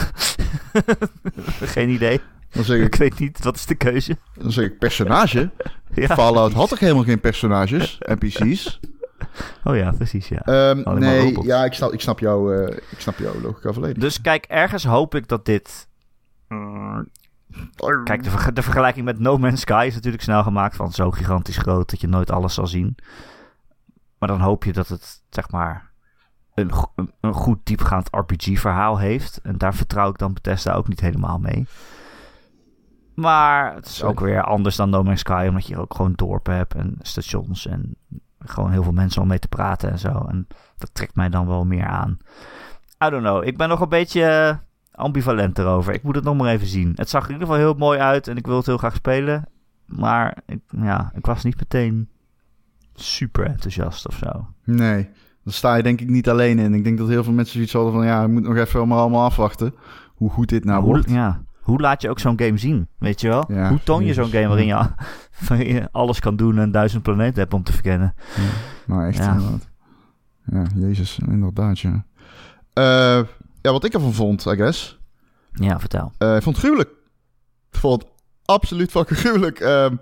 Geen 1.74 1.88
idee. 1.88 2.20
Dan 2.50 2.64
zeg 2.64 2.78
Ik 2.78 2.84
ik, 2.84 2.94
weet 2.94 3.18
niet, 3.18 3.44
wat 3.44 3.56
is 3.56 3.66
de 3.66 3.74
keuze? 3.74 4.16
dan 4.34 4.52
zeg 4.52 4.64
ik 4.64 4.78
personage. 4.78 5.50
Ja. 5.94 6.14
Fallout 6.14 6.52
had 6.52 6.68
toch 6.68 6.78
helemaal 6.78 7.02
geen 7.02 7.20
personages, 7.20 7.98
NPC's? 7.98 8.80
Oh 9.64 9.76
ja, 9.76 9.90
precies, 9.92 10.28
ja. 10.28 10.38
Ehm, 10.40 10.82
nee, 10.98 11.42
ja, 11.46 11.64
ik 11.64 11.72
snap, 11.72 11.92
ik 11.92 12.00
snap, 12.00 12.18
jou, 12.18 12.56
eh, 12.66 12.76
ik 12.90 13.00
snap 13.00 13.18
jouw 13.18 13.40
logica 13.40 13.72
volledig. 13.72 13.98
Dus 14.02 14.20
kijk, 14.20 14.44
ergens 14.44 14.84
hoop 14.84 15.14
ik 15.14 15.28
dat 15.28 15.44
dit... 15.44 15.88
Kijk, 18.04 18.22
de, 18.22 18.52
de 18.52 18.62
vergelijking 18.62 19.04
met 19.04 19.18
No 19.18 19.38
Man's 19.38 19.60
Sky 19.60 19.84
is 19.88 19.94
natuurlijk 19.94 20.22
snel 20.22 20.42
gemaakt 20.42 20.76
van 20.76 20.92
zo 20.92 21.10
gigantisch 21.10 21.56
groot 21.56 21.90
dat 21.90 22.00
je 22.00 22.06
nooit 22.08 22.30
alles 22.30 22.54
zal 22.54 22.66
zien. 22.66 22.94
Maar 24.18 24.28
dan 24.28 24.40
hoop 24.40 24.64
je 24.64 24.72
dat 24.72 24.88
het, 24.88 25.22
zeg 25.30 25.50
maar, 25.50 25.90
een, 26.54 26.72
go- 26.72 26.92
een, 27.20 27.32
goed 27.32 27.58
diepgaand 27.64 28.08
RPG-verhaal 28.10 28.98
heeft. 28.98 29.40
En 29.42 29.58
daar 29.58 29.74
vertrouw 29.74 30.10
ik 30.10 30.18
dan 30.18 30.32
Bethesda 30.32 30.72
ook 30.72 30.88
niet 30.88 31.00
helemaal 31.00 31.38
mee. 31.38 31.66
Maar 33.14 33.74
het 33.74 33.86
is 33.86 34.02
ook 34.02 34.20
weer 34.20 34.42
anders 34.42 34.76
dan 34.76 34.90
No 34.90 35.02
Man's 35.02 35.20
Sky, 35.20 35.46
omdat 35.48 35.66
je 35.66 35.78
ook 35.78 35.94
gewoon 35.94 36.12
dorpen 36.12 36.54
hebt 36.54 36.74
en 36.74 36.96
stations 37.02 37.66
en 37.66 37.96
gewoon 38.44 38.70
heel 38.70 38.82
veel 38.82 38.92
mensen 38.92 39.22
om 39.22 39.28
mee 39.28 39.38
te 39.38 39.48
praten 39.48 39.90
en 39.90 39.98
zo. 39.98 40.26
En 40.28 40.46
dat 40.76 40.90
trekt 40.92 41.14
mij 41.14 41.28
dan 41.28 41.46
wel 41.46 41.64
meer 41.64 41.86
aan. 41.86 42.18
I 43.04 43.10
don't 43.10 43.22
know. 43.22 43.44
Ik 43.44 43.56
ben 43.56 43.68
nog 43.68 43.80
een 43.80 43.88
beetje 43.88 44.24
eh, 44.24 44.56
ambivalent 44.92 45.58
erover. 45.58 45.94
Ik 45.94 46.02
moet 46.02 46.14
het 46.14 46.24
nog 46.24 46.36
maar 46.36 46.52
even 46.52 46.66
zien. 46.66 46.92
Het 46.94 47.08
zag 47.08 47.22
er 47.22 47.28
in 47.28 47.34
ieder 47.34 47.48
geval 47.48 47.62
heel 47.62 47.74
mooi 47.78 47.98
uit 47.98 48.28
en 48.28 48.36
ik 48.36 48.46
wil 48.46 48.56
het 48.56 48.66
heel 48.66 48.78
graag 48.78 48.94
spelen. 48.94 49.48
Maar 49.86 50.38
ik, 50.46 50.60
ja, 50.68 51.12
ik 51.14 51.26
was 51.26 51.44
niet 51.44 51.58
meteen 51.58 52.08
super 52.94 53.46
enthousiast 53.46 54.08
of 54.08 54.16
zo. 54.16 54.46
Nee, 54.64 55.08
daar 55.44 55.54
sta 55.54 55.74
je 55.74 55.82
denk 55.82 56.00
ik 56.00 56.08
niet 56.08 56.28
alleen 56.28 56.58
in. 56.58 56.74
Ik 56.74 56.84
denk 56.84 56.98
dat 56.98 57.08
heel 57.08 57.24
veel 57.24 57.32
mensen 57.32 57.54
zoiets 57.54 57.72
hadden 57.72 57.92
van... 57.92 58.04
ja, 58.04 58.22
je 58.22 58.28
moet 58.28 58.42
nog 58.42 58.56
even 58.56 58.78
allemaal, 58.78 59.00
allemaal 59.00 59.24
afwachten 59.24 59.74
hoe 60.14 60.30
goed 60.30 60.48
dit 60.48 60.64
nou 60.64 60.84
wordt. 60.84 61.10
ja, 61.10 61.42
hoe 61.64 61.80
laat 61.80 62.02
je 62.02 62.10
ook 62.10 62.18
zo'n 62.18 62.38
game 62.38 62.58
zien? 62.58 62.88
Weet 62.98 63.20
je 63.20 63.28
wel? 63.28 63.44
Ja, 63.48 63.68
hoe 63.68 63.82
toon 63.82 64.04
je 64.04 64.14
zo'n 64.14 64.30
game 64.30 64.46
waarin 64.48 64.66
je, 64.66 64.86
waarin 65.48 65.74
je 65.74 65.88
alles 65.92 66.20
kan 66.20 66.36
doen 66.36 66.58
en 66.58 66.70
duizend 66.70 67.02
planeten 67.02 67.40
hebt 67.40 67.54
om 67.54 67.62
te 67.62 67.72
verkennen? 67.72 68.14
Nou, 68.86 69.06
echt 69.06 69.18
Ja. 69.18 69.32
inderdaad. 69.32 69.68
Ja, 70.46 70.62
jezus, 70.74 71.18
inderdaad, 71.26 71.78
ja. 71.78 72.04
Eh, 72.72 73.22
ja, 73.62 73.72
wat 73.72 73.84
ik 73.84 73.94
ervan 73.94 74.12
vond, 74.12 74.44
I 74.46 74.54
guess... 74.56 74.98
Ja, 75.52 75.80
vertel. 75.80 76.12
eh, 76.18 76.36
ik 76.36 76.42
vond 76.42 76.56
het 76.56 76.64
gruwelijk. 76.64 76.90
Ik 77.70 77.78
vond 77.78 78.02
het 78.02 78.10
absoluut 78.44 78.90
fucking 78.90 79.18
gruwelijk. 79.18 79.60
Ehm, 79.60 79.96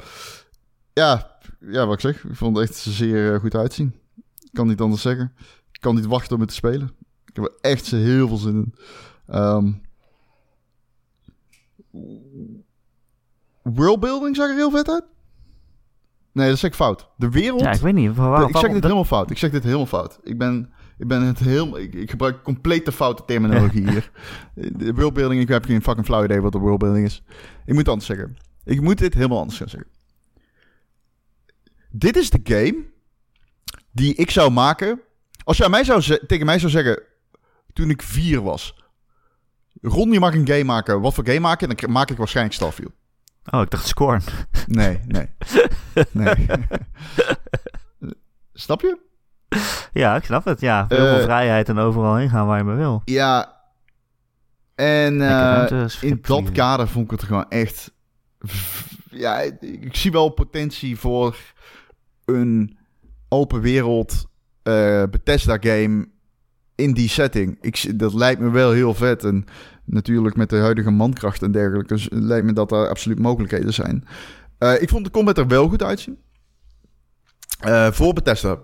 ja, 0.93 1.31
ja, 1.61 1.85
wat 1.87 1.95
ik 1.95 2.01
zeg. 2.01 2.25
Ik 2.25 2.37
vond 2.37 2.57
het 2.57 2.69
echt 2.69 2.77
zeer 2.79 3.35
eh, 3.35 3.41
goed 3.41 3.55
uitzien. 3.55 3.95
Ik 4.41 4.51
kan 4.53 4.67
niet 4.67 4.81
anders 4.81 5.03
zeggen. 5.03 5.33
Ik 5.73 5.81
kan 5.81 5.95
niet 5.95 6.07
wachten 6.07 6.35
om 6.35 6.41
het 6.41 6.49
te 6.49 6.55
spelen. 6.55 6.91
Ik 7.25 7.37
heb 7.37 7.45
er 7.45 7.53
echt 7.61 7.87
heel 7.91 8.29
veel 8.29 8.37
zin 8.37 8.55
in. 8.55 8.75
Ehm 9.27 9.73
worldbuilding 13.63 14.37
zag 14.37 14.49
er 14.49 14.55
heel 14.55 14.71
vet 14.71 14.89
uit. 14.91 15.05
Nee, 16.33 16.49
dat 16.49 16.59
zeg 16.59 16.71
ik 16.71 16.77
fout. 16.77 17.09
De 17.17 17.31
wereld... 17.31 17.61
Ja, 17.61 17.73
ik 17.73 17.81
weet 17.81 17.95
niet. 17.95 18.15
Waar, 18.15 18.49
ik 18.49 18.57
zeg 18.57 18.63
dit 18.63 18.73
dat- 18.73 18.83
helemaal 18.83 19.05
fout. 19.05 19.31
Ik 19.31 19.39
zeg 19.39 19.51
dit 19.51 19.63
helemaal 19.63 19.87
fout. 19.87 20.19
Ik 20.23 20.39
ben, 20.39 20.73
ik 20.99 21.09
ben 21.09 21.23
het 21.23 21.39
heel... 21.39 21.79
Ik, 21.79 21.95
ik 21.95 22.11
gebruik 22.11 22.43
compleet 22.43 22.85
de 22.85 22.93
foute 22.93 23.25
terminologie 23.25 23.89
hier. 23.91 24.11
De 24.55 24.95
worldbuilding, 24.95 25.41
ik 25.41 25.49
heb 25.49 25.65
geen 25.65 25.83
fucking 25.83 26.07
flauw 26.07 26.25
idee 26.25 26.41
wat 26.41 26.53
de 26.53 26.59
worldbuilding 26.59 27.05
is. 27.07 27.23
Ik 27.65 27.69
moet 27.69 27.77
het 27.79 27.89
anders 27.89 28.07
zeggen. 28.07 28.37
Ik 28.65 28.81
moet 28.81 28.99
dit 28.99 29.15
helemaal 29.15 29.39
anders 29.39 29.59
gaan 29.59 29.69
zeggen. 29.69 29.91
Dit 31.91 32.17
is 32.17 32.31
de 32.31 32.41
game 32.43 32.85
die 33.91 34.15
ik 34.15 34.31
zou 34.31 34.51
maken... 34.51 35.01
Als 35.45 35.63
aan 35.63 35.71
mij 35.71 35.85
zou 35.85 36.19
tegen 36.27 36.47
mij 36.47 36.59
zou 36.59 36.71
zeggen... 36.73 37.03
Toen 37.73 37.91
ik 37.91 38.03
vier 38.03 38.43
was... 38.43 38.82
Ron, 39.81 40.13
je 40.13 40.21
mag 40.21 40.35
een 40.35 40.47
game 40.47 40.65
maken. 40.65 41.01
Wat 41.01 41.15
voor 41.15 41.27
game 41.27 41.41
maken? 41.41 41.77
Dan 41.77 41.93
maak 41.93 42.11
ik 42.11 42.17
waarschijnlijk 42.17 42.57
Starfield. 42.57 42.93
Oh, 43.51 43.61
ik 43.61 43.71
dacht 43.71 43.87
Scorn. 43.87 44.23
Nee, 44.67 45.01
nee. 45.07 45.29
nee. 46.11 46.47
Snap 48.53 48.81
je? 48.81 48.99
Ja, 49.93 50.17
ik 50.17 50.25
snap 50.25 50.45
het. 50.45 50.61
Ja, 50.61 50.87
veel 50.89 51.07
Eh, 51.17 51.23
vrijheid 51.23 51.69
en 51.69 51.79
overal 51.79 52.17
heen 52.17 52.29
gaan 52.29 52.47
waar 52.47 52.59
je 52.59 52.65
maar 52.65 52.77
wil. 52.77 53.03
Ja. 53.05 53.61
En 54.75 55.21
eh, 55.23 55.85
in 56.01 56.19
dat 56.23 56.53
kader 56.53 56.89
vond 56.89 57.05
ik 57.05 57.11
het 57.11 57.23
gewoon 57.23 57.49
echt... 57.49 57.93
Ja, 59.11 59.39
ik 59.61 59.97
zie 59.97 60.13
wel 60.13 60.29
potentie 60.29 60.99
voor 60.99 61.37
een 62.25 62.79
open 63.29 63.61
wereld 63.61 64.27
eh, 64.63 65.03
Bethesda 65.11 65.57
game 65.61 66.09
in 66.83 66.93
die 66.93 67.09
setting. 67.09 67.59
Ik, 67.61 67.99
dat 67.99 68.15
lijkt 68.15 68.41
me 68.41 68.51
wel 68.51 68.71
heel 68.73 68.95
vet. 68.95 69.25
En 69.25 69.45
natuurlijk 69.85 70.37
met 70.37 70.51
de 70.51 70.57
huidige 70.57 70.91
mankracht 70.91 71.43
en 71.43 71.53
dergelijke... 71.53 71.95
dus 71.95 72.09
lijkt 72.11 72.47
me 72.47 72.53
dat 72.53 72.69
daar 72.69 72.89
absoluut 72.89 73.19
mogelijkheden 73.19 73.75
zijn. 73.75 74.05
Eh, 74.59 74.83
ik 74.83 74.89
vond 74.89 75.05
de 75.05 75.11
combat 75.11 75.39
er 75.39 75.47
wel 75.47 75.69
goed 75.69 75.83
uitzien. 75.83 76.19
Eh, 77.61 77.91
voor 77.93 78.13
Bethesda 78.13 78.59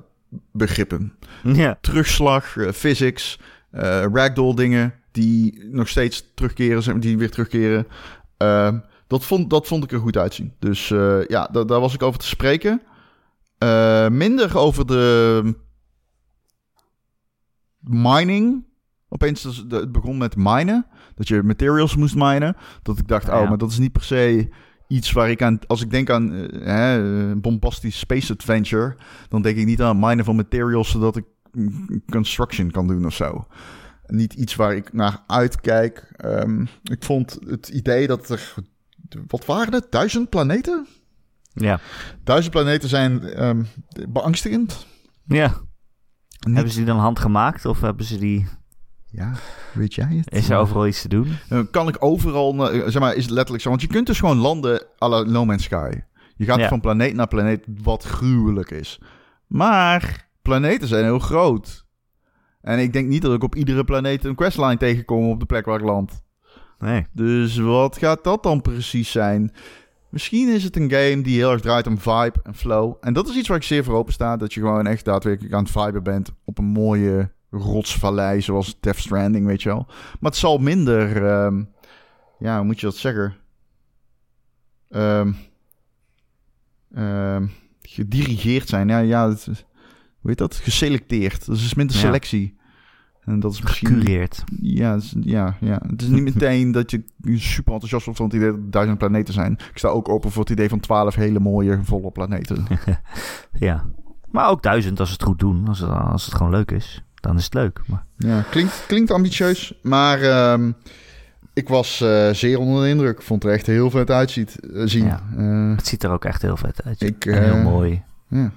begrippen 0.53 1.13
Ja. 1.43 1.79
terugslag, 1.81 2.57
eh, 2.57 2.71
physics, 2.73 3.39
ragdoll 4.13 4.55
dingen 4.55 4.95
die 5.13 5.65
nog 5.71 5.89
steeds 5.89 6.31
terugkeren, 6.35 7.01
die 7.01 7.19
weer 7.19 7.31
terugkeren. 7.31 7.87
Dat, 9.07 9.25
vond, 9.25 9.51
dat 9.51 9.67
vond 9.67 9.85
ik 9.85 9.93
er 9.93 9.99
goed 9.99 10.17
uitzien. 10.17 10.53
Dus 10.59 10.89
ja, 11.29 11.49
da- 11.53 11.65
daar 11.65 11.81
was 11.81 11.95
ik 11.95 12.03
over 12.03 12.19
te 12.21 12.27
spreken. 12.27 12.83
Minder 14.11 14.59
over 14.59 14.87
de 14.87 15.55
mining 17.89 18.67
Opeens, 19.09 19.65
de- 19.69 19.77
het 19.77 19.93
begon 19.93 20.19
met 20.19 20.37
minen. 20.37 20.87
Dat 21.15 21.29
je 21.29 21.43
materials 21.43 21.97
moest 21.97 22.15
minen. 22.15 22.57
Dat 22.83 22.99
ik 22.99 23.09
dacht, 23.09 23.27
Ja. 23.27 23.43
oh, 23.43 23.49
maar 23.49 23.59
dat 23.59 23.71
is 23.71 23.79
niet 23.79 23.93
per 23.93 24.03
se 24.03 24.49
iets 24.89 25.13
waar 25.13 25.31
ik 25.31 25.43
aan... 25.43 25.59
Als 25.67 25.83
ik 25.83 25.91
denk 25.91 26.11
aan 26.11 26.33
eh, 26.35 26.67
hè, 26.67 27.37
bombastisch 27.37 27.99
space 27.99 28.33
adventure... 28.33 28.97
dan 29.29 29.43
denk 29.43 29.57
ik 29.57 29.67
niet 29.67 29.83
aan 29.83 29.99
minen 29.99 30.25
van 30.25 30.37
materials... 30.37 30.91
zodat 30.91 31.17
ik 31.17 31.25
construction 32.11 32.71
kan 32.71 32.87
doen 32.87 33.07
of 33.07 33.15
zo. 33.15 33.47
Niet 34.07 34.33
iets 34.33 34.55
waar 34.57 34.75
ik 34.77 34.93
naar 34.93 35.23
uitkijk. 35.27 36.13
Ehm, 36.17 36.63
ik 36.83 37.05
vond 37.05 37.39
het 37.47 37.69
idee 37.69 38.07
dat 38.07 38.29
er... 38.29 38.55
Wat 39.27 39.45
waren 39.45 39.73
het? 39.73 39.87
Duizend 39.91 40.29
planeten? 40.29 40.87
Ja. 41.55 41.81
Duizend 42.25 42.53
planeten 42.53 42.89
zijn 42.89 43.23
ehm, 43.23 43.63
beangstigend. 44.09 44.87
Ja. 45.25 45.67
Niet- 46.39 46.55
Hebben 46.55 46.73
ze 46.73 46.79
die 46.79 46.87
dan 46.87 46.99
handgemaakt 46.99 47.65
of 47.65 47.81
hebben 47.81 48.05
ze 48.07 48.19
die... 48.19 48.47
Ja, 49.11 49.33
weet 49.75 49.95
jij 49.95 50.15
het? 50.25 50.33
Is 50.35 50.51
er 50.51 50.57
overal 50.59 50.87
iets 50.87 51.03
te 51.03 51.09
doen? 51.09 51.37
Dan 51.49 51.71
kan 51.71 51.89
ik 51.89 51.97
overal, 51.99 52.71
eh, 52.73 52.83
zeg 52.89 53.03
maar, 53.03 53.15
is 53.15 53.23
het 53.23 53.33
letterlijk 53.33 53.63
zo. 53.63 53.69
Want 53.69 53.81
je 53.81 53.87
kunt 53.89 54.07
dus 54.07 54.19
gewoon 54.19 54.37
landen 54.37 54.83
à 55.03 55.09
la 55.09 55.23
No 55.23 55.45
Man's 55.45 55.63
Sky. 55.65 55.91
Je 56.37 56.45
gaat 56.45 56.59
Ja. 56.59 56.69
van 56.69 56.81
planeet 56.81 57.15
naar 57.15 57.29
planeet, 57.29 57.65
wat 57.83 58.05
gruwelijk 58.05 58.71
is. 58.71 59.01
Maar 59.47 60.29
planeten 60.43 60.89
zijn 60.89 61.05
heel 61.05 61.19
groot. 61.19 61.87
En 62.61 62.79
ik 62.79 62.93
denk 62.93 63.09
niet 63.09 63.23
dat 63.23 63.35
ik 63.35 63.43
op 63.43 63.55
iedere 63.55 63.85
planeet 63.85 64.25
een 64.25 64.35
questline 64.35 64.77
tegenkom 64.77 65.29
op 65.31 65.41
de 65.41 65.47
plek 65.47 65.65
waar 65.65 65.79
ik 65.79 65.85
land. 65.85 66.23
Nee. 66.79 67.07
Dus 67.13 67.57
wat 67.57 67.99
gaat 67.99 68.25
dat 68.25 68.43
dan 68.43 68.61
precies 68.63 69.11
zijn? 69.11 69.53
Misschien 70.11 70.49
is 70.49 70.65
het 70.65 70.77
een 70.77 70.91
game 70.91 71.23
die 71.23 71.37
heel 71.37 71.53
erg 71.53 71.61
draait 71.61 71.87
om 71.87 71.99
vibe 71.99 72.35
en 72.43 72.55
flow. 72.55 72.95
En 73.01 73.13
dat 73.13 73.29
is 73.29 73.37
iets 73.37 73.49
waar 73.49 73.57
ik 73.57 73.63
zeer 73.63 73.85
voor 73.85 73.95
open 73.95 74.13
sta. 74.13 74.37
Dat 74.37 74.55
je 74.55 74.61
gewoon 74.61 74.87
echt 74.87 75.05
daadwerkelijk 75.05 75.55
aan 75.55 75.63
het 75.63 75.73
viben 75.73 76.03
bent 76.03 76.31
op 76.45 76.59
een 76.59 76.65
mooie 76.65 77.31
rotsvallei 77.51 78.41
zoals 78.41 78.77
Death 78.81 78.99
Stranding, 78.99 79.47
weet 79.47 79.63
je 79.63 79.69
wel. 79.69 79.87
Maar 79.87 80.31
het 80.31 80.37
zal 80.37 80.59
minder, 80.59 81.27
ehm, 81.27 81.63
ja, 82.39 82.57
hoe 82.57 82.67
moet 82.67 82.81
je 82.81 82.87
dat 82.87 82.97
zeggen? 82.97 83.37
Ehm, 84.89 85.33
gedirigeerd 87.83 88.69
zijn. 88.69 88.89
Ja, 88.89 88.99
ja, 88.99 89.29
het, 89.29 89.45
hoe 90.21 90.31
heet 90.31 90.39
dat? 90.39 90.55
Geselecteerd. 90.55 91.47
Dus 91.47 91.65
is 91.65 91.75
minder 91.75 91.97
selectie. 91.97 92.58
En 93.29 93.41
dat 93.41 93.53
is 93.53 93.63
misschien... 93.63 93.89
Gecureerd. 93.89 94.45
Ja, 94.61 94.99
ja, 95.21 95.57
ja. 95.61 95.81
Het 95.87 96.03
is 96.03 96.09
niet 96.09 96.25
meteen 96.35 96.73
dat 96.73 96.91
je 96.91 97.03
super 97.37 97.73
enthousiast 97.73 98.05
wordt 98.05 98.21
van 98.21 98.29
het 98.29 98.37
idee 98.37 98.51
dat 98.51 98.59
er 98.59 98.71
duizend 98.71 98.99
planeten 98.99 99.35
zijn. 99.35 99.53
Ik 99.53 99.79
sta 99.79 99.89
ook 99.89 100.09
open 100.09 100.31
voor 100.31 100.43
het 100.43 100.51
idee 100.53 100.69
van 100.69 100.81
twaalf 100.81 101.15
hele 101.15 101.41
mooie, 101.41 101.79
volle 101.83 102.11
planeten. 102.11 102.67
Ja. 103.53 103.85
Maar 104.31 104.49
ook 104.49 104.63
duizend 104.63 105.01
als 105.01 105.09
ze 105.09 105.15
het 105.15 105.25
goed 105.25 105.39
doen. 105.39 105.69
Als 105.69 105.79
het, 105.79 105.91
als 105.91 106.25
het 106.25 106.35
gewoon 106.35 106.53
leuk 106.53 106.71
is. 106.71 107.03
Dan 107.15 107.37
is 107.37 107.45
het 107.45 107.55
leuk. 107.55 107.81
Maar, 107.87 108.05
Ja, 108.17 108.41
klinkt, 108.51 108.85
klinkt 108.87 109.11
ambitieus, 109.11 109.79
maar 109.83 110.21
ehm, 110.23 110.73
ik 111.53 111.69
was 111.69 112.01
eh, 112.01 112.31
zeer 112.31 112.59
onder 112.59 112.83
de 112.83 112.89
indruk. 112.89 113.23
Vond 113.23 113.45
er 113.45 113.51
echt 113.51 113.67
heel 113.67 113.91
vet 113.91 114.11
uitziet, 114.11 114.61
eh, 114.61 114.83
zien. 114.85 115.05
Ja. 115.05 115.23
Eh, 115.37 115.77
het 115.77 115.87
ziet 115.87 116.03
er 116.03 116.11
ook 116.11 116.25
echt 116.25 116.43
heel 116.43 116.57
vet 116.57 116.83
uit. 116.85 117.03
Ik, 117.03 117.27
En 117.27 117.43
heel 117.43 117.63
mooi. 117.63 118.03
ja. 118.29 118.51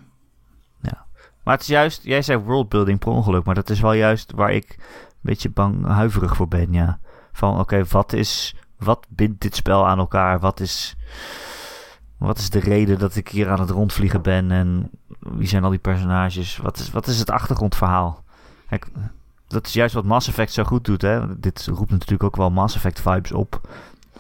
Maar 1.44 1.54
het 1.54 1.62
is 1.62 1.70
juist, 1.70 2.04
jij 2.04 2.22
zei 2.22 2.40
worldbuilding 2.40 3.00
per 3.00 3.12
ongeluk, 3.12 3.44
maar 3.44 3.56
dat 3.56 3.70
is 3.70 3.80
wel 3.80 3.94
juist 3.94 4.32
waar 4.32 4.52
ik 4.52 4.76
een 4.78 4.86
beetje 5.22 5.50
bang, 5.50 5.86
huiverig 5.86 6.36
voor 6.36 6.48
ben, 6.48 6.74
ja. 6.74 7.00
Van 7.32 7.60
oké, 7.60 7.84
wat 7.84 8.14
is, 8.14 8.56
wat 8.78 9.06
bindt 9.10 9.42
dit 9.42 9.56
spel 9.56 9.88
aan 9.88 10.00
elkaar? 10.00 10.40
Wat 10.40 10.60
is, 10.60 10.96
wat 12.18 12.38
is 12.38 12.50
de 12.50 12.60
reden 12.60 13.00
dat 13.00 13.16
ik 13.16 13.28
hier 13.28 13.50
aan 13.50 13.60
het 13.60 13.70
rondvliegen 13.70 14.22
ben? 14.22 14.52
En 14.52 14.90
wie 15.20 15.48
zijn 15.48 15.64
al 15.64 15.70
die 15.70 15.80
personages? 15.80 16.58
Wat 16.58 16.78
is, 16.78 16.92
wat 16.92 17.08
is 17.08 17.20
het 17.20 17.30
achtergrondverhaal? 17.30 18.24
Kijk, 18.70 18.88
dat 19.48 19.68
is 19.68 19.74
juist 19.74 19.94
wat 19.94 20.06
Mass 20.06 20.28
Effect 20.28 20.54
zo 20.54 20.64
goed 20.64 20.86
doet, 20.86 21.02
hè. 21.02 21.40
Dit 21.40 21.68
roept 21.72 21.92
natuurlijk 21.92 22.24
ook 22.24 22.36
wel 22.36 22.52
Mass 22.52 22.76
Effect 22.76 23.02
vibes 23.02 23.32
op. 23.32 23.52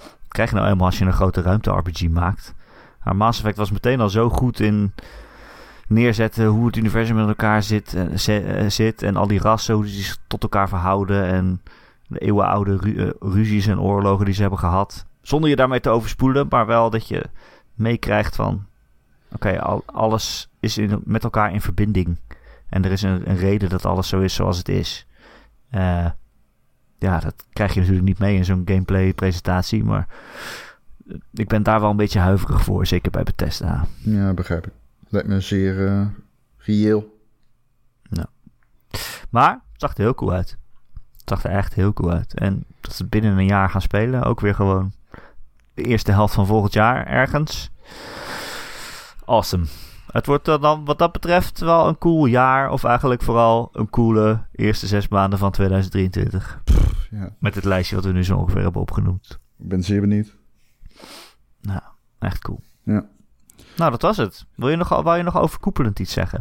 Dat 0.02 0.28
krijg 0.28 0.50
je 0.50 0.56
nou 0.56 0.68
eenmaal 0.68 0.86
als 0.86 0.98
je 0.98 1.06
een 1.06 1.14
grote 1.14 1.42
ruimte-RPG 1.42 2.10
maakt. 2.10 2.54
Maar 3.04 3.16
Mass 3.16 3.40
Effect 3.40 3.58
was 3.58 3.72
meteen 3.72 4.02
al 4.02 4.10
zo 4.10 4.30
goed 4.30 4.60
in 4.60 4.94
neerzetten 5.92 6.46
hoe 6.46 6.66
het 6.66 6.76
universum 6.76 7.16
met 7.16 7.28
elkaar 7.28 7.64
zit, 7.64 7.94
eh, 7.94 8.04
zi- 8.14 8.38
eh, 8.38 8.70
zit 8.70 9.04
en 9.04 9.16
al 9.16 9.28
die 9.28 9.40
rassen, 9.40 9.76
hoe 9.76 9.84
die 9.84 9.94
zich 10.04 10.18
tot 10.28 10.44
elkaar 10.44 10.70
verhouden 10.70 11.26
en 11.26 11.62
de 12.08 12.20
eeuwenoude 12.20 12.80
eh, 12.96 13.10
ruzies 13.34 13.68
en 13.68 13.80
oorlogen 13.80 14.26
die 14.26 14.34
ze 14.34 14.42
hebben 14.42 14.60
gehad. 14.60 15.06
Zonder 15.22 15.50
je 15.50 15.56
daarmee 15.56 15.80
te 15.80 15.90
overspoelen, 15.90 16.46
maar 16.50 16.66
wel 16.66 16.90
dat 16.90 17.08
je 17.08 17.24
meekrijgt 17.74 18.36
van 18.36 18.66
oké, 19.34 19.62
al, 19.62 19.84
alles 19.86 20.50
is 20.60 20.78
in, 20.78 21.02
met 21.04 21.24
elkaar 21.24 21.54
in 21.54 21.62
verbinding. 21.62 22.18
En 22.70 22.86
er 22.86 22.92
is 22.92 23.02
een, 23.02 23.24
reden 23.24 23.70
dat 23.70 23.86
alles 23.86 24.08
zo 24.08 24.20
is 24.20 24.34
zoals 24.34 24.58
het 24.58 24.70
is. 24.70 25.08
Eh, 25.70 26.06
ja, 27.00 27.20
dat 27.20 27.46
krijg 27.54 27.74
je 27.74 27.80
natuurlijk 27.80 28.08
niet 28.08 28.20
mee 28.20 28.36
in 28.36 28.46
zo'n 28.46 28.62
gameplay 28.66 29.14
presentatie, 29.14 29.84
maar 29.84 30.08
eh, 31.08 31.16
ik 31.34 31.48
ben 31.48 31.64
daar 31.64 31.80
wel 31.82 31.90
een 31.90 31.96
beetje 31.96 32.20
huiverig 32.20 32.64
voor, 32.64 32.86
zeker 32.88 33.12
bij 33.12 33.24
Bethesda. 33.24 33.86
ja, 33.98 34.34
begrijp 34.34 34.66
ik. 34.68 34.74
Lijkt 35.12 35.28
me 35.28 35.40
zeer 35.42 35.88
eh, 35.88 36.06
reëel. 36.58 37.20
Maar 39.30 39.52
het 39.52 39.82
zag 39.82 39.94
er 39.98 40.02
heel 40.04 40.14
cool 40.14 40.32
uit. 40.32 40.58
Het 40.94 41.30
zag 41.30 41.44
er 41.44 41.52
echt 41.52 41.74
heel 41.74 41.94
cool 41.94 42.12
uit. 42.12 42.34
En 42.40 42.66
dat 42.82 42.94
ze 42.96 43.06
binnen 43.06 43.38
een 43.38 43.46
jaar 43.46 43.70
gaan 43.70 43.82
spelen, 43.82 44.24
ook 44.24 44.40
weer 44.40 44.56
gewoon 44.56 44.94
de 45.74 45.84
eerste 45.84 46.12
helft 46.12 46.34
van 46.34 46.46
volgend 46.46 46.74
jaar 46.74 47.08
ergens. 47.08 47.70
Awesome. 49.26 49.66
Het 50.12 50.26
wordt 50.26 50.46
dan- 50.46 50.62
dan 50.62 50.86
wat 50.86 50.98
dat 50.98 51.12
betreft 51.12 51.60
wel 51.60 51.88
een 51.88 51.98
cool 51.98 52.26
jaar. 52.26 52.70
Of 52.72 52.84
eigenlijk 52.84 53.22
vooral 53.22 53.70
een 53.74 53.90
coole 53.90 54.46
eerste 54.52 54.88
zes 54.88 55.08
maanden 55.08 55.40
van 55.40 55.52
2023. 55.52 56.62
Ja, 57.12 57.36
Met 57.40 57.56
het 57.56 57.64
lijstje 57.64 57.96
wat 57.96 58.06
we 58.06 58.12
nu 58.12 58.24
zo 58.24 58.38
ongeveer 58.38 58.62
hebben 58.62 58.82
opgenoemd. 58.82 59.40
ik 59.60 59.68
ben 59.68 59.84
zeer 59.84 60.02
benieuwd. 60.02 60.36
Nou, 61.62 61.82
echt 62.20 62.40
cool. 62.42 62.62
Ja. 62.84 63.06
Nou, 63.82 63.94
dat 63.94 64.02
was 64.02 64.18
het. 64.18 64.46
Wil 64.56 64.70
je 64.70 64.76
nog, 64.76 64.90
wou 64.90 65.18
je 65.18 65.24
nog 65.24 65.38
overkoepelend 65.38 66.00
iets 66.00 66.14
zeggen? 66.14 66.40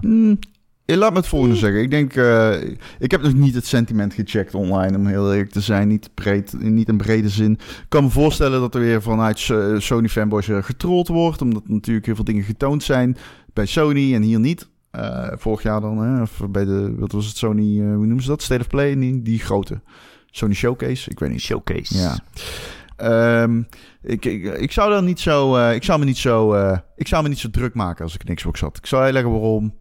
Eh, 0.85 0.97
laat 0.97 1.11
me 1.13 1.19
het 1.19 1.27
volgende 1.27 1.57
zeggen. 1.57 1.83
Ik 1.83 1.91
denk, 1.91 2.15
eh, 2.15 2.63
ik 2.99 3.11
heb 3.11 3.23
nog 3.23 3.35
niet 3.35 3.55
het 3.55 3.67
sentiment 3.67 4.15
gecheckt 4.15 4.55
online, 4.55 4.97
om 4.97 5.07
heel 5.07 5.33
eerlijk 5.33 5.51
te 5.51 5.61
zijn. 5.61 5.89
Niet, 5.89 6.11
breed, 6.15 6.55
niet 6.59 6.89
in 6.89 6.97
brede 6.97 7.29
zin. 7.29 7.53
Ik 7.53 7.85
kan 7.89 8.05
me 8.05 8.11
voorstellen 8.11 8.61
dat 8.61 8.75
er 8.75 8.81
weer 8.81 9.03
vanuit 9.03 9.39
So- 9.39 9.79
Sony 9.79 10.09
fanboys 10.09 10.49
eh, 10.49 10.63
getrold 10.63 11.09
wordt. 11.09 11.43
Omdat 11.43 11.69
natuurlijk 11.69 12.07
heel 12.07 12.15
veel 12.15 12.25
dingen 12.25 12.43
getoond 12.43 12.83
zijn 12.83 13.17
bij 13.53 13.67
Sony 13.67 14.15
en 14.15 14.23
hier 14.23 14.41
niet. 14.41 14.69
Eh, 14.91 15.29
vorig 15.33 15.63
jaar 15.63 15.81
dan, 15.81 15.99
hè, 15.99 16.23
of 16.23 16.41
bij 16.51 16.65
de, 16.65 16.95
wat 16.99 17.13
was 17.13 17.27
het, 17.27 17.37
Sony, 17.37 17.81
eh, 17.81 17.87
hoe 17.87 18.07
noemen 18.07 18.23
ze 18.23 18.29
dat? 18.29 18.43
State 18.43 18.61
of 18.61 18.67
Play, 18.67 18.99
die, 18.99 19.23
die 19.23 19.39
grote. 19.39 19.81
Sony 20.31 20.55
Showcase, 20.55 21.11
ik 21.11 21.19
weet 21.19 21.31
niet. 21.31 21.41
Showcase. 21.41 21.99
Ja. 21.99 22.19
Ehm, 23.01 23.63
ik, 24.03 24.25
ik, 24.25 24.45
ik 24.45 24.73
zou 24.73 24.91
dan 24.91 25.05
niet 25.05 25.21
zo. 25.21 25.57
eh, 25.57 25.75
ik 25.75 25.85
zou 25.85 25.99
me 25.99 26.05
niet 26.05 26.19
zo. 26.19 26.53
eh, 26.55 26.79
ik 26.97 27.09
zou 27.09 27.23
me 27.23 27.29
niet 27.29 27.39
zo 27.39 27.51
druk 27.51 27.75
maken 27.75 28.05
als 28.05 28.15
ik 28.15 28.25
in 28.25 28.35
Xbox 28.35 28.59
zat. 28.59 28.77
Ik 28.77 28.87
zou 28.87 29.03
uitleggen 29.03 29.33
waarom. 29.33 29.75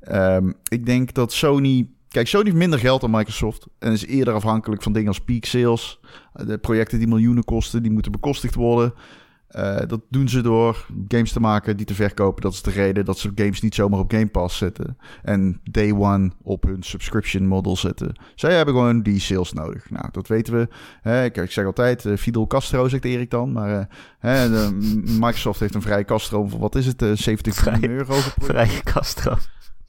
Ehm, 0.00 0.52
ik 0.68 0.86
denk 0.86 1.14
dat 1.14 1.32
Sony. 1.32 1.88
Kijk, 2.08 2.26
Sony 2.28 2.44
heeft 2.44 2.56
minder 2.56 2.78
geld 2.78 3.00
dan 3.00 3.10
Microsoft. 3.10 3.66
En 3.78 3.92
is 3.92 4.06
eerder 4.06 4.34
afhankelijk 4.34 4.82
van 4.82 4.92
dingen 4.92 5.08
als 5.08 5.20
peak 5.20 5.44
sales. 5.44 6.00
De 6.32 6.58
projecten 6.58 6.98
die 6.98 7.08
miljoenen 7.08 7.44
kosten, 7.44 7.82
die 7.82 7.90
moeten 7.92 8.12
bekostigd 8.12 8.54
worden. 8.54 8.94
Eh, 9.48 9.78
dat 9.86 10.00
doen 10.10 10.28
ze 10.28 10.40
door 10.40 10.86
games 11.08 11.32
te 11.32 11.40
maken 11.40 11.76
die 11.76 11.86
te 11.86 11.94
verkopen. 11.94 12.42
Dat 12.42 12.52
is 12.52 12.62
de 12.62 12.70
reden 12.70 13.04
dat 13.04 13.18
ze 13.18 13.32
games 13.34 13.60
niet 13.60 13.74
zomaar 13.74 13.98
op 14.00 14.10
Game 14.12 14.26
Pass 14.26 14.58
zetten. 14.58 14.96
En 15.22 15.60
day 15.70 15.92
one 15.92 16.30
op 16.42 16.62
hun 16.62 16.82
subscription 16.82 17.46
model 17.46 17.76
zetten. 17.76 18.16
Zij 18.34 18.54
hebben 18.56 18.74
gewoon 18.74 19.02
die 19.02 19.20
sales 19.20 19.52
nodig. 19.52 19.90
Nou, 19.90 20.08
dat 20.12 20.28
weten 20.28 20.54
we. 20.54 20.68
Hè, 21.00 21.24
ik, 21.24 21.36
ik 21.36 21.50
zeg 21.50 21.64
altijd, 21.64 22.04
eh, 22.04 22.16
Fidel 22.16 22.46
Castro, 22.46 22.88
zegt 22.88 23.04
Erik 23.04 23.30
dan. 23.30 23.52
Maar 23.52 23.78
eh, 23.78 23.84
hè, 24.18 24.48
de- 24.50 24.72
Microsoft 25.20 25.60
heeft 25.60 25.74
een 25.74 25.82
vrije 25.82 26.04
van, 26.04 26.58
wat 26.58 26.74
is 26.74 26.86
het, 26.86 27.02
eh 27.02 27.12
70 27.12 27.54
Vrij- 27.54 27.78
miljoen 27.78 27.96
euro. 27.98 28.14
Vrije 28.38 28.82
Castro. 28.82 29.36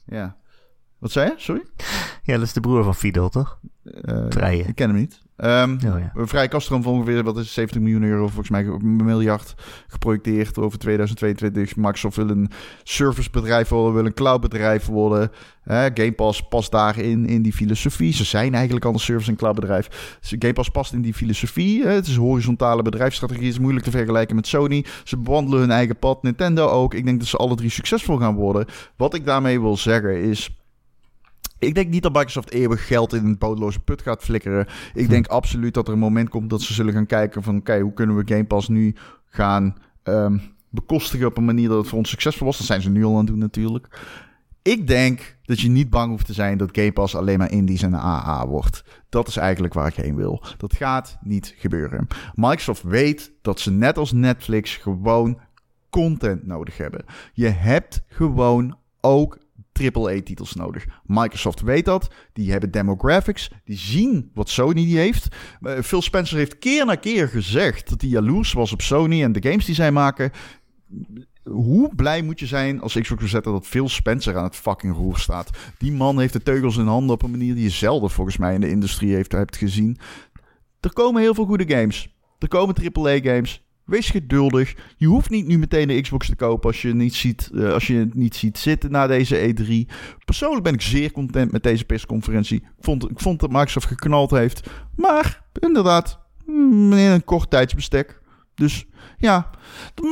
Ja. 0.06 0.36
Wat 0.98 1.10
zei 1.10 1.26
je? 1.28 1.34
Sorry? 1.36 1.62
Ja, 2.22 2.34
dat 2.34 2.42
is 2.46 2.52
de 2.52 2.60
broer 2.60 2.84
van 2.84 2.94
Fidel, 2.94 3.28
toch? 3.28 3.58
Vrije. 4.28 4.62
Ik 4.62 4.74
ken 4.74 4.88
hem 4.88 4.98
niet. 4.98 5.22
Ehm, 5.40 5.72
Oh 5.72 5.98
ja. 5.98 6.12
Een 6.14 6.28
vrije 6.28 6.48
kaststroom 6.48 6.82
van 6.82 6.92
ongeveer, 6.92 7.24
wat 7.24 7.38
is 7.38 7.52
70 7.52 7.80
miljoen 7.80 8.02
euro, 8.02 8.26
volgens 8.26 8.50
mij 8.50 8.64
een 8.64 9.04
miljard 9.04 9.54
geprojecteerd 9.88 10.58
over 10.58 10.78
2022. 10.78 11.76
Microsoft 11.76 12.16
wil 12.16 12.28
een 12.28 12.50
servicebedrijf 12.82 13.68
worden, 13.68 13.94
wil 13.94 14.06
een 14.06 14.14
cloudbedrijf 14.14 14.86
worden. 14.86 15.30
Hè, 15.62 15.88
Game 15.94 16.12
Pass 16.12 16.42
past 16.48 16.70
daarin, 16.70 17.26
in 17.26 17.42
die 17.42 17.52
filosofie. 17.52 18.12
Ze 18.12 18.24
zijn 18.24 18.54
eigenlijk 18.54 18.84
al 18.84 18.92
een 18.92 18.98
service- 18.98 19.30
en 19.30 19.36
cloudbedrijf. 19.36 20.18
Game 20.20 20.52
Pass 20.52 20.68
past 20.68 20.92
in 20.92 21.02
die 21.02 21.14
filosofie. 21.14 21.86
Het 21.86 22.06
is 22.06 22.16
een 22.16 22.22
horizontale 22.22 22.82
bedrijfsstrategie, 22.82 23.44
het 23.44 23.52
is 23.52 23.60
moeilijk 23.60 23.84
te 23.84 23.90
vergelijken 23.90 24.36
met 24.36 24.46
Sony. 24.46 24.84
Ze 25.04 25.16
bewandelen 25.18 25.60
hun 25.60 25.70
eigen 25.70 25.96
pad, 25.96 26.22
Nintendo 26.22 26.66
ook. 26.66 26.94
Ik 26.94 27.04
denk 27.04 27.18
dat 27.18 27.28
ze 27.28 27.36
alle 27.36 27.54
drie 27.54 27.70
succesvol 27.70 28.16
gaan 28.16 28.34
worden. 28.34 28.66
Wat 28.96 29.14
ik 29.14 29.24
daarmee 29.24 29.60
wil 29.60 29.76
zeggen 29.76 30.22
is... 30.22 30.59
Ik 31.60 31.74
denk 31.74 31.88
niet 31.90 32.02
dat 32.02 32.12
Microsoft 32.12 32.50
eeuwig 32.50 32.86
geld 32.86 33.12
in 33.12 33.24
een 33.24 33.38
bodemloze 33.38 33.80
put 33.80 34.02
gaat 34.02 34.22
flikkeren. 34.22 34.66
Ik 34.94 35.08
denk 35.08 35.26
absoluut 35.26 35.74
dat 35.74 35.86
er 35.86 35.92
een 35.92 35.98
moment 35.98 36.28
komt 36.28 36.50
dat 36.50 36.62
ze 36.62 36.72
zullen 36.72 36.92
gaan 36.92 37.06
kijken 37.06 37.42
van... 37.42 37.56
oké, 37.56 37.80
hoe 37.80 37.92
kunnen 37.92 38.16
we 38.16 38.22
Game 38.34 38.44
Pass 38.44 38.68
nu 38.68 38.94
gaan 39.24 39.76
ehm, 40.02 40.38
bekostigen 40.68 41.26
op 41.26 41.36
een 41.36 41.44
manier 41.44 41.68
dat 41.68 41.78
het 41.78 41.88
voor 41.88 41.98
ons 41.98 42.10
succesvol 42.10 42.46
was. 42.46 42.58
Dat 42.58 42.66
zijn 42.66 42.82
ze 42.82 42.90
nu 42.90 43.04
al 43.04 43.12
aan 43.12 43.18
het 43.18 43.26
doen 43.26 43.38
natuurlijk. 43.38 44.00
ik 44.62 44.86
denk 44.86 45.36
dat 45.44 45.60
je 45.60 45.68
niet 45.68 45.90
bang 45.90 46.10
hoeft 46.10 46.26
te 46.26 46.32
zijn 46.32 46.58
dat 46.58 46.68
Game 46.72 46.92
Pass 46.92 47.14
alleen 47.14 47.38
maar 47.38 47.50
indies 47.50 47.82
en 47.82 47.94
AA 47.94 48.46
wordt. 48.46 48.84
Dat 49.08 49.28
is 49.28 49.36
eigenlijk 49.36 49.74
waar 49.74 49.86
ik 49.86 49.94
heen 49.94 50.16
wil. 50.16 50.44
Dat 50.56 50.74
gaat 50.74 51.18
niet 51.22 51.54
gebeuren. 51.56 52.06
Microsoft 52.34 52.82
weet 52.82 53.32
dat 53.42 53.60
ze 53.60 53.70
net 53.70 53.98
als 53.98 54.12
Netflix 54.12 54.76
gewoon 54.76 55.40
content 55.90 56.46
nodig 56.46 56.76
hebben. 56.76 57.04
Je 57.32 57.48
hebt 57.48 58.02
gewoon 58.08 58.76
ook 59.00 59.38
AAA-titels 59.80 60.54
nodig. 60.54 60.86
Microsoft 61.04 61.60
weet 61.60 61.84
dat. 61.84 62.10
Die 62.32 62.50
hebben 62.50 62.70
demographics. 62.70 63.50
Die 63.64 63.76
zien 63.76 64.30
wat 64.34 64.48
Sony 64.48 64.84
heeft. 64.84 65.28
Uh, 65.60 65.78
Phil 65.78 66.02
Spencer 66.02 66.36
heeft 66.36 66.58
keer 66.58 66.86
na 66.86 66.94
keer 66.94 67.28
gezegd 67.28 67.88
dat 67.88 68.00
hij 68.00 68.10
jaloers 68.10 68.52
was 68.52 68.72
op 68.72 68.82
Sony 68.82 69.22
en 69.22 69.32
de 69.32 69.48
games 69.48 69.64
die 69.64 69.74
zij 69.74 69.92
maken. 69.92 70.30
Hoe 71.42 71.94
blij 71.94 72.22
moet 72.22 72.40
je 72.40 72.46
zijn 72.46 72.80
als 72.80 73.00
Xbox 73.00 73.30
zetten 73.30 73.52
dat 73.52 73.66
Phil 73.66 73.88
Spencer 73.88 74.36
aan 74.36 74.44
het 74.44 74.56
fucking 74.56 74.94
roer 74.94 75.18
staat? 75.18 75.50
Die 75.78 75.92
man 75.92 76.18
heeft 76.18 76.32
de 76.32 76.42
teugels 76.42 76.76
in 76.76 76.86
handen 76.86 77.14
op 77.14 77.22
een 77.22 77.30
manier 77.30 77.54
die 77.54 77.64
je 77.64 77.70
zelden 77.70 78.10
volgens 78.10 78.36
mij 78.36 78.54
in 78.54 78.60
de 78.60 78.70
industrie 78.70 79.14
heeft, 79.14 79.32
hebt 79.32 79.56
gezien. 79.56 79.98
Er 80.80 80.92
komen 80.92 81.22
heel 81.22 81.34
veel 81.34 81.44
goede 81.44 81.74
games. 81.76 82.16
Er 82.38 82.48
komen 82.48 82.74
AAA-games. 82.92 83.64
Wees 83.90 84.10
geduldig. 84.10 84.74
Je 84.96 85.06
hoeft 85.06 85.30
niet 85.30 85.46
nu 85.46 85.58
meteen 85.58 85.88
de 85.88 86.00
Xbox 86.00 86.26
te 86.26 86.36
kopen 86.36 86.70
als 86.70 86.82
je, 86.82 86.94
niet 86.94 87.14
ziet, 87.14 87.50
uh, 87.52 87.72
als 87.72 87.86
je 87.86 87.94
het 87.94 88.14
niet 88.14 88.36
ziet 88.36 88.58
zitten 88.58 88.90
na 88.90 89.06
deze 89.06 89.54
E3. 89.54 89.94
Persoonlijk 90.24 90.64
ben 90.64 90.74
ik 90.74 90.80
zeer 90.80 91.12
content 91.12 91.52
met 91.52 91.62
deze 91.62 91.84
persconferentie. 91.84 92.56
Ik 92.56 92.84
vond, 92.84 93.10
ik 93.10 93.20
vond 93.20 93.40
dat 93.40 93.50
Microsoft 93.50 93.86
geknald 93.86 94.30
heeft. 94.30 94.70
Maar 94.96 95.42
inderdaad, 95.60 96.18
in 96.46 96.92
een 96.92 97.24
kort 97.24 97.50
tijdsbestek. 97.50 98.20
Dus 98.54 98.86
ja, 99.18 99.50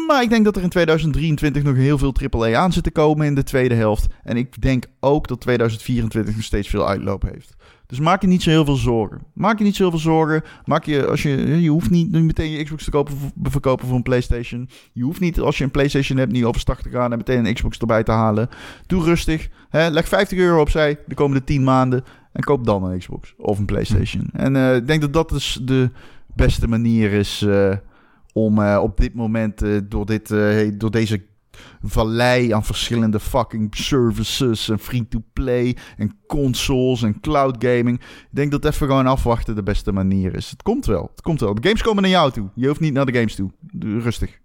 maar 0.06 0.22
ik 0.22 0.30
denk 0.30 0.44
dat 0.44 0.56
er 0.56 0.62
in 0.62 0.68
2023 0.68 1.62
nog 1.62 1.76
heel 1.76 1.98
veel 1.98 2.14
AAA 2.30 2.58
aan 2.58 2.72
zit 2.72 2.84
te 2.84 2.90
komen 2.90 3.26
in 3.26 3.34
de 3.34 3.42
tweede 3.42 3.74
helft. 3.74 4.06
En 4.22 4.36
ik 4.36 4.62
denk 4.62 4.84
ook 5.00 5.28
dat 5.28 5.40
2024 5.40 6.34
nog 6.34 6.44
steeds 6.44 6.68
veel 6.68 6.88
uitloop 6.88 7.22
heeft. 7.22 7.56
Dus 7.88 8.00
maak 8.00 8.20
je 8.20 8.26
niet 8.26 8.42
zo 8.42 8.50
heel 8.50 8.64
veel 8.64 8.76
zorgen. 8.76 9.20
Maak 9.34 9.58
je 9.58 9.64
niet 9.64 9.76
zo 9.76 9.82
heel 9.82 9.90
veel 9.90 10.00
zorgen. 10.00 10.42
Maak 10.64 10.84
je, 10.84 11.06
als 11.06 11.22
je, 11.22 11.60
je 11.62 11.70
hoeft 11.70 11.90
niet 11.90 12.10
meteen 12.12 12.50
je 12.50 12.64
Xbox 12.64 12.84
te 12.84 12.90
kopen, 12.90 13.14
verkopen 13.42 13.86
voor 13.86 13.96
een 13.96 14.02
PlayStation. 14.02 14.68
Je 14.92 15.02
hoeft 15.02 15.20
niet, 15.20 15.40
als 15.40 15.58
je 15.58 15.64
een 15.64 15.70
PlayStation 15.70 16.18
hebt, 16.18 16.32
niet 16.32 16.44
overstag 16.44 16.82
te 16.82 16.88
gaan 16.88 17.12
en 17.12 17.18
meteen 17.18 17.46
een 17.46 17.54
Xbox 17.54 17.78
erbij 17.78 18.02
te 18.02 18.12
halen. 18.12 18.48
Doe 18.86 19.04
rustig. 19.04 19.48
Hè? 19.68 19.88
Leg 19.88 20.08
50 20.08 20.38
euro 20.38 20.60
opzij 20.60 20.98
de 21.06 21.14
komende 21.14 21.44
10 21.44 21.64
maanden. 21.64 22.04
En 22.32 22.42
koop 22.42 22.64
dan 22.64 22.84
een 22.84 22.98
Xbox 22.98 23.34
of 23.38 23.58
een 23.58 23.66
PlayStation. 23.66 24.28
En 24.32 24.54
uh, 24.54 24.76
ik 24.76 24.86
denk 24.86 25.00
dat 25.00 25.12
dat 25.12 25.28
dus 25.28 25.58
de 25.62 25.90
beste 26.34 26.68
manier 26.68 27.12
is 27.12 27.42
uh, 27.46 27.72
om 28.32 28.58
uh, 28.58 28.78
op 28.82 28.96
dit 28.96 29.14
moment 29.14 29.62
door, 29.90 30.06
dit, 30.06 30.28
door 30.80 30.90
deze 30.90 31.22
vallei 31.82 32.52
aan 32.52 32.64
verschillende 32.64 33.20
fucking 33.20 33.76
services 33.76 34.68
en 34.68 34.78
free-to-play 34.78 35.76
en 35.96 36.16
consoles 36.26 37.02
en 37.02 37.20
cloud 37.20 37.56
gaming. 37.64 38.00
Ik 38.00 38.26
denk 38.30 38.50
dat 38.50 38.64
even 38.64 38.86
gewoon 38.86 39.06
afwachten 39.06 39.54
de 39.54 39.62
beste 39.62 39.92
manier 39.92 40.34
is. 40.34 40.50
Het 40.50 40.62
komt 40.62 40.86
wel. 40.86 41.10
Het 41.10 41.22
komt 41.22 41.40
wel. 41.40 41.54
De 41.54 41.62
games 41.62 41.82
komen 41.82 42.02
naar 42.02 42.10
jou 42.10 42.30
toe. 42.30 42.48
Je 42.54 42.66
hoeft 42.66 42.80
niet 42.80 42.92
naar 42.92 43.06
de 43.06 43.14
games 43.14 43.34
toe. 43.34 43.50
Rustig. 43.78 44.38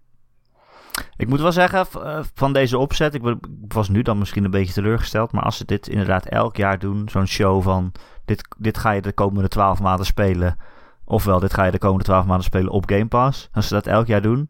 Ik 1.17 1.27
moet 1.27 1.41
wel 1.41 1.51
zeggen, 1.51 1.85
van 2.33 2.53
deze 2.53 2.77
opzet, 2.77 3.13
ik 3.13 3.21
was 3.67 3.89
nu 3.89 4.01
dan 4.01 4.17
misschien 4.17 4.43
een 4.43 4.51
beetje 4.51 4.73
teleurgesteld, 4.73 5.31
maar 5.31 5.43
als 5.43 5.57
ze 5.57 5.65
dit 5.65 5.87
inderdaad 5.87 6.25
elk 6.25 6.55
jaar 6.55 6.79
doen, 6.79 7.09
zo'n 7.09 7.27
show 7.27 7.63
van 7.63 7.91
dit, 8.25 8.47
dit 8.57 8.77
ga 8.77 8.91
je 8.91 9.01
de 9.01 9.13
komende 9.13 9.47
twaalf 9.47 9.81
maanden 9.81 10.05
spelen, 10.05 10.57
ofwel 11.05 11.39
dit 11.39 11.53
ga 11.53 11.63
je 11.63 11.71
de 11.71 11.77
komende 11.77 12.03
twaalf 12.03 12.25
maanden 12.25 12.45
spelen 12.45 12.71
op 12.71 12.89
Game 12.89 13.07
Pass, 13.07 13.49
als 13.51 13.67
ze 13.67 13.73
dat 13.73 13.87
elk 13.87 14.07
jaar 14.07 14.21
doen, 14.21 14.49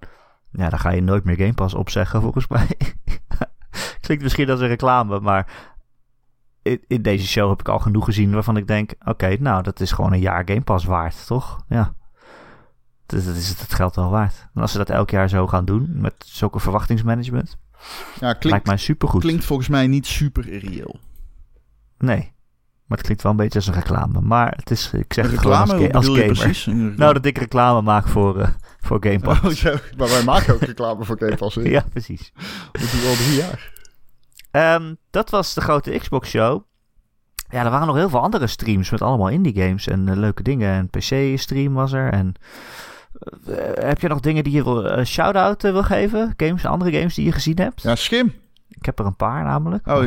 ja, 0.53 0.69
dan 0.69 0.79
ga 0.79 0.89
je 0.89 1.01
nooit 1.01 1.23
meer 1.23 1.35
Game 1.35 1.53
Pass 1.53 1.73
opzeggen, 1.73 2.21
volgens 2.21 2.47
mij. 2.47 2.67
Klinkt 4.01 4.23
misschien 4.23 4.49
als 4.49 4.59
een 4.59 4.67
reclame, 4.67 5.19
maar 5.19 5.71
in, 6.61 6.83
in, 6.87 7.01
deze 7.01 7.27
show 7.27 7.49
heb 7.49 7.59
ik 7.59 7.67
al 7.67 7.79
genoeg 7.79 8.05
gezien 8.05 8.31
waarvan 8.31 8.57
ik 8.57 8.67
denk: 8.67 8.93
oké, 9.05 9.35
nou, 9.39 9.63
dat 9.63 9.79
is 9.79 9.91
gewoon 9.91 10.13
een 10.13 10.19
jaar 10.19 10.43
Game 10.45 10.61
Pass 10.61 10.85
waard, 10.85 11.27
toch? 11.27 11.63
Ja. 11.67 11.93
Dat, 13.05 13.25
dat 13.25 13.35
is 13.35 13.49
het, 13.49 13.61
het 13.61 13.73
geld 13.73 13.95
wel 13.95 14.09
waard. 14.09 14.47
En 14.53 14.61
als 14.61 14.71
ze 14.71 14.77
dat 14.77 14.89
elk 14.89 15.09
jaar 15.09 15.29
zo 15.29 15.47
gaan 15.47 15.65
doen, 15.65 15.89
met 15.93 16.13
zulke 16.25 16.59
verwachtingsmanagement, 16.59 17.57
ja, 18.13 18.19
klinkt, 18.19 18.43
lijkt 18.43 18.65
mij 18.65 18.77
supergoed. 18.77 19.21
Klinkt 19.21 19.45
volgens 19.45 19.67
mij 19.67 19.87
niet 19.87 20.05
super 20.05 20.49
irreëel. 20.49 20.99
Nee, 21.97 22.33
maar 22.85 22.97
het 22.97 23.05
klinkt 23.05 23.23
wel 23.23 23.31
een 23.31 23.37
beetje 23.37 23.59
als 23.59 23.67
een 23.67 23.73
reclame. 23.73 24.21
Maar 24.21 24.53
het 24.55 24.71
is, 24.71 24.93
ik 24.93 25.13
zeg 25.13 25.31
het 25.31 25.39
gewoon 25.39 25.57
als, 25.57 25.91
als 25.91 26.05
gamer. 26.05 26.25
Precies? 26.25 26.65
Nou, 26.65 27.13
dat 27.13 27.25
ik 27.25 27.37
reclame 27.37 27.81
maak 27.81 28.07
voor, 28.07 28.39
uh, 28.39 28.47
voor 28.83 28.97
Game 28.99 29.19
Pass. 29.19 29.41
Oh, 29.41 29.49
zo. 29.49 29.75
Maar 29.97 30.09
wij 30.09 30.23
maken 30.23 30.53
ook 30.53 30.61
reclame 30.61 31.03
voor 31.03 31.17
Game 31.19 31.35
Pass. 31.35 31.55
ja, 31.63 31.85
precies. 31.89 32.31
Dat 32.71 32.91
doen 32.91 33.01
we 33.01 33.07
al 33.07 33.15
drie 33.15 33.35
jaar. 33.35 33.71
Um, 34.75 34.97
dat 35.09 35.29
was 35.29 35.53
de 35.53 35.61
grote 35.61 35.97
Xbox 35.97 36.29
show. 36.29 36.63
Ja, 37.49 37.63
er 37.63 37.69
waren 37.69 37.87
nog 37.87 37.95
heel 37.95 38.09
veel 38.09 38.21
andere 38.21 38.47
streams 38.47 38.89
met 38.89 39.01
allemaal 39.01 39.29
indie 39.29 39.61
games 39.61 39.87
en 39.87 40.07
uh, 40.07 40.15
leuke 40.15 40.43
dingen. 40.43 40.71
En 40.71 40.89
PC-stream 40.89 41.73
was 41.73 41.91
er. 41.91 42.11
En 42.11 42.33
uh, 43.47 43.55
heb 43.73 44.01
je 44.01 44.07
nog 44.07 44.19
dingen 44.19 44.43
die 44.43 44.53
je 44.53 44.63
wil 44.63 45.05
shout-out 45.05 45.61
wil 45.61 45.83
geven? 45.83 46.33
Games, 46.37 46.65
andere 46.65 46.91
games 46.91 47.15
die 47.15 47.25
je 47.25 47.31
gezien 47.31 47.57
hebt? 47.57 47.81
Ja, 47.81 47.95
Schim. 47.95 48.33
Ik 48.67 48.85
heb 48.85 48.99
er 48.99 49.05
een 49.05 49.15
paar 49.15 49.43
namelijk. 49.43 49.87
Oh, 49.87 50.03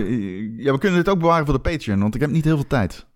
ja, 0.57 0.73
we 0.73 0.78
kunnen 0.78 0.98
dit 0.98 1.09
ook 1.09 1.19
bewaren 1.19 1.44
voor 1.44 1.55
de 1.55 1.70
Patreon, 1.70 2.01
want 2.01 2.15
ik 2.15 2.20
heb 2.20 2.31
niet 2.31 2.44
heel 2.44 2.57
veel 2.57 2.66
tijd. 2.66 3.07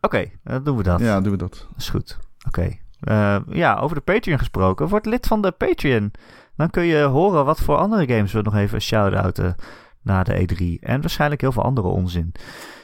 Oké, 0.00 0.30
dan 0.44 0.64
doen 0.64 0.76
we 0.76 0.82
dat. 0.82 1.00
Ja, 1.00 1.20
doen 1.20 1.32
we 1.32 1.38
dat. 1.38 1.66
Dat 1.68 1.78
is 1.78 1.88
goed. 1.88 2.18
Oké. 2.46 2.78
Uh, 3.02 3.36
ja, 3.48 3.76
over 3.76 3.96
de 3.96 4.02
Patreon 4.02 4.38
gesproken. 4.38 4.88
Word 4.88 5.06
lid 5.06 5.26
van 5.26 5.42
de 5.42 5.50
Patreon. 5.50 6.10
Dan 6.56 6.70
kun 6.70 6.84
je 6.84 7.02
horen 7.02 7.44
wat 7.44 7.60
voor 7.60 7.76
andere 7.76 8.14
games 8.14 8.32
we 8.32 8.42
nog 8.42 8.54
even 8.54 8.80
shout-outen 8.80 9.54
na 10.02 10.22
de 10.22 10.48
E3. 10.48 10.84
En 10.84 11.00
waarschijnlijk 11.00 11.40
heel 11.40 11.52
veel 11.52 11.62
andere 11.62 11.88
onzin. 11.88 12.32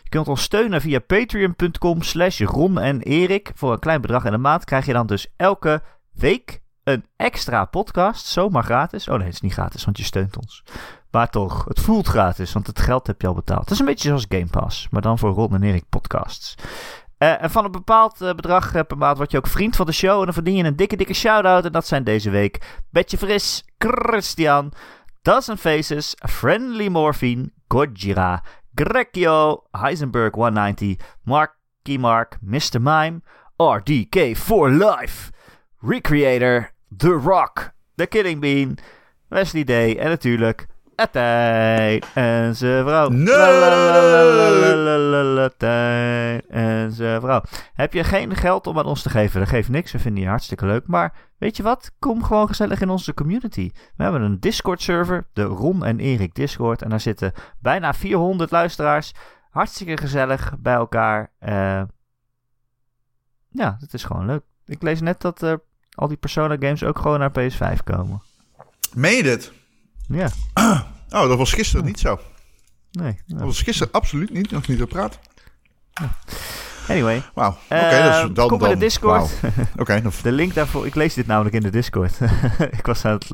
Je 0.02 0.08
kunt 0.08 0.28
ons 0.28 0.42
steunen 0.42 0.80
via 0.80 0.98
patreon.com 0.98 2.02
slash 2.02 2.40
Ron 2.40 2.78
en 2.78 3.00
Erik. 3.00 3.52
Voor 3.54 3.72
een 3.72 3.78
klein 3.78 4.00
bedrag 4.00 4.24
in 4.24 4.30
de 4.30 4.38
maand 4.38 4.64
krijg 4.64 4.86
je 4.86 4.92
dan 4.92 5.06
dus 5.06 5.32
elke 5.36 5.82
week 6.12 6.60
een 6.84 7.04
extra 7.16 7.64
podcast. 7.64 8.26
Zomaar 8.26 8.64
gratis. 8.64 9.08
Oh 9.08 9.14
nee, 9.16 9.24
het 9.24 9.34
is 9.34 9.40
niet 9.40 9.52
gratis, 9.52 9.84
want 9.84 9.98
je 9.98 10.04
steunt 10.04 10.36
ons. 10.36 10.62
Maar 11.10 11.30
toch, 11.30 11.64
het 11.64 11.80
voelt 11.80 12.06
gratis, 12.06 12.52
want 12.52 12.66
het 12.66 12.80
geld 12.80 13.06
heb 13.06 13.20
je 13.20 13.26
al 13.26 13.34
betaald. 13.34 13.60
Het 13.60 13.70
is 13.70 13.78
een 13.78 13.84
beetje 13.84 14.08
zoals 14.08 14.26
Game 14.28 14.46
Pass, 14.46 14.88
maar 14.90 15.02
dan 15.02 15.18
voor 15.18 15.30
Ron 15.30 15.54
en 15.54 15.62
Erik 15.62 15.84
podcasts. 15.88 16.54
Uh, 17.18 17.42
en 17.42 17.50
van 17.50 17.64
een 17.64 17.70
bepaald 17.70 18.22
uh, 18.22 18.32
bedrag 18.32 18.74
uh, 18.74 18.82
per 18.86 18.98
maand 18.98 19.16
word 19.16 19.30
je 19.30 19.36
ook 19.36 19.46
vriend 19.46 19.76
van 19.76 19.86
de 19.86 19.92
show. 19.92 20.18
En 20.18 20.24
dan 20.24 20.34
verdien 20.34 20.56
je 20.56 20.64
een 20.64 20.76
dikke, 20.76 20.96
dikke 20.96 21.14
shout-out. 21.14 21.64
En 21.64 21.72
dat 21.72 21.86
zijn 21.86 22.04
deze 22.04 22.30
week 22.30 22.82
Betje 22.90 23.18
Fris, 23.18 23.64
Christian, 23.78 24.72
Dozen 25.22 25.58
Faces, 25.58 26.14
Friendly 26.28 26.88
Morphine, 26.88 27.50
Gojira, 27.68 28.42
Grekio, 28.74 29.62
Heisenberg 29.70 30.34
190, 30.34 30.96
Marky 31.22 31.96
Mark, 31.98 32.38
Mr. 32.40 32.80
Mime, 32.80 33.20
RDK 33.56 34.36
for 34.36 34.70
Life, 34.70 35.32
Recreator, 35.80 36.70
The 36.96 37.12
Rock, 37.12 37.72
The 37.94 38.06
Killing 38.06 38.40
Bean, 38.40 38.78
Wesley 39.28 39.64
Day 39.64 39.96
en 39.96 40.08
natuurlijk 40.08 40.66
Tijn 41.10 42.02
en 42.14 42.56
zijn 42.56 42.84
vrouw. 42.84 43.08
Nee! 43.08 43.26
Tijn 45.56 46.42
en 46.48 46.92
zijn 46.92 47.20
vrouw. 47.20 47.42
Heb 47.74 47.92
je 47.92 48.04
geen 48.04 48.36
geld 48.36 48.66
om 48.66 48.78
aan 48.78 48.84
ons 48.84 49.02
te 49.02 49.10
geven? 49.10 49.40
Dat 49.40 49.48
geeft 49.48 49.68
niks, 49.68 49.92
we 49.92 49.98
vinden 49.98 50.22
je 50.22 50.28
hartstikke 50.28 50.66
leuk. 50.66 50.86
Maar 50.86 51.14
weet 51.38 51.56
je 51.56 51.62
wat? 51.62 51.92
Kom 51.98 52.24
gewoon 52.24 52.46
gezellig 52.46 52.80
in 52.80 52.90
onze 52.90 53.14
community. 53.14 53.70
We 53.96 54.02
hebben 54.02 54.22
een 54.22 54.40
Discord-server, 54.40 55.26
de 55.32 55.42
Ron 55.42 55.84
en 55.84 56.00
Erik 56.00 56.34
Discord. 56.34 56.82
En 56.82 56.90
daar 56.90 57.00
zitten 57.00 57.32
bijna 57.60 57.94
400 57.94 58.50
luisteraars. 58.50 59.12
Hartstikke 59.50 59.96
gezellig 59.96 60.54
bij 60.58 60.74
elkaar. 60.74 61.32
Uh, 61.40 61.82
ja, 63.48 63.76
dat 63.80 63.92
is 63.92 64.04
gewoon 64.04 64.26
leuk. 64.26 64.42
Ik 64.66 64.82
lees 64.82 65.00
net 65.00 65.20
dat 65.20 65.42
uh, 65.42 65.54
al 65.94 66.08
die 66.08 66.16
Persona 66.16 66.56
games 66.58 66.84
ook 66.84 66.98
gewoon 66.98 67.18
naar 67.18 67.30
PS5 67.30 67.82
komen. 67.84 68.22
Meen 68.94 69.16
je 69.16 69.22
dit? 69.22 69.52
Ja. 70.08 70.28
Oh, 71.08 71.28
dat 71.28 71.38
was 71.38 71.52
gisteren 71.52 71.84
niet 71.84 71.98
zo. 71.98 72.20
Nee. 72.90 73.20
Dat 73.26 73.40
was 73.40 73.62
gisteren 73.62 73.92
absoluut 73.92 74.32
niet. 74.32 74.50
Nog 74.50 74.68
niet 74.68 74.78
gepraat. 74.78 75.18
Anyway. 76.88 77.22
Wauw. 77.34 77.50
Oké, 77.50 77.74
okay, 77.74 78.24
uh, 78.24 78.34
dan, 78.34 78.48
kom 78.48 78.58
dan. 78.58 78.68
de 78.68 78.76
Discord. 78.76 79.40
Wow. 79.40 79.50
Okay, 79.82 80.02
de 80.22 80.32
link 80.32 80.54
daarvoor. 80.54 80.86
Ik 80.86 80.94
lees 80.94 81.14
dit 81.14 81.26
namelijk 81.26 81.54
in 81.54 81.60
de 81.60 81.70
Discord. 81.70 82.18
ik 82.78 82.86
was 82.86 83.04
aan 83.04 83.12
het 83.12 83.30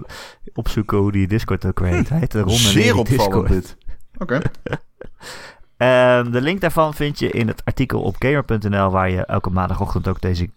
opzoeken 0.54 0.98
hoe 0.98 1.12
die 1.12 1.26
Discord 1.26 1.64
ook 1.64 1.80
heet. 1.80 2.08
Hij 2.08 2.18
heet 2.18 2.34
Ron 2.34 2.48
Zeer 2.50 2.96
opvallend 2.96 3.48
dit. 3.48 3.76
Oké. 4.18 4.22
Okay. 4.22 4.42
Um, 5.82 6.30
de 6.30 6.40
link 6.40 6.60
daarvan 6.60 6.94
vind 6.94 7.18
je 7.18 7.30
in 7.30 7.48
het 7.48 7.64
artikel 7.64 8.02
op 8.02 8.16
gamer.nl, 8.18 8.90
waar 8.90 9.10
je 9.10 9.24
elke 9.24 9.50
maandagochtend 9.50 10.08
ook 10.08 10.20
deze 10.20 10.50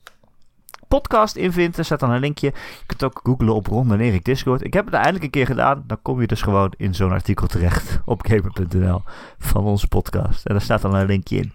podcast 1.00 1.36
in 1.36 1.52
vindt. 1.52 1.78
Er 1.78 1.86
staat 1.86 2.00
dan 2.00 2.12
een 2.12 2.20
linkje. 2.20 2.48
Je 2.48 2.86
kunt 2.86 3.04
ook 3.04 3.20
googlen 3.24 3.56
op 3.56 3.68
Ron 3.68 3.92
en 3.92 4.00
Erik 4.00 4.26
Discord. 4.26 4.64
Ik 4.64 4.74
heb 4.74 4.86
het 4.86 4.94
eindelijk 4.94 5.24
een 5.24 5.30
keer 5.30 5.46
gedaan. 5.46 5.84
Dan 5.88 6.02
kom 6.02 6.22
je 6.22 6.28
dus 6.28 6.42
gewoon 6.42 6.74
in 6.78 6.96
zo'n 6.96 7.12
artikel 7.12 7.48
terecht 7.48 8.00
op 8.06 8.26
gamer.nl 8.26 9.02
van 9.38 9.64
onze 9.64 9.88
podcast. 9.88 10.46
En 10.46 10.54
daar 10.54 10.64
staat 10.64 10.82
dan 10.82 10.96
een 10.96 11.06
linkje 11.06 11.38
in 11.38 11.52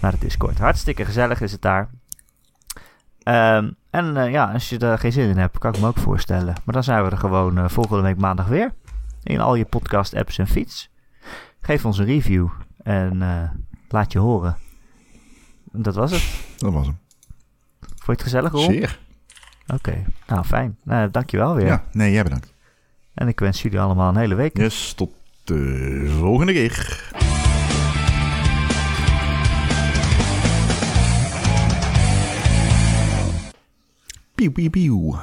naar 0.00 0.12
de 0.12 0.18
Discord. 0.18 0.58
Hartstikke 0.58 1.04
gezellig 1.04 1.40
is 1.40 1.52
het 1.52 1.62
daar. 1.62 1.90
Um, 3.24 3.76
en 3.90 4.16
uh, 4.16 4.30
ja, 4.30 4.52
als 4.52 4.68
je 4.68 4.78
er 4.78 4.98
geen 4.98 5.12
zin 5.12 5.28
in 5.28 5.38
hebt, 5.38 5.58
kan 5.58 5.74
ik 5.74 5.80
me 5.80 5.86
ook 5.86 5.98
voorstellen. 5.98 6.54
Maar 6.64 6.74
dan 6.74 6.84
zijn 6.84 7.04
we 7.04 7.10
er 7.10 7.18
gewoon 7.18 7.58
uh, 7.58 7.68
volgende 7.68 8.02
week 8.02 8.18
maandag 8.18 8.46
weer. 8.46 8.74
In 9.22 9.40
al 9.40 9.54
je 9.54 9.64
podcast 9.64 10.14
apps 10.14 10.38
en 10.38 10.46
feeds. 10.46 10.90
Geef 11.60 11.84
ons 11.84 11.98
een 11.98 12.04
review. 12.04 12.48
En 12.82 13.22
eh, 13.22 13.50
laat 13.88 14.12
je 14.12 14.18
horen. 14.18 14.56
Dat 15.72 15.94
was 15.94 16.10
het. 16.10 16.24
Dat 16.56 16.72
was 16.72 16.86
hem. 16.86 17.05
Vond 18.06 18.18
je 18.18 18.24
het 18.24 18.34
gezellig, 18.34 18.52
Ron? 18.52 18.72
Zeer. 18.74 18.98
Oké, 19.74 20.04
nou 20.26 20.44
fijn. 20.44 20.76
Nou, 20.82 21.10
dankjewel 21.10 21.54
weer. 21.54 21.66
Ja, 21.66 21.84
nee, 21.92 22.12
jij 22.12 22.22
bedankt. 22.22 22.54
En 23.14 23.28
ik 23.28 23.40
wens 23.40 23.62
jullie 23.62 23.80
allemaal 23.80 24.08
een 24.08 24.16
hele 24.16 24.34
week. 24.34 24.56
Yes, 24.56 24.92
tot 24.92 25.10
de 25.44 26.14
volgende 26.18 26.52
keer. 26.52 27.10
Pieuw, 34.34 34.52
pieuw, 34.52 34.70
pieuw. 34.70 35.18